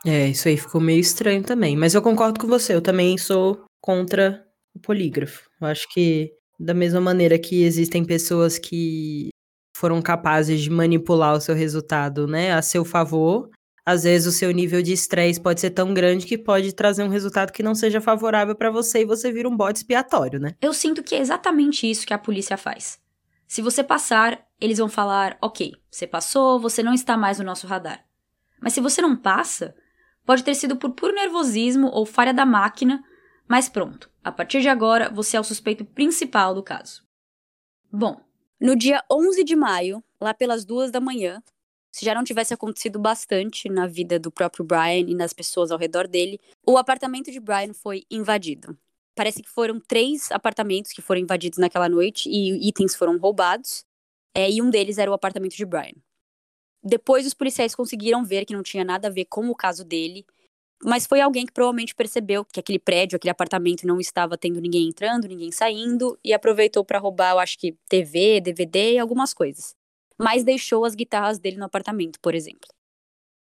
É, 0.06 0.28
isso 0.28 0.48
aí 0.48 0.56
ficou 0.56 0.80
meio 0.80 1.00
estranho 1.00 1.44
também, 1.44 1.76
mas 1.76 1.94
eu 1.94 2.02
concordo 2.02 2.40
com 2.40 2.48
você, 2.48 2.74
eu 2.74 2.82
também 2.82 3.18
sou 3.18 3.66
contra 3.82 4.46
o 4.74 4.80
polígrafo. 4.80 5.50
Eu 5.60 5.68
acho 5.68 5.90
que 5.90 6.34
da 6.60 6.74
mesma 6.74 7.02
maneira 7.02 7.38
que 7.38 7.64
existem 7.64 8.06
pessoas 8.06 8.58
que 8.58 9.30
foram 9.76 10.02
capazes 10.02 10.62
de 10.62 10.70
manipular 10.70 11.36
o 11.36 11.42
seu 11.42 11.56
resultado, 11.56 12.28
né, 12.28 12.52
a 12.52 12.62
seu 12.62 12.86
favor, 12.86 13.50
às 13.90 14.04
vezes 14.04 14.28
o 14.28 14.38
seu 14.38 14.52
nível 14.52 14.82
de 14.82 14.94
estresse 14.94 15.40
pode 15.40 15.60
ser 15.60 15.72
tão 15.72 15.94
grande 15.94 16.26
que 16.26 16.38
pode 16.38 16.74
trazer 16.74 17.04
um 17.04 17.10
resultado 17.10 17.52
que 17.52 17.64
não 17.64 17.76
seja 17.76 18.00
favorável 18.00 18.56
para 18.56 18.72
você 18.72 19.02
e 19.02 19.06
você 19.06 19.32
vira 19.32 19.50
um 19.50 19.56
bode 19.56 19.80
expiatório, 19.80 20.40
né? 20.40 20.56
Eu 20.62 20.74
sinto 20.74 21.04
que 21.04 21.16
é 21.16 21.20
exatamente 21.20 21.90
isso 21.90 22.06
que 22.06 22.14
a 22.14 22.18
polícia 22.18 22.58
faz. 22.58 23.00
Se 23.48 23.62
você 23.62 23.84
passar, 23.84 24.46
eles 24.60 24.78
vão 24.78 24.90
falar: 24.90 25.38
ok, 25.42 25.74
você 25.90 26.06
passou, 26.06 26.60
você 26.60 26.84
não 26.84 26.94
está 26.94 27.18
mais 27.18 27.40
no 27.40 27.46
nosso 27.46 27.68
radar. 27.68 28.04
Mas 28.62 28.74
se 28.74 28.82
você 28.82 29.02
não 29.02 29.16
passa, 29.16 29.74
pode 30.26 30.44
ter 30.44 30.54
sido 30.54 30.76
por 30.76 30.92
puro 30.92 31.14
nervosismo 31.14 31.88
ou 31.88 32.06
falha 32.06 32.34
da 32.34 32.46
máquina 32.46 33.04
mas 33.50 33.68
pronto, 33.68 34.12
a 34.24 34.32
partir 34.32 34.62
de 34.62 34.70
agora 34.70 35.10
você 35.10 35.36
é 35.36 35.40
o 35.40 35.44
suspeito 35.44 35.84
principal 35.84 36.54
do 36.54 36.62
caso. 36.62 37.04
Bom, 37.92 38.22
no 38.62 38.76
dia 38.76 39.04
11 39.12 39.44
de 39.44 39.56
maio, 39.56 40.04
lá 40.22 40.36
pelas 40.36 40.64
duas 40.64 40.92
da 40.92 41.02
manhã, 41.02 41.42
se 41.92 42.06
já 42.06 42.14
não 42.14 42.24
tivesse 42.24 42.54
acontecido 42.54 43.00
bastante 43.00 43.70
na 43.70 43.88
vida 43.88 44.20
do 44.20 44.32
próprio 44.32 44.66
Brian 44.66 45.08
e 45.08 45.16
nas 45.16 45.34
pessoas 45.34 45.72
ao 45.72 45.78
redor 45.78 46.08
dele, 46.08 46.40
o 46.66 46.78
apartamento 46.78 47.32
de 47.32 47.40
Brian 47.40 47.74
foi 47.74 48.04
invadido. 48.10 48.78
Parece 49.16 49.42
que 49.42 49.50
foram 49.50 49.80
três 49.80 50.32
apartamentos 50.32 50.92
que 50.92 51.02
foram 51.02 51.22
invadidos 51.22 51.60
naquela 51.60 51.90
noite 51.90 52.30
e 52.30 52.68
itens 52.68 52.96
foram 52.96 53.18
roubados, 53.18 53.84
é, 54.34 54.50
e 54.50 54.62
um 54.62 54.70
deles 54.70 54.98
era 54.98 55.10
o 55.10 55.14
apartamento 55.14 55.56
de 55.56 55.66
Brian. 55.66 55.96
Depois, 56.82 57.26
os 57.26 57.34
policiais 57.34 57.76
conseguiram 57.76 58.24
ver 58.24 58.46
que 58.46 58.54
não 58.54 58.64
tinha 58.64 58.86
nada 58.86 59.08
a 59.08 59.12
ver 59.12 59.26
com 59.26 59.50
o 59.50 59.56
caso 59.56 59.84
dele 59.84 60.26
mas 60.84 61.06
foi 61.06 61.20
alguém 61.20 61.46
que 61.46 61.52
provavelmente 61.52 61.94
percebeu 61.94 62.46
que 62.46 62.60
aquele 62.60 62.80
prédio, 62.80 63.18
aquele 63.18 63.32
apartamento 63.32 63.86
não 63.86 64.00
estava 64.00 64.38
tendo 64.38 64.62
ninguém 64.62 64.88
entrando, 64.88 65.28
ninguém 65.28 65.52
saindo 65.52 66.18
e 66.24 66.34
aproveitou 66.34 66.86
para 66.86 67.00
roubar, 67.00 67.32
eu 67.32 67.40
acho 67.40 67.58
que 67.58 67.76
TV, 67.90 68.40
DVD 68.40 68.94
e 68.94 69.00
algumas 69.00 69.34
coisas. 69.34 69.76
Mas 70.20 70.44
deixou 70.44 70.86
as 70.86 70.96
guitarras 70.96 71.40
dele 71.40 71.58
no 71.58 71.66
apartamento, 71.66 72.20
por 72.20 72.36
exemplo. 72.36 72.70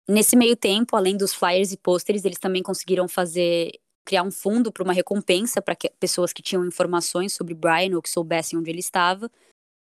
Nesse 0.09 0.37
meio 0.37 0.57
tempo, 0.57 0.97
além 0.97 1.17
dos 1.17 1.33
flyers 1.33 1.73
e 1.73 1.77
pôsteres, 1.77 2.25
eles 2.25 2.39
também 2.39 2.63
conseguiram 2.63 3.07
fazer 3.07 3.73
criar 4.05 4.25
um 4.25 4.31
fundo 4.33 4.73
para 4.73 4.83
uma 4.83 4.93
recompensa 4.93 5.63
para 5.63 5.77
pessoas 6.01 6.33
que 6.33 6.43
tinham 6.43 6.67
informações 6.67 7.33
sobre 7.35 7.55
Brian 7.55 7.95
ou 7.95 8.03
que 8.03 8.11
soubessem 8.11 8.59
onde 8.59 8.69
ele 8.69 8.81
estava, 8.81 9.31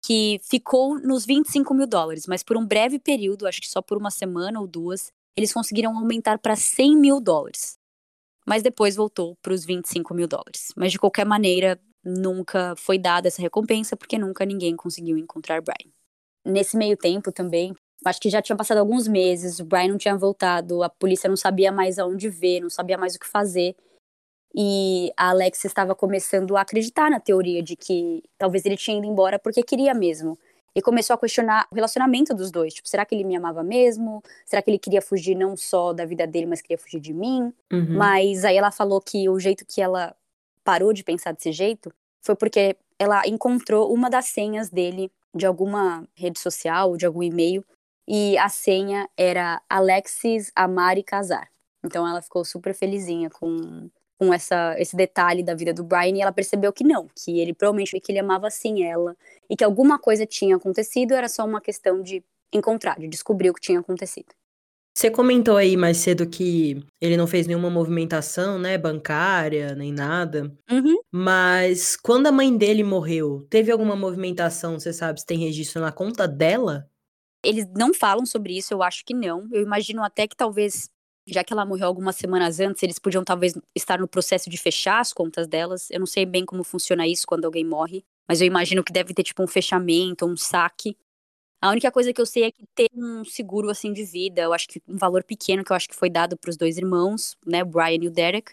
que 0.05 0.39
ficou 0.43 0.99
nos 0.99 1.25
25 1.25 1.73
mil 1.73 1.87
dólares, 1.87 2.27
mas 2.27 2.43
por 2.43 2.59
um 2.59 2.67
breve 2.67 2.99
período, 2.99 3.47
acho 3.47 3.61
que 3.63 3.69
só 3.69 3.81
por 3.81 3.97
uma 3.97 4.11
semana 4.11 4.61
ou 4.61 4.67
duas, 4.67 5.11
eles 5.35 5.53
conseguiram 5.53 5.97
aumentar 5.97 6.39
para 6.39 6.55
100 6.55 6.97
mil 6.99 7.21
dólares. 7.21 7.79
Mas 8.47 8.63
depois 8.63 8.97
voltou 8.97 9.37
para 9.41 9.55
os 9.55 9.65
25 9.65 10.13
mil 10.13 10.29
dólares. 10.29 10.73
Mas 10.77 10.93
de 10.93 10.99
qualquer 10.99 11.25
maneira, 11.25 11.81
nunca 12.05 12.75
foi 12.77 12.99
dada 12.99 13.29
essa 13.29 13.41
recompensa, 13.41 13.97
porque 13.97 14.19
nunca 14.19 14.45
ninguém 14.45 14.77
conseguiu 14.77 15.17
encontrar 15.17 15.63
Brian. 15.63 15.94
Nesse 16.45 16.77
meio 16.77 16.97
tempo 16.97 17.33
também, 17.33 17.75
acho 18.05 18.21
que 18.21 18.29
já 18.29 18.43
tinha 18.43 18.57
passado 18.57 18.79
alguns 18.79 19.09
meses, 19.09 19.61
o 19.61 19.65
Brian 19.65 19.89
não 19.89 19.99
tinha 19.99 20.17
voltado, 20.17 20.83
a 20.83 20.89
polícia 20.89 21.29
não 21.29 21.37
sabia 21.37 21.73
mais 21.73 21.99
aonde 21.99 22.29
ver, 22.29 22.61
não 22.61 22.71
sabia 22.71 22.99
mais 22.99 23.15
o 23.15 23.19
que 23.19 23.27
fazer. 23.27 23.75
E 24.55 25.13
a 25.17 25.31
Alex 25.31 25.65
estava 25.65 25.95
começando 25.95 26.57
a 26.57 26.61
acreditar 26.61 27.11
na 27.11 27.19
teoria 27.19 27.63
de 27.63 27.75
que 27.75 28.23
talvez 28.39 28.65
ele 28.65 28.77
tinha 28.77 28.99
ido 28.99 29.07
embora 29.07 29.39
porque 29.39 29.63
queria 29.63 29.93
mesmo 29.93 30.39
e 30.77 30.83
começou 30.83 31.15
a 31.15 31.19
questionar 31.19 31.67
o 31.71 31.75
relacionamento 31.75 32.35
dos 32.35 32.51
dois. 32.51 32.75
Tipo, 32.75 32.89
será 32.89 33.05
que 33.05 33.15
ele 33.15 33.25
me 33.25 33.37
amava 33.37 33.63
mesmo? 33.63 34.23
Será 34.45 34.61
que 34.61 34.71
ele 34.71 34.79
queria 34.79 35.01
fugir 35.01 35.35
não 35.35 35.57
só 35.57 35.93
da 35.93 36.05
vida 36.05 36.27
dele, 36.27 36.47
mas 36.47 36.61
queria 36.61 36.79
fugir 36.79 37.01
de 37.01 37.13
mim? 37.13 37.53
Uhum. 37.73 37.97
Mas 37.97 38.45
aí 38.45 38.57
ela 38.57 38.71
falou 38.71 39.01
que 39.01 39.29
o 39.29 39.39
jeito 39.39 39.65
que 39.65 39.81
ela 39.81 40.15
parou 40.65 40.93
de 40.93 41.05
pensar 41.05 41.33
desse 41.33 41.53
jeito 41.53 41.93
foi 42.23 42.35
porque 42.35 42.77
ela 42.99 43.27
encontrou 43.27 43.93
uma 43.93 44.09
das 44.09 44.27
senhas 44.27 44.69
dele 44.69 45.11
de 45.35 45.47
alguma 45.47 46.07
rede 46.15 46.39
social, 46.39 46.97
de 46.97 47.07
algum 47.07 47.23
e-mail, 47.23 47.65
e 48.07 48.37
a 48.39 48.49
senha 48.49 49.09
era 49.17 49.61
Alexis 49.69 50.53
Amar 50.55 50.99
e 50.99 51.03
Casar. 51.03 51.49
Então 51.85 52.07
ela 52.07 52.23
ficou 52.23 52.45
super 52.45 52.75
felizinha 52.75 53.31
com 53.31 53.91
com 54.17 54.33
essa, 54.33 54.77
esse 54.79 54.97
detalhe 54.97 55.43
da 55.43 55.55
vida 55.55 55.73
do 55.73 55.83
Brian 55.83 56.17
e 56.17 56.21
ela 56.21 56.33
percebeu 56.33 56.73
que 56.73 56.85
não, 56.85 57.09
que 57.17 57.41
ele 57.41 57.53
provavelmente 57.53 57.99
que 58.01 58.13
ele 58.13 58.21
amava 58.21 58.49
sim 58.51 58.85
ela 58.85 59.17
e 59.51 59.57
que 59.57 59.65
alguma 59.65 59.99
coisa 59.99 60.25
tinha 60.25 60.57
acontecido, 60.57 61.15
era 61.15 61.29
só 61.29 61.45
uma 61.45 61.61
questão 61.61 62.01
de 62.01 62.23
encontrar, 62.53 62.99
de 62.99 63.09
descobrir 63.09 63.51
o 63.51 63.55
que 63.55 63.61
tinha 63.61 63.81
acontecido. 63.81 64.29
Você 64.97 65.11
comentou 65.11 65.57
aí 65.57 65.77
mais 65.77 65.97
cedo 65.97 66.25
que 66.25 66.81
ele 67.01 67.17
não 67.17 67.27
fez 67.27 67.49
nenhuma 67.49 67.69
movimentação, 67.69 68.61
né, 68.61 68.79
bancária, 68.79 69.75
nem 69.75 69.93
nada. 69.93 70.57
Uhum. 70.71 70.97
Mas 71.11 71.97
quando 71.97 72.29
a 72.29 72.33
mãe 72.33 72.57
dele 72.57 72.85
morreu, 72.85 73.45
teve 73.51 73.73
alguma 73.73 73.97
movimentação, 73.97 74.79
você 74.79 74.93
sabe 74.93 75.21
se 75.21 75.27
tem 75.27 75.39
registro 75.39 75.83
na 75.83 75.91
conta 75.91 76.29
dela? 76.29 76.89
Eles 77.45 77.67
não 77.77 77.93
falam 77.93 78.25
sobre 78.25 78.57
isso, 78.57 78.73
eu 78.73 78.85
acho 78.85 79.05
que 79.05 79.13
não. 79.13 79.49
Eu 79.53 79.63
imagino 79.63 80.03
até 80.03 80.29
que 80.29 80.37
talvez, 80.37 80.89
já 81.27 81.43
que 81.43 81.53
ela 81.53 81.67
morreu 81.67 81.89
algumas 81.89 82.15
semanas 82.15 82.61
antes, 82.61 82.81
eles 82.83 82.99
podiam 82.99 83.25
talvez 83.25 83.53
estar 83.75 83.99
no 83.99 84.07
processo 84.07 84.49
de 84.49 84.57
fechar 84.57 85.01
as 85.01 85.13
contas 85.13 85.49
delas. 85.49 85.91
Eu 85.91 85.99
não 85.99 86.07
sei 86.07 86.25
bem 86.25 86.47
como 86.47 86.63
funciona 86.63 87.05
isso 87.07 87.27
quando 87.27 87.47
alguém 87.47 87.65
morre, 87.65 88.05
mas 88.29 88.41
eu 88.41 88.47
imagino 88.47 88.85
que 88.85 88.93
deve 88.93 89.13
ter 89.13 89.25
tipo 89.25 89.43
um 89.43 89.49
fechamento, 89.49 90.25
um 90.25 90.37
saque. 90.37 90.97
A 91.65 91.71
única 91.71 91.91
coisa 91.91 92.13
que 92.13 92.21
eu 92.21 92.27
sei 92.27 92.43
é 92.43 92.51
que 92.51 92.63
ter 92.75 92.91
um 92.95 93.25
seguro 93.25 93.71
assim 93.71 93.91
de 93.91 94.05
vida, 94.05 94.43
eu 94.43 94.53
acho 94.53 94.69
que 94.69 94.83
um 94.87 94.99
valor 94.99 95.25
pequeno 95.25 95.65
que 95.65 95.73
eu 95.73 95.77
acho 95.77 95.89
que 95.89 95.95
foi 95.95 96.11
dado 96.11 96.37
para 96.37 96.51
os 96.51 96.59
dois 96.59 96.77
irmãos, 96.77 97.39
né, 97.47 97.63
o 97.63 97.67
Brian 97.67 98.01
e 98.03 98.07
o 98.07 98.11
Derek. 98.11 98.53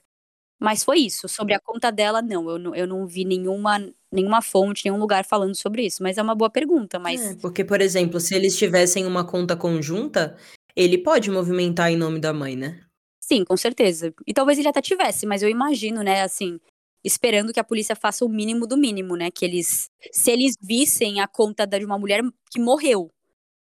Mas 0.58 0.82
foi 0.82 1.00
isso. 1.00 1.28
Sobre 1.28 1.54
a 1.54 1.60
conta 1.60 1.92
dela, 1.92 2.22
não. 2.22 2.50
Eu 2.50 2.58
não, 2.58 2.74
eu 2.74 2.88
não 2.88 3.06
vi 3.06 3.26
nenhuma, 3.26 3.86
nenhuma 4.10 4.42
fonte, 4.42 4.86
nenhum 4.86 4.98
lugar 4.98 5.26
falando 5.26 5.56
sobre 5.56 5.86
isso. 5.86 6.02
Mas 6.02 6.18
é 6.18 6.22
uma 6.22 6.36
boa 6.36 6.50
pergunta. 6.50 7.00
Mas 7.00 7.20
É, 7.20 7.36
porque, 7.42 7.66
por 7.66 7.82
exemplo, 7.82 8.18
se 8.18 8.34
eles 8.34 8.58
tivessem 8.58 9.06
uma 9.06 9.26
conta 9.26 9.58
conjunta, 9.58 10.38
ele 10.74 10.98
pode 10.98 11.30
movimentar 11.30 11.92
em 11.92 11.98
nome 11.98 12.18
da 12.18 12.32
mãe, 12.32 12.56
né? 12.56 12.80
sim, 13.20 13.44
com 13.44 13.58
certeza. 13.58 14.14
E 14.28 14.34
talvez 14.34 14.60
ele 14.60 14.68
até 14.68 14.82
tivesse, 14.82 15.26
mas 15.26 15.42
eu 15.42 15.50
imagino, 15.50 16.04
né, 16.04 16.22
assim, 16.22 16.60
esperando 17.04 17.54
que 17.54 17.60
a 17.60 17.64
polícia 17.64 17.96
faça 17.96 18.26
o 18.26 18.30
mínimo 18.30 18.68
do 18.68 18.78
mínimo, 18.78 19.16
né? 19.16 19.30
Que 19.32 19.46
eles. 19.46 19.90
Se 20.12 20.32
eles 20.32 20.56
vissem 20.62 21.20
a 21.20 21.28
conta 21.28 21.66
de 21.66 21.84
uma 21.84 21.98
mulher 21.98 22.22
que 22.50 22.60
morreu 22.60 23.10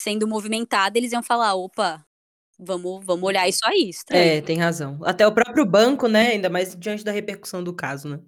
sendo 0.01 0.27
movimentada, 0.27 0.99
eles 0.99 1.13
iam 1.13 1.23
falar: 1.23 1.55
opa, 1.55 2.05
vamos, 2.59 3.05
vamos 3.05 3.25
olhar 3.25 3.49
isso 3.49 3.61
aí, 3.65 3.89
estranho. 3.89 4.23
É, 4.23 4.41
tem 4.41 4.59
razão. 4.59 4.99
Até 5.03 5.27
o 5.27 5.33
próprio 5.33 5.65
banco, 5.65 6.09
né? 6.09 6.33
Ainda 6.33 6.49
mais 6.49 6.75
diante 6.77 7.05
da 7.05 7.13
repercussão 7.13 7.63
do 7.63 7.75
caso, 7.75 8.09
né? 8.09 8.21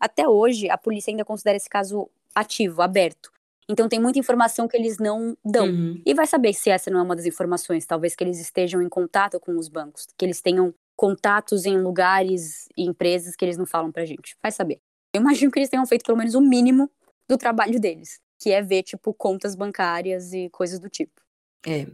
Até 0.00 0.28
hoje, 0.28 0.70
a 0.70 0.78
polícia 0.78 1.10
ainda 1.10 1.24
considera 1.24 1.56
esse 1.56 1.68
caso 1.68 2.08
ativo, 2.34 2.82
aberto. 2.82 3.30
Então 3.68 3.88
tem 3.88 4.00
muita 4.00 4.18
informação 4.18 4.66
que 4.66 4.76
eles 4.76 4.98
não 4.98 5.36
dão. 5.44 5.66
Uhum. 5.66 6.00
E 6.06 6.14
vai 6.14 6.26
saber 6.26 6.54
se 6.54 6.70
essa 6.70 6.90
não 6.90 7.00
é 7.00 7.02
uma 7.02 7.14
das 7.14 7.26
informações. 7.26 7.84
Talvez 7.84 8.16
que 8.16 8.24
eles 8.24 8.40
estejam 8.40 8.80
em 8.80 8.88
contato 8.88 9.38
com 9.38 9.56
os 9.58 9.68
bancos, 9.68 10.06
que 10.16 10.24
eles 10.24 10.40
tenham 10.40 10.74
contatos 10.98 11.64
em 11.64 11.80
lugares 11.80 12.68
e 12.76 12.82
empresas 12.82 13.36
que 13.36 13.44
eles 13.44 13.56
não 13.56 13.64
falam 13.64 13.92
pra 13.92 14.04
gente. 14.04 14.36
Vai 14.42 14.50
saber. 14.50 14.80
Eu 15.14 15.20
imagino 15.20 15.48
que 15.48 15.56
eles 15.60 15.68
tenham 15.68 15.86
feito 15.86 16.04
pelo 16.04 16.18
menos 16.18 16.34
o 16.34 16.40
mínimo 16.40 16.90
do 17.28 17.38
trabalho 17.38 17.78
deles, 17.78 18.20
que 18.36 18.50
é 18.50 18.60
ver, 18.60 18.82
tipo, 18.82 19.14
contas 19.14 19.54
bancárias 19.54 20.32
e 20.32 20.50
coisas 20.50 20.80
do 20.80 20.88
tipo. 20.88 21.22
É. 21.64 21.86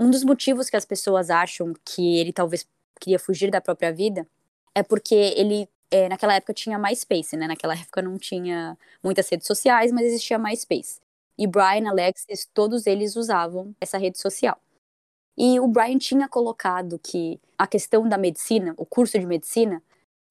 Um 0.00 0.10
dos 0.10 0.24
motivos 0.24 0.70
que 0.70 0.76
as 0.76 0.86
pessoas 0.86 1.28
acham 1.28 1.74
que 1.84 2.18
ele 2.18 2.32
talvez 2.32 2.66
queria 2.98 3.18
fugir 3.18 3.50
da 3.50 3.60
própria 3.60 3.92
vida 3.92 4.26
é 4.74 4.82
porque 4.82 5.14
ele, 5.14 5.68
é, 5.90 6.08
naquela 6.08 6.34
época, 6.34 6.54
tinha 6.54 6.78
MySpace, 6.78 7.36
né? 7.36 7.46
Naquela 7.46 7.74
época 7.74 8.00
não 8.00 8.16
tinha 8.16 8.76
muitas 9.04 9.28
redes 9.28 9.46
sociais, 9.46 9.92
mas 9.92 10.06
existia 10.06 10.38
MySpace. 10.38 10.98
E 11.38 11.46
Brian, 11.46 11.90
Alexis, 11.90 12.48
todos 12.54 12.86
eles 12.86 13.16
usavam 13.16 13.76
essa 13.78 13.98
rede 13.98 14.18
social. 14.18 14.58
E 15.36 15.60
o 15.60 15.68
Brian 15.68 15.98
tinha 15.98 16.28
colocado 16.28 16.98
que 16.98 17.38
a 17.58 17.66
questão 17.66 18.08
da 18.08 18.16
medicina, 18.16 18.74
o 18.76 18.86
curso 18.86 19.18
de 19.18 19.26
medicina, 19.26 19.82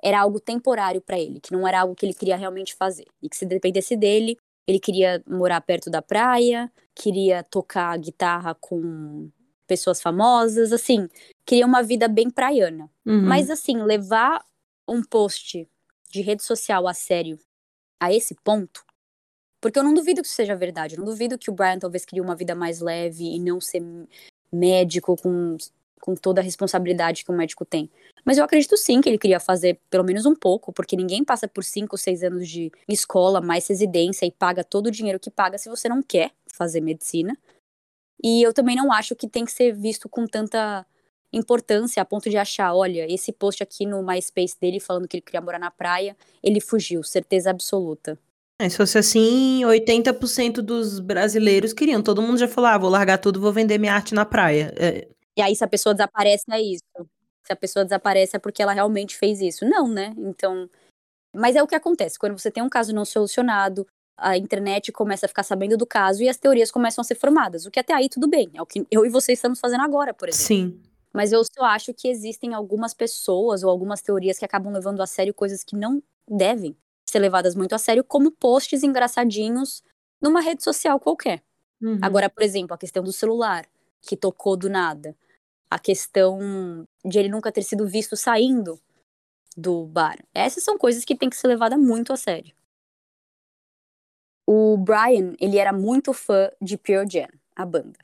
era 0.04 0.20
algo 0.20 0.40
temporário 0.40 1.02
para 1.02 1.20
ele, 1.20 1.40
que 1.40 1.52
não 1.52 1.68
era 1.68 1.82
algo 1.82 1.96
que 1.96 2.06
ele 2.06 2.14
queria 2.14 2.36
realmente 2.36 2.76
fazer. 2.76 3.06
E 3.22 3.30
que 3.30 3.36
se 3.36 3.46
dependesse 3.46 3.96
dele, 3.96 4.38
ele 4.68 4.80
queria 4.80 5.24
morar 5.28 5.62
perto 5.62 5.90
da 5.90 6.02
praia, 6.02 6.72
queria 6.94 7.44
tocar 7.44 7.98
guitarra 7.98 8.56
com 8.56 9.30
pessoas 9.68 10.02
famosas, 10.02 10.72
assim, 10.72 11.08
queria 11.46 11.66
uma 11.66 11.82
vida 11.82 12.08
bem 12.08 12.30
praiana. 12.30 12.90
Uhum. 13.06 13.24
Mas 13.24 13.50
assim, 13.50 13.82
levar 13.82 14.44
um 14.88 15.04
post 15.04 15.68
de 16.12 16.22
rede 16.22 16.44
social 16.44 16.88
a 16.88 16.94
sério 16.94 17.38
a 18.00 18.14
esse 18.14 18.36
ponto, 18.44 18.84
porque 19.62 19.80
eu 19.80 19.84
não 19.84 19.94
duvido 19.94 20.22
que 20.22 20.28
isso 20.28 20.36
seja 20.36 20.56
verdade, 20.56 20.96
eu 20.96 21.00
não 21.00 21.06
duvido 21.06 21.38
que 21.38 21.50
o 21.50 21.54
Brian 21.54 21.80
talvez 21.80 22.06
queria 22.06 22.22
uma 22.22 22.36
vida 22.36 22.54
mais 22.54 22.80
leve 22.82 23.24
e 23.24 23.40
não 23.40 23.60
ser 23.60 23.82
médico 24.52 25.16
com, 25.16 25.58
com 26.02 26.16
toda 26.16 26.42
a 26.42 26.44
responsabilidade 26.44 27.24
que 27.24 27.32
um 27.32 27.36
médico 27.36 27.66
tem. 27.66 27.90
Mas 28.24 28.38
eu 28.38 28.44
acredito 28.44 28.76
sim 28.76 29.02
que 29.02 29.10
ele 29.10 29.18
queria 29.18 29.40
fazer 29.40 29.80
pelo 29.90 30.04
menos 30.04 30.26
um 30.26 30.36
pouco, 30.36 30.74
porque 30.74 30.96
ninguém 30.96 31.24
passa 31.24 31.48
por 31.48 31.64
cinco, 31.64 31.98
seis 31.98 32.24
anos 32.24 32.50
de 32.50 32.72
escola, 32.88 33.40
mais 33.40 33.68
residência 33.68 34.26
e 34.26 34.32
paga 34.32 34.64
todo 34.64 34.88
o 34.88 34.92
dinheiro 34.92 35.20
que 35.20 35.30
paga 35.30 35.58
se 35.58 35.70
você 35.70 35.88
não 35.88 36.02
quer 36.02 36.32
fazer 36.48 36.82
medicina. 36.82 37.38
E 38.24 38.42
eu 38.42 38.54
também 38.54 38.76
não 38.76 38.92
acho 38.92 39.16
que 39.16 39.28
tem 39.28 39.46
que 39.46 39.52
ser 39.52 39.74
visto 39.74 40.10
com 40.10 40.26
tanta 40.26 40.86
importância 41.32 42.02
a 42.02 42.06
ponto 42.06 42.30
de 42.30 42.38
achar, 42.38 42.74
olha, 42.74 43.12
esse 43.12 43.32
post 43.32 43.62
aqui 43.62 43.86
no 43.86 44.02
MySpace 44.02 44.58
dele 44.60 44.80
falando 44.80 45.08
que 45.08 45.18
ele 45.18 45.22
queria 45.22 45.42
morar 45.42 45.60
na 45.60 45.70
praia, 45.70 46.16
ele 46.42 46.62
fugiu, 46.62 47.04
certeza 47.04 47.50
absoluta. 47.50 48.18
É, 48.60 48.70
se 48.70 48.78
fosse 48.78 48.98
assim, 48.98 49.64
80% 49.66 50.62
dos 50.62 51.00
brasileiros 51.00 51.74
queriam. 51.74 52.02
Todo 52.02 52.22
mundo 52.22 52.38
já 52.38 52.48
falou: 52.48 52.70
ah, 52.70 52.78
vou 52.78 52.90
largar 52.90 53.18
tudo, 53.18 53.40
vou 53.40 53.52
vender 53.52 53.78
minha 53.78 53.94
arte 53.94 54.14
na 54.14 54.26
praia. 54.26 54.74
É, 54.78 55.08
E 55.36 55.42
aí, 55.42 55.56
se 55.56 55.64
a 55.64 55.68
pessoa 55.68 55.94
desaparece, 55.94 56.46
é 56.52 56.62
isso. 56.62 56.84
Se 57.46 57.52
a 57.54 57.56
pessoa 57.56 57.84
desaparece, 57.84 58.36
é 58.36 58.40
porque 58.40 58.62
ela 58.64 58.74
realmente 58.74 59.18
fez 59.18 59.42
isso. 59.42 59.66
Não, 59.66 59.88
né? 59.88 60.14
Então. 60.18 60.70
Mas 61.36 61.56
é 61.58 61.62
o 61.62 61.68
que 61.68 61.76
acontece. 61.76 62.18
Quando 62.18 62.38
você 62.40 62.50
tem 62.50 62.64
um 62.64 62.70
caso 62.70 62.94
não 62.94 63.04
solucionado, 63.04 63.86
a 64.18 64.38
internet 64.38 64.92
começa 64.94 65.26
a 65.26 65.30
ficar 65.30 65.44
sabendo 65.44 65.76
do 65.78 65.86
caso 65.86 66.24
e 66.24 66.30
as 66.30 66.38
teorias 66.38 66.72
começam 66.72 67.02
a 67.02 67.06
ser 67.06 67.16
formadas. 67.16 67.66
O 67.66 67.72
que 67.72 67.80
até 67.80 67.94
aí 67.94 68.08
tudo 68.08 68.28
bem. 68.28 68.50
É 68.54 68.62
o 68.62 68.66
que 68.66 68.86
eu 68.90 69.06
e 69.06 69.10
você 69.10 69.34
estamos 69.34 69.60
fazendo 69.60 69.82
agora, 69.84 70.14
por 70.14 70.30
exemplo. 70.30 70.46
sim. 70.46 70.82
Mas 71.14 71.32
eu 71.32 71.44
só 71.46 71.64
acho 71.66 71.94
que 71.94 72.10
existem 72.10 72.54
algumas 72.54 72.94
pessoas 72.94 73.64
ou 73.64 73.70
algumas 73.70 74.02
teorias 74.02 74.38
que 74.38 74.46
acabam 74.46 74.74
levando 74.74 75.02
a 75.02 75.08
sério 75.08 75.34
coisas 75.34 75.64
que 75.64 75.76
não 75.76 76.02
devem 76.30 76.76
ser 77.16 77.20
levadas 77.20 77.56
muito 77.56 77.74
a 77.74 77.78
sério, 77.78 78.04
como 78.04 78.30
posts 78.30 78.84
engraçadinhos 78.84 79.82
numa 80.22 80.42
rede 80.42 80.64
social 80.64 81.00
qualquer. 81.00 81.42
Uhum. 81.82 81.98
Agora, 82.02 82.30
por 82.30 82.44
exemplo, 82.44 82.74
a 82.74 82.78
questão 82.78 83.02
do 83.02 83.14
celular, 83.14 83.66
que 84.02 84.18
tocou 84.18 84.58
do 84.58 84.70
nada. 84.70 85.16
A 85.70 85.80
questão 85.80 86.86
de 87.04 87.18
ele 87.18 87.30
nunca 87.30 87.52
ter 87.52 87.64
sido 87.64 87.88
visto 87.88 88.18
saindo 88.18 88.80
do 89.56 89.86
bar. 89.86 90.18
Essas 90.34 90.64
são 90.64 90.78
coisas 90.78 91.06
que 91.06 91.16
tem 91.16 91.30
que 91.30 91.38
ser 91.38 91.48
levada 91.48 91.78
muito 91.78 92.12
a 92.12 92.18
sério. 92.18 92.54
O 94.46 94.78
Brian, 94.78 95.34
ele 95.40 95.58
era 95.58 95.72
muito 95.72 96.14
fã 96.14 96.50
de 96.62 96.78
Pure 96.78 97.10
Jam, 97.10 97.30
a 97.56 97.66
banda. 97.66 97.98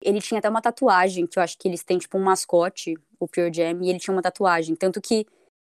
Ele 0.00 0.20
tinha 0.20 0.38
até 0.38 0.48
uma 0.48 0.60
tatuagem, 0.60 1.26
que 1.26 1.38
eu 1.38 1.42
acho 1.42 1.56
que 1.58 1.66
eles 1.66 1.82
têm 1.82 1.98
tipo 1.98 2.18
um 2.18 2.22
mascote, 2.22 2.94
o 3.18 3.26
Pure 3.26 3.52
Jam, 3.52 3.82
e 3.82 3.88
ele 3.88 3.98
tinha 3.98 4.14
uma 4.14 4.22
tatuagem. 4.22 4.76
Tanto 4.76 5.00
que 5.00 5.26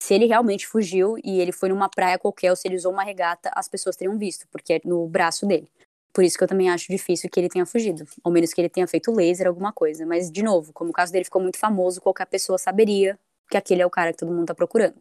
se 0.04 0.14
ele 0.14 0.26
realmente 0.26 0.68
fugiu 0.68 1.16
e 1.24 1.40
ele 1.40 1.54
foi 1.54 1.70
numa 1.70 1.88
praia 1.88 2.20
qualquer 2.20 2.50
ou 2.50 2.58
se 2.58 2.68
ele 2.68 2.76
usou 2.76 2.92
uma 2.92 3.06
regata, 3.06 3.50
as 3.56 3.70
pessoas 3.70 3.96
teriam 3.96 4.18
visto, 4.18 4.46
porque 4.52 4.74
é 4.74 4.82
no 4.84 5.08
braço 5.08 5.46
dele. 5.46 5.72
Por 6.12 6.26
isso 6.26 6.38
que 6.38 6.44
eu 6.44 6.48
também 6.48 6.70
acho 6.70 6.92
difícil 6.92 7.30
que 7.30 7.40
ele 7.40 7.48
tenha 7.48 7.66
fugido. 7.66 8.06
Ao 8.22 8.30
menos 8.30 8.54
que 8.54 8.60
ele 8.60 8.68
tenha 8.68 8.86
feito 8.86 9.14
laser, 9.14 9.48
alguma 9.48 9.72
coisa. 9.72 10.06
Mas, 10.06 10.30
de 10.30 10.44
novo, 10.44 10.74
como 10.74 10.90
o 10.90 10.94
caso 10.94 11.10
dele 11.10 11.24
ficou 11.24 11.42
muito 11.42 11.58
famoso, 11.58 12.02
qualquer 12.02 12.26
pessoa 12.26 12.58
saberia 12.58 13.18
que 13.50 13.56
aquele 13.56 13.82
é 13.82 13.86
o 13.86 13.90
cara 13.90 14.12
que 14.12 14.18
todo 14.18 14.34
mundo 14.34 14.48
tá 14.48 14.54
procurando. 14.54 14.98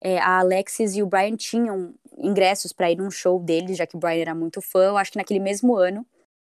É, 0.00 0.18
a 0.18 0.38
Alexis 0.38 0.96
e 0.96 1.02
o 1.02 1.06
Brian 1.06 1.36
tinham 1.36 1.94
ingressos 2.16 2.72
para 2.72 2.90
ir 2.90 2.96
num 2.96 3.10
show 3.10 3.38
deles, 3.38 3.76
já 3.76 3.86
que 3.86 3.96
o 3.96 4.00
Brian 4.00 4.22
era 4.22 4.34
muito 4.34 4.62
fã, 4.62 4.84
eu 4.84 4.96
acho 4.96 5.12
que 5.12 5.18
naquele 5.18 5.40
mesmo 5.40 5.76
ano. 5.76 6.06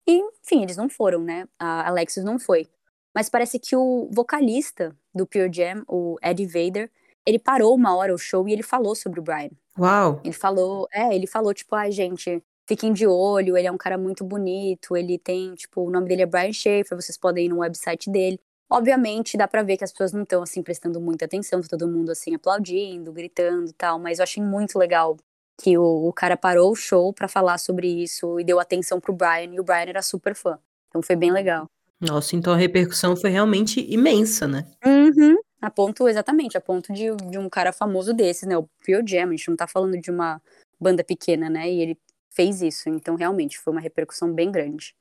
E, 0.08 0.18
enfim, 0.18 0.64
eles 0.64 0.78
não 0.78 0.90
foram, 0.90 1.22
né? 1.22 1.48
A 1.60 1.88
Alexis 1.88 2.24
não 2.24 2.40
foi. 2.40 2.68
Mas 3.14 3.30
parece 3.30 3.60
que 3.60 3.76
o 3.76 4.10
vocalista 4.12 4.96
do 5.14 5.28
Pure 5.28 5.54
Jam, 5.54 5.84
o 5.88 6.18
Eddie 6.24 6.48
Vader, 6.48 6.90
ele 7.28 7.38
parou 7.38 7.76
uma 7.76 7.94
hora 7.94 8.14
o 8.14 8.18
show 8.18 8.48
e 8.48 8.54
ele 8.54 8.64
falou 8.64 8.96
sobre 8.96 9.20
o 9.20 9.24
Brian. 9.24 9.50
Uau. 9.78 10.22
Ele 10.24 10.34
falou, 10.34 10.88
é, 10.94 11.14
ele 11.14 11.28
falou, 11.28 11.54
tipo, 11.54 11.76
ai, 11.76 11.92
gente, 11.92 12.42
fiquem 12.66 12.94
de 12.94 13.06
olho, 13.06 13.58
ele 13.58 13.68
é 13.68 13.72
um 13.72 13.78
cara 13.78 13.98
muito 13.98 14.24
bonito, 14.24 14.96
ele 14.96 15.20
tem, 15.20 15.54
tipo, 15.54 15.82
o 15.82 15.90
nome 15.90 16.08
dele 16.08 16.22
é 16.22 16.26
Brian 16.26 16.54
Schaefer, 16.54 16.96
vocês 16.96 17.18
podem 17.18 17.48
ir 17.48 17.50
no 17.50 17.58
website 17.58 18.10
dele. 18.10 18.40
Obviamente, 18.70 19.38
dá 19.38 19.46
pra 19.46 19.62
ver 19.62 19.76
que 19.76 19.84
as 19.84 19.92
pessoas 19.92 20.14
não 20.14 20.24
estão, 20.24 20.42
assim, 20.42 20.64
prestando 20.64 21.02
muita 21.02 21.26
atenção, 21.26 21.62
tá 21.62 21.68
todo 21.70 21.86
mundo, 21.86 22.12
assim, 22.12 22.34
aplaudindo, 22.34 23.12
gritando 23.12 23.70
e 23.70 23.74
tal, 23.74 24.00
mas 24.00 24.20
eu 24.20 24.24
achei 24.24 24.42
muito 24.42 24.80
legal 24.80 25.18
que 25.62 25.78
o, 25.78 26.08
o 26.08 26.14
cara 26.14 26.38
parou 26.38 26.72
o 26.72 26.76
show 26.76 27.12
pra 27.12 27.28
falar 27.28 27.58
sobre 27.58 27.88
isso 27.88 28.40
e 28.40 28.44
deu 28.46 28.58
atenção 28.58 29.02
pro 29.02 29.12
Brian, 29.12 29.54
e 29.54 29.60
o 29.60 29.64
Brian 29.64 29.90
era 29.90 30.02
super 30.02 30.34
fã. 30.34 30.58
Então 30.88 31.02
foi 31.02 31.18
bem 31.18 31.32
legal. 31.32 31.68
Nossa, 32.00 32.36
então 32.38 32.54
a 32.54 32.58
repercussão 32.58 33.18
foi 33.18 33.32
realmente 33.32 33.86
imensa, 33.92 34.48
né? 34.48 34.66
Uhum. 34.86 35.36
A 35.62 35.72
ponto, 35.72 36.08
exatamente, 36.08 36.58
a 36.58 36.62
ponto 36.62 36.94
de, 36.94 37.16
de 37.16 37.38
um 37.38 37.50
cara 37.50 37.74
famoso 37.74 38.14
desses, 38.14 38.48
né? 38.48 38.58
O 38.58 38.70
Pure 38.86 39.04
Jam, 39.08 39.30
a 39.30 39.32
gente 39.32 39.50
não 39.50 39.56
tá 39.56 39.68
falando 39.68 40.00
de 40.00 40.12
uma 40.12 40.42
banda 40.80 41.04
pequena, 41.04 41.50
né? 41.50 41.72
E 41.72 41.82
ele 41.82 41.98
fez 42.30 42.62
isso, 42.62 42.88
então 42.90 43.16
realmente 43.16 43.58
foi 43.58 43.74
uma 43.74 43.82
repercussão 43.82 44.32
bem 44.32 44.52
grande. 44.52 44.96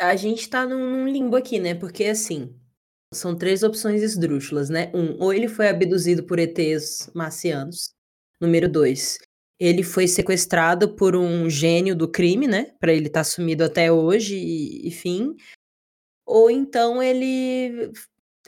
A 0.00 0.14
gente 0.14 0.48
tá 0.48 0.64
num, 0.64 1.08
limbo 1.08 1.34
aqui, 1.34 1.58
né? 1.58 1.74
Porque 1.74 2.04
assim, 2.04 2.54
são 3.12 3.36
três 3.36 3.64
opções 3.64 4.00
esdrúxulas, 4.00 4.70
né? 4.70 4.90
Um, 4.94 5.20
ou 5.20 5.32
ele 5.32 5.48
foi 5.48 5.68
abduzido 5.68 6.22
por 6.22 6.38
ETs 6.38 7.10
marcianos. 7.12 7.92
Número 8.40 8.68
dois, 8.68 9.18
ele 9.58 9.82
foi 9.82 10.06
sequestrado 10.06 10.94
por 10.94 11.16
um 11.16 11.50
gênio 11.50 11.96
do 11.96 12.08
crime, 12.08 12.46
né? 12.46 12.72
Pra 12.78 12.92
ele 12.92 13.08
estar 13.08 13.20
tá 13.20 13.24
sumido 13.24 13.64
até 13.64 13.90
hoje, 13.90 14.36
e, 14.36 14.86
enfim. 14.86 15.34
Ou 16.24 16.48
então 16.48 17.02
ele 17.02 17.92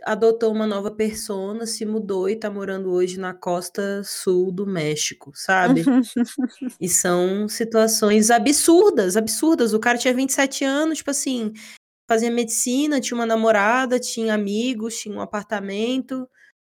adotou 0.02 0.52
uma 0.52 0.66
nova 0.66 0.90
persona, 0.90 1.66
se 1.66 1.84
mudou 1.84 2.28
e 2.28 2.36
tá 2.36 2.50
morando 2.50 2.90
hoje 2.90 3.18
na 3.18 3.32
costa 3.32 4.02
sul 4.04 4.50
do 4.50 4.66
México, 4.66 5.32
sabe? 5.34 5.84
e 6.80 6.88
são 6.88 7.48
situações 7.48 8.30
absurdas, 8.30 9.16
absurdas. 9.16 9.72
O 9.72 9.80
cara 9.80 9.98
tinha 9.98 10.12
27 10.12 10.64
anos, 10.64 10.98
tipo 10.98 11.10
assim, 11.10 11.52
fazia 12.08 12.30
medicina, 12.30 13.00
tinha 13.00 13.16
uma 13.16 13.26
namorada, 13.26 13.98
tinha 13.98 14.34
amigos, 14.34 14.98
tinha 14.98 15.14
um 15.14 15.20
apartamento, 15.20 16.28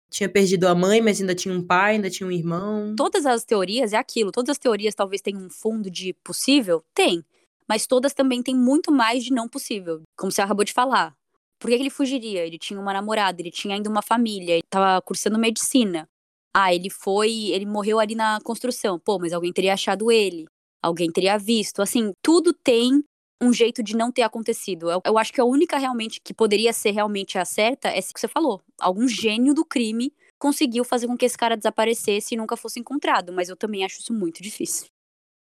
tinha 0.09 0.27
perdido 0.27 0.67
a 0.67 0.73
mãe, 0.73 1.01
mas 1.01 1.21
ainda 1.21 1.35
tinha 1.35 1.53
um 1.53 1.61
pai, 1.61 1.93
ainda 1.93 2.09
tinha 2.09 2.27
um 2.27 2.31
irmão. 2.31 2.95
Todas 2.95 3.25
as 3.25 3.43
teorias 3.43 3.93
é 3.93 3.97
aquilo, 3.97 4.31
todas 4.31 4.49
as 4.49 4.57
teorias 4.57 4.95
talvez 4.95 5.21
tenham 5.21 5.41
um 5.41 5.49
fundo 5.49 5.89
de 5.89 6.13
possível? 6.23 6.83
Tem. 6.93 7.23
Mas 7.67 7.85
todas 7.85 8.13
também 8.13 8.41
têm 8.41 8.55
muito 8.55 8.91
mais 8.91 9.23
de 9.23 9.31
não 9.31 9.47
possível. 9.47 10.01
Como 10.17 10.31
você 10.31 10.41
acabou 10.41 10.65
de 10.65 10.73
falar. 10.73 11.15
Por 11.59 11.69
que 11.69 11.75
ele 11.75 11.89
fugiria? 11.89 12.45
Ele 12.45 12.57
tinha 12.57 12.79
uma 12.79 12.93
namorada, 12.93 13.41
ele 13.41 13.51
tinha 13.51 13.75
ainda 13.75 13.89
uma 13.89 14.01
família, 14.01 14.53
ele 14.53 14.63
estava 14.65 15.01
cursando 15.01 15.37
medicina. 15.37 16.07
Ah, 16.55 16.73
ele 16.73 16.89
foi, 16.89 17.51
ele 17.51 17.65
morreu 17.65 17.99
ali 17.99 18.15
na 18.15 18.39
construção. 18.43 18.97
Pô, 18.99 19.19
mas 19.19 19.33
alguém 19.33 19.53
teria 19.53 19.73
achado 19.73 20.11
ele, 20.11 20.45
alguém 20.81 21.11
teria 21.11 21.37
visto. 21.37 21.81
Assim, 21.81 22.13
tudo 22.23 22.53
tem 22.53 23.03
um 23.41 23.53
jeito 23.53 23.83
de 23.83 23.95
não 23.95 24.11
ter 24.11 24.23
acontecido. 24.23 24.89
Eu, 24.89 25.01
eu 25.05 25.17
acho 25.17 25.31
que 25.31 25.41
a 25.41 25.45
única 25.45 25.77
realmente 25.77 26.19
que 26.21 26.33
poderia 26.33 26.73
ser 26.73 26.91
realmente 26.91 27.37
a 27.37 27.45
certa 27.45 27.89
é 27.89 27.99
o 27.99 28.13
que 28.13 28.19
você 28.19 28.27
falou. 28.27 28.61
Algum 28.79 29.07
gênio 29.07 29.53
do 29.53 29.65
crime 29.65 30.13
conseguiu 30.37 30.83
fazer 30.83 31.07
com 31.07 31.17
que 31.17 31.25
esse 31.25 31.37
cara 31.37 31.57
desaparecesse 31.57 32.33
e 32.33 32.37
nunca 32.37 32.57
fosse 32.57 32.79
encontrado, 32.79 33.33
mas 33.33 33.49
eu 33.49 33.55
também 33.55 33.83
acho 33.83 33.99
isso 33.99 34.13
muito 34.13 34.41
difícil. 34.41 34.87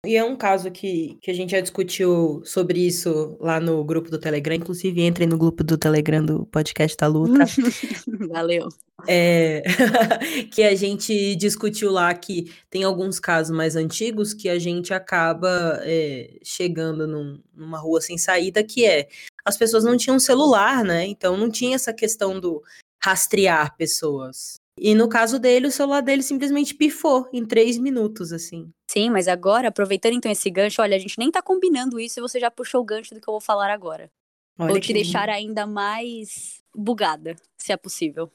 E 0.05 0.17
é 0.17 0.23
um 0.23 0.35
caso 0.35 0.69
que, 0.69 1.17
que 1.21 1.31
a 1.31 1.33
gente 1.33 1.51
já 1.51 1.61
discutiu 1.61 2.41
sobre 2.43 2.85
isso 2.85 3.37
lá 3.39 3.57
no 3.57 3.81
grupo 3.85 4.11
do 4.11 4.19
Telegram. 4.19 4.55
Inclusive, 4.55 5.01
entrem 5.01 5.29
no 5.29 5.37
grupo 5.37 5.63
do 5.63 5.77
Telegram 5.77 6.23
do 6.25 6.45
podcast 6.47 6.97
da 6.97 7.07
Luta. 7.07 7.45
Valeu. 8.29 8.67
É, 9.07 9.63
que 10.51 10.61
a 10.61 10.75
gente 10.75 11.35
discutiu 11.37 11.89
lá 11.89 12.13
que 12.13 12.53
tem 12.69 12.83
alguns 12.83 13.17
casos 13.17 13.55
mais 13.55 13.77
antigos 13.77 14.33
que 14.33 14.49
a 14.49 14.59
gente 14.59 14.93
acaba 14.93 15.79
é, 15.83 16.37
chegando 16.43 17.07
num, 17.07 17.41
numa 17.53 17.79
rua 17.79 18.01
sem 18.01 18.17
saída, 18.17 18.61
que 18.61 18.85
é 18.85 19.07
as 19.45 19.55
pessoas 19.55 19.85
não 19.85 19.95
tinham 19.95 20.19
celular, 20.19 20.83
né? 20.83 21.05
Então 21.05 21.37
não 21.37 21.49
tinha 21.49 21.75
essa 21.75 21.93
questão 21.93 22.41
do 22.41 22.61
rastrear 23.01 23.75
pessoas. 23.77 24.55
E 24.77 24.95
no 24.95 25.07
caso 25.07 25.37
dele, 25.39 25.67
o 25.67 25.71
celular 25.71 26.01
dele 26.01 26.23
simplesmente 26.23 26.73
pifou 26.73 27.29
em 27.31 27.45
três 27.45 27.77
minutos, 27.77 28.33
assim. 28.33 28.71
Sim, 28.89 29.09
mas 29.09 29.27
agora, 29.27 29.67
aproveitando 29.67 30.13
então 30.13 30.31
esse 30.31 30.49
gancho, 30.49 30.81
olha, 30.81 30.95
a 30.95 30.99
gente 30.99 31.17
nem 31.19 31.31
tá 31.31 31.41
combinando 31.41 31.99
isso 31.99 32.19
e 32.19 32.21
você 32.21 32.39
já 32.39 32.49
puxou 32.49 32.81
o 32.81 32.85
gancho 32.85 33.13
do 33.13 33.21
que 33.21 33.29
eu 33.29 33.33
vou 33.33 33.41
falar 33.41 33.71
agora. 33.71 34.11
Olha 34.57 34.71
vou 34.71 34.79
te 34.79 34.93
deixar 34.93 35.29
ainda 35.29 35.65
mais 35.65 36.61
bugada, 36.75 37.35
se 37.57 37.71
é 37.71 37.77
possível. 37.77 38.31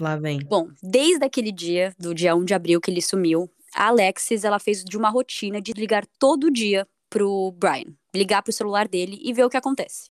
Lá 0.00 0.16
vem. 0.16 0.40
Bom, 0.40 0.68
desde 0.82 1.24
aquele 1.24 1.52
dia, 1.52 1.94
do 1.98 2.14
dia 2.14 2.34
1 2.34 2.44
de 2.44 2.54
abril 2.54 2.80
que 2.80 2.90
ele 2.90 3.02
sumiu, 3.02 3.50
a 3.74 3.88
Alexis, 3.88 4.44
ela 4.44 4.58
fez 4.58 4.84
de 4.84 4.96
uma 4.96 5.10
rotina 5.10 5.60
de 5.60 5.72
ligar 5.72 6.06
todo 6.18 6.50
dia 6.50 6.86
pro 7.10 7.52
Brian. 7.52 7.92
Ligar 8.14 8.42
pro 8.42 8.52
celular 8.52 8.88
dele 8.88 9.18
e 9.22 9.32
ver 9.32 9.44
o 9.44 9.50
que 9.50 9.56
acontece. 9.56 10.10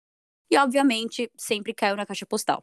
E, 0.50 0.56
obviamente, 0.56 1.30
sempre 1.36 1.74
caiu 1.74 1.96
na 1.96 2.06
caixa 2.06 2.26
postal. 2.26 2.62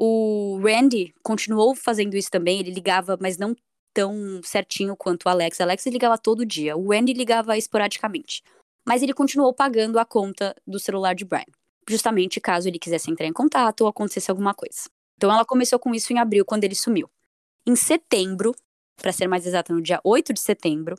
O 0.00 0.60
Randy 0.62 1.12
continuou 1.24 1.74
fazendo 1.74 2.16
isso 2.16 2.30
também, 2.30 2.60
ele 2.60 2.70
ligava, 2.70 3.18
mas 3.20 3.36
não 3.36 3.52
tão 3.92 4.40
certinho 4.44 4.96
quanto 4.96 5.24
o 5.24 5.28
Alex. 5.28 5.60
Alex 5.60 5.84
ligava 5.86 6.16
todo 6.16 6.46
dia, 6.46 6.76
o 6.76 6.92
Randy 6.92 7.12
ligava 7.12 7.58
esporadicamente. 7.58 8.44
Mas 8.86 9.02
ele 9.02 9.12
continuou 9.12 9.52
pagando 9.52 9.98
a 9.98 10.04
conta 10.04 10.54
do 10.64 10.78
celular 10.78 11.16
de 11.16 11.24
Brian, 11.24 11.42
justamente 11.88 12.40
caso 12.40 12.68
ele 12.68 12.78
quisesse 12.78 13.10
entrar 13.10 13.26
em 13.26 13.32
contato 13.32 13.80
ou 13.80 13.88
acontecesse 13.88 14.30
alguma 14.30 14.54
coisa. 14.54 14.88
Então 15.16 15.32
ela 15.32 15.44
começou 15.44 15.80
com 15.80 15.92
isso 15.92 16.12
em 16.12 16.18
abril, 16.20 16.44
quando 16.44 16.62
ele 16.62 16.76
sumiu. 16.76 17.10
Em 17.66 17.74
setembro, 17.74 18.54
para 18.96 19.10
ser 19.10 19.26
mais 19.26 19.44
exata, 19.46 19.74
no 19.74 19.82
dia 19.82 20.00
8 20.04 20.32
de 20.32 20.38
setembro, 20.38 20.96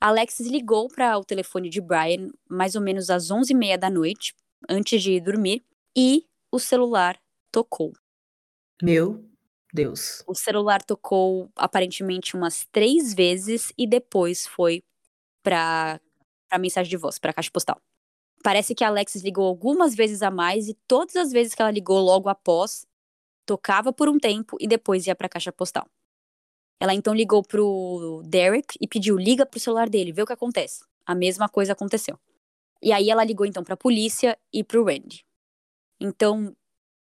Alexis 0.00 0.46
ligou 0.46 0.86
para 0.86 1.18
o 1.18 1.24
telefone 1.24 1.68
de 1.68 1.80
Brian 1.80 2.28
mais 2.48 2.76
ou 2.76 2.80
menos 2.80 3.10
às 3.10 3.28
11h30 3.28 3.76
da 3.76 3.90
noite, 3.90 4.34
antes 4.68 5.02
de 5.02 5.14
ir 5.14 5.20
dormir, 5.20 5.64
e 5.96 6.24
o 6.52 6.60
celular 6.60 7.18
tocou. 7.50 7.92
Meu 8.82 9.24
Deus. 9.72 10.22
O 10.26 10.34
celular 10.34 10.82
tocou 10.82 11.50
aparentemente 11.56 12.36
umas 12.36 12.66
três 12.72 13.14
vezes 13.14 13.72
e 13.76 13.86
depois 13.86 14.46
foi 14.46 14.82
para 15.42 16.00
a 16.50 16.58
mensagem 16.58 16.90
de 16.90 16.96
voz, 16.96 17.18
para 17.18 17.32
caixa 17.32 17.50
postal. 17.50 17.80
Parece 18.42 18.74
que 18.74 18.84
a 18.84 18.88
Alexis 18.88 19.22
ligou 19.22 19.46
algumas 19.46 19.94
vezes 19.94 20.22
a 20.22 20.30
mais 20.30 20.68
e 20.68 20.74
todas 20.86 21.16
as 21.16 21.32
vezes 21.32 21.54
que 21.54 21.62
ela 21.62 21.70
ligou 21.70 21.98
logo 21.98 22.28
após, 22.28 22.86
tocava 23.44 23.92
por 23.92 24.08
um 24.08 24.18
tempo 24.18 24.56
e 24.60 24.66
depois 24.66 25.06
ia 25.06 25.14
para 25.14 25.28
caixa 25.28 25.52
postal. 25.52 25.86
Ela 26.80 26.94
então 26.94 27.14
ligou 27.14 27.42
pro 27.42 28.22
Derek 28.24 28.76
e 28.80 28.86
pediu: 28.86 29.16
liga 29.16 29.46
pro 29.46 29.60
celular 29.60 29.88
dele, 29.88 30.12
vê 30.12 30.22
o 30.22 30.26
que 30.26 30.32
acontece. 30.32 30.84
A 31.06 31.14
mesma 31.14 31.48
coisa 31.48 31.72
aconteceu. 31.72 32.18
E 32.82 32.92
aí 32.92 33.10
ela 33.10 33.24
ligou 33.24 33.46
então 33.46 33.64
para 33.64 33.74
a 33.74 33.76
polícia 33.76 34.38
e 34.52 34.62
pro 34.62 34.84
Randy. 34.84 35.24
Então, 36.00 36.54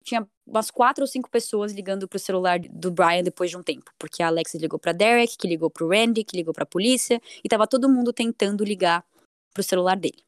tinha 0.05 0.25
umas 0.45 0.69
quatro 0.69 1.03
ou 1.03 1.07
cinco 1.07 1.29
pessoas 1.29 1.73
ligando 1.73 2.07
pro 2.07 2.19
celular 2.19 2.59
do 2.59 2.91
Brian 2.91 3.23
depois 3.23 3.49
de 3.49 3.57
um 3.57 3.63
tempo. 3.63 3.91
Porque 3.97 4.21
a 4.21 4.27
Alex 4.27 4.53
ligou 4.53 4.79
pra 4.79 4.93
Derek, 4.93 5.35
que 5.35 5.47
ligou 5.47 5.69
pro 5.69 5.89
Randy, 5.89 6.23
que 6.23 6.37
ligou 6.37 6.53
pra 6.53 6.65
polícia, 6.65 7.19
e 7.43 7.49
tava 7.49 7.67
todo 7.67 7.89
mundo 7.89 8.13
tentando 8.13 8.63
ligar 8.63 9.03
pro 9.51 9.63
celular 9.63 9.97
dele. 9.97 10.23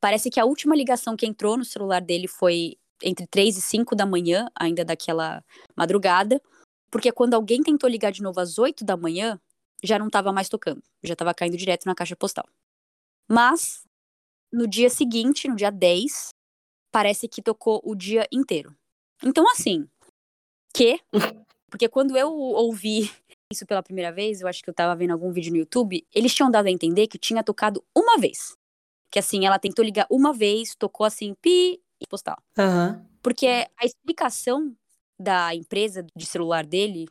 Parece 0.00 0.30
que 0.30 0.38
a 0.38 0.44
última 0.44 0.76
ligação 0.76 1.16
que 1.16 1.26
entrou 1.26 1.56
no 1.56 1.64
celular 1.64 2.00
dele 2.00 2.28
foi 2.28 2.76
entre 3.02 3.26
3 3.26 3.56
e 3.56 3.60
5 3.60 3.96
da 3.96 4.06
manhã, 4.06 4.48
ainda 4.54 4.84
daquela 4.84 5.44
madrugada, 5.76 6.40
porque 6.90 7.10
quando 7.10 7.34
alguém 7.34 7.62
tentou 7.62 7.90
ligar 7.90 8.12
de 8.12 8.22
novo 8.22 8.40
às 8.40 8.58
8 8.58 8.84
da 8.84 8.96
manhã, 8.96 9.40
já 9.82 9.98
não 9.98 10.06
estava 10.06 10.32
mais 10.32 10.48
tocando, 10.48 10.82
já 11.02 11.12
estava 11.12 11.34
caindo 11.34 11.56
direto 11.56 11.86
na 11.86 11.94
caixa 11.94 12.16
postal. 12.16 12.48
Mas, 13.28 13.82
no 14.52 14.66
dia 14.66 14.88
seguinte, 14.88 15.48
no 15.48 15.56
dia 15.56 15.70
10, 15.70 16.28
parece 16.90 17.28
que 17.28 17.42
tocou 17.42 17.80
o 17.84 17.94
dia 17.94 18.26
inteiro. 18.32 18.74
Então, 19.24 19.48
assim, 19.50 19.88
que? 20.72 21.00
Porque 21.70 21.88
quando 21.88 22.16
eu 22.16 22.32
ouvi 22.32 23.10
isso 23.52 23.66
pela 23.66 23.82
primeira 23.82 24.12
vez, 24.12 24.40
eu 24.40 24.48
acho 24.48 24.62
que 24.62 24.70
eu 24.70 24.74
tava 24.74 24.94
vendo 24.94 25.12
algum 25.12 25.32
vídeo 25.32 25.52
no 25.52 25.58
YouTube, 25.58 26.06
eles 26.14 26.34
tinham 26.34 26.50
dado 26.50 26.66
a 26.66 26.70
entender 26.70 27.06
que 27.06 27.18
tinha 27.18 27.42
tocado 27.42 27.82
uma 27.96 28.18
vez. 28.18 28.56
Que 29.10 29.18
assim, 29.18 29.46
ela 29.46 29.58
tentou 29.58 29.84
ligar 29.84 30.06
uma 30.10 30.32
vez, 30.32 30.74
tocou 30.74 31.06
assim, 31.06 31.34
pi 31.34 31.80
e 32.00 32.06
postal. 32.06 32.36
Uhum. 32.58 33.04
Porque 33.22 33.46
a 33.46 33.84
explicação 33.84 34.74
da 35.18 35.54
empresa 35.54 36.06
de 36.14 36.26
celular 36.26 36.64
dele 36.64 37.06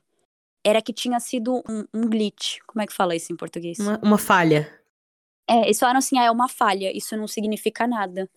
era 0.66 0.82
que 0.82 0.94
tinha 0.94 1.20
sido 1.20 1.64
um, 1.68 1.86
um 1.94 2.10
glitch. 2.10 2.60
Como 2.68 2.82
é 2.82 2.88
que 2.88 2.94
fala 2.94 3.16
isso 3.16 3.34
em 3.34 3.36
português? 3.36 3.80
Uma, 3.80 4.00
uma 4.04 4.18
falha. 4.18 4.72
É, 5.50 5.62
eles 5.64 5.80
falaram 5.80 6.00
assim, 6.00 6.20
ah, 6.20 6.26
é 6.26 6.32
uma 6.32 6.48
falha. 6.48 6.96
Isso 6.96 7.16
não 7.18 7.28
significa 7.28 7.88
nada. 7.88 8.30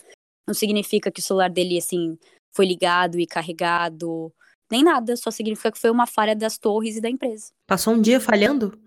Não 0.47 0.55
significa 0.55 1.11
que 1.11 1.21
o 1.21 1.23
celular 1.23 1.51
dele, 1.51 1.77
assim, 1.77 2.18
foi 2.53 2.66
ligado 2.66 3.18
e 3.18 3.26
carregado, 3.26 4.32
nem 4.70 4.84
nada, 4.84 5.16
só 5.16 5.30
significa 5.30 5.72
que 5.72 5.78
foi 5.78 5.90
uma 5.90 6.07
falha 6.07 6.34
das 6.36 6.57
torres 6.57 6.96
e 6.96 7.01
da 7.01 7.11
empresa. 7.11 7.53
Passou 7.66 7.94
um 7.94 8.01
dia 8.01 8.20
falhando? 8.20 8.78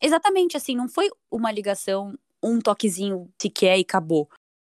Exatamente, 0.00 0.56
assim, 0.56 0.74
não 0.74 0.88
foi 0.88 1.10
uma 1.30 1.52
ligação, 1.52 2.16
um 2.42 2.58
toquezinho 2.60 3.28
sequer 3.40 3.78
e 3.78 3.82
acabou. 3.82 4.28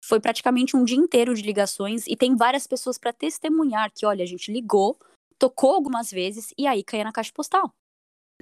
Foi 0.02 0.18
praticamente 0.18 0.76
um 0.76 0.84
dia 0.84 0.96
inteiro 0.96 1.34
de 1.34 1.42
ligações 1.42 2.06
e 2.06 2.16
tem 2.16 2.34
várias 2.34 2.66
pessoas 2.66 2.98
para 2.98 3.12
testemunhar 3.12 3.92
que, 3.94 4.06
olha, 4.06 4.24
a 4.24 4.26
gente 4.26 4.50
ligou, 4.50 4.98
tocou 5.38 5.74
algumas 5.74 6.10
vezes 6.10 6.52
e 6.58 6.66
aí 6.66 6.82
caía 6.82 7.04
na 7.04 7.12
caixa 7.12 7.30
postal. 7.34 7.72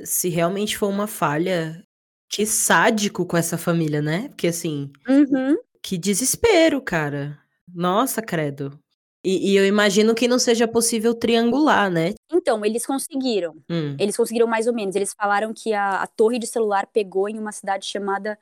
Se 0.04 0.28
realmente 0.28 0.78
foi 0.78 0.88
uma 0.88 1.08
falha, 1.08 1.84
que 2.28 2.46
sádico 2.46 3.26
com 3.26 3.36
essa 3.36 3.58
família, 3.58 4.00
né? 4.00 4.28
Porque 4.28 4.46
assim, 4.46 4.92
uhum. 5.08 5.56
que 5.82 5.98
desespero, 5.98 6.80
cara. 6.80 7.42
Nossa, 7.66 8.22
credo. 8.22 8.78
E, 9.24 9.52
e, 9.52 9.56
eu 9.56 9.66
imagino 9.66 10.14
que 10.14 10.28
não 10.28 10.38
seja 10.38 10.68
possível 10.68 11.12
triangular, 11.12 11.90
né? 11.90 12.14
Então, 12.30 12.64
eles 12.64 12.86
conseguiram. 12.86 13.56
Hum. 13.68 13.96
Eles 13.98 14.16
conseguiram 14.16 14.46
mais 14.46 14.66
ou 14.66 14.74
menos. 14.74 14.94
Eles 14.94 15.12
falaram 15.12 15.52
que 15.52 15.72
a, 15.72 16.02
a, 16.02 16.06
torre 16.06 16.38
de 16.38 16.46
celular 16.46 16.86
pegou 16.86 17.28
em 17.28 17.38
uma 17.38 17.50
cidade 17.50 17.84
chamada 17.86 18.38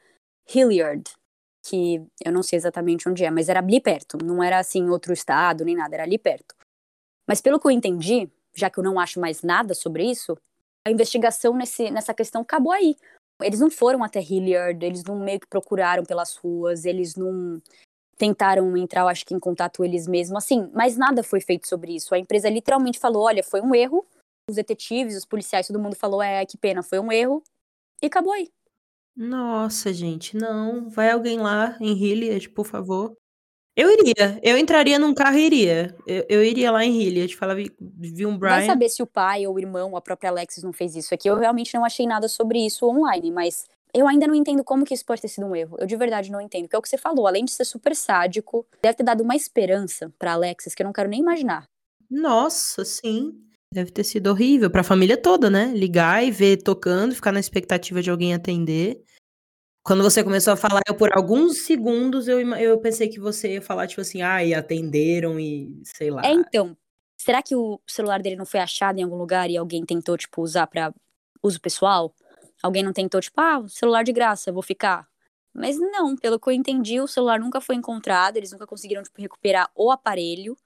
Hilliard, 0.54 1.02
que 1.66 2.02
eu 2.24 2.30
não 2.30 2.42
sei 2.42 2.58
exatamente 2.58 3.08
onde 3.08 3.24
é, 3.24 3.30
mas 3.30 3.48
era 3.48 3.60
ali 3.60 3.80
perto. 3.80 4.18
Não 4.22 4.42
era 4.42 4.58
assim 4.58 4.88
outro 4.90 5.12
estado 5.12 5.64
nem 5.64 5.74
nada, 5.74 5.94
era 5.94 6.04
ali 6.04 6.18
perto. 6.18 6.54
Mas 7.26 7.40
pelo 7.40 7.58
que 7.58 7.66
eu 7.66 7.70
entendi, 7.70 8.30
já 8.54 8.68
que 8.68 8.78
eu 8.78 8.84
não 8.84 9.00
acho 9.00 9.18
mais 9.18 9.42
nada 9.42 9.74
sobre 9.74 10.04
isso, 10.04 10.36
a 10.86 10.90
investigação 10.90 11.54
nesse, 11.56 11.90
nessa 11.90 12.14
questão 12.14 12.42
acabou 12.42 12.72
aí. 12.72 12.94
Eles 13.42 13.60
não 13.60 13.70
foram 13.70 14.04
até 14.04 14.20
Hilliard, 14.20 14.84
eles 14.84 15.02
não 15.04 15.18
meio 15.18 15.40
que 15.40 15.46
procuraram 15.46 16.04
pelas 16.04 16.36
ruas, 16.36 16.84
eles 16.84 17.16
não 17.16 17.60
tentaram 18.16 18.76
entrar, 18.76 19.02
eu 19.02 19.08
acho 19.08 19.24
que 19.24 19.34
em 19.34 19.38
contato 19.38 19.84
eles 19.84 20.06
mesmos, 20.06 20.36
assim, 20.38 20.70
mas 20.72 20.96
nada 20.96 21.22
foi 21.22 21.40
feito 21.40 21.68
sobre 21.68 21.94
isso. 21.94 22.14
A 22.14 22.18
empresa 22.18 22.48
literalmente 22.48 22.98
falou: 22.98 23.24
olha, 23.24 23.42
foi 23.42 23.60
um 23.60 23.74
erro. 23.74 24.04
Os 24.48 24.56
detetives, 24.56 25.16
os 25.16 25.24
policiais, 25.24 25.66
todo 25.66 25.78
mundo 25.78 25.96
falou: 25.96 26.22
é, 26.22 26.44
que 26.46 26.56
pena, 26.56 26.82
foi 26.82 26.98
um 26.98 27.12
erro. 27.12 27.42
E 28.02 28.06
acabou 28.06 28.32
aí. 28.32 28.50
Nossa, 29.16 29.92
gente, 29.92 30.36
não. 30.36 30.88
Vai 30.90 31.10
alguém 31.10 31.38
lá 31.38 31.76
em 31.80 31.92
Hilliard, 31.96 32.48
por 32.50 32.66
favor. 32.66 33.16
Eu 33.74 33.90
iria, 33.90 34.40
eu 34.42 34.56
entraria 34.56 34.98
num 34.98 35.12
carro 35.12 35.36
e 35.36 35.44
iria. 35.44 35.94
Eu, 36.06 36.24
eu 36.30 36.44
iria 36.44 36.70
lá 36.70 36.82
em 36.82 36.98
Hilliard, 36.98 37.36
falava, 37.36 37.60
vi 37.78 38.24
um 38.24 38.38
Brian. 38.38 38.56
Vai 38.56 38.66
saber 38.66 38.88
se 38.88 39.02
o 39.02 39.06
pai 39.06 39.46
ou 39.46 39.54
o 39.54 39.58
irmão, 39.58 39.94
a 39.96 40.00
própria 40.00 40.30
Alexis 40.30 40.62
não 40.62 40.72
fez 40.72 40.96
isso. 40.96 41.14
Aqui 41.14 41.28
eu 41.28 41.36
realmente 41.36 41.74
não 41.74 41.84
achei 41.84 42.06
nada 42.06 42.26
sobre 42.26 42.64
isso 42.64 42.86
online, 42.86 43.30
mas 43.30 43.66
eu 43.98 44.06
ainda 44.06 44.26
não 44.26 44.34
entendo 44.34 44.62
como 44.62 44.84
que 44.84 44.94
isso 44.94 45.04
pode 45.04 45.22
ter 45.22 45.28
sido 45.28 45.46
um 45.46 45.56
erro. 45.56 45.76
Eu 45.80 45.86
de 45.86 45.96
verdade 45.96 46.30
não 46.30 46.40
entendo. 46.40 46.62
Porque 46.62 46.76
é 46.76 46.78
o 46.78 46.82
que 46.82 46.88
você 46.88 46.98
falou, 46.98 47.26
além 47.26 47.44
de 47.44 47.52
ser 47.52 47.64
super 47.64 47.94
sádico, 47.94 48.66
deve 48.82 48.96
ter 48.96 49.02
dado 49.02 49.22
uma 49.22 49.34
esperança 49.34 50.12
pra 50.18 50.32
Alexis 50.32 50.74
que 50.74 50.82
eu 50.82 50.86
não 50.86 50.92
quero 50.92 51.08
nem 51.08 51.20
imaginar. 51.20 51.68
Nossa, 52.10 52.84
sim. 52.84 53.42
Deve 53.72 53.90
ter 53.90 54.04
sido 54.04 54.28
horrível 54.28 54.70
pra 54.70 54.84
família 54.84 55.16
toda, 55.16 55.50
né? 55.50 55.72
Ligar 55.74 56.24
e 56.24 56.30
ver 56.30 56.58
tocando, 56.62 57.14
ficar 57.14 57.32
na 57.32 57.40
expectativa 57.40 58.00
de 58.00 58.10
alguém 58.10 58.32
atender. 58.32 59.02
Quando 59.82 60.02
você 60.02 60.22
começou 60.22 60.52
a 60.52 60.56
falar, 60.56 60.80
eu 60.86 60.94
por 60.94 61.16
alguns 61.16 61.64
segundos 61.64 62.26
eu, 62.26 62.40
eu 62.56 62.78
pensei 62.78 63.08
que 63.08 63.20
você 63.20 63.54
ia 63.54 63.62
falar, 63.62 63.86
tipo 63.86 64.00
assim, 64.00 64.20
ah, 64.20 64.44
e 64.44 64.52
atenderam 64.52 65.38
e 65.38 65.80
sei 65.84 66.10
lá. 66.10 66.22
É, 66.24 66.32
então. 66.32 66.76
Será 67.18 67.42
que 67.42 67.56
o 67.56 67.80
celular 67.86 68.20
dele 68.20 68.36
não 68.36 68.44
foi 68.44 68.60
achado 68.60 68.98
em 68.98 69.02
algum 69.02 69.16
lugar 69.16 69.50
e 69.50 69.56
alguém 69.56 69.84
tentou, 69.84 70.16
tipo, 70.18 70.42
usar 70.42 70.66
pra 70.66 70.92
uso 71.42 71.60
pessoal? 71.60 72.14
Alguém 72.62 72.82
não 72.82 72.92
tentou, 72.92 73.20
tipo, 73.20 73.40
ah, 73.40 73.62
celular 73.68 74.02
de 74.02 74.12
graça, 74.12 74.52
vou 74.52 74.62
ficar. 74.62 75.08
Mas 75.54 75.78
não, 75.78 76.16
pelo 76.16 76.38
que 76.38 76.48
eu 76.48 76.52
entendi, 76.52 77.00
o 77.00 77.06
celular 77.06 77.40
nunca 77.40 77.60
foi 77.60 77.76
encontrado, 77.76 78.36
eles 78.36 78.52
nunca 78.52 78.66
conseguiram, 78.66 79.02
tipo, 79.02 79.20
recuperar 79.20 79.70
o 79.74 79.90
aparelho. 79.90 80.56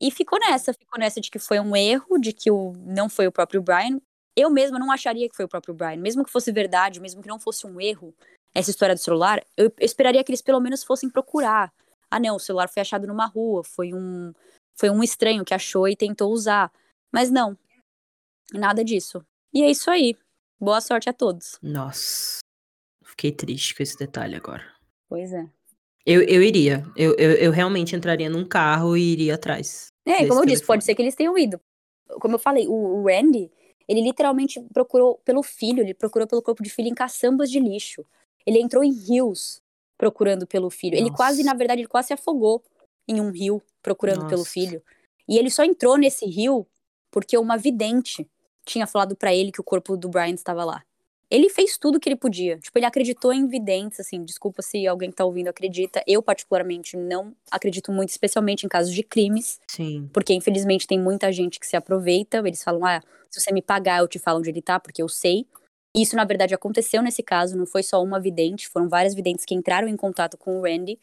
E 0.00 0.10
ficou 0.10 0.38
nessa, 0.38 0.72
ficou 0.72 0.98
nessa 0.98 1.20
de 1.20 1.30
que 1.30 1.38
foi 1.38 1.60
um 1.60 1.76
erro, 1.76 2.18
de 2.18 2.32
que 2.32 2.50
o, 2.50 2.72
não 2.78 3.08
foi 3.08 3.26
o 3.26 3.32
próprio 3.32 3.62
Brian. 3.62 4.00
Eu 4.36 4.50
mesma 4.50 4.78
não 4.78 4.90
acharia 4.90 5.28
que 5.28 5.36
foi 5.36 5.44
o 5.44 5.48
próprio 5.48 5.74
Brian. 5.74 5.96
Mesmo 5.98 6.24
que 6.24 6.30
fosse 6.30 6.50
verdade, 6.50 7.00
mesmo 7.00 7.22
que 7.22 7.28
não 7.28 7.38
fosse 7.38 7.66
um 7.66 7.80
erro, 7.80 8.14
essa 8.54 8.70
história 8.70 8.94
do 8.94 9.00
celular, 9.00 9.42
eu 9.56 9.72
esperaria 9.80 10.22
que 10.24 10.30
eles 10.30 10.42
pelo 10.42 10.60
menos 10.60 10.82
fossem 10.84 11.08
procurar. 11.10 11.72
Ah, 12.10 12.20
não, 12.20 12.36
o 12.36 12.40
celular 12.40 12.68
foi 12.68 12.82
achado 12.82 13.06
numa 13.06 13.26
rua, 13.26 13.62
foi 13.64 13.94
um 13.94 14.32
foi 14.74 14.90
um 14.90 15.02
estranho 15.02 15.44
que 15.44 15.54
achou 15.54 15.86
e 15.88 15.96
tentou 15.96 16.32
usar. 16.32 16.72
Mas 17.12 17.30
não. 17.30 17.56
Nada 18.52 18.84
disso. 18.84 19.24
E 19.52 19.62
é 19.62 19.70
isso 19.70 19.90
aí. 19.90 20.16
Boa 20.62 20.80
sorte 20.80 21.10
a 21.10 21.12
todos. 21.12 21.58
Nossa. 21.60 22.38
Fiquei 23.04 23.32
triste 23.32 23.74
com 23.74 23.82
esse 23.82 23.98
detalhe 23.98 24.36
agora. 24.36 24.62
Pois 25.08 25.32
é. 25.32 25.44
Eu, 26.06 26.22
eu 26.22 26.40
iria. 26.40 26.84
Eu, 26.96 27.16
eu, 27.16 27.32
eu 27.32 27.50
realmente 27.50 27.96
entraria 27.96 28.30
num 28.30 28.46
carro 28.46 28.96
e 28.96 29.12
iria 29.12 29.34
atrás. 29.34 29.88
É, 30.06 30.24
como 30.24 30.40
eu 30.40 30.46
disse, 30.46 30.64
pode 30.64 30.84
ser 30.84 30.94
que 30.94 31.02
eles 31.02 31.16
tenham 31.16 31.36
ido. 31.36 31.60
Como 32.20 32.36
eu 32.36 32.38
falei, 32.38 32.68
o, 32.68 32.72
o 32.72 33.08
Randy, 33.08 33.50
ele 33.88 34.02
literalmente 34.02 34.60
procurou 34.72 35.20
pelo 35.24 35.42
filho, 35.42 35.80
ele 35.80 35.94
procurou 35.94 36.28
pelo 36.28 36.40
corpo 36.40 36.62
de 36.62 36.70
filho 36.70 36.86
em 36.86 36.94
caçambas 36.94 37.50
de 37.50 37.58
lixo. 37.58 38.06
Ele 38.46 38.60
entrou 38.60 38.84
em 38.84 38.92
rios 38.92 39.60
procurando 39.98 40.46
pelo 40.46 40.70
filho. 40.70 40.92
Nossa. 40.92 41.02
Ele 41.02 41.16
quase, 41.16 41.42
na 41.42 41.54
verdade, 41.54 41.80
ele 41.80 41.88
quase 41.88 42.06
se 42.06 42.14
afogou 42.14 42.62
em 43.08 43.20
um 43.20 43.32
rio 43.32 43.60
procurando 43.82 44.18
Nossa. 44.18 44.28
pelo 44.28 44.44
filho. 44.44 44.80
E 45.28 45.38
ele 45.38 45.50
só 45.50 45.64
entrou 45.64 45.98
nesse 45.98 46.24
rio 46.24 46.64
porque 47.10 47.36
uma 47.36 47.56
vidente 47.56 48.30
tinha 48.64 48.86
falado 48.86 49.16
para 49.16 49.34
ele 49.34 49.52
que 49.52 49.60
o 49.60 49.64
corpo 49.64 49.96
do 49.96 50.08
Brian 50.08 50.34
estava 50.34 50.64
lá. 50.64 50.82
Ele 51.30 51.48
fez 51.48 51.78
tudo 51.78 51.98
que 51.98 52.08
ele 52.08 52.16
podia. 52.16 52.58
Tipo, 52.58 52.78
ele 52.78 52.84
acreditou 52.84 53.32
em 53.32 53.46
videntes, 53.46 53.98
assim. 53.98 54.22
Desculpa 54.22 54.60
se 54.60 54.86
alguém 54.86 55.10
que 55.10 55.16
tá 55.16 55.24
ouvindo 55.24 55.48
acredita. 55.48 56.02
Eu, 56.06 56.22
particularmente, 56.22 56.94
não 56.94 57.34
acredito 57.50 57.90
muito, 57.90 58.10
especialmente 58.10 58.66
em 58.66 58.68
casos 58.68 58.94
de 58.94 59.02
crimes. 59.02 59.58
Sim. 59.66 60.10
Porque, 60.12 60.34
infelizmente, 60.34 60.86
tem 60.86 61.00
muita 61.00 61.32
gente 61.32 61.58
que 61.58 61.66
se 61.66 61.74
aproveita. 61.74 62.38
Eles 62.46 62.62
falam, 62.62 62.84
ah, 62.84 63.00
se 63.30 63.40
você 63.40 63.50
me 63.50 63.62
pagar, 63.62 64.00
eu 64.00 64.08
te 64.08 64.18
falo 64.18 64.40
onde 64.40 64.50
ele 64.50 64.60
tá, 64.60 64.78
porque 64.78 65.02
eu 65.02 65.08
sei. 65.08 65.46
Isso, 65.96 66.16
na 66.16 66.24
verdade, 66.24 66.54
aconteceu 66.54 67.02
nesse 67.02 67.22
caso, 67.22 67.56
não 67.56 67.66
foi 67.66 67.82
só 67.82 68.02
uma 68.02 68.18
vidente, 68.18 68.68
foram 68.68 68.88
várias 68.88 69.14
videntes 69.14 69.44
que 69.44 69.54
entraram 69.54 69.88
em 69.88 69.96
contato 69.96 70.38
com 70.38 70.58
o 70.58 70.62
Randy 70.62 70.98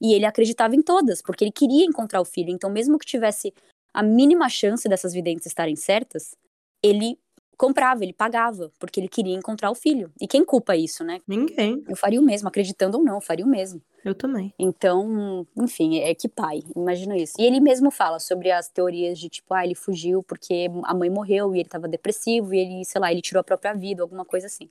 e 0.00 0.14
ele 0.14 0.24
acreditava 0.24 0.74
em 0.74 0.82
todas, 0.82 1.22
porque 1.22 1.44
ele 1.44 1.52
queria 1.52 1.84
encontrar 1.84 2.20
o 2.20 2.24
filho. 2.24 2.50
Então, 2.50 2.68
mesmo 2.68 2.98
que 2.98 3.06
tivesse 3.06 3.54
a 3.94 4.02
mínima 4.02 4.48
chance 4.48 4.88
dessas 4.88 5.12
videntes 5.12 5.46
estarem 5.46 5.76
certas, 5.76 6.36
ele 6.82 7.18
comprava, 7.56 8.02
ele 8.02 8.12
pagava, 8.12 8.72
porque 8.78 8.98
ele 8.98 9.08
queria 9.08 9.36
encontrar 9.36 9.70
o 9.70 9.74
filho. 9.74 10.10
E 10.20 10.26
quem 10.26 10.44
culpa 10.44 10.74
isso, 10.74 11.04
né? 11.04 11.20
Ninguém. 11.28 11.84
Eu 11.88 11.94
faria 11.94 12.20
o 12.20 12.24
mesmo, 12.24 12.48
acreditando 12.48 12.98
ou 12.98 13.04
não, 13.04 13.14
eu 13.14 13.20
faria 13.20 13.44
o 13.44 13.48
mesmo. 13.48 13.80
Eu 14.04 14.16
também. 14.16 14.52
Então, 14.58 15.46
enfim, 15.56 16.00
é 16.00 16.12
que 16.12 16.28
pai, 16.28 16.62
imagina 16.74 17.16
isso. 17.16 17.34
E 17.38 17.44
ele 17.44 17.60
mesmo 17.60 17.90
fala 17.92 18.18
sobre 18.18 18.50
as 18.50 18.68
teorias 18.68 19.16
de 19.16 19.28
tipo, 19.28 19.54
ah, 19.54 19.64
ele 19.64 19.76
fugiu 19.76 20.24
porque 20.24 20.66
a 20.82 20.92
mãe 20.92 21.08
morreu 21.08 21.54
e 21.54 21.60
ele 21.60 21.68
tava 21.68 21.86
depressivo 21.86 22.52
e 22.52 22.58
ele, 22.58 22.84
sei 22.84 23.00
lá, 23.00 23.12
ele 23.12 23.22
tirou 23.22 23.40
a 23.40 23.44
própria 23.44 23.74
vida, 23.74 24.02
alguma 24.02 24.24
coisa 24.24 24.48
assim. 24.48 24.68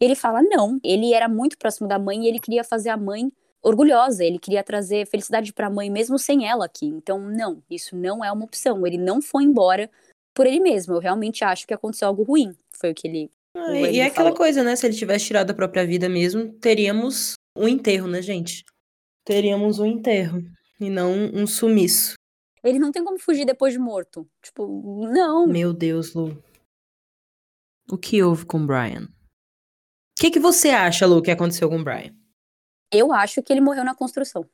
E 0.00 0.04
ele 0.04 0.14
fala, 0.14 0.40
não, 0.40 0.78
ele 0.84 1.12
era 1.12 1.28
muito 1.28 1.58
próximo 1.58 1.88
da 1.88 1.98
mãe 1.98 2.24
e 2.24 2.28
ele 2.28 2.38
queria 2.38 2.62
fazer 2.62 2.90
a 2.90 2.96
mãe 2.96 3.32
orgulhosa, 3.60 4.24
ele 4.24 4.38
queria 4.38 4.62
trazer 4.62 5.08
felicidade 5.08 5.52
para 5.52 5.66
a 5.66 5.70
mãe 5.70 5.90
mesmo 5.90 6.16
sem 6.20 6.48
ela 6.48 6.66
aqui. 6.66 6.86
Então, 6.86 7.18
não, 7.18 7.60
isso 7.68 7.96
não 7.96 8.24
é 8.24 8.30
uma 8.30 8.44
opção. 8.44 8.86
Ele 8.86 8.96
não 8.96 9.20
foi 9.20 9.42
embora 9.42 9.90
por 10.38 10.46
ele 10.46 10.60
mesmo. 10.60 10.94
Eu 10.94 11.00
realmente 11.00 11.42
acho 11.42 11.66
que 11.66 11.74
aconteceu 11.74 12.06
algo 12.06 12.22
ruim. 12.22 12.56
Foi 12.70 12.92
o 12.92 12.94
que 12.94 13.08
ele. 13.08 13.32
Ah, 13.56 13.72
e 13.72 13.98
é 13.98 14.06
aquela 14.06 14.32
coisa, 14.32 14.62
né? 14.62 14.76
Se 14.76 14.86
ele 14.86 14.94
tivesse 14.94 15.26
tirado 15.26 15.50
a 15.50 15.54
própria 15.54 15.84
vida 15.84 16.08
mesmo, 16.08 16.52
teríamos 16.60 17.34
um 17.56 17.66
enterro, 17.66 18.06
né, 18.06 18.22
gente? 18.22 18.64
Teríamos 19.24 19.80
um 19.80 19.86
enterro 19.86 20.40
e 20.80 20.88
não 20.88 21.12
um 21.34 21.44
sumiço. 21.44 22.14
Ele 22.62 22.78
não 22.78 22.92
tem 22.92 23.02
como 23.02 23.18
fugir 23.18 23.44
depois 23.44 23.72
de 23.72 23.80
morto. 23.80 24.30
Tipo, 24.40 25.08
não. 25.08 25.44
Meu 25.44 25.72
Deus, 25.72 26.14
Lu. 26.14 26.40
O 27.90 27.98
que 27.98 28.22
houve 28.22 28.46
com 28.46 28.58
o 28.58 28.66
Brian? 28.66 29.06
O 29.06 30.20
que, 30.20 30.30
que 30.30 30.38
você 30.38 30.70
acha, 30.70 31.04
Lu, 31.04 31.20
que 31.20 31.32
aconteceu 31.32 31.68
com 31.68 31.80
o 31.80 31.84
Brian? 31.84 32.14
Eu 32.92 33.12
acho 33.12 33.42
que 33.42 33.52
ele 33.52 33.60
morreu 33.60 33.84
na 33.84 33.94
construção. 33.94 34.48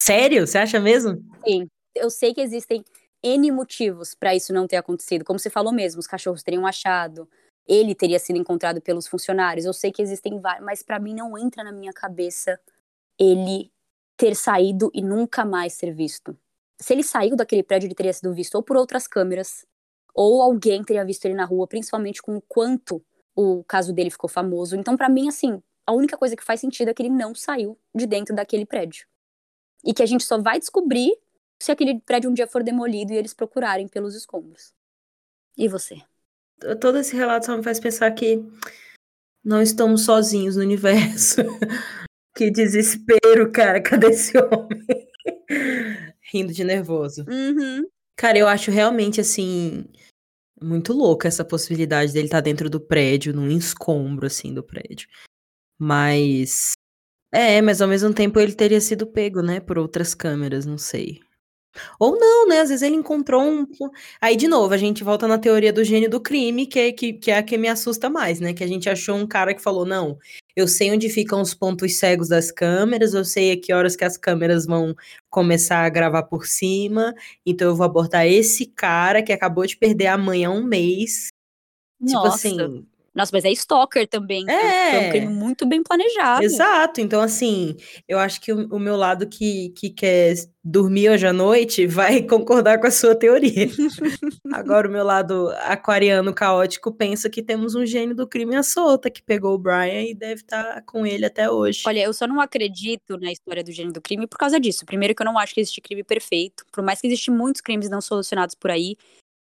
Sério? 0.00 0.46
Você 0.46 0.58
acha 0.58 0.78
mesmo? 0.78 1.20
Sim. 1.44 1.68
Eu 1.96 2.10
sei 2.10 2.32
que 2.32 2.40
existem 2.40 2.84
N 3.22 3.50
motivos 3.50 4.14
para 4.14 4.34
isso 4.34 4.52
não 4.52 4.66
ter 4.66 4.76
acontecido. 4.76 5.24
Como 5.24 5.38
você 5.38 5.50
falou 5.50 5.72
mesmo, 5.72 6.00
os 6.00 6.06
cachorros 6.06 6.42
teriam 6.42 6.66
achado, 6.66 7.28
ele 7.66 7.94
teria 7.94 8.18
sido 8.18 8.38
encontrado 8.38 8.80
pelos 8.80 9.06
funcionários. 9.06 9.64
Eu 9.66 9.72
sei 9.72 9.90
que 9.90 10.02
existem 10.02 10.40
vários, 10.40 10.64
mas 10.64 10.82
para 10.82 10.98
mim 10.98 11.14
não 11.14 11.36
entra 11.36 11.64
na 11.64 11.72
minha 11.72 11.92
cabeça 11.92 12.60
ele 13.18 13.72
ter 14.16 14.34
saído 14.34 14.90
e 14.94 15.02
nunca 15.02 15.44
mais 15.44 15.74
ser 15.74 15.92
visto. 15.92 16.36
Se 16.78 16.92
ele 16.92 17.02
saiu 17.02 17.36
daquele 17.36 17.62
prédio, 17.62 17.86
ele 17.86 17.94
teria 17.94 18.12
sido 18.12 18.32
visto 18.32 18.54
ou 18.54 18.62
por 18.62 18.76
outras 18.76 19.06
câmeras, 19.06 19.66
ou 20.14 20.42
alguém 20.42 20.82
teria 20.84 21.04
visto 21.04 21.24
ele 21.24 21.34
na 21.34 21.44
rua, 21.44 21.66
principalmente 21.66 22.22
com 22.22 22.36
o 22.36 22.42
quanto 22.42 23.02
o 23.34 23.64
caso 23.64 23.92
dele 23.92 24.10
ficou 24.10 24.28
famoso. 24.28 24.76
Então, 24.76 24.96
para 24.96 25.08
mim, 25.08 25.28
assim, 25.28 25.62
a 25.86 25.92
única 25.92 26.16
coisa 26.16 26.36
que 26.36 26.44
faz 26.44 26.60
sentido 26.60 26.88
é 26.88 26.94
que 26.94 27.02
ele 27.02 27.10
não 27.10 27.34
saiu 27.34 27.78
de 27.94 28.06
dentro 28.06 28.34
daquele 28.34 28.64
prédio. 28.64 29.06
E 29.84 29.92
que 29.92 30.02
a 30.02 30.06
gente 30.06 30.24
só 30.24 30.40
vai 30.40 30.58
descobrir 30.58 31.12
se 31.60 31.72
aquele 31.72 32.00
prédio 32.00 32.30
um 32.30 32.34
dia 32.34 32.46
for 32.46 32.62
demolido 32.62 33.12
e 33.12 33.16
eles 33.16 33.34
procurarem 33.34 33.88
pelos 33.88 34.14
escombros. 34.14 34.72
E 35.56 35.68
você? 35.68 36.00
Todo 36.80 36.98
esse 36.98 37.14
relato 37.16 37.46
só 37.46 37.56
me 37.56 37.62
faz 37.62 37.80
pensar 37.80 38.10
que 38.12 38.42
não 39.44 39.62
estamos 39.62 40.04
sozinhos 40.04 40.56
no 40.56 40.62
universo. 40.62 41.40
que 42.36 42.50
desespero, 42.50 43.50
cara. 43.52 43.80
Cadê 43.80 44.08
esse 44.08 44.36
homem? 44.38 44.84
Rindo 46.32 46.52
de 46.52 46.64
nervoso. 46.64 47.24
Uhum. 47.28 47.86
Cara, 48.16 48.38
eu 48.38 48.48
acho 48.48 48.70
realmente 48.70 49.20
assim. 49.20 49.84
Muito 50.60 50.94
louca 50.94 51.28
essa 51.28 51.44
possibilidade 51.44 52.12
dele 52.12 52.26
estar 52.26 52.38
tá 52.38 52.42
dentro 52.42 52.70
do 52.70 52.80
prédio, 52.80 53.34
num 53.34 53.48
escombro 53.48 54.26
assim 54.26 54.52
do 54.52 54.62
prédio. 54.62 55.06
Mas. 55.78 56.72
É, 57.30 57.60
mas 57.60 57.82
ao 57.82 57.88
mesmo 57.88 58.12
tempo 58.14 58.40
ele 58.40 58.54
teria 58.54 58.80
sido 58.80 59.06
pego, 59.06 59.42
né, 59.42 59.60
por 59.60 59.78
outras 59.78 60.14
câmeras, 60.14 60.64
não 60.64 60.78
sei. 60.78 61.20
Ou 61.98 62.18
não, 62.18 62.48
né? 62.48 62.60
Às 62.60 62.68
vezes 62.68 62.82
ele 62.82 62.96
encontrou 62.96 63.42
um. 63.42 63.66
Aí, 64.20 64.36
de 64.36 64.48
novo, 64.48 64.72
a 64.72 64.76
gente 64.76 65.04
volta 65.04 65.26
na 65.26 65.38
teoria 65.38 65.72
do 65.72 65.84
gênio 65.84 66.10
do 66.10 66.20
crime, 66.20 66.66
que 66.66 66.78
é, 66.78 66.92
que, 66.92 67.12
que 67.12 67.30
é 67.30 67.38
a 67.38 67.42
que 67.42 67.56
me 67.56 67.68
assusta 67.68 68.08
mais, 68.08 68.40
né? 68.40 68.52
Que 68.52 68.64
a 68.64 68.66
gente 68.66 68.88
achou 68.88 69.16
um 69.16 69.26
cara 69.26 69.54
que 69.54 69.62
falou: 69.62 69.84
não, 69.84 70.18
eu 70.54 70.66
sei 70.66 70.90
onde 70.90 71.08
ficam 71.08 71.40
os 71.40 71.54
pontos 71.54 71.98
cegos 71.98 72.28
das 72.28 72.50
câmeras, 72.50 73.14
eu 73.14 73.24
sei 73.24 73.52
a 73.52 73.60
que 73.60 73.72
horas 73.72 73.96
que 73.96 74.04
as 74.04 74.16
câmeras 74.16 74.66
vão 74.66 74.94
começar 75.30 75.84
a 75.84 75.88
gravar 75.88 76.24
por 76.24 76.46
cima, 76.46 77.14
então 77.44 77.68
eu 77.68 77.76
vou 77.76 77.84
abordar 77.84 78.26
esse 78.26 78.66
cara 78.66 79.22
que 79.22 79.32
acabou 79.32 79.66
de 79.66 79.76
perder 79.76 80.06
a 80.06 80.18
mãe 80.18 80.44
há 80.44 80.50
um 80.50 80.62
mês. 80.62 81.28
Tipo 81.98 82.12
Nossa. 82.12 82.48
Tipo 82.48 82.62
assim, 82.62 82.86
nossa, 83.16 83.30
mas 83.32 83.46
é 83.46 83.50
stalker 83.50 84.06
também. 84.06 84.44
É. 84.46 84.96
é 84.96 85.08
um 85.08 85.10
crime 85.10 85.32
muito 85.32 85.64
bem 85.64 85.82
planejado. 85.82 86.44
Exato. 86.44 87.00
Então, 87.00 87.22
assim, 87.22 87.74
eu 88.06 88.18
acho 88.18 88.38
que 88.42 88.52
o, 88.52 88.68
o, 88.68 88.78
meu 88.78 88.94
lado 88.94 89.26
que, 89.26 89.70
que 89.70 89.88
quer 89.88 90.34
dormir 90.62 91.08
hoje 91.08 91.26
à 91.26 91.32
noite 91.32 91.86
vai 91.88 92.20
concordar 92.20 92.78
com 92.78 92.86
a 92.86 92.90
sua 92.90 93.14
teoria. 93.14 93.68
Agora, 94.52 94.86
o 94.86 94.90
meu 94.92 95.02
lado 95.02 95.48
aquariano 95.62 96.34
caótico 96.34 96.92
pensa 96.92 97.30
que 97.30 97.42
temos 97.42 97.74
um 97.74 97.86
gênio 97.86 98.14
do 98.14 98.26
crime 98.26 98.54
à 98.54 98.62
solta 98.62 99.08
que 99.08 99.22
pegou 99.22 99.54
o 99.54 99.58
Brian 99.58 100.02
e 100.02 100.14
deve 100.14 100.42
estar 100.42 100.74
tá 100.74 100.82
com 100.82 101.06
ele 101.06 101.24
até 101.24 101.50
hoje. 101.50 101.84
Olha, 101.86 102.00
eu 102.00 102.12
só 102.12 102.26
não 102.26 102.38
acredito 102.38 103.16
na 103.16 103.32
história 103.32 103.64
do 103.64 103.72
gênio 103.72 103.94
do 103.94 104.02
crime 104.02 104.26
por 104.26 104.36
causa 104.36 104.60
disso. 104.60 104.84
Primeiro, 104.84 105.14
que 105.14 105.22
eu 105.22 105.26
não 105.26 105.38
acho 105.38 105.54
que 105.54 105.60
existe 105.60 105.80
crime 105.80 106.04
perfeito. 106.04 106.66
Por 106.70 106.84
mais 106.84 107.00
que 107.00 107.06
existem 107.06 107.34
muitos 107.34 107.62
crimes 107.62 107.88
não 107.88 108.02
solucionados 108.02 108.54
por 108.54 108.70
aí, 108.70 108.94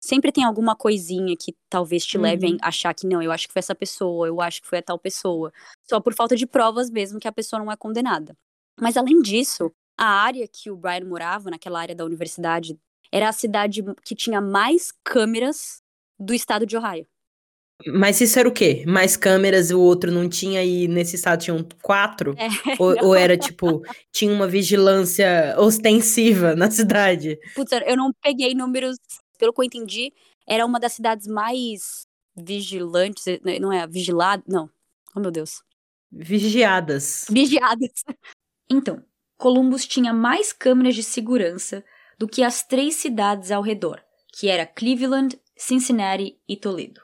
sempre 0.04 0.30
tem 0.30 0.44
alguma 0.44 0.76
coisinha 0.76 1.34
que 1.36 1.54
talvez 1.68 2.04
te 2.04 2.16
uhum. 2.16 2.24
leve 2.24 2.58
a 2.60 2.68
achar 2.68 2.94
que 2.94 3.06
não, 3.06 3.22
eu 3.22 3.32
acho 3.32 3.46
que 3.46 3.52
foi 3.52 3.60
essa 3.60 3.74
pessoa, 3.74 4.26
eu 4.26 4.40
acho 4.40 4.60
que 4.60 4.68
foi 4.68 4.78
a 4.78 4.82
tal 4.82 4.98
pessoa. 4.98 5.50
Só 5.88 5.98
por 6.00 6.14
falta 6.14 6.36
de 6.36 6.46
provas 6.46 6.90
mesmo 6.90 7.18
que 7.18 7.28
a 7.28 7.32
pessoa 7.32 7.58
não 7.58 7.72
é 7.72 7.76
condenada. 7.76 8.36
Mas 8.80 8.96
além 8.96 9.20
disso, 9.22 9.72
A 9.96 10.06
área 10.06 10.48
que 10.48 10.72
o 10.72 10.76
Brian 10.76 11.04
morava, 11.04 11.50
naquela 11.50 11.80
área 11.80 11.94
da 11.94 12.04
universidade, 12.04 12.76
era 13.12 13.28
a 13.28 13.32
cidade 13.32 13.80
que 14.04 14.16
tinha 14.16 14.40
mais 14.40 14.92
câmeras 15.04 15.80
do 16.18 16.34
estado 16.34 16.66
de 16.66 16.76
Ohio. 16.76 17.06
Mas 17.86 18.20
isso 18.20 18.38
era 18.38 18.48
o 18.48 18.52
quê? 18.52 18.84
Mais 18.86 19.16
câmeras 19.16 19.70
e 19.70 19.74
o 19.74 19.80
outro 19.80 20.10
não 20.10 20.28
tinha 20.28 20.64
e 20.64 20.88
nesse 20.88 21.16
estado 21.16 21.42
tinham 21.42 21.66
quatro? 21.82 22.34
É, 22.36 22.48
ou, 22.78 22.96
ou, 23.06 23.14
era 23.14 23.36
tipo, 23.36 23.82
tinha 24.12 24.32
uma 24.32 24.48
vigilância 24.48 25.54
ostensiva 25.58 26.56
na 26.56 26.70
cidade? 26.70 27.38
Putz, 27.54 27.72
eu 27.86 27.96
não 27.96 28.12
peguei 28.22 28.54
números, 28.54 28.96
pelo 29.44 29.52
que 29.52 29.60
eu 29.60 29.64
entendi, 29.64 30.12
era 30.46 30.64
uma 30.64 30.80
das 30.80 30.94
cidades 30.94 31.26
mais 31.26 32.06
vigilantes, 32.34 33.24
né, 33.44 33.58
não 33.58 33.70
é? 33.70 33.86
Vigilado? 33.86 34.42
Não. 34.48 34.70
Oh, 35.14 35.20
meu 35.20 35.30
Deus. 35.30 35.62
Vigiadas. 36.10 37.26
Vigiadas. 37.28 38.04
Então, 38.70 39.04
Columbus 39.36 39.86
tinha 39.86 40.14
mais 40.14 40.50
câmeras 40.50 40.94
de 40.94 41.02
segurança 41.02 41.84
do 42.18 42.26
que 42.26 42.42
as 42.42 42.62
três 42.62 42.94
cidades 42.94 43.50
ao 43.50 43.62
redor, 43.62 44.02
que 44.32 44.48
era 44.48 44.64
Cleveland, 44.64 45.38
Cincinnati 45.54 46.38
e 46.48 46.56
Toledo. 46.56 47.02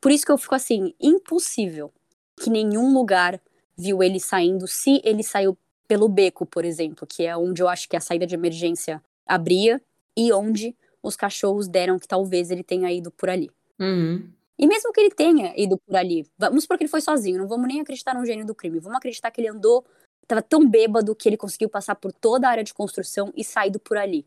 Por 0.00 0.12
isso 0.12 0.24
que 0.24 0.30
eu 0.30 0.38
fico 0.38 0.54
assim, 0.54 0.94
impossível 1.00 1.92
que 2.40 2.50
nenhum 2.50 2.92
lugar 2.94 3.40
viu 3.76 4.00
ele 4.00 4.20
saindo, 4.20 4.68
se 4.68 5.00
ele 5.02 5.24
saiu 5.24 5.58
pelo 5.88 6.08
beco, 6.08 6.46
por 6.46 6.64
exemplo, 6.64 7.04
que 7.04 7.24
é 7.24 7.36
onde 7.36 7.62
eu 7.62 7.68
acho 7.68 7.88
que 7.88 7.96
a 7.96 8.00
saída 8.00 8.26
de 8.26 8.36
emergência 8.36 9.02
abria 9.26 9.82
e 10.16 10.32
onde 10.32 10.76
os 11.02 11.16
cachorros 11.16 11.68
deram 11.68 11.98
que 11.98 12.08
talvez 12.08 12.50
ele 12.50 12.62
tenha 12.62 12.90
ido 12.92 13.10
por 13.10 13.28
ali. 13.28 13.50
Uhum. 13.78 14.30
E 14.58 14.66
mesmo 14.66 14.92
que 14.92 15.00
ele 15.00 15.10
tenha 15.10 15.54
ido 15.56 15.78
por 15.78 15.94
ali, 15.94 16.26
vamos 16.36 16.64
supor 16.64 16.76
que 16.76 16.82
ele 16.82 16.90
foi 16.90 17.00
sozinho, 17.00 17.38
não 17.38 17.46
vamos 17.46 17.68
nem 17.68 17.80
acreditar 17.80 18.14
no 18.14 18.26
gênio 18.26 18.44
do 18.44 18.54
crime, 18.54 18.80
vamos 18.80 18.98
acreditar 18.98 19.30
que 19.30 19.40
ele 19.40 19.48
andou, 19.48 19.84
estava 20.22 20.42
tão 20.42 20.68
bêbado 20.68 21.14
que 21.14 21.28
ele 21.28 21.36
conseguiu 21.36 21.68
passar 21.68 21.94
por 21.94 22.12
toda 22.12 22.48
a 22.48 22.50
área 22.50 22.64
de 22.64 22.74
construção 22.74 23.32
e 23.36 23.44
saído 23.44 23.78
por 23.78 23.96
ali. 23.96 24.26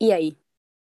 E 0.00 0.12
aí? 0.12 0.36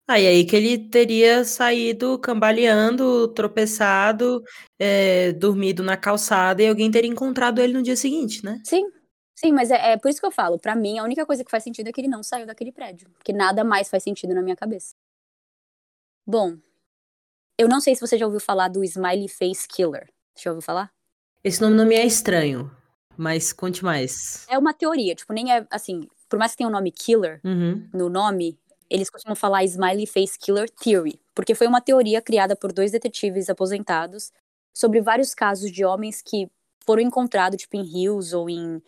Aí, 0.09 0.27
aí 0.27 0.45
que 0.45 0.57
ele 0.57 0.77
teria 0.77 1.45
saído 1.45 2.19
cambaleando, 2.19 3.29
tropeçado, 3.29 4.43
é, 4.79 5.33
dormido 5.33 5.83
na 5.83 5.97
calçada 5.97 6.63
e 6.63 6.69
alguém 6.69 6.91
teria 6.91 7.09
encontrado 7.09 7.61
ele 7.61 7.75
no 7.75 7.83
dia 7.83 7.97
seguinte, 7.97 8.45
né? 8.45 8.61
Sim, 8.65 8.91
sim, 9.43 9.53
mas 9.53 9.71
é, 9.71 9.93
é 9.93 9.97
por 9.97 10.09
isso 10.09 10.21
que 10.21 10.27
eu 10.27 10.31
falo. 10.31 10.59
Para 10.59 10.77
mim, 10.77 10.99
a 10.99 11.03
única 11.03 11.27
coisa 11.27 11.45
que 11.45 11.51
faz 11.51 11.65
sentido 11.65 11.89
é 11.89 11.93
que 11.93 12.01
ele 12.01 12.09
não 12.09 12.23
saiu 12.23 12.47
daquele 12.47 12.71
prédio, 12.71 13.11
porque 13.11 13.33
nada 13.33 13.65
mais 13.65 13.89
faz 13.91 14.03
sentido 14.05 14.35
na 14.35 14.43
minha 14.43 14.55
cabeça. 14.55 14.95
Bom, 16.25 16.57
eu 17.59 17.69
não 17.69 17.81
sei 17.81 17.95
se 17.95 18.01
você 18.01 18.17
já 18.17 18.25
ouviu 18.25 18.41
falar 18.41 18.69
do 18.69 18.85
Smiley 18.85 19.29
Face 19.29 19.67
Killer. 19.67 20.09
Já 20.37 20.51
ouviu 20.51 20.63
falar? 20.63 20.93
Esse 21.43 21.61
nome 21.61 21.77
não 21.77 21.85
me 21.85 21.97
é 21.97 22.07
estranho, 22.07 22.71
mas 23.17 23.53
conte 23.53 23.85
mais. 23.85 24.47
É 24.49 24.57
uma 24.57 24.73
teoria, 24.73 25.15
tipo, 25.15 25.33
nem 25.33 25.53
é 25.53 25.67
assim, 25.71 26.09
por 26.29 26.39
mais 26.39 26.53
que 26.53 26.59
tenha 26.59 26.69
o 26.69 26.71
um 26.71 26.75
nome 26.75 26.93
Killer 26.93 27.41
uhum. 27.45 27.89
no 27.93 28.09
nome, 28.09 28.57
eles 28.89 29.11
costumam 29.11 29.35
falar 29.35 29.65
Smiley 29.65 30.07
Face 30.07 30.39
Killer 30.39 30.71
Theory, 30.71 31.21
porque 31.35 31.55
foi 31.55 31.67
uma 31.67 31.81
teoria 31.81 32.23
criada 32.23 32.55
por 32.55 32.73
dois 32.73 32.93
detetives 32.93 33.51
aposentados 33.51 34.33
sobre 34.73 35.01
vários 35.01 35.35
casos 35.35 35.71
de 35.73 35.85
homens 35.85 36.23
que 36.23 36.49
foram 36.85 37.03
encontrados, 37.03 37.61
tipo, 37.61 37.77
em 37.77 37.83
rios 37.83 38.33
ou 38.33 38.49
em 38.49 38.81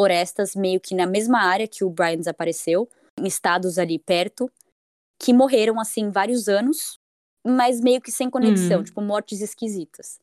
florestas, 0.00 0.54
meio 0.54 0.80
que 0.80 0.94
na 0.94 1.06
mesma 1.06 1.40
área 1.42 1.68
que 1.68 1.84
o 1.84 1.90
Brian 1.90 2.16
desapareceu, 2.16 2.88
em 3.18 3.26
estados 3.26 3.78
ali 3.78 3.98
perto, 3.98 4.50
que 5.18 5.32
morreram, 5.32 5.78
assim, 5.78 6.10
vários 6.10 6.48
anos, 6.48 6.98
mas 7.46 7.80
meio 7.80 8.00
que 8.00 8.10
sem 8.10 8.30
conexão, 8.30 8.78
uhum. 8.78 8.84
tipo, 8.84 9.00
mortes 9.00 9.40
esquisitas 9.40 10.18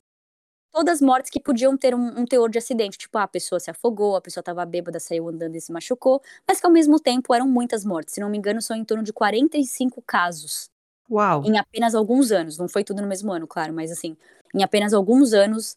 todas 0.77 1.01
mortes 1.01 1.31
que 1.31 1.39
podiam 1.39 1.75
ter 1.75 1.95
um, 1.95 2.19
um, 2.19 2.23
teor 2.23 2.51
de 2.51 2.59
acidente, 2.59 2.99
tipo, 2.99 3.17
ah, 3.17 3.23
a 3.23 3.27
pessoa 3.27 3.59
se 3.59 3.71
afogou, 3.71 4.15
a 4.15 4.21
pessoa 4.21 4.41
estava 4.41 4.63
bêbada, 4.63 4.99
saiu 4.99 5.27
andando 5.27 5.55
e 5.55 5.61
se 5.61 5.71
machucou, 5.71 6.21
mas 6.47 6.59
que 6.59 6.67
ao 6.67 6.71
mesmo 6.71 6.99
tempo 6.99 7.33
eram 7.33 7.47
muitas 7.47 7.83
mortes. 7.83 8.13
Se 8.13 8.21
não 8.21 8.29
me 8.29 8.37
engano, 8.37 8.61
são 8.61 8.77
em 8.77 8.85
torno 8.85 9.03
de 9.03 9.11
45 9.11 10.03
casos. 10.03 10.69
Uau! 11.09 11.43
Em 11.45 11.57
apenas 11.57 11.95
alguns 11.95 12.31
anos. 12.31 12.59
Não 12.59 12.67
foi 12.67 12.83
tudo 12.83 13.01
no 13.01 13.07
mesmo 13.07 13.31
ano, 13.31 13.47
claro, 13.47 13.73
mas 13.73 13.91
assim, 13.91 14.15
em 14.53 14.61
apenas 14.61 14.93
alguns 14.93 15.33
anos, 15.33 15.75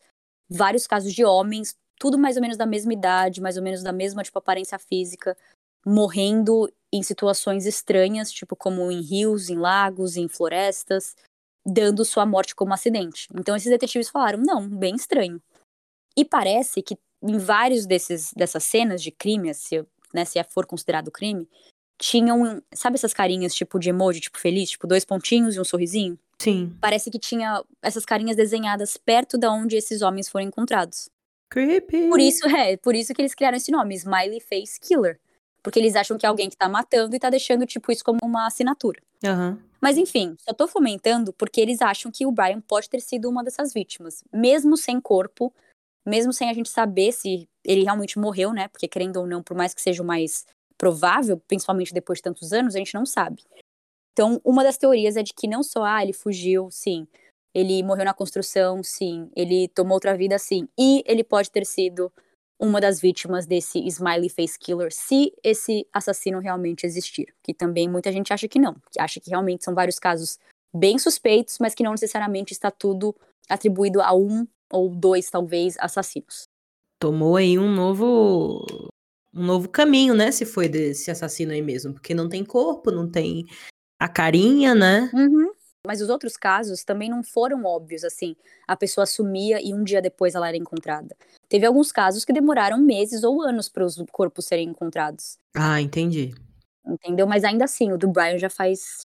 vários 0.51 0.87
casos 0.87 1.15
de 1.15 1.25
homens, 1.25 1.75
tudo 2.01 2.19
mais 2.19 2.37
ou 2.37 2.43
menos 2.43 2.57
da 2.57 2.65
mesma 2.65 2.95
idade, 2.95 3.43
mais 3.43 3.59
ou 3.59 3.63
menos 3.63 3.83
da 3.83 3.93
mesma, 3.93 4.23
tipo, 4.23 4.39
aparência 4.39 4.79
física, 4.79 5.37
morrendo 5.85 6.73
em 6.91 7.03
situações 7.03 7.67
estranhas, 7.67 8.33
tipo, 8.33 8.57
como 8.57 8.91
em 8.91 9.03
rios, 9.03 9.51
em 9.51 9.59
lagos, 9.59 10.17
em 10.17 10.27
florestas, 10.27 11.15
dando 11.65 12.03
sua 12.03 12.25
morte 12.25 12.55
como 12.55 12.73
acidente. 12.73 13.29
Então 13.35 13.55
esses 13.55 13.71
detetives 13.71 14.09
falaram, 14.09 14.41
não, 14.41 14.67
bem 14.67 14.97
estranho. 14.97 15.41
E 16.17 16.25
parece 16.25 16.83
que 16.83 16.99
em 17.23 17.37
vários 17.37 17.85
desses 17.85 18.33
dessas 18.33 18.65
cenas 18.65 19.03
de 19.03 19.11
crime, 19.11 19.53
se, 19.53 19.85
né, 20.13 20.25
se 20.25 20.43
for 20.45 20.65
considerado 20.65 21.11
crime, 21.11 21.47
tinham, 22.01 22.63
sabe 22.75 22.95
essas 22.95 23.13
carinhas 23.13 23.55
tipo 23.55 23.79
de 23.79 23.91
emoji, 23.91 24.21
tipo 24.21 24.39
feliz, 24.39 24.71
tipo 24.71 24.87
dois 24.87 25.05
pontinhos 25.05 25.55
e 25.55 25.61
um 25.61 25.65
sorrisinho? 25.65 26.19
Sim. 26.39 26.75
Parece 26.81 27.11
que 27.11 27.19
tinha 27.19 27.63
essas 27.83 28.07
carinhas 28.07 28.37
desenhadas 28.37 28.97
perto 28.97 29.37
da 29.37 29.53
onde 29.53 29.77
esses 29.77 30.01
homens 30.01 30.27
foram 30.27 30.47
encontrados. 30.47 31.11
Creepy. 31.51 32.09
Por 32.09 32.21
isso, 32.21 32.49
é, 32.49 32.77
por 32.77 32.95
isso 32.95 33.13
que 33.13 33.21
eles 33.21 33.35
criaram 33.35 33.57
esse 33.57 33.73
nome, 33.73 33.95
Smiley 33.97 34.41
Face 34.41 34.79
Killer. 34.81 35.19
Porque 35.63 35.79
eles 35.79 35.95
acham 35.95 36.17
que 36.17 36.25
é 36.25 36.29
alguém 36.29 36.49
que 36.49 36.57
tá 36.57 36.69
matando 36.69 37.15
e 37.15 37.19
tá 37.19 37.29
deixando, 37.29 37.67
tipo, 37.67 37.93
isso 37.93 38.03
como 38.03 38.21
uma 38.23 38.47
assinatura. 38.47 39.03
Uhum. 39.23 39.59
Mas 39.81 39.99
enfim, 39.99 40.35
só 40.39 40.55
tô 40.55 40.67
fomentando 40.67 41.33
porque 41.33 41.61
eles 41.61 41.83
acham 41.83 42.11
que 42.11 42.25
o 42.25 42.33
Brian 42.33 42.61
pode 42.61 42.89
ter 42.89 43.01
sido 43.01 43.29
uma 43.29 43.45
dessas 43.45 43.73
vítimas, 43.73 44.23
mesmo 44.33 44.77
sem 44.77 45.01
corpo, 45.01 45.53
mesmo 46.07 46.33
sem 46.33 46.49
a 46.49 46.55
gente 46.55 46.71
saber 46.71 47.13
se 47.13 47.49
ele 47.65 47.83
realmente 47.83 48.19
morreu, 48.19 48.53
né? 48.53 48.69
Porque 48.69 48.89
querendo 48.89 49.19
ou 49.19 49.27
não, 49.27 49.43
por 49.43 49.57
mais 49.57 49.75
que 49.75 49.83
seja 49.83 50.03
o 50.03 50.07
mais 50.07 50.47
provável, 50.79 51.39
principalmente 51.47 51.93
depois 51.93 52.19
de 52.19 52.23
tantos 52.23 52.53
anos, 52.53 52.75
a 52.75 52.79
gente 52.79 52.95
não 52.95 53.05
sabe. 53.05 53.43
Então, 54.13 54.41
uma 54.45 54.63
das 54.63 54.79
teorias 54.79 55.17
é 55.17 55.23
de 55.23 55.33
que 55.33 55.47
não 55.47 55.63
só 55.63 55.85
ah, 55.85 56.03
ele 56.03 56.13
fugiu, 56.13 56.71
sim, 56.71 57.07
ele 57.55 57.83
morreu 57.83 58.05
na 58.05 58.15
construção, 58.15 58.83
sim, 58.83 59.31
ele 59.37 59.69
tomou 59.69 59.95
outra 59.95 60.17
vida, 60.17 60.39
sim, 60.39 60.69
e 60.79 61.03
ele 61.07 61.25
pode 61.25 61.51
ter 61.51 61.67
sido 61.67 62.13
uma 62.61 62.81
das 62.81 63.01
vítimas 63.01 63.47
desse 63.47 63.79
Smiley 63.87 64.29
Face 64.29 64.59
Killer, 64.59 64.93
se 64.93 65.33
esse 65.43 65.87
assassino 65.93 66.39
realmente 66.41 66.85
existir. 66.85 67.35
Que 67.43 67.55
também 67.55 67.89
muita 67.89 68.13
gente 68.13 68.33
acha 68.33 68.47
que 68.47 68.59
não, 68.59 68.75
que 68.93 69.01
acha 69.01 69.19
que 69.19 69.31
realmente 69.31 69.65
são 69.65 69.75
vários 69.75 69.99
casos 69.99 70.39
bem 70.73 70.99
suspeitos, 70.99 71.57
mas 71.59 71.75
que 71.75 71.83
não 71.83 71.93
necessariamente 71.93 72.53
está 72.53 72.71
tudo 72.71 73.17
atribuído 73.49 74.03
a 74.03 74.15
um 74.15 74.47
ou 74.71 74.91
dois, 74.95 75.31
talvez, 75.31 75.77
assassinos. 75.81 76.43
Tomou 77.01 77.37
aí 77.37 77.59
um 77.59 77.75
novo 77.75 78.65
um 79.35 79.43
novo 79.45 79.69
caminho, 79.69 80.15
né? 80.15 80.31
Se 80.31 80.45
foi 80.45 80.69
desse 80.69 81.11
assassino 81.11 81.53
aí 81.53 81.63
mesmo, 81.63 81.95
porque 81.95 82.13
não 82.13 82.29
tem 82.29 82.45
corpo, 82.45 82.91
não 82.91 83.11
tem 83.11 83.47
a 83.99 84.09
carinha, 84.09 84.75
né? 84.75 85.11
Uhum. 85.15 85.51
Mas 85.87 86.03
os 86.03 86.11
outros 86.11 86.37
casos 86.37 86.85
também 86.85 87.09
não 87.09 87.23
foram 87.23 87.65
óbvios, 87.65 88.05
assim. 88.05 88.37
A 88.67 88.77
pessoa 88.77 89.07
sumia 89.07 89.61
e 89.63 89.73
um 89.73 89.83
dia 89.83 90.03
depois 90.03 90.35
ela 90.35 90.49
era 90.49 90.57
encontrada. 90.57 91.17
Teve 91.49 91.65
alguns 91.65 91.91
casos 91.91 92.25
que 92.25 92.33
demoraram 92.33 92.79
meses 92.79 93.25
ou 93.25 93.43
anos 93.43 93.69
para 93.69 93.85
os 93.85 93.97
corpos 94.13 94.45
serem 94.45 94.69
encontrados. 94.69 95.39
Ah, 95.55 95.81
entendi. 95.81 96.35
Entendeu? 96.87 97.27
Mas 97.27 97.45
ainda 97.45 97.65
assim, 97.65 97.93
o 97.93 97.99
do 97.99 98.09
Brian 98.09 98.39
já 98.39 98.51
faz 98.51 99.01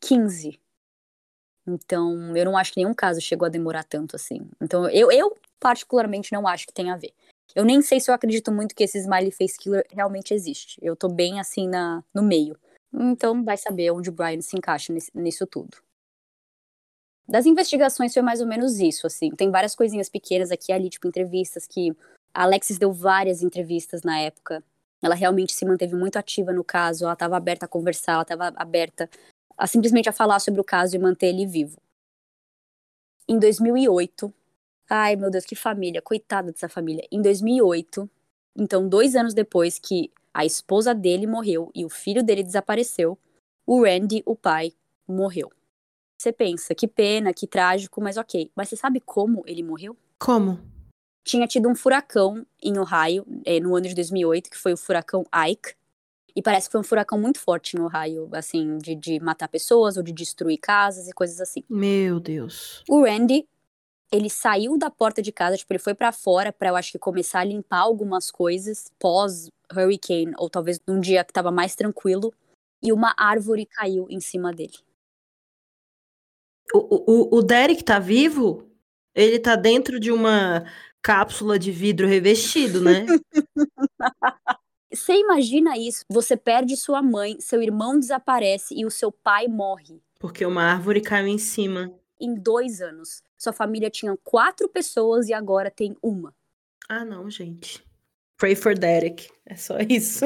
15. 0.00 0.58
Então, 1.66 2.36
eu 2.36 2.44
não 2.44 2.56
acho 2.56 2.72
que 2.72 2.80
nenhum 2.80 2.94
caso 2.94 3.20
chegou 3.20 3.46
a 3.46 3.50
demorar 3.50 3.84
tanto 3.84 4.16
assim. 4.16 4.48
Então, 4.60 4.88
eu, 4.88 5.10
eu 5.12 5.36
particularmente 5.60 6.32
não 6.32 6.46
acho 6.46 6.66
que 6.66 6.72
tem 6.72 6.90
a 6.90 6.96
ver. 6.96 7.12
Eu 7.54 7.64
nem 7.64 7.82
sei 7.82 8.00
se 8.00 8.10
eu 8.10 8.14
acredito 8.14 8.50
muito 8.50 8.74
que 8.74 8.84
esse 8.84 8.98
Smiley 8.98 9.30
Face 9.30 9.58
Killer 9.58 9.86
realmente 9.90 10.32
existe. 10.32 10.78
Eu 10.82 10.96
tô 10.96 11.08
bem 11.08 11.38
assim 11.38 11.68
na, 11.68 12.02
no 12.14 12.22
meio. 12.22 12.56
Então, 12.92 13.44
vai 13.44 13.56
saber 13.56 13.90
onde 13.90 14.08
o 14.08 14.12
Brian 14.12 14.40
se 14.40 14.56
encaixa 14.56 14.92
nesse, 14.92 15.10
nisso 15.14 15.46
tudo. 15.46 15.78
Das 17.26 17.46
investigações 17.46 18.12
foi 18.12 18.22
mais 18.22 18.40
ou 18.40 18.46
menos 18.46 18.78
isso, 18.78 19.06
assim. 19.06 19.30
Tem 19.30 19.50
várias 19.50 19.74
coisinhas 19.74 20.08
pequenas 20.08 20.50
aqui 20.50 20.72
ali, 20.72 20.90
tipo 20.90 21.08
entrevistas 21.08 21.66
que 21.66 21.90
a 22.34 22.42
Alexis 22.42 22.78
deu 22.78 22.92
várias 22.92 23.42
entrevistas 23.42 24.02
na 24.02 24.18
época. 24.18 24.62
Ela 25.02 25.14
realmente 25.14 25.52
se 25.52 25.64
manteve 25.64 25.94
muito 25.94 26.16
ativa 26.16 26.52
no 26.52 26.64
caso, 26.64 27.04
ela 27.04 27.12
estava 27.14 27.36
aberta 27.36 27.66
a 27.66 27.68
conversar, 27.68 28.12
ela 28.12 28.22
estava 28.22 28.52
aberta 28.56 29.08
a 29.56 29.66
simplesmente 29.66 30.08
a 30.08 30.12
falar 30.12 30.40
sobre 30.40 30.60
o 30.60 30.64
caso 30.64 30.96
e 30.96 30.98
manter 30.98 31.28
ele 31.28 31.46
vivo. 31.46 31.80
Em 33.28 33.38
2008, 33.38 34.32
ai 34.90 35.16
meu 35.16 35.30
Deus, 35.30 35.44
que 35.44 35.54
família, 35.54 36.02
coitada 36.02 36.52
dessa 36.52 36.68
família. 36.68 37.06
Em 37.10 37.22
2008, 37.22 38.08
então 38.56 38.88
dois 38.88 39.14
anos 39.14 39.32
depois 39.32 39.78
que 39.78 40.10
a 40.32 40.44
esposa 40.44 40.94
dele 40.94 41.26
morreu 41.26 41.70
e 41.74 41.84
o 41.84 41.88
filho 41.88 42.22
dele 42.22 42.42
desapareceu, 42.42 43.18
o 43.66 43.84
Randy, 43.84 44.22
o 44.26 44.36
pai, 44.36 44.72
morreu. 45.06 45.50
Você 46.18 46.32
pensa, 46.32 46.74
que 46.74 46.88
pena, 46.88 47.34
que 47.34 47.46
trágico, 47.46 48.00
mas 48.00 48.16
ok. 48.16 48.50
Mas 48.54 48.68
você 48.68 48.76
sabe 48.76 49.00
como 49.00 49.42
ele 49.46 49.62
morreu? 49.62 49.96
Como? 50.18 50.58
Tinha 51.24 51.46
tido 51.46 51.68
um 51.68 51.74
furacão 51.74 52.46
em 52.62 52.78
Ohio, 52.78 53.26
é, 53.44 53.58
no 53.60 53.74
ano 53.74 53.88
de 53.88 53.94
2008, 53.94 54.50
que 54.50 54.58
foi 54.58 54.72
o 54.72 54.76
furacão 54.76 55.24
Ike. 55.48 55.74
E 56.36 56.42
parece 56.42 56.68
que 56.68 56.72
foi 56.72 56.80
um 56.80 56.84
furacão 56.84 57.18
muito 57.18 57.38
forte 57.38 57.76
em 57.76 57.80
Ohio, 57.80 58.28
assim, 58.32 58.78
de, 58.78 58.94
de 58.94 59.20
matar 59.20 59.48
pessoas 59.48 59.96
ou 59.96 60.02
de 60.02 60.12
destruir 60.12 60.58
casas 60.58 61.08
e 61.08 61.12
coisas 61.12 61.40
assim. 61.40 61.62
Meu 61.68 62.18
Deus. 62.18 62.82
O 62.88 63.04
Randy, 63.04 63.46
ele 64.10 64.28
saiu 64.28 64.76
da 64.76 64.90
porta 64.90 65.22
de 65.22 65.32
casa, 65.32 65.56
tipo, 65.56 65.72
ele 65.72 65.78
foi 65.78 65.94
para 65.94 66.12
fora 66.12 66.52
para 66.52 66.70
eu 66.70 66.76
acho 66.76 66.92
que 66.92 66.98
começar 66.98 67.40
a 67.40 67.44
limpar 67.44 67.80
algumas 67.80 68.30
coisas 68.30 68.90
pós 68.98 69.48
hurricane 69.72 70.32
ou 70.38 70.50
talvez 70.50 70.80
num 70.86 71.00
dia 71.00 71.24
que 71.24 71.32
tava 71.32 71.50
mais 71.50 71.74
tranquilo 71.74 72.32
e 72.82 72.92
uma 72.92 73.14
árvore 73.16 73.66
caiu 73.66 74.06
em 74.10 74.20
cima 74.20 74.52
dele. 74.52 74.74
O, 76.72 77.36
o, 77.36 77.38
o 77.38 77.42
Derek 77.42 77.82
tá 77.84 77.98
vivo? 77.98 78.68
Ele 79.14 79.38
tá 79.38 79.56
dentro 79.56 80.00
de 80.00 80.10
uma 80.10 80.64
cápsula 81.02 81.58
de 81.58 81.70
vidro 81.70 82.06
revestido, 82.06 82.80
né? 82.80 83.06
Você 84.92 85.12
imagina 85.14 85.76
isso? 85.76 86.04
Você 86.08 86.36
perde 86.36 86.76
sua 86.76 87.02
mãe, 87.02 87.40
seu 87.40 87.60
irmão 87.60 87.98
desaparece 87.98 88.74
e 88.74 88.86
o 88.86 88.90
seu 88.90 89.10
pai 89.10 89.48
morre. 89.48 90.00
Porque 90.20 90.46
uma 90.46 90.62
árvore 90.62 91.00
caiu 91.00 91.26
em 91.26 91.38
cima. 91.38 91.92
Em 92.20 92.34
dois 92.34 92.80
anos. 92.80 93.22
Sua 93.36 93.52
família 93.52 93.90
tinha 93.90 94.16
quatro 94.22 94.68
pessoas 94.68 95.28
e 95.28 95.34
agora 95.34 95.70
tem 95.70 95.96
uma. 96.00 96.32
Ah, 96.88 97.04
não, 97.04 97.28
gente. 97.28 97.84
Pray 98.36 98.54
for 98.54 98.78
Derek. 98.78 99.28
É 99.44 99.56
só 99.56 99.78
isso. 99.80 100.24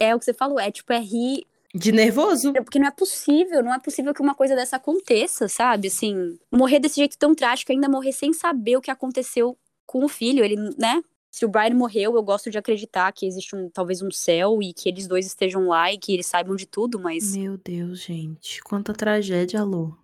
é 0.00 0.14
o 0.14 0.18
que 0.18 0.24
você 0.24 0.34
falou, 0.34 0.58
é 0.58 0.70
tipo, 0.70 0.92
é 0.92 1.00
rir. 1.00 1.46
De 1.74 1.92
nervoso. 1.92 2.52
É 2.56 2.62
porque 2.62 2.78
não 2.78 2.86
é 2.86 2.90
possível, 2.90 3.62
não 3.62 3.74
é 3.74 3.78
possível 3.78 4.14
que 4.14 4.22
uma 4.22 4.34
coisa 4.34 4.56
dessa 4.56 4.76
aconteça, 4.76 5.48
sabe? 5.48 5.88
Assim, 5.88 6.38
morrer 6.50 6.80
desse 6.80 6.96
jeito 6.96 7.18
tão 7.18 7.34
trágico, 7.34 7.72
ainda 7.72 7.88
morrer 7.88 8.12
sem 8.12 8.32
saber 8.32 8.76
o 8.76 8.80
que 8.80 8.90
aconteceu 8.90 9.56
com 9.86 10.04
o 10.04 10.08
filho. 10.08 10.42
Ele, 10.42 10.56
né? 10.78 11.02
Se 11.30 11.44
o 11.44 11.48
Brian 11.48 11.74
morreu, 11.74 12.16
eu 12.16 12.22
gosto 12.22 12.50
de 12.50 12.56
acreditar 12.56 13.12
que 13.12 13.26
existe 13.26 13.54
um, 13.54 13.68
talvez 13.68 14.00
um 14.00 14.10
céu 14.10 14.62
e 14.62 14.72
que 14.72 14.88
eles 14.88 15.06
dois 15.06 15.26
estejam 15.26 15.68
lá 15.68 15.92
e 15.92 15.98
que 15.98 16.12
eles 16.12 16.26
saibam 16.26 16.56
de 16.56 16.66
tudo, 16.66 16.98
mas. 16.98 17.36
Meu 17.36 17.58
Deus, 17.58 18.00
gente. 18.00 18.62
Quanta 18.62 18.94
tragédia, 18.94 19.60
Alô. 19.60 19.94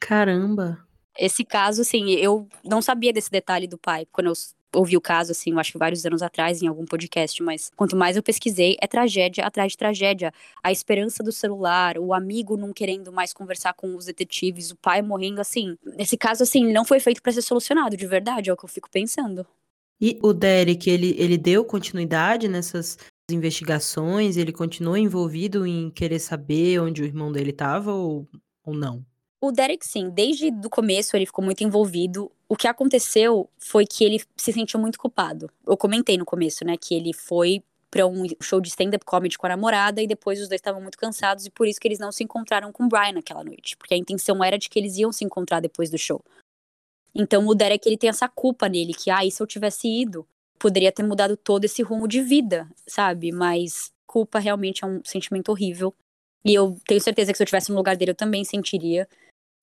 Caramba. 0.00 0.82
Esse 1.16 1.44
caso, 1.44 1.82
assim, 1.82 2.10
eu 2.12 2.48
não 2.64 2.82
sabia 2.82 3.12
desse 3.12 3.30
detalhe 3.30 3.68
do 3.68 3.78
pai 3.78 4.06
quando 4.10 4.28
eu 4.28 4.34
ouvi 4.74 4.96
o 4.96 5.00
caso, 5.00 5.32
assim, 5.32 5.52
eu 5.52 5.58
acho 5.58 5.72
que 5.72 5.78
vários 5.78 6.04
anos 6.04 6.22
atrás, 6.22 6.62
em 6.62 6.66
algum 6.66 6.84
podcast, 6.84 7.42
mas 7.42 7.70
quanto 7.76 7.96
mais 7.96 8.16
eu 8.16 8.22
pesquisei, 8.22 8.76
é 8.80 8.86
tragédia 8.86 9.44
atrás 9.44 9.72
de 9.72 9.78
tragédia. 9.78 10.32
A 10.62 10.72
esperança 10.72 11.22
do 11.22 11.32
celular, 11.32 11.98
o 11.98 12.12
amigo 12.12 12.56
não 12.56 12.72
querendo 12.72 13.12
mais 13.12 13.32
conversar 13.32 13.74
com 13.74 13.94
os 13.96 14.06
detetives, 14.06 14.70
o 14.70 14.76
pai 14.76 15.02
morrendo, 15.02 15.40
assim. 15.40 15.76
Esse 15.98 16.16
caso, 16.16 16.42
assim, 16.42 16.72
não 16.72 16.84
foi 16.84 17.00
feito 17.00 17.22
para 17.22 17.32
ser 17.32 17.42
solucionado, 17.42 17.96
de 17.96 18.06
verdade, 18.06 18.50
é 18.50 18.52
o 18.52 18.56
que 18.56 18.64
eu 18.64 18.68
fico 18.68 18.90
pensando. 18.90 19.46
E 20.00 20.18
o 20.22 20.32
Derek, 20.32 20.90
ele, 20.90 21.14
ele 21.18 21.38
deu 21.38 21.64
continuidade 21.64 22.48
nessas 22.48 22.98
investigações? 23.30 24.36
Ele 24.36 24.52
continuou 24.52 24.96
envolvido 24.96 25.66
em 25.66 25.90
querer 25.90 26.18
saber 26.18 26.80
onde 26.80 27.02
o 27.02 27.04
irmão 27.04 27.32
dele 27.32 27.50
estava 27.50 27.92
ou, 27.92 28.28
ou 28.64 28.74
não? 28.74 29.04
O 29.44 29.52
Derek, 29.52 29.86
sim, 29.86 30.08
desde 30.08 30.48
o 30.48 30.70
começo 30.70 31.14
ele 31.14 31.26
ficou 31.26 31.44
muito 31.44 31.62
envolvido. 31.62 32.32
O 32.48 32.56
que 32.56 32.66
aconteceu 32.66 33.46
foi 33.58 33.84
que 33.84 34.02
ele 34.02 34.22
se 34.34 34.54
sentiu 34.54 34.80
muito 34.80 34.98
culpado. 34.98 35.50
Eu 35.66 35.76
comentei 35.76 36.16
no 36.16 36.24
começo, 36.24 36.64
né, 36.64 36.78
que 36.78 36.94
ele 36.94 37.12
foi 37.12 37.62
para 37.90 38.06
um 38.06 38.24
show 38.40 38.58
de 38.58 38.70
stand-up 38.70 39.04
comedy 39.04 39.36
com 39.36 39.44
a 39.44 39.50
namorada 39.50 40.00
e 40.00 40.06
depois 40.06 40.40
os 40.40 40.48
dois 40.48 40.60
estavam 40.60 40.80
muito 40.80 40.96
cansados 40.96 41.44
e 41.44 41.50
por 41.50 41.68
isso 41.68 41.78
que 41.78 41.86
eles 41.86 41.98
não 41.98 42.10
se 42.10 42.24
encontraram 42.24 42.72
com 42.72 42.84
o 42.84 42.88
Brian 42.88 43.12
naquela 43.12 43.44
noite, 43.44 43.76
porque 43.76 43.92
a 43.92 43.98
intenção 43.98 44.42
era 44.42 44.56
de 44.56 44.70
que 44.70 44.78
eles 44.78 44.96
iam 44.96 45.12
se 45.12 45.26
encontrar 45.26 45.60
depois 45.60 45.90
do 45.90 45.98
show. 45.98 46.24
Então 47.14 47.46
o 47.46 47.54
Derek 47.54 47.86
ele 47.86 47.98
tem 47.98 48.08
essa 48.08 48.26
culpa 48.26 48.66
nele 48.66 48.94
que 48.94 49.10
ah, 49.10 49.26
e 49.26 49.30
se 49.30 49.42
eu 49.42 49.46
tivesse 49.46 49.86
ido, 49.86 50.26
poderia 50.58 50.90
ter 50.90 51.02
mudado 51.02 51.36
todo 51.36 51.66
esse 51.66 51.82
rumo 51.82 52.08
de 52.08 52.22
vida, 52.22 52.66
sabe? 52.86 53.30
Mas 53.30 53.92
culpa 54.06 54.38
realmente 54.38 54.84
é 54.84 54.86
um 54.86 55.02
sentimento 55.04 55.50
horrível. 55.50 55.94
E 56.42 56.54
eu 56.54 56.78
tenho 56.86 57.00
certeza 57.00 57.30
que 57.30 57.36
se 57.36 57.42
eu 57.42 57.46
tivesse 57.46 57.70
no 57.70 57.76
lugar 57.76 57.94
dele 57.94 58.12
eu 58.12 58.16
também 58.16 58.42
sentiria. 58.42 59.06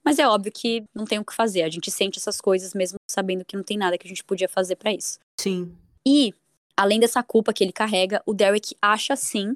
Mas 0.04 0.20
é 0.20 0.28
óbvio 0.28 0.52
que 0.52 0.84
não 0.94 1.06
tem 1.06 1.20
o 1.20 1.26
que 1.26 1.34
fazer. 1.34 1.62
A 1.62 1.70
gente 1.70 1.92
sente 1.92 2.18
essas 2.18 2.42
coisas 2.42 2.74
mesmo 2.74 2.98
sabendo 3.10 3.46
que 3.46 3.56
não 3.56 3.64
tem 3.64 3.78
nada 3.78 3.98
que 3.98 4.08
a 4.08 4.10
gente 4.10 4.24
podia 4.24 4.50
fazer 4.50 4.76
para 4.76 4.92
isso. 4.92 5.20
Sim. 5.40 5.76
E, 6.06 6.34
além 6.76 7.00
dessa 7.00 7.22
culpa 7.22 7.54
que 7.54 7.64
ele 7.64 7.72
carrega, 7.72 8.22
o 8.26 8.34
Derek 8.34 8.76
acha 8.82 9.16
sim 9.16 9.56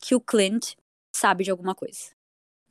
que 0.00 0.14
o 0.14 0.20
Clint 0.20 0.74
sabe 1.14 1.44
de 1.44 1.50
alguma 1.50 1.74
coisa. 1.74 2.10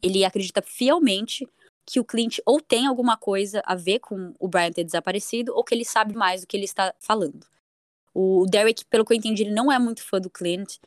Ele 0.01 0.25
acredita 0.25 0.61
fielmente 0.61 1.47
que 1.85 1.99
o 1.99 2.05
Clint 2.05 2.39
ou 2.45 2.59
tem 2.59 2.85
alguma 2.85 3.17
coisa 3.17 3.61
a 3.65 3.75
ver 3.75 3.99
com 3.99 4.33
o 4.39 4.47
Brian 4.47 4.71
ter 4.71 4.83
desaparecido 4.83 5.53
ou 5.55 5.63
que 5.63 5.73
ele 5.73 5.85
sabe 5.85 6.13
mais 6.13 6.41
do 6.41 6.47
que 6.47 6.55
ele 6.55 6.65
está 6.65 6.93
falando. 6.99 7.45
O 8.13 8.45
Derek, 8.49 8.85
pelo 8.85 9.05
que 9.05 9.13
eu 9.13 9.17
entendi, 9.17 9.43
ele 9.43 9.53
não 9.53 9.71
é 9.71 9.79
muito 9.79 10.03
fã 10.03 10.19
do 10.19 10.29
Clint. 10.29 10.77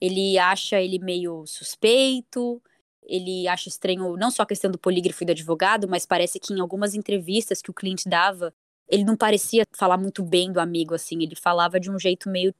Ele 0.00 0.38
acha 0.38 0.80
ele 0.80 0.98
meio 0.98 1.44
suspeito, 1.46 2.62
ele 3.08 3.48
acha 3.48 3.68
estranho 3.68 4.16
não 4.16 4.30
só 4.30 4.42
a 4.42 4.46
questão 4.46 4.70
do 4.70 4.78
polígrafo 4.78 5.22
e 5.22 5.26
do 5.26 5.32
advogado, 5.32 5.88
mas 5.88 6.04
parece 6.04 6.38
que 6.38 6.52
em 6.52 6.60
algumas 6.60 6.94
entrevistas 6.94 7.62
que 7.62 7.70
o 7.70 7.74
Clint 7.74 8.04
dava, 8.06 8.52
ele 8.88 9.04
não 9.04 9.16
parecia 9.16 9.64
falar 9.72 9.96
muito 9.96 10.22
bem 10.22 10.52
do 10.52 10.60
amigo, 10.60 10.94
assim. 10.94 11.22
Ele 11.22 11.34
falava 11.34 11.80
de 11.80 11.90
um 11.90 11.98
jeito 11.98 12.28
meio. 12.28 12.54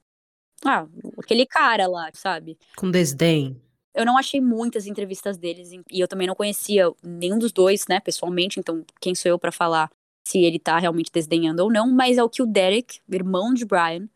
Ah, 0.64 0.86
aquele 1.18 1.46
cara 1.46 1.86
lá, 1.86 2.10
sabe? 2.14 2.58
Com 2.76 2.90
desdém. 2.90 3.60
Eu 3.94 4.04
não 4.04 4.16
achei 4.16 4.40
muitas 4.40 4.86
entrevistas 4.86 5.36
deles 5.36 5.70
e 5.72 6.00
eu 6.00 6.08
também 6.08 6.26
não 6.26 6.34
conhecia 6.34 6.90
nenhum 7.02 7.38
dos 7.38 7.52
dois, 7.52 7.86
né, 7.88 7.98
pessoalmente, 8.00 8.60
então 8.60 8.84
quem 9.00 9.14
sou 9.14 9.30
eu 9.30 9.38
para 9.38 9.50
falar 9.50 9.90
se 10.24 10.38
ele 10.38 10.58
tá 10.58 10.78
realmente 10.78 11.10
desdenhando 11.10 11.64
ou 11.64 11.72
não, 11.72 11.90
mas 11.90 12.18
é 12.18 12.22
o 12.22 12.28
que 12.28 12.42
o 12.42 12.46
Derek, 12.46 13.00
irmão 13.10 13.52
de 13.52 13.64
Brian, 13.64 14.08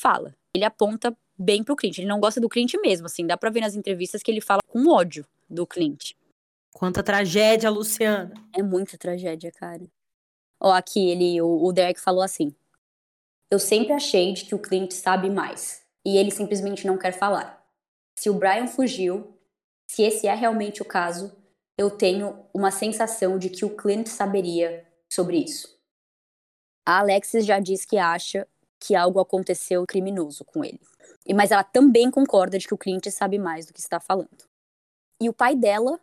fala. 0.00 0.34
Ele 0.54 0.64
aponta 0.64 1.16
bem 1.38 1.62
pro 1.62 1.76
Clint. 1.76 1.98
Ele 1.98 2.08
não 2.08 2.18
gosta 2.18 2.40
do 2.40 2.48
Clint 2.48 2.74
mesmo, 2.80 3.06
assim, 3.06 3.26
dá 3.26 3.36
pra 3.36 3.50
ver 3.50 3.60
nas 3.60 3.76
entrevistas 3.76 4.22
que 4.22 4.30
ele 4.30 4.40
fala 4.40 4.60
com 4.66 4.88
ódio 4.88 5.24
do 5.48 5.66
Clint. 5.66 6.12
Quanta 6.72 7.02
tragédia, 7.02 7.70
Luciana. 7.70 8.32
É 8.56 8.62
muita 8.62 8.96
tragédia, 8.96 9.50
cara. 9.50 9.86
Ó, 10.60 10.72
aqui 10.72 11.10
ele, 11.10 11.40
o, 11.40 11.64
o 11.64 11.72
Derek 11.72 12.00
falou 12.00 12.22
assim: 12.22 12.54
Eu 13.50 13.58
sempre 13.58 13.92
achei 13.92 14.32
de 14.32 14.44
que 14.44 14.54
o 14.54 14.58
Clint 14.58 14.92
sabe 14.92 15.30
mais, 15.30 15.82
e 16.04 16.16
ele 16.16 16.30
simplesmente 16.30 16.86
não 16.86 16.98
quer 16.98 17.12
falar. 17.12 17.64
Se 18.18 18.28
o 18.28 18.34
Brian 18.34 18.66
fugiu, 18.66 19.38
se 19.86 20.02
esse 20.02 20.26
é 20.26 20.34
realmente 20.34 20.82
o 20.82 20.84
caso, 20.84 21.32
eu 21.76 21.90
tenho 21.90 22.44
uma 22.52 22.70
sensação 22.70 23.38
de 23.38 23.48
que 23.48 23.64
o 23.64 23.76
Clint 23.76 24.08
saberia 24.08 24.86
sobre 25.08 25.38
isso. 25.38 25.78
A 26.84 26.98
Alexis 26.98 27.46
já 27.46 27.60
diz 27.60 27.84
que 27.84 27.96
acha 27.96 28.46
que 28.80 28.94
algo 28.94 29.20
aconteceu 29.20 29.86
criminoso 29.86 30.44
com 30.44 30.64
ele. 30.64 30.80
Mas 31.34 31.50
ela 31.50 31.62
também 31.62 32.10
concorda 32.10 32.58
de 32.58 32.66
que 32.66 32.74
o 32.74 32.78
Clint 32.78 33.06
sabe 33.10 33.38
mais 33.38 33.66
do 33.66 33.72
que 33.72 33.80
está 33.80 34.00
falando. 34.00 34.47
E 35.20 35.28
o 35.28 35.32
pai 35.32 35.56
dela, 35.56 36.00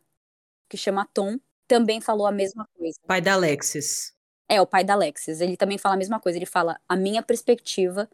que 0.70 0.78
chama 0.78 1.07
Tom, 1.13 1.39
também 1.68 2.01
falou 2.01 2.28
a 2.28 2.32
mesma 2.32 2.68
coisa. 2.78 2.99
Pai 3.07 3.22
da 3.22 3.34
Alexis. 3.34 4.13
É, 4.47 4.61
o 4.61 4.68
pai 4.68 4.84
da 4.84 4.93
Alexis. 4.93 5.41
Ele 5.41 5.57
também 5.57 5.78
fala 5.78 5.95
a 5.95 5.97
mesma 5.97 6.20
coisa. 6.20 6.38
Ele 6.38 6.45
fala: 6.45 6.80
a 6.88 6.95
minha 6.95 7.24
perspectiva 7.24 8.09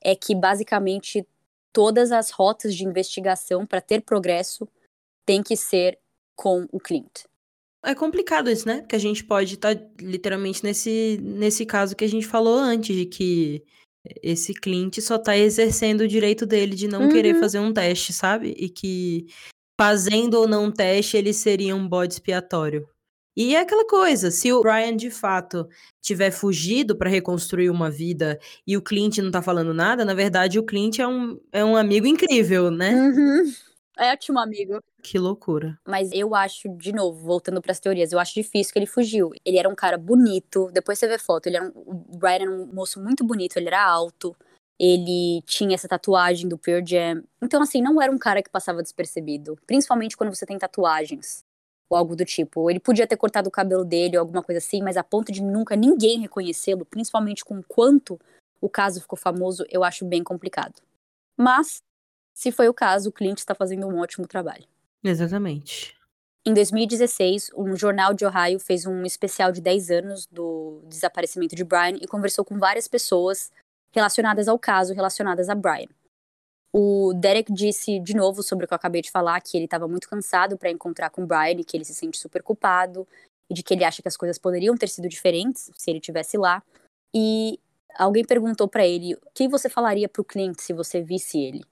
é 0.00 0.14
que 0.14 0.34
basicamente 0.34 1.26
todas 1.72 2.12
as 2.12 2.30
rotas 2.30 2.74
de 2.74 2.84
investigação 2.84 3.66
para 3.66 3.80
ter 3.80 4.02
progresso 4.02 4.68
tem 5.26 5.42
que 5.42 5.56
ser 5.56 5.98
com 6.36 6.66
o 6.70 6.78
Clint. 6.78 7.24
É 7.82 7.94
complicado 7.94 8.50
isso, 8.50 8.66
né? 8.66 8.80
Porque 8.80 8.96
a 8.96 9.00
gente 9.00 9.24
pode 9.24 9.54
estar 9.54 9.74
tá, 9.74 9.82
literalmente 10.00 10.64
nesse, 10.64 11.18
nesse 11.22 11.66
caso 11.66 11.94
que 11.94 12.04
a 12.04 12.08
gente 12.08 12.26
falou 12.26 12.56
antes, 12.56 12.96
de 12.96 13.04
que 13.04 13.62
esse 14.22 14.54
Clint 14.54 15.00
só 15.00 15.18
tá 15.18 15.36
exercendo 15.36 16.02
o 16.02 16.08
direito 16.08 16.46
dele 16.46 16.74
de 16.74 16.88
não 16.88 17.02
uhum. 17.02 17.08
querer 17.10 17.38
fazer 17.38 17.58
um 17.58 17.72
teste, 17.72 18.12
sabe? 18.12 18.54
E 18.56 18.68
que 18.68 19.26
fazendo 19.78 20.34
ou 20.34 20.48
não 20.48 20.70
teste, 20.70 21.16
ele 21.16 21.32
seria 21.32 21.74
um 21.74 21.88
bode 21.88 22.14
expiatório. 22.14 22.88
E 23.36 23.56
é 23.56 23.60
aquela 23.60 23.84
coisa, 23.84 24.30
se 24.30 24.52
o 24.52 24.60
Brian 24.60 24.96
de 24.96 25.10
fato 25.10 25.68
tiver 26.00 26.30
fugido 26.30 26.96
para 26.96 27.10
reconstruir 27.10 27.68
uma 27.68 27.90
vida 27.90 28.38
e 28.64 28.76
o 28.76 28.82
Clint 28.82 29.18
não 29.18 29.30
tá 29.30 29.42
falando 29.42 29.74
nada, 29.74 30.04
na 30.04 30.14
verdade 30.14 30.58
o 30.58 30.62
Clint 30.62 31.00
é 31.00 31.06
um, 31.06 31.40
é 31.50 31.64
um 31.64 31.76
amigo 31.76 32.06
incrível, 32.06 32.70
né? 32.70 32.94
Uhum. 32.94 33.52
É 33.98 34.12
ótimo 34.12 34.38
amigo. 34.38 34.80
Que 35.02 35.18
loucura. 35.18 35.78
Mas 35.86 36.10
eu 36.12 36.34
acho, 36.34 36.68
de 36.76 36.92
novo, 36.92 37.24
voltando 37.24 37.60
para 37.60 37.72
as 37.72 37.80
teorias, 37.80 38.12
eu 38.12 38.18
acho 38.18 38.34
difícil 38.34 38.72
que 38.72 38.78
ele 38.78 38.86
fugiu. 38.86 39.30
Ele 39.44 39.58
era 39.58 39.68
um 39.68 39.74
cara 39.74 39.96
bonito, 39.98 40.70
depois 40.72 40.98
você 40.98 41.06
vê 41.06 41.18
foto, 41.18 41.46
ele 41.46 41.56
era 41.56 41.66
um, 41.66 41.72
o 41.74 42.18
Brian 42.18 42.34
era 42.34 42.50
um 42.50 42.66
moço 42.66 43.00
muito 43.00 43.24
bonito, 43.24 43.56
ele 43.56 43.68
era 43.68 43.84
alto, 43.84 44.34
ele 44.78 45.42
tinha 45.46 45.74
essa 45.74 45.88
tatuagem 45.88 46.48
do 46.48 46.58
Pearl 46.58 46.84
Jam. 46.84 47.22
Então, 47.40 47.62
assim, 47.62 47.80
não 47.80 48.00
era 48.00 48.10
um 48.10 48.18
cara 48.18 48.42
que 48.42 48.50
passava 48.50 48.82
despercebido. 48.82 49.56
Principalmente 49.66 50.16
quando 50.16 50.34
você 50.34 50.44
tem 50.44 50.58
tatuagens. 50.58 51.44
Ou 51.88 51.96
algo 51.96 52.16
do 52.16 52.24
tipo. 52.24 52.70
Ele 52.70 52.80
podia 52.80 53.06
ter 53.06 53.16
cortado 53.16 53.48
o 53.48 53.52
cabelo 53.52 53.84
dele 53.84 54.16
ou 54.16 54.20
alguma 54.20 54.42
coisa 54.42 54.58
assim, 54.58 54.82
mas 54.82 54.96
a 54.96 55.04
ponto 55.04 55.30
de 55.30 55.42
nunca 55.42 55.76
ninguém 55.76 56.20
reconhecê-lo, 56.20 56.84
principalmente 56.84 57.44
com 57.44 57.62
quanto 57.62 58.18
o 58.60 58.68
caso 58.68 59.00
ficou 59.00 59.18
famoso, 59.18 59.64
eu 59.68 59.84
acho 59.84 60.04
bem 60.04 60.24
complicado. 60.24 60.80
Mas, 61.36 61.82
se 62.32 62.50
foi 62.50 62.68
o 62.68 62.74
caso, 62.74 63.10
o 63.10 63.12
Clint 63.12 63.38
está 63.38 63.54
fazendo 63.54 63.86
um 63.86 63.98
ótimo 63.98 64.26
trabalho. 64.26 64.64
Exatamente. 65.02 65.94
Em 66.46 66.52
2016, 66.52 67.50
um 67.56 67.76
jornal 67.76 68.12
de 68.12 68.24
Ohio 68.24 68.58
fez 68.58 68.86
um 68.86 69.02
especial 69.04 69.52
de 69.52 69.60
10 69.60 69.90
anos 69.90 70.26
do 70.26 70.82
desaparecimento 70.86 71.54
de 71.54 71.64
Brian 71.64 71.96
e 72.00 72.06
conversou 72.06 72.44
com 72.44 72.58
várias 72.58 72.88
pessoas 72.88 73.50
relacionadas 73.94 74.48
ao 74.48 74.58
caso, 74.58 74.92
relacionadas 74.92 75.48
a 75.48 75.54
Brian. 75.54 75.88
O 76.72 77.12
Derek 77.14 77.52
disse 77.52 78.00
de 78.00 78.16
novo 78.16 78.42
sobre 78.42 78.64
o 78.64 78.68
que 78.68 78.74
eu 78.74 78.76
acabei 78.76 79.00
de 79.00 79.10
falar, 79.10 79.40
que 79.40 79.56
ele 79.56 79.66
estava 79.66 79.86
muito 79.86 80.08
cansado 80.08 80.58
para 80.58 80.70
encontrar 80.70 81.08
com 81.10 81.24
Brian 81.24 81.60
e 81.60 81.64
que 81.64 81.76
ele 81.76 81.84
se 81.84 81.94
sente 81.94 82.18
super 82.18 82.42
culpado 82.42 83.06
e 83.48 83.54
de 83.54 83.62
que 83.62 83.72
ele 83.72 83.84
acha 83.84 84.02
que 84.02 84.08
as 84.08 84.16
coisas 84.16 84.38
poderiam 84.38 84.76
ter 84.76 84.88
sido 84.88 85.08
diferentes 85.08 85.70
se 85.76 85.90
ele 85.90 86.00
tivesse 86.00 86.36
lá. 86.36 86.60
E 87.14 87.60
alguém 87.96 88.24
perguntou 88.24 88.66
para 88.66 88.84
ele: 88.84 89.14
"O 89.14 89.20
que 89.32 89.46
você 89.46 89.68
falaria 89.68 90.08
pro 90.08 90.24
Clint 90.24 90.58
se 90.58 90.72
você 90.72 91.00
visse 91.00 91.38
ele?" 91.38 91.64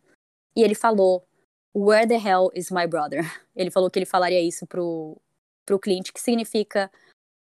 E 0.54 0.62
ele 0.62 0.76
falou: 0.76 1.26
"Where 1.74 2.06
the 2.06 2.14
hell 2.14 2.50
is 2.54 2.70
my 2.70 2.86
brother?" 2.86 3.22
Ele 3.56 3.70
falou 3.70 3.90
que 3.90 3.98
ele 3.98 4.06
falaria 4.06 4.40
isso 4.40 4.66
pro 4.66 5.20
pro 5.66 5.78
Clint, 5.78 6.10
que 6.12 6.20
significa 6.20 6.90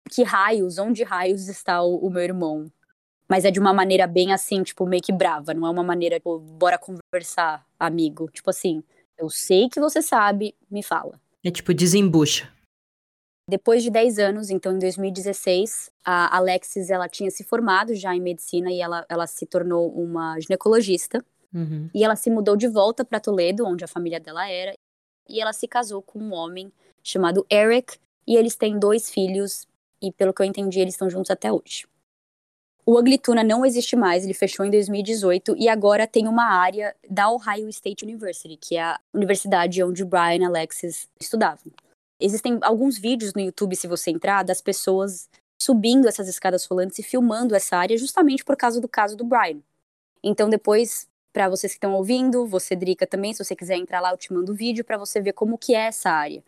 que 0.09 0.23
raios, 0.23 0.77
onde 0.77 1.03
raios 1.03 1.47
está 1.47 1.81
o, 1.83 1.97
o 1.97 2.09
meu 2.09 2.23
irmão? 2.23 2.71
Mas 3.31 3.45
é 3.45 3.49
de 3.49 3.61
uma 3.61 3.73
maneira 3.73 4.05
bem 4.07 4.33
assim, 4.33 4.61
tipo, 4.61 4.85
meio 4.85 5.01
que 5.01 5.13
brava, 5.13 5.53
não 5.53 5.65
é 5.65 5.69
uma 5.69 5.81
maneira, 5.81 6.17
tipo, 6.17 6.37
bora 6.37 6.77
conversar, 6.77 7.65
amigo. 7.79 8.29
Tipo 8.29 8.49
assim, 8.49 8.83
eu 9.17 9.29
sei 9.29 9.69
que 9.69 9.79
você 9.79 10.01
sabe, 10.01 10.53
me 10.69 10.83
fala. 10.83 11.17
É 11.41 11.49
tipo, 11.49 11.73
desembucha. 11.73 12.51
Depois 13.49 13.83
de 13.83 13.89
10 13.89 14.19
anos, 14.19 14.49
então 14.49 14.73
em 14.73 14.79
2016, 14.79 15.89
a 16.03 16.35
Alexis 16.35 16.89
ela 16.89 17.07
tinha 17.07 17.31
se 17.31 17.45
formado 17.45 17.95
já 17.95 18.13
em 18.13 18.19
medicina 18.19 18.69
e 18.69 18.81
ela, 18.81 19.05
ela 19.07 19.25
se 19.25 19.45
tornou 19.45 19.89
uma 19.93 20.37
ginecologista. 20.37 21.23
Uhum. 21.53 21.89
E 21.95 22.03
ela 22.03 22.17
se 22.17 22.29
mudou 22.29 22.57
de 22.57 22.67
volta 22.67 23.05
para 23.05 23.21
Toledo, 23.21 23.65
onde 23.65 23.85
a 23.85 23.87
família 23.87 24.19
dela 24.19 24.45
era, 24.49 24.73
e 25.29 25.39
ela 25.39 25.53
se 25.53 25.69
casou 25.69 26.01
com 26.01 26.19
um 26.19 26.33
homem 26.33 26.69
chamado 27.01 27.45
Eric, 27.49 27.97
e 28.27 28.35
eles 28.35 28.57
têm 28.57 28.77
dois 28.77 29.09
filhos, 29.09 29.65
e 30.01 30.11
pelo 30.11 30.33
que 30.33 30.41
eu 30.41 30.45
entendi, 30.45 30.81
eles 30.81 30.95
estão 30.95 31.09
juntos 31.09 31.31
até 31.31 31.49
hoje. 31.49 31.89
O 32.85 32.97
Aglituna 32.97 33.43
não 33.43 33.65
existe 33.65 33.95
mais, 33.95 34.23
ele 34.23 34.33
fechou 34.33 34.65
em 34.65 34.71
2018 34.71 35.55
e 35.57 35.69
agora 35.69 36.07
tem 36.07 36.27
uma 36.27 36.45
área 36.45 36.95
da 37.09 37.31
Ohio 37.31 37.69
State 37.69 38.03
University, 38.03 38.57
que 38.57 38.75
é 38.75 38.81
a 38.81 38.99
universidade 39.13 39.83
onde 39.83 40.03
Brian 40.03 40.41
e 40.41 40.45
Alexis 40.45 41.07
estudavam. 41.19 41.71
Existem 42.19 42.59
alguns 42.61 42.97
vídeos 42.97 43.33
no 43.33 43.41
YouTube, 43.41 43.75
se 43.75 43.87
você 43.87 44.11
entrar, 44.11 44.43
das 44.43 44.61
pessoas 44.61 45.29
subindo 45.61 46.07
essas 46.07 46.27
escadas 46.27 46.65
rolantes 46.65 46.97
e 46.97 47.03
filmando 47.03 47.55
essa 47.55 47.77
área 47.77 47.97
justamente 47.97 48.43
por 48.43 48.57
causa 48.57 48.81
do 48.81 48.87
caso 48.87 49.15
do 49.15 49.23
Brian. 49.23 49.59
Então 50.23 50.49
depois, 50.49 51.07
para 51.31 51.49
vocês 51.49 51.73
que 51.73 51.77
estão 51.77 51.93
ouvindo, 51.93 52.47
você 52.47 52.75
Drica 52.75 53.05
também, 53.05 53.31
se 53.31 53.43
você 53.43 53.55
quiser 53.55 53.77
entrar 53.77 54.01
lá, 54.01 54.11
eu 54.11 54.17
te 54.17 54.33
mando 54.33 54.51
o 54.51 54.55
vídeo 54.55 54.83
para 54.83 54.97
você 54.97 55.21
ver 55.21 55.33
como 55.33 55.57
que 55.57 55.75
é 55.75 55.87
essa 55.87 56.09
área. 56.09 56.43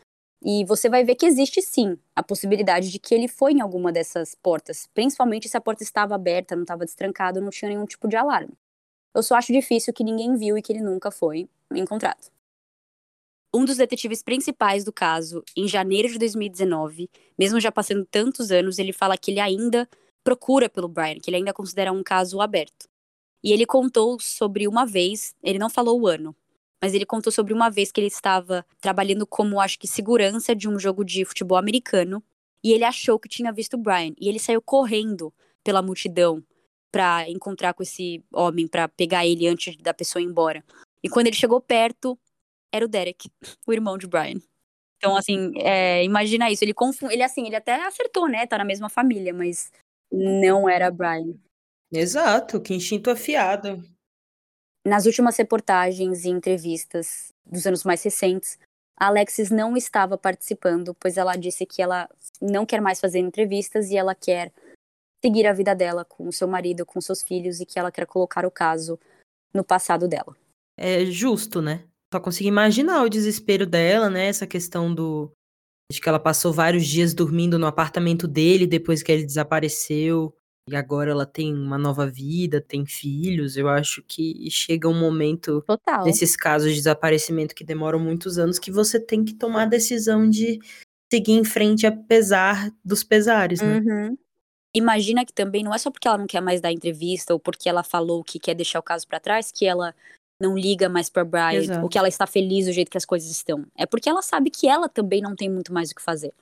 E 0.46 0.66
você 0.66 0.90
vai 0.90 1.06
ver 1.06 1.16
que 1.16 1.26
existe 1.26 1.62
sim 1.62 1.98
a 2.14 2.22
possibilidade 2.22 2.92
de 2.92 3.00
que 3.00 3.16
ele 3.16 3.30
foi 3.30 3.54
em 3.54 3.62
alguma 3.62 3.94
dessas 3.94 4.36
portas, 4.36 4.90
principalmente 4.94 5.48
se 5.48 5.56
a 5.56 5.62
porta 5.62 5.84
estava 5.84 6.16
aberta, 6.16 6.54
não 6.54 6.64
estava 6.64 6.84
destrancada, 6.84 7.40
não 7.40 7.50
tinha 7.50 7.70
nenhum 7.70 7.86
tipo 7.86 8.10
de 8.10 8.18
alarme. 8.18 8.54
Eu 9.16 9.24
só 9.24 9.36
acho 9.36 9.54
difícil 9.54 9.94
que 9.94 10.04
ninguém 10.04 10.36
viu 10.36 10.58
e 10.58 10.62
que 10.62 10.74
ele 10.74 10.82
nunca 10.82 11.10
foi 11.10 11.48
encontrado. 11.74 12.30
Um 13.56 13.64
dos 13.64 13.78
detetives 13.78 14.22
principais 14.22 14.84
do 14.84 14.92
caso, 14.92 15.44
em 15.56 15.68
janeiro 15.68 16.10
de 16.10 16.18
2019, 16.18 17.10
mesmo 17.40 17.60
já 17.60 17.72
passando 17.72 18.06
tantos 18.06 18.52
anos, 18.52 18.80
ele 18.80 18.92
fala 18.92 19.16
que 19.16 19.32
ele 19.32 19.40
ainda 19.40 19.88
procura 20.24 20.68
pelo 20.68 20.90
Brian, 20.90 21.20
que 21.20 21.30
ele 21.30 21.38
ainda 21.38 21.54
considera 21.54 21.92
um 21.92 22.04
caso 22.04 22.42
aberto. 22.42 22.90
E 23.42 23.54
ele 23.54 23.66
contou 23.66 24.20
sobre 24.20 24.68
uma 24.68 24.86
vez, 24.86 25.36
ele 25.42 25.60
não 25.60 25.70
falou 25.70 26.02
o 26.02 26.08
ano, 26.08 26.36
mas 26.84 26.94
ele 26.94 27.06
contou 27.06 27.32
sobre 27.32 27.54
uma 27.54 27.70
vez 27.70 27.94
que 27.94 28.02
ele 28.02 28.08
estava 28.08 28.66
trabalhando 28.82 29.26
como, 29.26 29.62
acho 29.62 29.80
que, 29.80 29.88
segurança 29.88 30.54
de 30.54 30.68
um 30.68 30.78
jogo 30.78 31.06
de 31.06 31.24
futebol 31.24 31.58
americano. 31.58 32.22
E 32.62 32.74
ele 32.74 32.84
achou 32.84 33.18
que 33.18 33.30
tinha 33.30 33.54
visto 33.54 33.76
o 33.76 33.78
Brian. 33.78 34.14
E 34.20 34.28
ele 34.28 34.38
saiu 34.38 34.62
correndo 34.62 35.34
pela 35.64 35.82
multidão 35.82 36.44
para 36.92 37.30
encontrar 37.30 37.74
com 37.74 37.84
esse 37.84 38.22
homem, 38.34 38.68
para 38.68 38.90
pegar 38.90 39.26
ele 39.26 39.48
antes 39.48 39.78
da 39.78 39.94
pessoa 39.94 40.22
ir 40.22 40.26
embora. 40.26 40.62
E 41.02 41.08
quando 41.08 41.28
ele 41.28 41.38
chegou 41.38 41.62
perto, 41.62 42.20
era 42.70 42.84
o 42.84 42.90
Derek, 42.90 43.30
o 43.66 43.72
irmão 43.72 43.98
de 43.98 44.06
Brian. 44.06 44.42
Então, 44.98 45.16
assim, 45.16 45.54
é, 45.60 46.04
imagina 46.04 46.52
isso. 46.52 46.66
Ele 46.66 46.74
confunde. 46.74 47.14
Ele, 47.14 47.24
assim, 47.24 47.46
ele 47.48 47.56
até 47.56 47.76
acertou, 47.86 48.28
né? 48.28 48.46
Tá 48.46 48.58
na 48.58 48.66
mesma 48.66 48.90
família, 48.90 49.34
mas 49.34 49.72
não 50.12 50.68
era 50.68 50.92
Brian. 50.92 51.34
Exato, 51.90 52.60
que 52.60 52.74
instinto 52.74 53.10
afiado. 53.10 53.82
Nas 54.86 55.06
últimas 55.06 55.38
reportagens 55.38 56.26
e 56.26 56.30
entrevistas 56.30 57.34
dos 57.46 57.66
anos 57.66 57.84
mais 57.84 58.04
recentes, 58.04 58.60
a 58.98 59.08
Alexis 59.08 59.50
não 59.50 59.78
estava 59.78 60.18
participando, 60.18 60.94
pois 60.94 61.18
ela 61.18 61.36
disse 61.36 61.66
que 61.66 61.82
ela 61.82 62.10
não 62.42 62.66
quer 62.66 62.82
mais 62.82 63.00
fazer 63.00 63.20
entrevistas 63.20 63.90
e 63.90 63.98
ela 63.98 64.14
quer 64.14 64.52
seguir 65.24 65.48
a 65.48 65.54
vida 65.54 65.74
dela 65.74 66.04
com 66.04 66.32
seu 66.32 66.48
marido, 66.48 66.86
com 66.86 67.00
seus 67.00 67.22
filhos 67.22 67.62
e 67.62 67.66
que 67.66 67.80
ela 67.80 67.92
quer 67.92 68.06
colocar 68.06 68.46
o 68.46 68.52
caso 68.52 69.00
no 69.54 69.64
passado 69.64 70.08
dela. 70.08 70.36
É 70.78 71.06
justo, 71.06 71.62
né? 71.62 71.86
Só 72.14 72.20
consigo 72.20 72.50
imaginar 72.50 73.04
o 73.04 73.10
desespero 73.10 73.66
dela, 73.66 74.10
né? 74.10 74.28
Essa 74.28 74.46
questão 74.46 74.94
do 74.94 75.32
de 75.92 76.02
que 76.02 76.10
ela 76.10 76.20
passou 76.20 76.52
vários 76.52 76.86
dias 76.86 77.14
dormindo 77.14 77.60
no 77.60 77.68
apartamento 77.68 78.28
dele 78.28 78.66
depois 78.66 79.04
que 79.04 79.12
ele 79.12 79.26
desapareceu 79.26 80.36
e 80.70 80.76
agora 80.76 81.12
ela 81.12 81.26
tem 81.26 81.54
uma 81.54 81.78
nova 81.78 82.08
vida, 82.08 82.62
tem 82.62 82.86
filhos. 82.86 83.58
Eu 83.58 83.68
acho 83.68 84.02
que 84.08 84.50
chega 84.50 84.88
um 84.88 84.98
momento 84.98 85.62
Total. 85.62 86.06
nesses 86.06 86.36
casos 86.36 86.70
de 86.70 86.78
desaparecimento 86.78 87.54
que 87.54 87.64
demoram 87.64 88.00
muitos 88.00 88.38
anos 88.38 88.58
que 88.58 88.72
você 88.72 89.00
tem 89.00 89.26
que 89.26 89.34
tomar 89.34 89.64
a 89.64 89.68
decisão 89.68 90.30
de 90.30 90.60
seguir 91.12 91.34
em 91.34 91.44
frente 91.44 91.86
apesar 91.86 92.72
dos 92.84 93.04
pesares, 93.04 93.62
né? 93.62 93.80
Uhum. 93.80 94.18
Imagina 94.76 95.24
que 95.24 95.34
também 95.34 95.64
não 95.64 95.74
é 95.74 95.78
só 95.78 95.92
porque 95.92 96.08
ela 96.08 96.18
não 96.18 96.26
quer 96.26 96.42
mais 96.42 96.60
dar 96.60 96.72
entrevista 96.72 97.34
ou 97.34 97.40
porque 97.40 97.70
ela 97.70 97.84
falou 97.84 98.24
que 98.24 98.40
quer 98.40 98.56
deixar 98.56 98.80
o 98.80 98.84
caso 98.84 99.08
para 99.08 99.20
trás 99.20 99.52
que 99.52 99.66
ela 99.66 99.94
não 100.42 100.58
liga 100.58 100.90
mais 100.90 101.10
para 101.10 101.24
Brian 101.24 101.62
Exato. 101.62 101.84
ou 101.84 101.90
que 101.90 101.98
ela 101.98 102.08
está 102.08 102.26
feliz 102.26 102.66
do 102.66 102.72
jeito 102.72 102.90
que 102.90 102.98
as 102.98 103.06
coisas 103.06 103.30
estão. 103.30 103.66
É 103.78 103.86
porque 103.86 104.10
ela 104.10 104.22
sabe 104.22 104.50
que 104.50 104.68
ela 104.68 104.90
também 104.90 105.22
não 105.22 105.36
tem 105.36 105.50
muito 105.50 105.72
mais 105.72 105.92
o 105.92 105.96
que 105.96 106.02
fazer. 106.02 106.34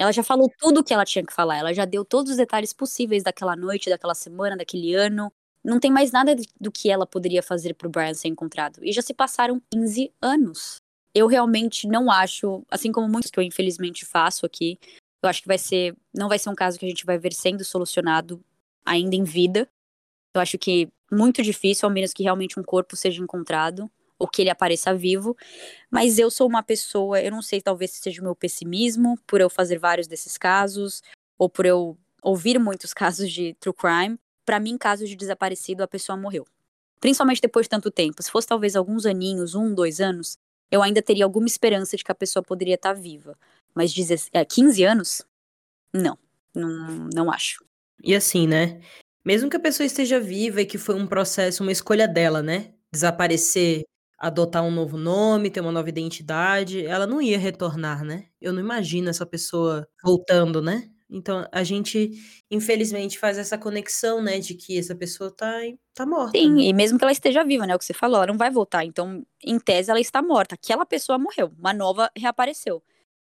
Ela 0.00 0.12
já 0.12 0.22
falou 0.22 0.50
tudo 0.58 0.80
o 0.80 0.82
que 0.82 0.94
ela 0.94 1.04
tinha 1.04 1.22
que 1.22 1.30
falar. 1.32 1.58
Ela 1.58 1.74
já 1.74 1.84
deu 1.84 2.06
todos 2.06 2.30
os 2.30 2.38
detalhes 2.38 2.72
possíveis 2.72 3.22
daquela 3.22 3.54
noite, 3.54 3.90
daquela 3.90 4.14
semana, 4.14 4.56
daquele 4.56 4.94
ano. 4.94 5.30
Não 5.62 5.78
tem 5.78 5.90
mais 5.90 6.10
nada 6.10 6.34
do 6.58 6.72
que 6.72 6.90
ela 6.90 7.06
poderia 7.06 7.42
fazer 7.42 7.74
pro 7.74 7.90
Brian 7.90 8.14
ser 8.14 8.28
encontrado. 8.28 8.82
E 8.82 8.94
já 8.94 9.02
se 9.02 9.12
passaram 9.12 9.60
15 9.70 10.10
anos. 10.22 10.76
Eu 11.14 11.26
realmente 11.26 11.86
não 11.86 12.10
acho, 12.10 12.64
assim 12.70 12.90
como 12.90 13.10
muitos 13.10 13.30
que 13.30 13.38
eu 13.38 13.44
infelizmente 13.44 14.06
faço 14.06 14.46
aqui, 14.46 14.78
eu 15.22 15.28
acho 15.28 15.42
que 15.42 15.48
vai 15.48 15.58
ser, 15.58 15.94
não 16.14 16.30
vai 16.30 16.38
ser 16.38 16.48
um 16.48 16.54
caso 16.54 16.78
que 16.78 16.86
a 16.86 16.88
gente 16.88 17.04
vai 17.04 17.18
ver 17.18 17.34
sendo 17.34 17.62
solucionado 17.62 18.42
ainda 18.86 19.14
em 19.14 19.24
vida. 19.24 19.68
Eu 20.34 20.40
acho 20.40 20.56
que 20.56 20.88
muito 21.12 21.42
difícil, 21.42 21.86
ao 21.86 21.92
menos 21.92 22.14
que 22.14 22.22
realmente 22.22 22.58
um 22.58 22.62
corpo 22.62 22.96
seja 22.96 23.22
encontrado 23.22 23.90
ou 24.20 24.28
que 24.28 24.42
ele 24.42 24.50
apareça 24.50 24.94
vivo. 24.94 25.34
Mas 25.90 26.18
eu 26.18 26.30
sou 26.30 26.46
uma 26.46 26.62
pessoa, 26.62 27.20
eu 27.20 27.30
não 27.30 27.40
sei, 27.40 27.62
talvez 27.62 27.92
seja 27.92 28.20
o 28.20 28.24
meu 28.24 28.36
pessimismo, 28.36 29.18
por 29.26 29.40
eu 29.40 29.48
fazer 29.48 29.78
vários 29.78 30.06
desses 30.06 30.36
casos, 30.36 31.02
ou 31.38 31.48
por 31.48 31.64
eu 31.64 31.96
ouvir 32.22 32.58
muitos 32.58 32.92
casos 32.94 33.32
de 33.32 33.54
true 33.58 33.74
crime. 33.74 34.18
Para 34.44 34.60
mim, 34.60 34.76
casos 34.76 35.08
de 35.08 35.16
desaparecido, 35.16 35.82
a 35.82 35.88
pessoa 35.88 36.16
morreu. 36.16 36.46
Principalmente 37.00 37.40
depois 37.40 37.64
de 37.64 37.70
tanto 37.70 37.90
tempo. 37.90 38.22
Se 38.22 38.30
fosse 38.30 38.46
talvez 38.46 38.76
alguns 38.76 39.06
aninhos, 39.06 39.54
um, 39.54 39.74
dois 39.74 40.00
anos, 40.00 40.36
eu 40.70 40.82
ainda 40.82 41.00
teria 41.00 41.24
alguma 41.24 41.46
esperança 41.46 41.96
de 41.96 42.04
que 42.04 42.12
a 42.12 42.14
pessoa 42.14 42.42
poderia 42.42 42.74
estar 42.74 42.94
tá 42.94 43.00
viva. 43.00 43.38
Mas 43.74 43.94
15 44.48 44.84
anos? 44.84 45.22
Não, 45.92 46.18
não, 46.54 47.08
não 47.14 47.32
acho. 47.32 47.64
E 48.02 48.14
assim, 48.14 48.46
né? 48.46 48.80
Mesmo 49.24 49.48
que 49.48 49.56
a 49.56 49.60
pessoa 49.60 49.86
esteja 49.86 50.20
viva 50.20 50.60
e 50.60 50.66
que 50.66 50.76
foi 50.76 50.94
um 50.94 51.06
processo, 51.06 51.62
uma 51.62 51.72
escolha 51.72 52.06
dela, 52.06 52.42
né? 52.42 52.74
Desaparecer 52.92 53.84
adotar 54.20 54.62
um 54.62 54.70
novo 54.70 54.98
nome, 54.98 55.50
ter 55.50 55.60
uma 55.60 55.72
nova 55.72 55.88
identidade, 55.88 56.84
ela 56.84 57.06
não 57.06 57.22
ia 57.22 57.38
retornar, 57.38 58.04
né? 58.04 58.26
Eu 58.40 58.52
não 58.52 58.60
imagino 58.60 59.08
essa 59.08 59.24
pessoa 59.24 59.88
voltando, 60.04 60.60
né? 60.60 60.90
Então 61.08 61.48
a 61.50 61.64
gente, 61.64 62.10
infelizmente, 62.50 63.18
faz 63.18 63.38
essa 63.38 63.58
conexão, 63.58 64.22
né, 64.22 64.38
de 64.38 64.54
que 64.54 64.78
essa 64.78 64.94
pessoa 64.94 65.34
tá, 65.34 65.52
tá 65.94 66.06
morta. 66.06 66.38
Sim, 66.38 66.54
né? 66.54 66.62
e 66.64 66.72
mesmo 66.72 66.98
que 66.98 67.04
ela 67.04 67.10
esteja 67.12 67.42
viva, 67.42 67.66
né? 67.66 67.74
O 67.74 67.78
que 67.78 67.84
você 67.84 67.94
falou, 67.94 68.18
ela 68.18 68.26
não 68.26 68.36
vai 68.38 68.50
voltar. 68.50 68.84
Então, 68.84 69.24
em 69.42 69.58
tese, 69.58 69.90
ela 69.90 69.98
está 69.98 70.22
morta. 70.22 70.54
Aquela 70.54 70.84
pessoa 70.84 71.18
morreu, 71.18 71.50
uma 71.58 71.72
nova 71.72 72.10
reapareceu. 72.16 72.82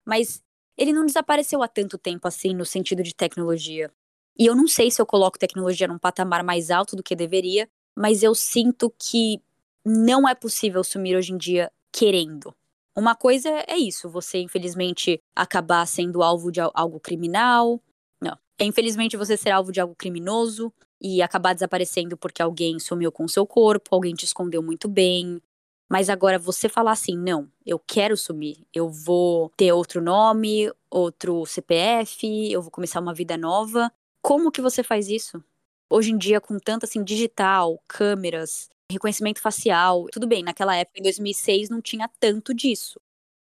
Mas 0.05 0.41
ele 0.77 0.93
não 0.93 1.05
desapareceu 1.05 1.61
há 1.63 1.68
tanto 1.68 1.97
tempo 1.97 2.27
assim, 2.27 2.55
no 2.55 2.65
sentido 2.65 3.03
de 3.03 3.13
tecnologia. 3.15 3.91
E 4.38 4.45
eu 4.45 4.55
não 4.55 4.68
sei 4.68 4.89
se 4.89 5.01
eu 5.01 5.05
coloco 5.05 5.38
tecnologia 5.38 5.88
num 5.88 5.99
patamar 5.99 6.43
mais 6.43 6.72
alto 6.72 6.95
do 6.95 7.03
que 7.03 7.15
deveria, 7.15 7.69
mas 7.95 8.23
eu 8.23 8.34
sinto 8.34 8.93
que 8.97 9.41
não 9.89 10.29
é 10.29 10.35
possível 10.35 10.83
sumir 10.83 11.17
hoje 11.17 11.33
em 11.33 11.37
dia 11.37 11.71
querendo. 11.91 12.53
Uma 12.95 13.15
coisa 13.15 13.49
é 13.67 13.75
isso, 13.75 14.07
você 14.07 14.37
infelizmente 14.39 15.19
acabar 15.35 15.85
sendo 15.87 16.21
alvo 16.21 16.51
de 16.51 16.59
algo 16.61 16.99
criminal. 16.99 17.81
Não. 18.21 18.37
É 18.59 18.65
infelizmente 18.65 19.17
você 19.17 19.35
ser 19.35 19.49
alvo 19.49 19.71
de 19.71 19.81
algo 19.81 19.95
criminoso 19.95 20.71
e 21.01 21.21
acabar 21.21 21.53
desaparecendo 21.53 22.15
porque 22.17 22.41
alguém 22.41 22.77
sumiu 22.77 23.11
com 23.11 23.27
seu 23.27 23.47
corpo, 23.47 23.95
alguém 23.95 24.13
te 24.13 24.25
escondeu 24.25 24.61
muito 24.61 24.87
bem. 24.87 25.41
Mas 25.89 26.07
agora 26.07 26.37
você 26.37 26.69
falar 26.69 26.91
assim, 26.91 27.17
não, 27.17 27.49
eu 27.65 27.79
quero 27.79 28.15
sumir, 28.15 28.57
eu 28.71 28.91
vou 28.91 29.49
ter 29.57 29.71
outro 29.71 30.01
nome, 30.01 30.71
outro 30.91 31.47
CPF, 31.47 32.51
eu 32.51 32.61
vou 32.61 32.69
começar 32.69 32.99
uma 32.99 33.13
vida 33.13 33.35
nova. 33.35 33.91
Como 34.21 34.51
que 34.51 34.61
você 34.61 34.83
faz 34.83 35.07
isso? 35.07 35.43
Hoje 35.89 36.11
em 36.11 36.17
dia, 36.17 36.39
com 36.39 36.59
tanto 36.59 36.85
assim, 36.85 37.03
digital, 37.03 37.81
câmeras, 37.87 38.69
reconhecimento 38.91 39.41
facial. 39.41 40.07
Tudo 40.11 40.27
bem, 40.27 40.43
naquela 40.43 40.75
época, 40.75 40.99
em 40.99 41.03
2006, 41.03 41.69
não 41.69 41.81
tinha 41.81 42.09
tanto 42.19 42.53
disso. 42.53 42.99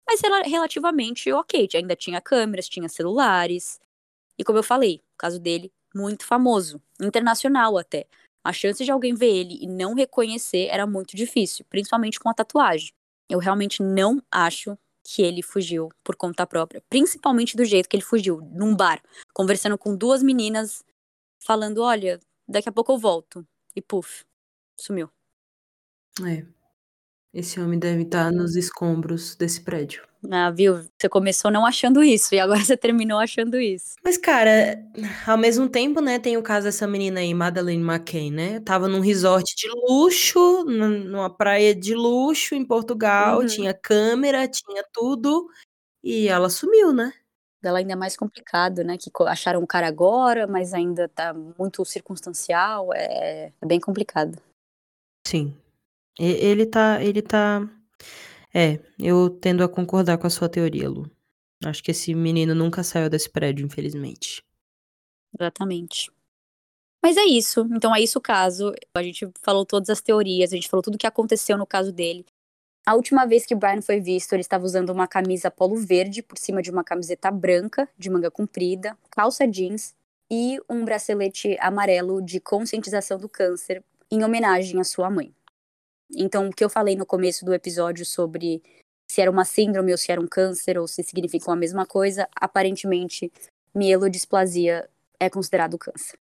Mas 0.09 0.23
era 0.23 0.43
relativamente 0.43 1.32
ok, 1.32 1.68
ainda 1.74 1.97
tinha 1.97 2.20
câmeras, 2.20 2.68
tinha 2.68 2.89
celulares. 2.89 3.81
E 4.39 4.44
como 4.44 4.59
eu 4.59 4.62
falei, 4.62 5.02
o 5.14 5.18
caso 5.18 5.39
dele, 5.40 5.73
muito 5.94 6.24
famoso, 6.27 6.81
internacional 7.01 7.78
até. 7.78 8.06
A 8.44 8.52
chance 8.52 8.85
de 8.85 8.90
alguém 8.90 9.14
ver 9.14 9.28
ele 9.35 9.59
e 9.62 9.66
não 9.66 9.94
reconhecer 9.94 10.68
era 10.70 10.86
muito 10.86 11.16
difícil, 11.16 11.64
principalmente 11.68 12.20
com 12.20 12.28
a 12.28 12.35
tatuagem. 12.35 12.93
Eu 13.28 13.39
realmente 13.40 13.82
não 13.82 14.23
acho 14.31 14.78
que 15.05 15.23
ele 15.23 15.43
fugiu 15.43 15.90
por 16.05 16.16
conta 16.16 16.47
própria, 16.47 16.82
principalmente 16.90 17.56
do 17.56 17.64
jeito 17.64 17.89
que 17.89 17.97
ele 17.97 18.05
fugiu, 18.05 18.40
num 18.52 18.74
bar, 18.74 19.02
conversando 19.35 19.78
com 19.78 19.97
duas 19.97 20.23
meninas, 20.23 20.85
falando: 21.40 21.82
"Olha, 21.82 22.20
daqui 22.48 22.68
a 22.68 22.73
pouco 22.73 22.93
eu 22.93 22.98
volto". 22.98 23.47
E 23.77 23.82
puf, 23.82 24.24
sumiu. 24.78 25.10
É. 26.25 26.45
Esse 27.35 27.61
homem 27.61 27.79
deve 27.79 28.03
estar 28.03 28.33
nos 28.33 28.57
escombros 28.57 29.35
desse 29.37 29.61
prédio. 29.61 30.07
Ah, 30.31 30.51
viu? 30.51 30.83
Você 30.99 31.09
começou 31.09 31.51
não 31.51 31.67
achando 31.67 32.03
isso 32.03 32.35
e 32.35 32.41
agora 32.41 32.59
você 32.65 32.77
terminou 32.77 33.19
achando 33.19 33.61
isso. 33.61 33.95
Mas, 34.03 34.17
cara, 34.17 34.83
ao 35.27 35.37
mesmo 35.37 35.69
tempo, 35.69 36.01
né, 36.01 36.19
tem 36.19 36.37
o 36.37 36.43
caso 36.43 36.65
dessa 36.67 36.87
menina 36.87 37.21
aí, 37.21 37.35
Madeleine 37.35 37.83
McCain, 37.85 38.31
né? 38.33 38.61
Tava 38.61 38.89
num 38.89 39.01
resort 39.01 39.55
de 39.55 39.69
luxo, 39.69 40.65
numa 40.65 41.29
praia 41.29 41.75
de 41.75 41.95
luxo 41.95 42.55
em 42.55 42.65
Portugal, 42.65 43.41
Uhum. 43.41 43.47
tinha 43.47 43.75
câmera, 43.75 44.49
tinha 44.49 44.83
tudo, 44.93 45.47
e 46.03 46.29
ela 46.29 46.49
sumiu, 46.49 46.93
né? 46.93 47.13
Dela 47.63 47.79
ainda 47.79 47.93
é 47.93 47.97
mais 47.97 48.17
complicado, 48.17 48.83
né? 48.83 48.97
Que 48.97 49.11
acharam 49.27 49.63
o 49.63 49.67
cara 49.67 49.87
agora, 49.89 50.47
mas 50.47 50.73
ainda 50.73 51.09
tá 51.09 51.35
muito 51.35 51.85
circunstancial. 51.85 52.93
É, 52.95 53.53
é 53.61 53.67
bem 53.67 53.79
complicado. 53.81 54.39
Sim. 55.27 55.55
Ele 56.19 56.67
tá, 56.67 57.03
ele 57.03 57.23
tá. 57.23 57.69
É, 58.55 58.79
eu 58.99 59.29
tendo 59.29 59.63
a 59.63 59.69
concordar 59.69 60.17
com 60.19 60.27
a 60.27 60.31
sua 60.31 60.49
teoria, 60.49 60.89
Lu. 60.89 61.11
Acho 61.65 61.83
que 61.83 61.91
esse 61.91 62.15
menino 62.15 62.55
nunca 62.55 62.83
saiu 62.83 63.11
desse 63.11 63.29
prédio, 63.29 63.65
infelizmente. 63.67 64.43
Exatamente. 65.39 66.11
Mas 67.03 67.17
é 67.17 67.25
isso. 67.25 67.69
Então 67.73 67.95
é 67.95 68.01
isso 68.01 68.19
o 68.19 68.23
caso. 68.23 68.73
A 68.95 69.03
gente 69.03 69.31
falou 69.43 69.65
todas 69.65 69.91
as 69.91 70.01
teorias, 70.01 70.53
a 70.53 70.57
gente 70.57 70.69
falou 70.69 70.83
tudo 70.83 70.97
o 70.97 70.99
que 70.99 71.07
aconteceu 71.07 71.57
no 71.57 71.67
caso 71.67 71.93
dele. 71.93 72.25
A 72.85 72.95
última 72.95 73.27
vez 73.27 73.45
que 73.45 73.55
o 73.55 73.59
Brian 73.59 73.83
foi 73.83 74.01
visto, 74.01 74.33
ele 74.33 74.43
estava 74.43 74.65
usando 74.65 74.91
uma 74.91 75.09
camisa 75.09 75.51
polo 75.51 75.77
verde 75.77 76.23
por 76.23 76.39
cima 76.39 76.63
de 76.63 76.71
uma 76.71 76.85
camiseta 76.85 77.31
branca, 77.31 77.89
de 77.99 78.09
manga 78.09 78.31
comprida, 78.31 78.97
calça 79.11 79.47
jeans 79.47 79.95
e 80.31 80.61
um 80.69 80.85
bracelete 80.85 81.57
amarelo 81.61 82.23
de 82.23 82.39
conscientização 82.39 83.19
do 83.19 83.29
câncer, 83.29 83.83
em 84.11 84.25
homenagem 84.25 84.81
à 84.81 84.85
sua 84.85 85.11
mãe. 85.11 85.35
Então, 86.15 86.49
o 86.49 86.53
que 86.53 86.65
eu 86.65 86.70
falei 86.70 86.97
no 86.97 87.07
começo 87.07 87.45
do 87.45 87.55
episódio 87.55 88.05
sobre 88.05 88.62
se 89.09 89.20
era 89.20 89.31
uma 89.31 89.45
síndrome 89.45 89.93
ou 89.93 89.99
se 89.99 90.11
era 90.11 90.20
um 90.20 90.27
câncer 90.27 90.78
ou 90.78 90.87
se 90.87 91.03
significam 91.03 91.53
a 91.53 91.57
mesma 91.57 91.87
coisa, 91.87 92.28
aparentemente, 92.35 93.33
mielodisplasia 93.74 94.89
é 95.19 95.31
considerado 95.31 95.78
câncer. 95.78 96.19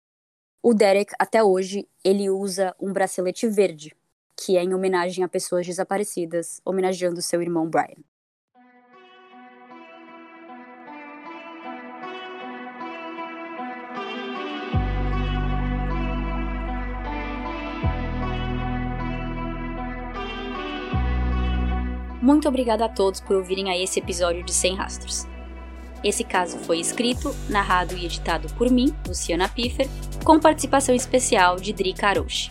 O 0.62 0.74
Derek, 0.74 1.14
até 1.20 1.44
hoje, 1.44 1.88
ele 2.04 2.30
usa 2.30 2.76
um 2.80 2.92
bracelete 2.92 3.48
verde, 3.48 3.96
que 4.36 4.58
é 4.58 4.64
em 4.64 4.74
homenagem 4.74 5.24
a 5.24 5.28
pessoas 5.28 5.66
desaparecidas, 5.66 6.60
homenageando 6.66 7.22
seu 7.22 7.42
irmão 7.42 7.70
Brian. 7.70 8.04
Muito 22.26 22.50
obrigada 22.50 22.86
a 22.86 22.90
todos 22.90 23.22
por 23.22 23.36
ouvirem 23.36 23.70
a 23.70 23.78
esse 23.78 24.00
episódio 24.00 24.44
de 24.44 24.52
Sem 24.52 24.76
Rastros. 24.76 25.28
Esse 26.04 26.24
caso 26.24 26.58
foi 26.58 26.80
escrito, 26.80 27.36
narrado 27.48 27.96
e 27.96 28.04
editado 28.04 28.52
por 28.56 28.72
mim, 28.72 28.92
Luciana 29.08 29.48
Piffer, 29.48 29.88
com 30.24 30.40
participação 30.40 30.96
especial 30.96 31.58
de 31.58 31.72
Dri 31.72 31.94
Karoshi. 31.94 32.50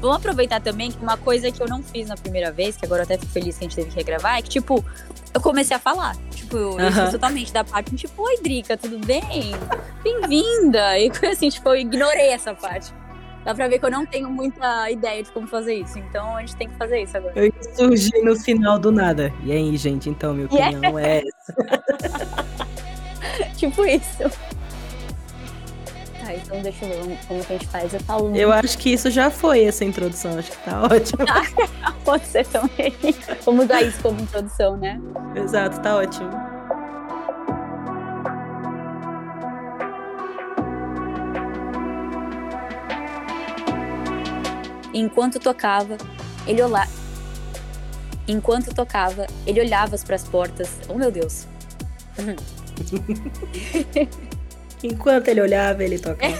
Vamos 0.00 0.16
aproveitar 0.16 0.60
também 0.60 0.90
que 0.92 1.02
uma 1.02 1.16
coisa 1.16 1.50
que 1.50 1.60
eu 1.60 1.66
não 1.66 1.82
fiz 1.82 2.08
na 2.08 2.16
primeira 2.16 2.52
vez, 2.52 2.76
que 2.76 2.84
agora 2.84 3.00
eu 3.00 3.04
até 3.04 3.18
fico 3.18 3.32
feliz 3.32 3.58
que 3.58 3.64
a 3.64 3.68
gente 3.68 3.76
teve 3.76 3.90
que 3.90 3.96
regravar, 3.96 4.38
é 4.38 4.42
que, 4.42 4.48
tipo, 4.48 4.84
eu 5.34 5.40
comecei 5.40 5.76
a 5.76 5.80
falar. 5.80 6.16
Tipo, 6.30 6.56
eu 6.56 6.88
esqueci 6.88 7.12
totalmente 7.12 7.52
da 7.52 7.64
parte, 7.64 7.94
tipo, 7.96 8.22
oi, 8.22 8.38
Drica, 8.40 8.76
tudo 8.76 8.98
bem? 9.04 9.52
Bem-vinda! 10.04 10.98
E 10.98 11.10
assim, 11.26 11.48
tipo, 11.48 11.68
eu 11.70 11.76
ignorei 11.76 12.28
essa 12.28 12.54
parte. 12.54 12.94
Dá 13.44 13.54
pra 13.54 13.66
ver 13.66 13.78
que 13.78 13.86
eu 13.86 13.90
não 13.90 14.04
tenho 14.04 14.30
muita 14.30 14.90
ideia 14.90 15.22
de 15.22 15.30
como 15.32 15.46
fazer 15.48 15.74
isso, 15.74 15.98
então 15.98 16.36
a 16.36 16.40
gente 16.40 16.54
tem 16.56 16.68
que 16.68 16.76
fazer 16.76 17.02
isso 17.02 17.16
agora. 17.16 17.32
Eu 17.34 17.46
ia 17.46 17.74
surgir 17.74 18.22
no 18.22 18.36
final 18.36 18.78
do 18.78 18.92
nada. 18.92 19.32
E 19.42 19.52
aí, 19.52 19.76
gente, 19.76 20.08
então, 20.10 20.34
minha 20.34 20.48
aí? 20.50 20.74
opinião 20.74 20.98
é 20.98 21.22
essa. 21.26 22.46
tipo 23.56 23.84
isso. 23.84 24.22
Tá, 26.28 26.34
então 26.34 26.60
deixa 26.60 26.84
eu 26.84 27.04
ver 27.06 27.18
como- 27.26 27.42
que 27.42 27.52
a 27.54 27.56
gente 27.56 27.66
faz. 27.68 27.94
Eu 27.94 28.00
falo. 28.00 28.36
Eu 28.36 28.52
acho 28.52 28.76
que 28.76 28.92
isso 28.92 29.10
já 29.10 29.30
foi 29.30 29.64
essa 29.64 29.82
introdução, 29.82 30.38
acho 30.38 30.50
que 30.50 30.58
tá 30.58 30.82
ótimo. 30.84 31.24
Pode 32.04 32.26
ser 32.26 32.46
também. 32.46 32.92
Vamos 33.46 33.64
usar 33.64 33.80
isso 33.80 33.98
como 34.02 34.20
introdução, 34.20 34.76
né? 34.76 35.00
Exato, 35.34 35.80
tá 35.80 35.96
ótimo. 35.96 36.28
Enquanto 44.94 45.38
tocava, 45.38 45.96
ele 46.46 46.62
olhava. 46.62 46.90
Enquanto 48.26 48.74
tocava, 48.74 49.26
ele 49.46 49.60
olhava 49.60 49.96
para 49.98 50.16
as 50.16 50.24
portas. 50.24 50.70
Oh 50.88 50.94
meu 50.94 51.10
Deus. 51.10 51.46
Enquanto 54.82 55.28
ele 55.28 55.40
olhava, 55.40 55.82
ele 55.82 55.98
tocava. 55.98 56.34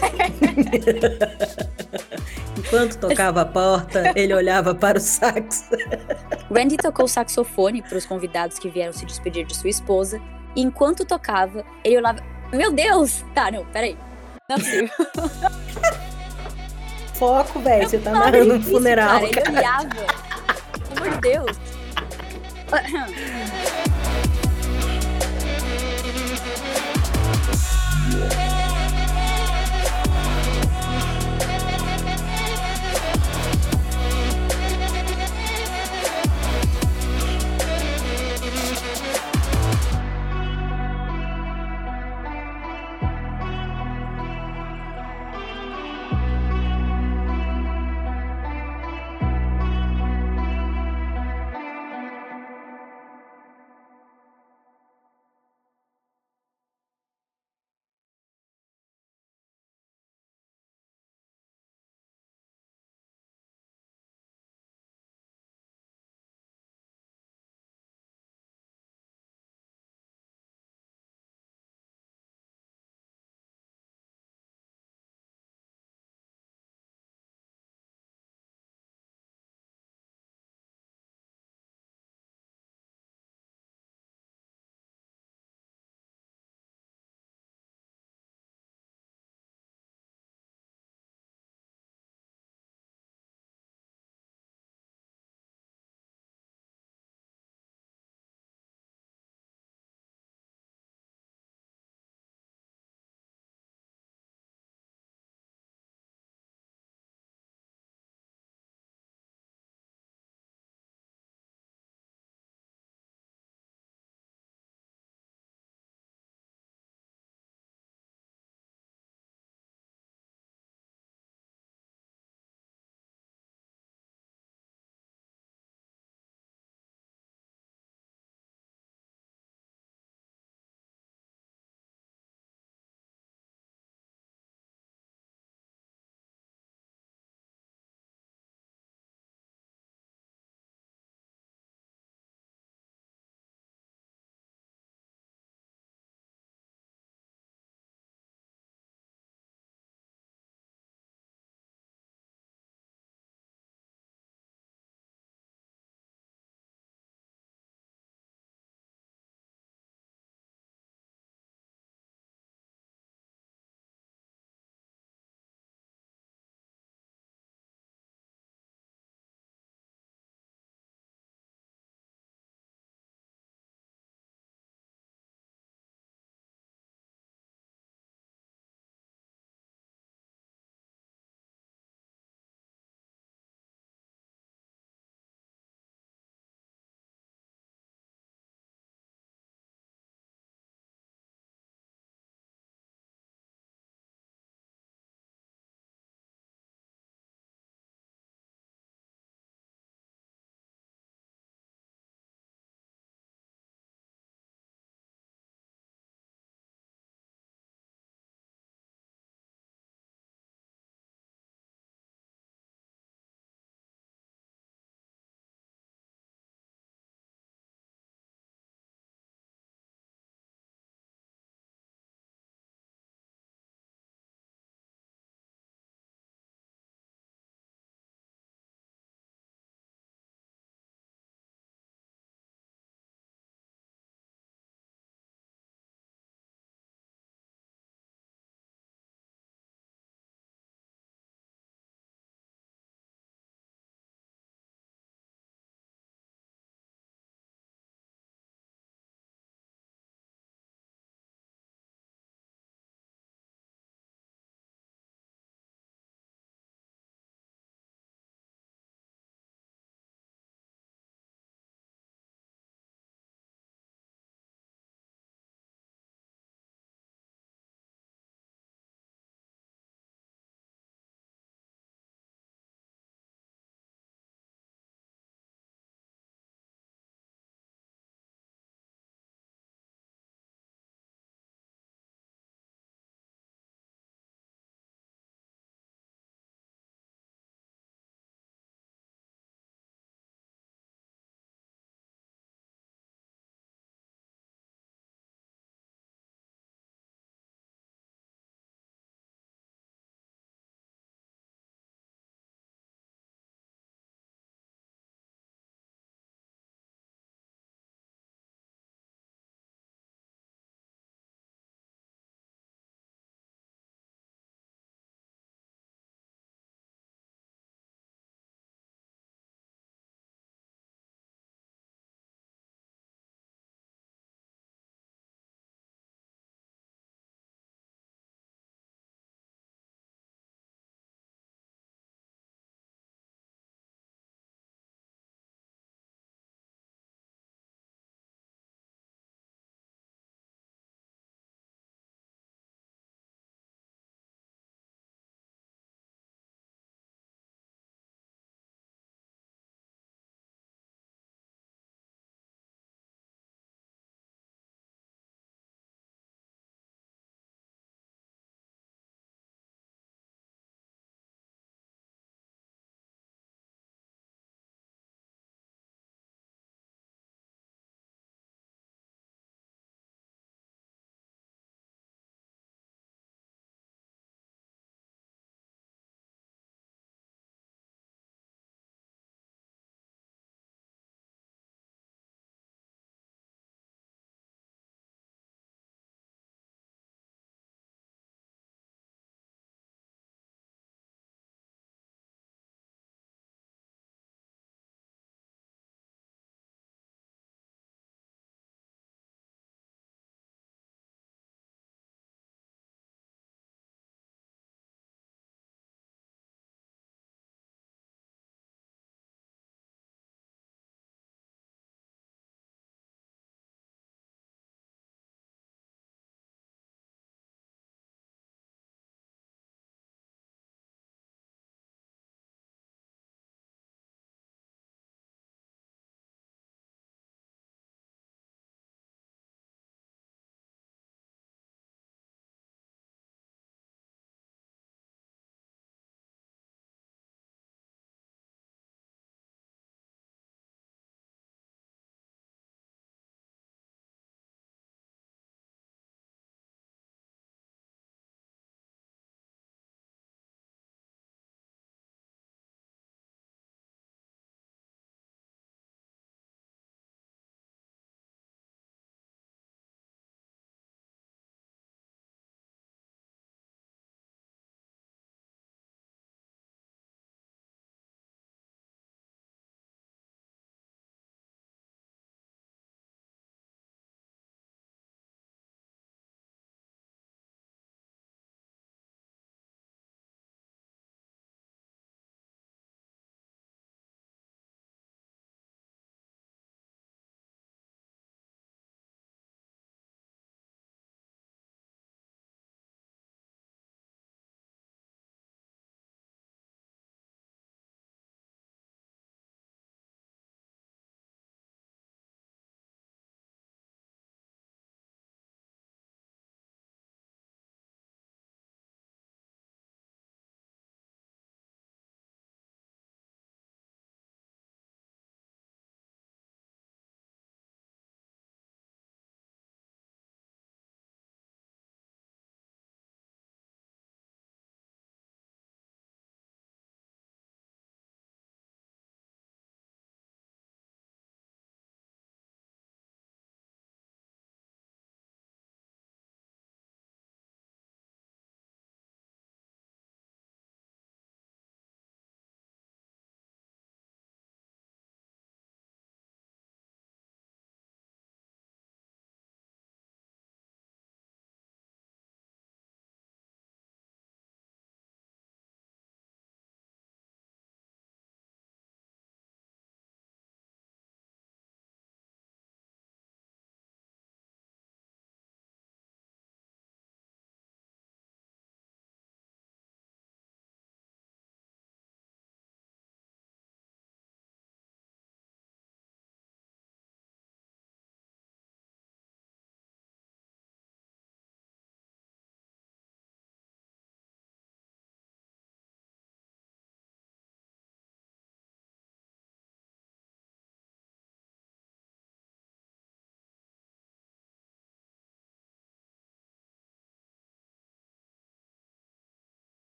Enquanto 2.57 2.99
tocava 2.99 3.43
a 3.43 3.45
porta, 3.45 4.13
ele 4.15 4.33
olhava 4.35 4.75
para 4.75 4.99
o 4.99 5.01
sax. 5.01 5.69
Randy 6.53 6.77
tocou 6.77 7.07
saxofone 7.09 7.83
para 7.83 7.97
os 7.97 8.05
convidados 8.05 8.59
que 8.59 8.69
vieram 8.69 8.93
se 8.93 9.07
despedir 9.07 9.47
de 9.47 9.57
sua 9.57 9.71
esposa. 9.71 10.21
E 10.55 10.63
enquanto 10.63 11.05
tocava, 11.05 11.65
ele 11.85 11.99
olhava. 11.99 12.21
Meu 12.53 12.73
Deus! 12.73 13.25
Tá, 13.35 13.51
não, 13.51 13.65
peraí. 13.67 13.97
Não 14.49 14.57
é 14.57 14.59
possível. 14.59 14.89
Foco, 17.15 17.59
velho. 17.61 17.89
Você 17.89 17.99
tá 17.99 18.13
narrando 18.13 18.55
um 18.55 18.63
funeral, 18.63 19.21
cara. 19.21 19.31
cara. 19.31 19.49
Ele 19.49 19.59
olhava. 19.59 19.89
Pelo 20.95 20.97
amor 20.97 21.11
de 21.11 21.21
Deus. 21.21 21.59